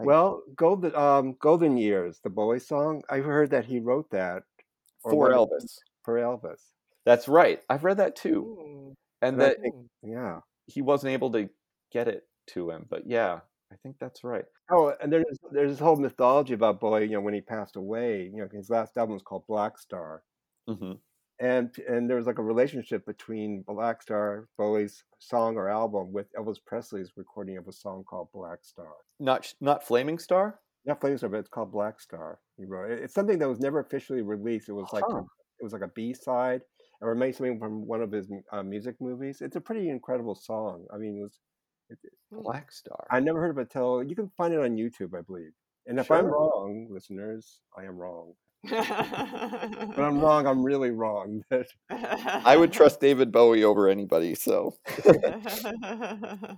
Well, 0.05 0.43
golden 0.55 0.95
um, 0.95 1.35
golden 1.39 1.77
years, 1.77 2.19
the 2.23 2.29
Bowie 2.29 2.59
song. 2.59 3.03
I 3.09 3.17
heard 3.19 3.51
that 3.51 3.65
he 3.65 3.79
wrote 3.79 4.09
that 4.11 4.43
for 5.01 5.29
elvis 5.31 5.77
for 6.03 6.15
Elvis. 6.15 6.61
that's 7.05 7.27
right 7.27 7.61
i've 7.69 7.83
read 7.83 7.97
that 7.97 8.15
too 8.15 8.41
Ooh. 8.59 8.95
and 9.21 9.33
And 9.33 9.41
that 9.41 9.61
think-. 9.61 9.75
Yeah. 10.03 10.41
he 10.67 10.81
wasn't 10.81 11.13
able 11.13 11.31
to 11.31 11.49
get 11.91 12.07
it 12.07 12.23
to 12.47 12.69
him. 12.71 12.85
But 12.89 13.03
yeah, 13.07 13.39
I 13.71 13.75
think 13.83 13.97
that's 13.99 14.23
right. 14.23 14.45
Oh, 14.71 14.93
and 15.01 15.11
there's 15.11 15.37
there's 15.51 15.71
this 15.71 15.79
whole 15.79 15.95
mythology 15.97 16.53
about 16.53 16.79
Bowie. 16.79 17.03
You 17.05 17.11
know, 17.17 17.21
when 17.21 17.33
he 17.33 17.41
passed 17.41 17.75
away, 17.77 18.29
you 18.33 18.39
know, 18.41 18.47
his 18.51 18.69
last 18.69 18.97
album 18.97 19.13
was 19.13 19.23
called 19.23 19.45
Black 19.47 19.77
Star, 19.77 20.23
hmm 20.67 20.93
and 21.39 21.75
and 21.87 22.09
there 22.09 22.17
was 22.17 22.25
like 22.27 22.39
a 22.39 22.43
relationship 22.43 23.05
between 23.05 23.63
Black 23.67 24.01
Star, 24.01 24.47
Bowie's 24.57 25.03
song 25.19 25.55
or 25.55 25.69
album, 25.69 26.11
with 26.11 26.27
Elvis 26.33 26.57
Presley's 26.65 27.11
recording 27.15 27.57
of 27.57 27.67
a 27.67 27.71
song 27.71 28.03
called 28.09 28.29
Black 28.33 28.59
Star. 28.63 28.91
Not 29.19 29.53
not 29.61 29.83
Flaming 29.85 30.17
Star. 30.19 30.59
Not 30.85 31.01
Flaming 31.01 31.17
Star, 31.17 31.29
but 31.29 31.39
it's 31.39 31.49
called 31.49 31.71
Black 31.71 31.99
Star. 31.99 32.39
He 32.57 32.65
wrote 32.65 32.91
it. 32.91 33.03
It's 33.03 33.13
something 33.13 33.39
that 33.39 33.49
was 33.49 33.59
never 33.59 33.79
officially 33.79 34.21
released. 34.21 34.69
It 34.69 34.73
was 34.73 34.91
like 34.93 35.03
Huh. 35.07 35.23
it 35.59 35.63
was 35.63 35.73
like 35.73 35.81
a 35.81 35.89
B 35.89 36.13
side, 36.13 36.61
or 37.01 37.13
maybe 37.13 37.33
something 37.33 37.59
from 37.59 37.85
one 37.85 38.01
of 38.01 38.11
his 38.11 38.31
uh, 38.51 38.63
music 38.63 38.95
movies. 38.99 39.41
It's 39.41 39.55
a 39.55 39.61
pretty 39.61 39.89
incredible 39.89 40.35
song. 40.35 40.85
I 40.93 40.97
mean, 40.97 41.17
it 41.19 41.23
was. 41.23 41.39
It. 41.89 41.99
Black 42.31 42.71
Star. 42.71 43.07
I 43.09 43.19
never 43.21 43.39
heard 43.39 43.51
of 43.51 43.57
it 43.59 43.69
till 43.69 44.03
you 44.03 44.15
can 44.15 44.29
find 44.37 44.53
it 44.53 44.59
on 44.59 44.75
YouTube, 44.75 45.17
I 45.17 45.21
believe. 45.21 45.51
And 45.85 45.99
if 45.99 46.11
I'm 46.11 46.25
wrong, 46.25 46.87
listeners, 46.89 47.61
I 47.77 47.85
am 47.85 47.95
wrong. 47.97 48.33
But 48.69 49.95
But 49.95 49.99
I'm 50.03 50.19
wrong. 50.19 50.45
I'm 50.47 50.63
really 50.63 50.91
wrong. 50.91 51.43
I 51.89 52.55
would 52.57 52.71
trust 52.71 52.99
David 52.99 53.31
Bowie 53.31 53.63
over 53.63 53.87
anybody. 53.89 54.35
So 54.35 54.75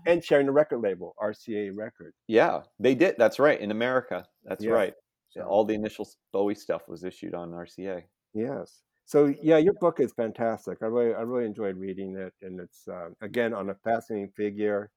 and 0.05 0.23
sharing 0.23 0.45
the 0.45 0.51
record 0.51 0.81
label, 0.81 1.15
RCA 1.21 1.71
Records. 1.75 2.15
yeah, 2.27 2.61
they 2.79 2.95
did. 2.95 3.15
That's 3.17 3.39
right. 3.39 3.59
In 3.59 3.71
America, 3.71 4.25
that's 4.43 4.63
Yeah. 4.63 4.71
right. 4.71 4.93
So- 5.31 5.41
All 5.43 5.63
the 5.65 5.75
initial 5.75 6.07
Bowie 6.33 6.55
stuff 6.55 6.87
was 6.87 7.03
issued 7.03 7.33
on 7.35 7.51
RCA. 7.51 8.03
Yes. 8.33 8.81
So 9.05 9.33
yeah, 9.41 9.57
your 9.57 9.73
book 9.73 9.99
is 9.99 10.11
fantastic. 10.13 10.77
I 10.81 10.85
really, 10.85 11.13
I 11.15 11.21
really 11.21 11.45
enjoyed 11.45 11.77
reading 11.77 12.15
it, 12.17 12.33
and 12.43 12.59
it's 12.59 12.87
uh, 12.87 13.09
again 13.21 13.53
on 13.53 13.69
a 13.71 13.75
fascinating 13.83 14.31
figure, 14.37 14.91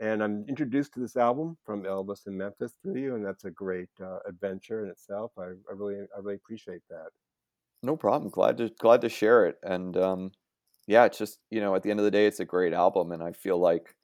And 0.00 0.22
I'm 0.22 0.44
introduced 0.48 0.92
to 0.94 1.00
this 1.00 1.16
album 1.16 1.56
from 1.64 1.84
Elvis 1.84 2.26
in 2.26 2.36
Memphis 2.36 2.74
through 2.82 3.00
you, 3.00 3.14
and 3.14 3.24
that's 3.24 3.44
a 3.44 3.50
great 3.50 3.88
uh, 4.02 4.18
adventure 4.28 4.84
in 4.84 4.90
itself. 4.90 5.32
I, 5.38 5.44
I 5.44 5.72
really, 5.74 5.96
I 5.96 6.20
really 6.20 6.36
appreciate 6.36 6.82
that. 6.90 7.08
No 7.82 7.96
problem. 7.96 8.30
Glad 8.30 8.58
to 8.58 8.70
glad 8.78 9.00
to 9.02 9.08
share 9.08 9.46
it. 9.46 9.56
And 9.62 9.96
um, 9.96 10.32
yeah, 10.86 11.04
it's 11.04 11.18
just 11.18 11.38
you 11.50 11.60
know 11.60 11.74
at 11.74 11.82
the 11.82 11.90
end 11.90 12.00
of 12.00 12.04
the 12.04 12.10
day, 12.10 12.26
it's 12.26 12.40
a 12.40 12.44
great 12.44 12.72
album, 12.72 13.12
and 13.12 13.22
I 13.22 13.32
feel 13.32 13.58
like 13.58 13.94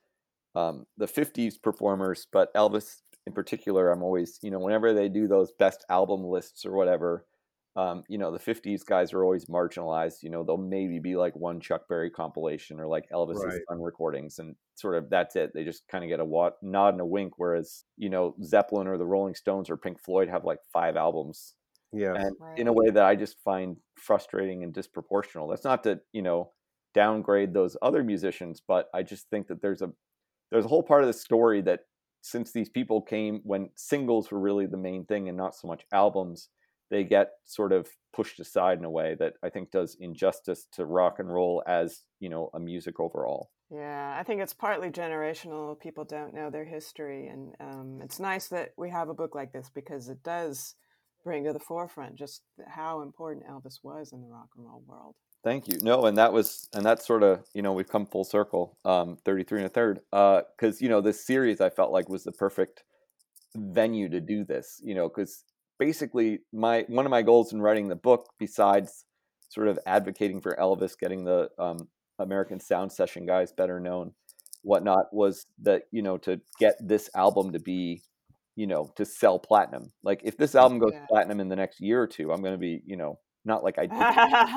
um, 0.55 0.87
the 0.97 1.07
'50s 1.07 1.61
performers, 1.61 2.27
but 2.33 2.55
Elvis 2.55 3.01
in 3.27 3.33
particular, 3.33 3.91
I'm 3.91 4.03
always 4.03 4.39
you 4.43 4.51
know 4.51 4.59
whenever 4.59 4.95
they 4.95 5.09
do 5.09 5.29
those 5.29 5.53
best 5.53 5.85
album 5.91 6.25
lists 6.25 6.65
or 6.65 6.73
whatever, 6.73 7.27
um, 7.77 8.05
you 8.09 8.19
know 8.19 8.31
the 8.31 8.39
'50s 8.39 8.85
guys 8.85 9.13
are 9.13 9.25
always 9.25 9.47
marginalized. 9.47 10.23
You 10.23 10.31
know 10.31 10.45
they'll 10.45 10.57
maybe 10.57 10.99
be 10.99 11.17
like 11.17 11.35
one 11.37 11.61
Chuck 11.61 11.89
Berry 11.89 12.11
compilation 12.11 12.79
or 12.81 12.87
like 12.87 13.09
Elvis's 13.11 13.45
Right. 13.45 13.61
Sun 13.69 13.81
recordings, 13.81 14.39
and 14.39 14.55
sort 14.75 14.97
of 14.97 15.09
that's 15.11 15.37
it. 15.37 15.53
They 15.55 15.65
just 15.65 15.87
kind 15.89 16.05
of 16.05 16.09
get 16.09 16.21
a 16.21 16.25
wa- 16.25 16.51
nod 16.63 16.95
and 16.95 17.01
a 17.01 17.07
wink. 17.07 17.35
Whereas 17.39 17.85
you 17.97 18.11
know 18.11 18.35
Zeppelin 18.45 18.87
or 18.87 18.99
the 18.99 19.07
Rolling 19.07 19.35
Stones 19.35 19.71
or 19.71 19.77
Pink 19.77 19.99
Floyd 20.01 20.29
have 20.29 20.45
like 20.45 20.59
five 20.73 20.97
albums 20.97 21.55
Yes. 21.95 22.17
and 22.19 22.37
in 22.59 22.69
a 22.69 22.73
way 22.73 22.91
that 22.91 23.05
I 23.05 23.15
just 23.17 23.37
find 23.45 23.77
frustrating 23.97 24.63
and 24.65 24.73
disproportional. 24.75 25.49
That's 25.51 25.65
not 25.65 25.83
to 25.85 26.01
you 26.13 26.23
know 26.23 26.53
downgrade 26.95 27.55
those 27.55 27.77
other 27.81 28.03
musicians, 28.05 28.61
but 28.67 28.89
I 28.93 29.03
just 29.03 29.29
think 29.31 29.47
that 29.49 29.63
there's 29.63 29.81
a 29.83 29.91
there's 30.51 30.67
a 30.67 30.69
whole 30.69 30.83
part 30.83 31.03
of 31.03 31.07
the 31.07 31.13
story 31.15 31.63
that 31.63 31.81
since 32.21 32.53
these 32.53 32.69
people 32.69 33.01
came 33.03 33.41
when 33.45 33.71
singles 33.77 34.31
were 34.31 34.39
really 34.39 34.67
the 34.67 34.77
main 34.77 35.05
thing 35.07 35.29
and 35.29 35.37
not 35.37 35.55
so 35.57 35.67
much 35.67 35.85
albums, 35.93 36.49
they 36.93 37.03
get 37.03 37.31
sort 37.47 37.73
of 37.73 37.89
pushed 38.13 38.39
aside 38.39 38.79
in 38.79 38.85
a 38.85 38.91
way 38.91 39.17
that 39.19 39.33
I 39.43 39.49
think 39.49 39.71
does 39.71 39.97
injustice 39.99 40.67
to 40.75 40.85
rock 40.85 41.19
and 41.19 41.33
roll 41.33 41.63
as 41.67 42.03
you 42.21 42.29
know 42.29 42.51
a 42.53 42.61
music 42.61 43.01
overall. 43.01 43.51
Yeah, 43.71 44.15
I 44.17 44.23
think 44.23 44.43
it's 44.43 44.53
partly 44.53 44.91
generational. 44.91 45.81
People 45.81 46.05
don't 46.05 46.35
know 46.35 46.51
their 46.51 46.67
history, 46.67 47.29
and 47.29 47.55
um, 47.59 48.01
it's 48.03 48.21
nice 48.21 48.49
that 48.49 48.75
we 48.77 48.91
have 48.91 49.09
a 49.09 49.15
book 49.15 49.35
like 49.35 49.53
this 49.53 49.71
because 49.75 50.11
it 50.11 50.23
does 50.23 50.75
bring 51.25 51.45
to 51.45 51.55
the 51.55 51.59
forefront 51.59 52.17
just 52.17 52.43
how 52.69 53.01
important 53.01 53.47
Elvis 53.47 53.79
was 53.83 54.13
in 54.13 54.21
the 54.21 54.29
rock 54.29 54.51
and 54.57 54.67
roll 54.67 54.83
world. 54.87 55.15
Thank 55.43 55.69
you. 55.69 55.79
No, 55.83 56.05
and 56.05 56.19
that 56.19 56.33
was, 56.33 56.69
and 56.75 56.85
that's 56.85 57.07
sort 57.07 57.23
of, 57.23 57.45
you 57.55 57.63
know, 57.63 57.73
we've 57.73 57.89
come 57.89 58.07
full 58.07 58.25
circle. 58.25 58.77
Um, 58.85 59.17
33 59.25 59.61
and 59.61 59.67
a 59.67 59.69
third. 59.69 60.01
Uh, 60.13 60.43
cause, 60.59 60.81
you 60.81 60.89
know, 60.89 61.01
this 61.01 61.25
series 61.25 61.61
I 61.61 61.71
felt 61.71 61.93
like 61.93 62.09
was 62.09 62.25
the 62.25 62.33
perfect 62.33 62.85
venue 63.57 64.09
to 64.09 64.21
do 64.21 64.45
this, 64.45 64.81
you 64.85 64.95
know, 64.95 65.09
cause 65.09 65.45
basically 65.83 66.39
my, 66.53 66.85
one 66.87 67.07
of 67.07 67.11
my 67.11 67.23
goals 67.23 67.53
in 67.53 67.61
writing 67.61 67.89
the 67.89 67.97
book, 67.97 68.29
besides 68.39 69.05
sort 69.49 69.67
of 69.67 69.81
advocating 69.85 70.41
for 70.41 70.55
Elvis, 70.57 70.97
getting 70.97 71.25
the, 71.25 71.49
um, 71.59 71.89
American 72.21 72.61
sound 72.61 72.93
session 72.93 73.27
guys 73.27 73.51
better 73.53 73.81
known, 73.81 74.13
whatnot, 74.63 75.07
was 75.13 75.47
that, 75.63 75.83
you 75.91 76.03
know, 76.03 76.17
to 76.19 76.41
get 76.61 76.75
this 76.81 77.11
album 77.17 77.53
to 77.53 77.59
be, 77.59 78.01
you 78.55 78.69
know, 78.69 78.93
to 78.95 79.05
sell 79.05 79.41
platinum. 79.41 79.91
Like 80.05 80.21
if 80.23 80.37
this 80.37 80.55
album 80.55 80.79
goes 80.79 80.93
Yeah. 80.93 81.07
platinum 81.09 81.41
in 81.41 81.49
the 81.49 81.57
next 81.57 81.81
year 81.81 82.01
or 82.01 82.07
two, 82.07 82.31
I'm 82.33 82.43
going 82.43 82.55
to 82.55 82.59
be, 82.59 82.81
you 82.87 82.97
know, 82.97 83.19
not 83.45 83.65
like 83.65 83.77
I 83.79 83.87
did 83.87 84.07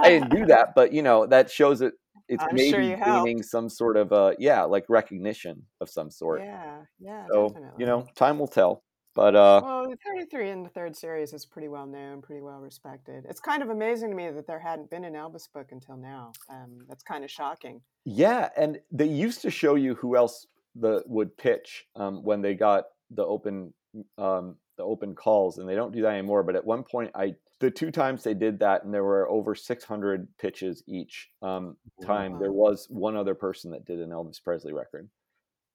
I 0.03 0.09
didn't 0.09 0.29
do 0.29 0.45
that, 0.53 0.73
but 0.75 0.93
you 0.93 1.01
know 1.01 1.25
that 1.25 1.49
shows 1.49 1.81
it. 1.81 1.93
It's 2.27 2.43
I'm 2.43 2.57
sure 2.57 2.79
maybe 2.81 3.01
helped. 3.03 3.25
gaining 3.25 3.41
some 3.43 3.67
sort 3.69 3.97
of 3.97 4.11
uh 4.13 4.33
yeah, 4.37 4.61
like 4.63 4.85
recognition 4.89 5.63
of 5.81 5.89
some 5.89 6.11
sort. 6.11 6.41
Yeah, 6.43 6.81
yeah, 6.99 7.23
so 7.31 7.47
definitely. 7.49 7.79
you 7.79 7.85
know, 7.87 8.05
time 8.15 8.37
will 8.37 8.47
tell. 8.47 8.83
But 9.15 9.33
uh, 9.33 9.61
Well, 9.63 9.89
the 9.89 9.95
33 9.95 10.49
in 10.49 10.63
the 10.63 10.69
third 10.69 10.95
series 10.95 11.31
is 11.31 11.45
pretty 11.45 11.69
well 11.69 11.87
known, 11.87 12.21
pretty 12.21 12.41
well 12.41 12.59
respected. 12.59 13.25
It's 13.29 13.39
kind 13.39 13.63
of 13.63 13.69
amazing 13.69 14.09
to 14.09 14.15
me 14.15 14.29
that 14.29 14.45
there 14.45 14.59
hadn't 14.59 14.89
been 14.89 15.05
an 15.05 15.13
Elvis 15.13 15.51
book 15.51 15.71
until 15.71 15.95
now. 15.95 16.33
Um, 16.49 16.85
that's 16.89 17.01
kind 17.01 17.23
of 17.23 17.31
shocking. 17.31 17.81
yeah, 18.03 18.49
and 18.57 18.79
they 18.91 19.07
used 19.07 19.41
to 19.43 19.49
show 19.49 19.75
you 19.75 19.95
who 19.95 20.17
else 20.17 20.45
the 20.75 21.01
would 21.07 21.37
pitch 21.37 21.85
um, 21.95 22.23
when 22.23 22.41
they 22.41 22.53
got 22.53 22.85
the 23.09 23.23
open 23.23 23.73
um, 24.17 24.57
the 24.77 24.83
open 24.83 25.15
calls, 25.15 25.57
and 25.57 25.69
they 25.69 25.75
don't 25.75 25.93
do 25.93 26.01
that 26.01 26.13
anymore. 26.13 26.43
But 26.43 26.57
at 26.57 26.65
one 26.65 26.83
point, 26.83 27.11
I 27.15 27.35
the 27.59 27.71
two 27.71 27.91
times 27.91 28.23
they 28.23 28.33
did 28.33 28.59
that, 28.59 28.83
and 28.83 28.93
there 28.93 29.05
were 29.05 29.29
over 29.29 29.55
600 29.55 30.27
pitches 30.37 30.83
each 30.87 31.29
um, 31.41 31.77
time. 32.03 32.37
There 32.37 32.51
was 32.51 32.87
one 32.89 33.15
other 33.15 33.33
person 33.33 33.71
that 33.71 33.85
did 33.85 33.99
an 33.99 34.09
Elvis 34.09 34.43
Presley 34.43 34.73
record. 34.73 35.09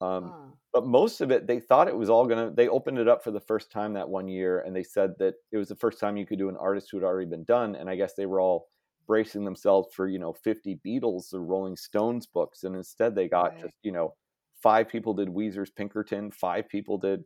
Um, 0.01 0.35
but 0.73 0.87
most 0.87 1.21
of 1.21 1.31
it 1.33 1.47
they 1.47 1.59
thought 1.61 1.89
it 1.89 1.97
was 1.97 2.09
all 2.11 2.27
gonna 2.27 2.51
they 2.53 2.69
opened 2.69 2.99
it 2.99 3.09
up 3.09 3.25
for 3.25 3.31
the 3.33 3.41
first 3.41 3.73
time 3.73 3.93
that 3.95 4.09
one 4.09 4.29
year 4.29 4.61
and 4.61 4.75
they 4.75 4.85
said 4.85 5.15
that 5.19 5.35
it 5.53 5.57
was 5.57 5.69
the 5.69 5.75
first 5.77 5.99
time 5.99 6.17
you 6.17 6.25
could 6.27 6.39
do 6.39 6.49
an 6.49 6.57
artist 6.57 6.89
who 6.91 6.97
had 6.97 7.05
already 7.05 7.29
been 7.29 7.43
done 7.45 7.75
and 7.75 7.91
i 7.91 7.97
guess 7.97 8.15
they 8.15 8.27
were 8.27 8.41
all 8.41 8.69
bracing 9.07 9.45
themselves 9.45 9.93
for 9.93 10.07
you 10.07 10.19
know 10.19 10.33
50 10.33 10.77
beatles 10.87 11.35
or 11.35 11.43
rolling 11.45 11.77
stones 11.77 12.27
books 12.27 12.63
and 12.63 12.77
instead 12.77 13.17
they 13.17 13.29
got 13.29 13.51
Right. 13.51 13.61
just 13.61 13.75
you 13.83 13.91
know 13.91 14.15
five 14.63 14.89
people 14.89 15.13
did 15.13 15.29
weezer's 15.29 15.71
pinkerton 15.71 16.31
five 16.31 16.69
people 16.69 16.99
did 16.99 17.25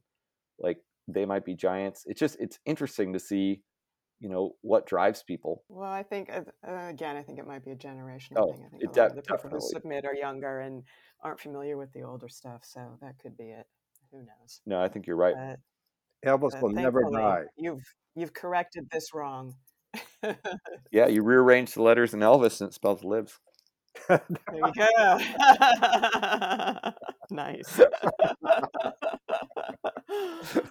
like 0.59 0.79
they 1.09 1.25
might 1.27 1.45
be 1.45 1.55
giants 1.55 2.05
it's 2.07 2.21
just 2.21 2.37
it's 2.41 2.59
interesting 2.67 3.13
to 3.13 3.19
see 3.21 3.63
you 4.25 4.31
know 4.31 4.57
what 4.63 4.87
drives 4.87 5.23
people 5.23 5.63
Well, 5.69 5.93
I 5.93 6.03
think 6.03 6.31
uh, 6.33 6.41
uh, 6.67 6.89
again, 6.89 7.15
I 7.17 7.23
think 7.23 7.39
it 7.39 7.47
might 7.47 7.63
be 7.65 7.73
a 7.73 7.77
generational 7.77 8.39
Oh, 8.39 8.53
thing. 8.53 8.65
I 8.67 8.69
think 8.71 8.83
it 8.83 8.87
a 8.87 9.01
lot 9.01 9.11
of 9.11 9.17
de- 9.17 9.21
the 9.21 9.37
people 9.37 9.51
who 9.51 9.61
submit 9.61 10.07
are 10.07 10.15
younger 10.15 10.61
and 10.61 10.83
aren't 11.23 11.41
familiar 11.41 11.77
with 11.77 11.93
the 11.93 12.03
older 12.03 12.29
stuff, 12.29 12.63
so 12.65 12.81
that 13.03 13.19
could 13.19 13.37
be 13.37 13.51
it. 13.61 13.67
Who 14.11 14.19
knows? 14.21 14.61
no 14.65 14.81
i 14.81 14.89
think 14.89 15.07
you're 15.07 15.17
right 15.27 15.35
But, 15.37 15.59
Elvis 16.31 16.53
but 16.53 16.63
will 16.63 16.71
never 16.71 17.03
die. 17.13 17.43
you've 17.59 17.85
you've 18.15 18.33
corrected 18.33 18.89
this 18.91 19.13
wrong. 19.13 19.55
yeah 20.91 21.07
you 21.09 21.23
rearrange 21.33 21.75
the 21.75 21.83
letters 21.83 22.15
in 22.15 22.21
elvis 22.21 22.61
and 22.63 22.71
it 22.71 22.75
spells 22.75 23.05
lives 23.05 23.39
you 24.11 24.73
go. 24.77 25.19
nice. 27.31 27.81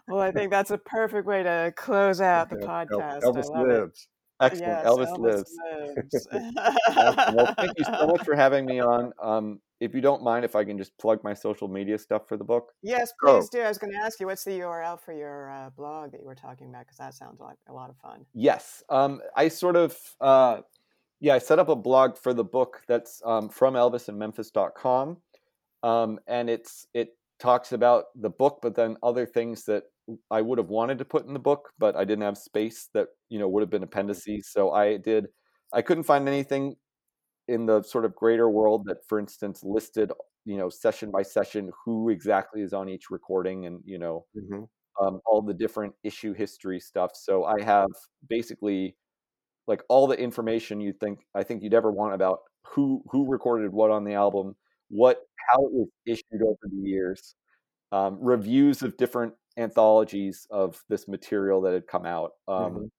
well, 0.07 0.21
I 0.21 0.31
think 0.31 0.51
that's 0.51 0.71
a 0.71 0.77
perfect 0.77 1.27
way 1.27 1.43
to 1.43 1.73
close 1.75 2.21
out 2.21 2.49
the 2.49 2.57
podcast. 2.57 3.21
Elvis 3.21 3.49
love 3.49 3.69
it. 3.69 3.79
lives. 3.79 4.07
excellent 4.41 4.67
Yes, 4.67 4.85
elvis, 4.85 5.07
Elvis 5.07 5.19
lives 5.19 5.57
lives. 5.93 6.27
Well, 7.35 7.53
thank 7.57 7.71
you 7.77 7.85
so 7.85 8.07
much 8.07 8.21
for 8.25 8.35
having 8.35 8.65
me 8.65 8.79
on. 8.79 9.11
Um, 9.21 9.59
if 9.79 9.93
you 9.93 10.01
don't 10.01 10.23
mind, 10.23 10.45
if 10.45 10.55
I 10.55 10.63
can 10.63 10.77
just 10.77 10.97
plug 10.97 11.23
my 11.23 11.33
social 11.33 11.67
media 11.67 11.97
stuff 11.97 12.27
for 12.27 12.37
the 12.37 12.43
book. 12.43 12.71
Yes, 12.81 13.11
please 13.19 13.49
do. 13.49 13.59
I 13.59 13.67
was 13.67 13.77
going 13.77 13.91
to 13.91 13.99
ask 13.99 14.19
you, 14.19 14.27
what's 14.27 14.43
the 14.43 14.51
URL 14.59 14.99
for 14.99 15.13
your 15.13 15.51
uh, 15.51 15.69
blog 15.71 16.11
that 16.11 16.21
you 16.21 16.27
were 16.27 16.35
talking 16.35 16.69
about? 16.69 16.81
Because 16.81 16.97
that 16.97 17.13
sounds 17.13 17.41
like 17.41 17.57
a 17.67 17.73
lot 17.73 17.89
of 17.89 17.97
fun. 17.97 18.25
Yes, 18.33 18.83
um, 18.89 19.19
I 19.35 19.49
sort 19.49 19.75
of, 19.75 19.97
uh, 20.21 20.61
yeah, 21.19 21.35
I 21.35 21.39
set 21.39 21.59
up 21.59 21.69
a 21.69 21.75
blog 21.75 22.17
for 22.17 22.33
the 22.33 22.43
book 22.45 22.83
that's 22.87 23.21
um, 23.25 23.49
from 23.49 23.73
ElvisInMemphis.com, 23.73 25.17
um, 25.83 26.19
and 26.27 26.49
it's 26.49 26.87
it 26.93 27.17
talks 27.39 27.71
about 27.71 28.05
the 28.15 28.29
book, 28.29 28.59
but 28.61 28.75
then 28.75 28.97
other 29.03 29.25
things 29.25 29.65
that 29.65 29.83
I 30.31 30.41
would 30.41 30.57
have 30.57 30.69
wanted 30.69 30.97
to 30.99 31.05
put 31.05 31.25
in 31.25 31.33
the 31.33 31.39
book, 31.39 31.71
but 31.77 31.95
I 31.95 32.03
didn't 32.05 32.23
have 32.23 32.37
space 32.37 32.89
that 32.93 33.09
you 33.29 33.39
know 33.39 33.47
would 33.49 33.61
have 33.61 33.69
been 33.69 33.83
appendices. 33.83 34.49
So 34.51 34.71
I 34.71 34.97
did. 34.97 35.27
I 35.73 35.81
couldn't 35.81 36.03
find 36.03 36.27
anything 36.27 36.75
in 37.47 37.65
the 37.65 37.83
sort 37.83 38.05
of 38.05 38.15
greater 38.15 38.49
world 38.49 38.85
that, 38.85 38.99
for 39.07 39.19
instance, 39.19 39.63
listed 39.63 40.11
you 40.45 40.57
know 40.57 40.69
session 40.69 41.11
by 41.11 41.23
session 41.23 41.71
who 41.85 42.09
exactly 42.09 42.61
is 42.61 42.73
on 42.73 42.89
each 42.89 43.09
recording, 43.11 43.65
and 43.67 43.81
you 43.85 43.99
know 43.99 44.25
Mhm. 44.33 44.65
um, 45.01 45.19
all 45.25 45.41
the 45.41 45.53
different 45.53 45.93
issue 46.03 46.33
history 46.33 46.79
stuff. 46.79 47.11
So 47.15 47.45
I 47.45 47.61
have 47.63 47.89
basically 48.29 48.95
like 49.67 49.83
all 49.89 50.07
the 50.07 50.19
information 50.19 50.81
you 50.81 50.93
think 50.93 51.21
I 51.35 51.43
think 51.43 51.63
you'd 51.63 51.73
ever 51.73 51.91
want 51.91 52.13
about 52.13 52.39
who 52.67 53.03
who 53.11 53.27
recorded 53.29 53.71
what 53.73 53.91
on 53.91 54.03
the 54.03 54.13
album, 54.13 54.55
what 54.93 55.19
how 55.49 55.65
it 55.65 55.73
was 55.73 55.89
issued 56.05 56.43
over 56.43 56.57
the 56.63 56.89
years, 56.89 57.35
um, 57.91 58.17
reviews 58.21 58.83
of 58.83 58.97
different 58.97 59.33
anthologies 59.57 60.47
of 60.51 60.83
this 60.89 61.07
material 61.07 61.61
that 61.61 61.73
had 61.73 61.87
come 61.87 62.05
out, 62.05 62.31
um, 62.47 62.85
Mhm. 62.85 62.89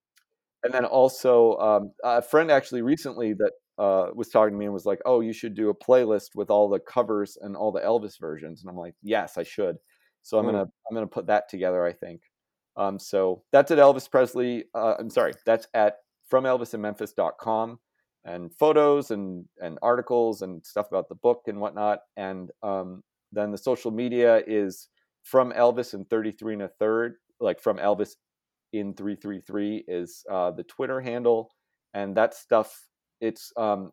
and 0.64 0.74
then 0.74 0.84
also 0.84 1.56
um, 1.58 1.92
a 2.04 2.22
friend 2.22 2.50
actually 2.50 2.82
recently 2.82 3.34
that 3.34 3.52
uh, 3.78 4.08
was 4.14 4.28
talking 4.30 4.54
to 4.54 4.58
me 4.58 4.66
and 4.66 4.74
was 4.74 4.86
like, 4.86 5.00
"Oh, 5.06 5.20
you 5.20 5.32
should 5.32 5.54
do 5.54 5.68
a 5.70 5.74
playlist 5.74 6.36
with 6.36 6.50
all 6.50 6.68
the 6.68 6.80
covers 6.80 7.36
and 7.40 7.56
all 7.56 7.72
the 7.72 7.80
Elvis 7.80 8.18
versions," 8.20 8.62
and 8.62 8.70
I'm 8.70 8.76
like, 8.76 8.94
"Yes, 9.02 9.36
I 9.38 9.42
should." 9.44 9.76
So 10.22 10.38
I'm 10.38 10.46
Mm. 10.46 10.52
gonna 10.52 10.62
I'm 10.90 10.94
gonna 10.94 11.06
put 11.08 11.26
that 11.28 11.48
together. 11.48 11.84
I 11.84 11.92
think. 11.92 12.22
Um, 12.76 12.98
so 13.00 13.44
that's 13.52 13.70
at 13.72 13.78
Elvis 13.78 14.10
Presley. 14.10 14.64
Uh, 14.74 14.94
I'm 14.98 15.10
sorry, 15.10 15.34
that's 15.46 15.68
at 15.74 15.98
from 16.28 16.44
ElvisInMemphis.com 16.44 17.78
and 18.24 18.55
photos 18.55 19.10
and 19.10 19.46
and 19.60 19.78
articles 19.82 20.42
and 20.42 20.64
stuff 20.64 20.86
about 20.90 21.09
the 21.09 21.14
book 21.16 21.42
and 21.46 21.60
whatnot. 21.60 22.01
And 22.16 22.51
um, 22.62 23.02
then 23.32 23.51
the 23.52 23.59
social 23.59 23.90
media 23.90 24.42
is 24.46 24.88
from 25.22 25.52
Elvis 25.52 25.94
in 25.94 26.05
33 26.06 26.55
and 26.55 26.62
a 26.62 26.68
third, 26.68 27.16
like 27.40 27.60
from 27.60 27.78
Elvis 27.78 28.12
in 28.72 28.94
333 28.94 29.84
is 29.88 30.24
uh, 30.30 30.51
the 30.51 30.64
Twitter 30.64 31.01
handle. 31.01 31.51
And 31.94 32.16
that 32.16 32.34
stuff, 32.34 32.88
it's 33.20 33.52
um, 33.56 33.92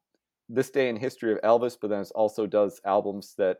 this 0.49 0.69
day 0.71 0.89
in 0.89 0.95
history 0.97 1.31
of 1.33 1.39
Elvis, 1.41 1.77
but 1.79 1.89
then 1.89 2.01
it 2.01 2.11
also 2.15 2.47
does 2.47 2.81
albums 2.85 3.35
that 3.37 3.57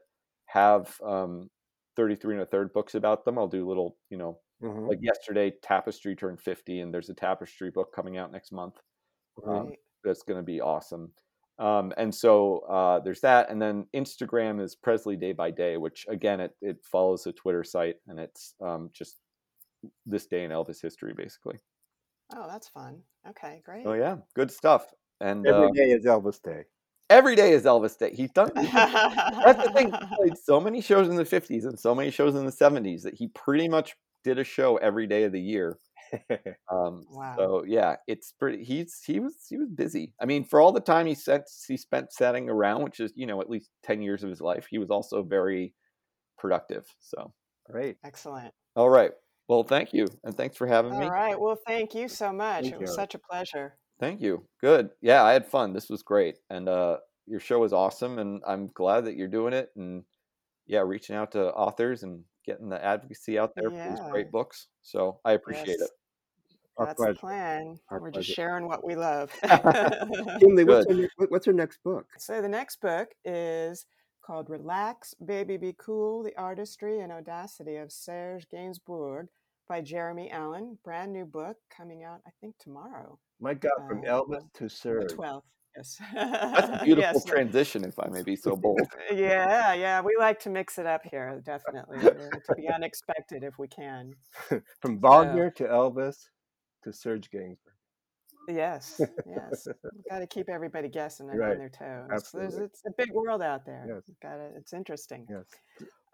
have 0.47 0.99
um, 1.05 1.49
33 1.95 2.35
and 2.35 2.43
a 2.43 2.45
third 2.45 2.73
books 2.73 2.95
about 2.95 3.23
them. 3.25 3.37
I'll 3.37 3.47
do 3.47 3.67
little, 3.67 3.97
you 4.09 4.17
know, 4.17 4.39
Mhm. 4.61 4.87
like 4.89 4.99
yesterday, 5.01 5.51
Tapestry 5.61 6.15
turned 6.15 6.41
50, 6.41 6.79
and 6.81 6.93
there's 6.93 7.09
a 7.09 7.13
Tapestry 7.13 7.71
book 7.71 7.93
coming 7.93 8.17
out 8.17 8.31
next 8.31 8.51
month. 8.51 8.77
Um, 9.47 9.67
Right. 9.67 9.79
That's 10.03 10.23
going 10.23 10.39
to 10.39 10.43
be 10.43 10.61
awesome. 10.61 11.11
Um, 11.59 11.93
and 11.97 12.13
so 12.13 12.59
uh, 12.69 12.99
there's 13.01 13.21
that, 13.21 13.51
and 13.51 13.61
then 13.61 13.85
Instagram 13.95 14.59
is 14.61 14.75
Presley 14.75 15.15
Day 15.15 15.31
by 15.31 15.51
Day, 15.51 15.77
which 15.77 16.05
again 16.09 16.39
it 16.39 16.55
it 16.61 16.77
follows 16.83 17.23
the 17.23 17.33
Twitter 17.33 17.63
site, 17.63 17.97
and 18.07 18.19
it's 18.19 18.55
um, 18.61 18.89
just 18.93 19.17
this 20.05 20.25
day 20.25 20.43
in 20.43 20.51
Elvis 20.51 20.81
history, 20.81 21.13
basically. 21.15 21.57
Oh, 22.35 22.47
that's 22.47 22.67
fun. 22.69 23.01
Okay, 23.29 23.61
great. 23.63 23.85
Oh 23.85 23.93
yeah, 23.93 24.17
good 24.35 24.49
stuff. 24.51 24.87
And 25.19 25.45
Every 25.45 25.67
uh, 25.67 25.71
day 25.71 25.91
is 25.91 26.05
Elvis 26.05 26.41
Day. 26.41 26.63
every 27.11 27.35
day 27.35 27.51
is 27.51 27.63
Elvis 27.65 27.95
Day. 27.97 28.11
He's 28.15 28.31
done. 28.31 28.49
that's 28.55 29.63
the 29.63 29.71
thing. 29.75 29.91
He 29.91 30.15
played 30.17 30.37
so 30.37 30.59
many 30.59 30.81
shows 30.81 31.09
in 31.09 31.15
the 31.15 31.25
'50s 31.25 31.65
and 31.65 31.79
so 31.79 31.93
many 31.93 32.09
shows 32.09 32.33
in 32.33 32.43
the 32.45 32.51
'70s 32.51 33.03
that 33.03 33.13
he 33.13 33.27
pretty 33.27 33.67
much 33.67 33.95
did 34.23 34.39
a 34.39 34.43
show 34.43 34.77
every 34.77 35.05
day 35.05 35.23
of 35.25 35.31
the 35.31 35.39
year. 35.41 35.77
Um, 36.71 37.05
Wow. 37.09 37.35
So 37.37 37.63
yeah, 37.65 37.97
it's 38.07 38.31
pretty. 38.31 38.63
He's 38.63 39.01
he 39.05 39.19
was 39.19 39.35
he 39.49 39.57
was 39.57 39.69
busy. 39.69 40.13
I 40.21 40.25
mean, 40.25 40.43
for 40.45 40.61
all 40.61 40.71
the 40.71 40.79
time 40.81 41.05
he 41.07 41.15
spent 41.15 41.43
he 41.67 41.77
spent 41.77 42.13
setting 42.13 42.49
around, 42.49 42.83
which 42.83 42.99
is 42.99 43.11
you 43.15 43.25
know 43.25 43.41
at 43.41 43.49
least 43.49 43.71
ten 43.83 44.01
years 44.01 44.23
of 44.23 44.29
his 44.29 44.41
life, 44.41 44.67
he 44.69 44.77
was 44.77 44.89
also 44.89 45.23
very 45.23 45.73
productive. 46.37 46.87
So 46.99 47.33
Great. 47.69 47.97
Excellent. 48.03 48.53
all 48.75 48.89
right, 48.89 49.11
well, 49.47 49.63
thank 49.63 49.93
you, 49.93 50.07
and 50.23 50.35
thanks 50.35 50.57
for 50.57 50.67
having 50.67 50.97
me. 50.97 51.05
All 51.05 51.11
right. 51.11 51.39
Well, 51.39 51.57
thank 51.67 51.93
you 51.95 52.07
so 52.07 52.31
much. 52.33 52.63
Thank 52.63 52.75
it 52.75 52.79
was 52.81 52.89
you. 52.91 52.95
such 52.95 53.15
a 53.15 53.19
pleasure. 53.19 53.77
Thank 53.99 54.21
you. 54.21 54.47
Good. 54.59 54.91
Yeah, 55.01 55.23
I 55.23 55.33
had 55.33 55.45
fun. 55.47 55.73
This 55.73 55.89
was 55.89 56.03
great, 56.03 56.39
and 56.49 56.67
uh, 56.67 56.97
your 57.27 57.39
show 57.39 57.59
was 57.59 57.73
awesome, 57.73 58.19
and 58.19 58.41
I'm 58.47 58.67
glad 58.69 59.05
that 59.05 59.15
you're 59.15 59.27
doing 59.27 59.53
it, 59.53 59.69
and 59.75 60.03
yeah, 60.67 60.81
reaching 60.81 61.15
out 61.15 61.31
to 61.33 61.53
authors 61.53 62.03
and 62.03 62.25
getting 62.45 62.69
the 62.69 62.83
advocacy 62.83 63.37
out 63.39 63.53
there 63.55 63.71
for 63.71 63.89
these 63.89 63.99
great 64.11 64.31
books. 64.31 64.67
So 64.81 65.19
I 65.25 65.33
appreciate 65.33 65.79
Yes. 65.79 65.81
it. 65.81 65.91
Our 66.77 66.85
That's 66.87 66.97
pleasure. 66.97 67.13
the 67.13 67.19
plan. 67.19 67.79
Our 67.89 67.99
We're 67.99 68.11
pleasure. 68.11 68.23
just 68.23 68.35
sharing 68.35 68.67
what 68.67 68.83
we 68.85 68.95
love. 68.95 69.31
Kimberly, 70.39 70.63
what's 70.63 70.89
her, 70.91 71.07
what's 71.29 71.45
her 71.45 71.53
next 71.53 71.79
book? 71.83 72.05
so 72.17 72.41
the 72.41 72.47
next 72.49 72.79
book 72.81 73.09
is 73.25 73.85
called 74.25 74.49
Relax, 74.49 75.13
Baby 75.25 75.57
Be 75.57 75.75
Cool, 75.77 76.23
The 76.23 76.35
Artistry 76.37 76.99
and 77.01 77.11
Audacity 77.11 77.75
of 77.77 77.91
Serge 77.91 78.47
Gainsbourg 78.53 79.27
by 79.67 79.81
Jeremy 79.81 80.29
Allen. 80.31 80.77
Brand 80.83 81.11
new 81.11 81.25
book 81.25 81.57
coming 81.75 82.03
out, 82.03 82.19
I 82.25 82.29
think, 82.39 82.55
tomorrow, 82.59 83.17
My 83.39 83.53
God, 83.53 83.71
from 83.87 83.99
Uh, 83.99 84.03
Elvis 84.11 84.43
to 84.53 84.63
the 84.65 84.69
Serge. 84.69 85.11
12th. 85.13 85.41
Yes. 85.77 85.97
That's 86.13 86.81
a 86.81 86.81
beautiful 86.83 87.11
Yes, 87.15 87.23
transition, 87.25 87.85
if 87.85 87.97
I 87.97 88.07
may 88.09 88.23
be 88.23 88.35
so 88.35 88.55
bold. 88.57 88.81
Yeah, 89.11 89.73
yeah, 89.73 90.01
we 90.01 90.15
like 90.19 90.37
to 90.41 90.49
mix 90.49 90.77
it 90.77 90.85
up 90.85 91.01
here, 91.09 91.41
definitely, 91.45 91.97
uh, 91.99 92.11
to 92.11 92.55
be 92.57 92.67
unexpected 92.67 93.43
if 93.43 93.57
we 93.57 93.67
can. 93.69 94.13
From 94.81 94.99
Wagner 94.99 95.49
to 95.51 95.63
Elvis 95.63 96.25
to 96.83 96.93
Serge 96.93 97.29
Gainsbourg. 97.31 97.57
Yes, 98.49 98.99
yes. 99.27 99.67
Got 100.09 100.19
to 100.19 100.27
keep 100.27 100.49
everybody 100.49 100.89
guessing 100.89 101.29
and 101.29 101.39
Right, 101.39 101.51
on 101.51 101.57
their 101.59 101.69
toes. 101.69 102.07
There's, 102.09 102.21
absolutely. 102.23 102.63
it's 102.65 102.81
a 102.87 102.91
big 102.97 103.11
world 103.11 103.41
out 103.41 103.65
there. 103.65 103.85
Yes. 103.87 104.01
Got 104.21 104.37
to, 104.37 104.49
it's 104.57 104.73
interesting. 104.73 105.27
Yes. 105.29 105.45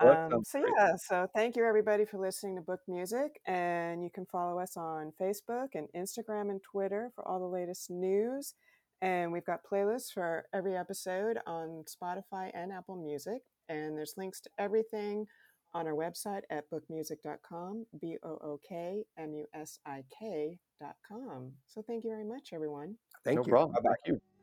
Well, 0.04 0.34
Um, 0.34 0.44
so 0.44 0.60
great. 0.60 0.74
yeah, 0.78 0.92
so 0.98 1.28
thank 1.34 1.56
you 1.56 1.64
everybody 1.66 2.04
for 2.06 2.20
listening 2.20 2.56
to 2.58 2.62
Book 2.62 2.82
Musik, 2.88 3.40
and 3.48 4.04
you 4.04 4.10
can 4.14 4.26
follow 4.26 4.60
us 4.60 4.76
on 4.76 5.14
Facebook 5.20 5.70
and 5.74 5.88
Instagram 5.96 6.50
and 6.52 6.62
Twitter 6.62 7.12
for 7.16 7.26
all 7.28 7.40
the 7.40 7.46
latest 7.48 7.90
news. 7.90 8.54
And 9.02 9.32
we've 9.32 9.46
got 9.46 9.62
playlists 9.64 10.12
for 10.14 10.46
every 10.54 10.76
episode 10.76 11.38
on 11.48 11.84
Spotify 11.88 12.52
and 12.54 12.72
Apple 12.74 12.96
Music, 12.98 13.42
and 13.70 13.98
there's 13.98 14.16
links 14.18 14.42
to 14.42 14.50
everything 14.60 15.26
on 15.78 15.86
our 15.88 15.94
website 15.94 16.42
at 16.50 16.70
bookmusik.com, 16.72 17.86
b 18.02 18.18
o 18.24 18.30
o 18.30 18.60
k 18.68 19.06
m 19.18 19.34
u 19.34 19.46
s 19.54 19.80
i 19.86 20.04
k 20.10 20.58
dot 20.82 20.96
com. 21.08 21.52
So 21.68 21.82
thank 21.82 22.04
you 22.04 22.10
very 22.10 22.24
much, 22.26 22.52
everyone. 22.54 22.96
Thank 23.24 23.38
no 23.38 23.44
you. 23.44 23.52
problem. 23.52 23.74
Bye-bye. 23.74 23.96
Thank 24.06 24.16
you. 24.16 24.37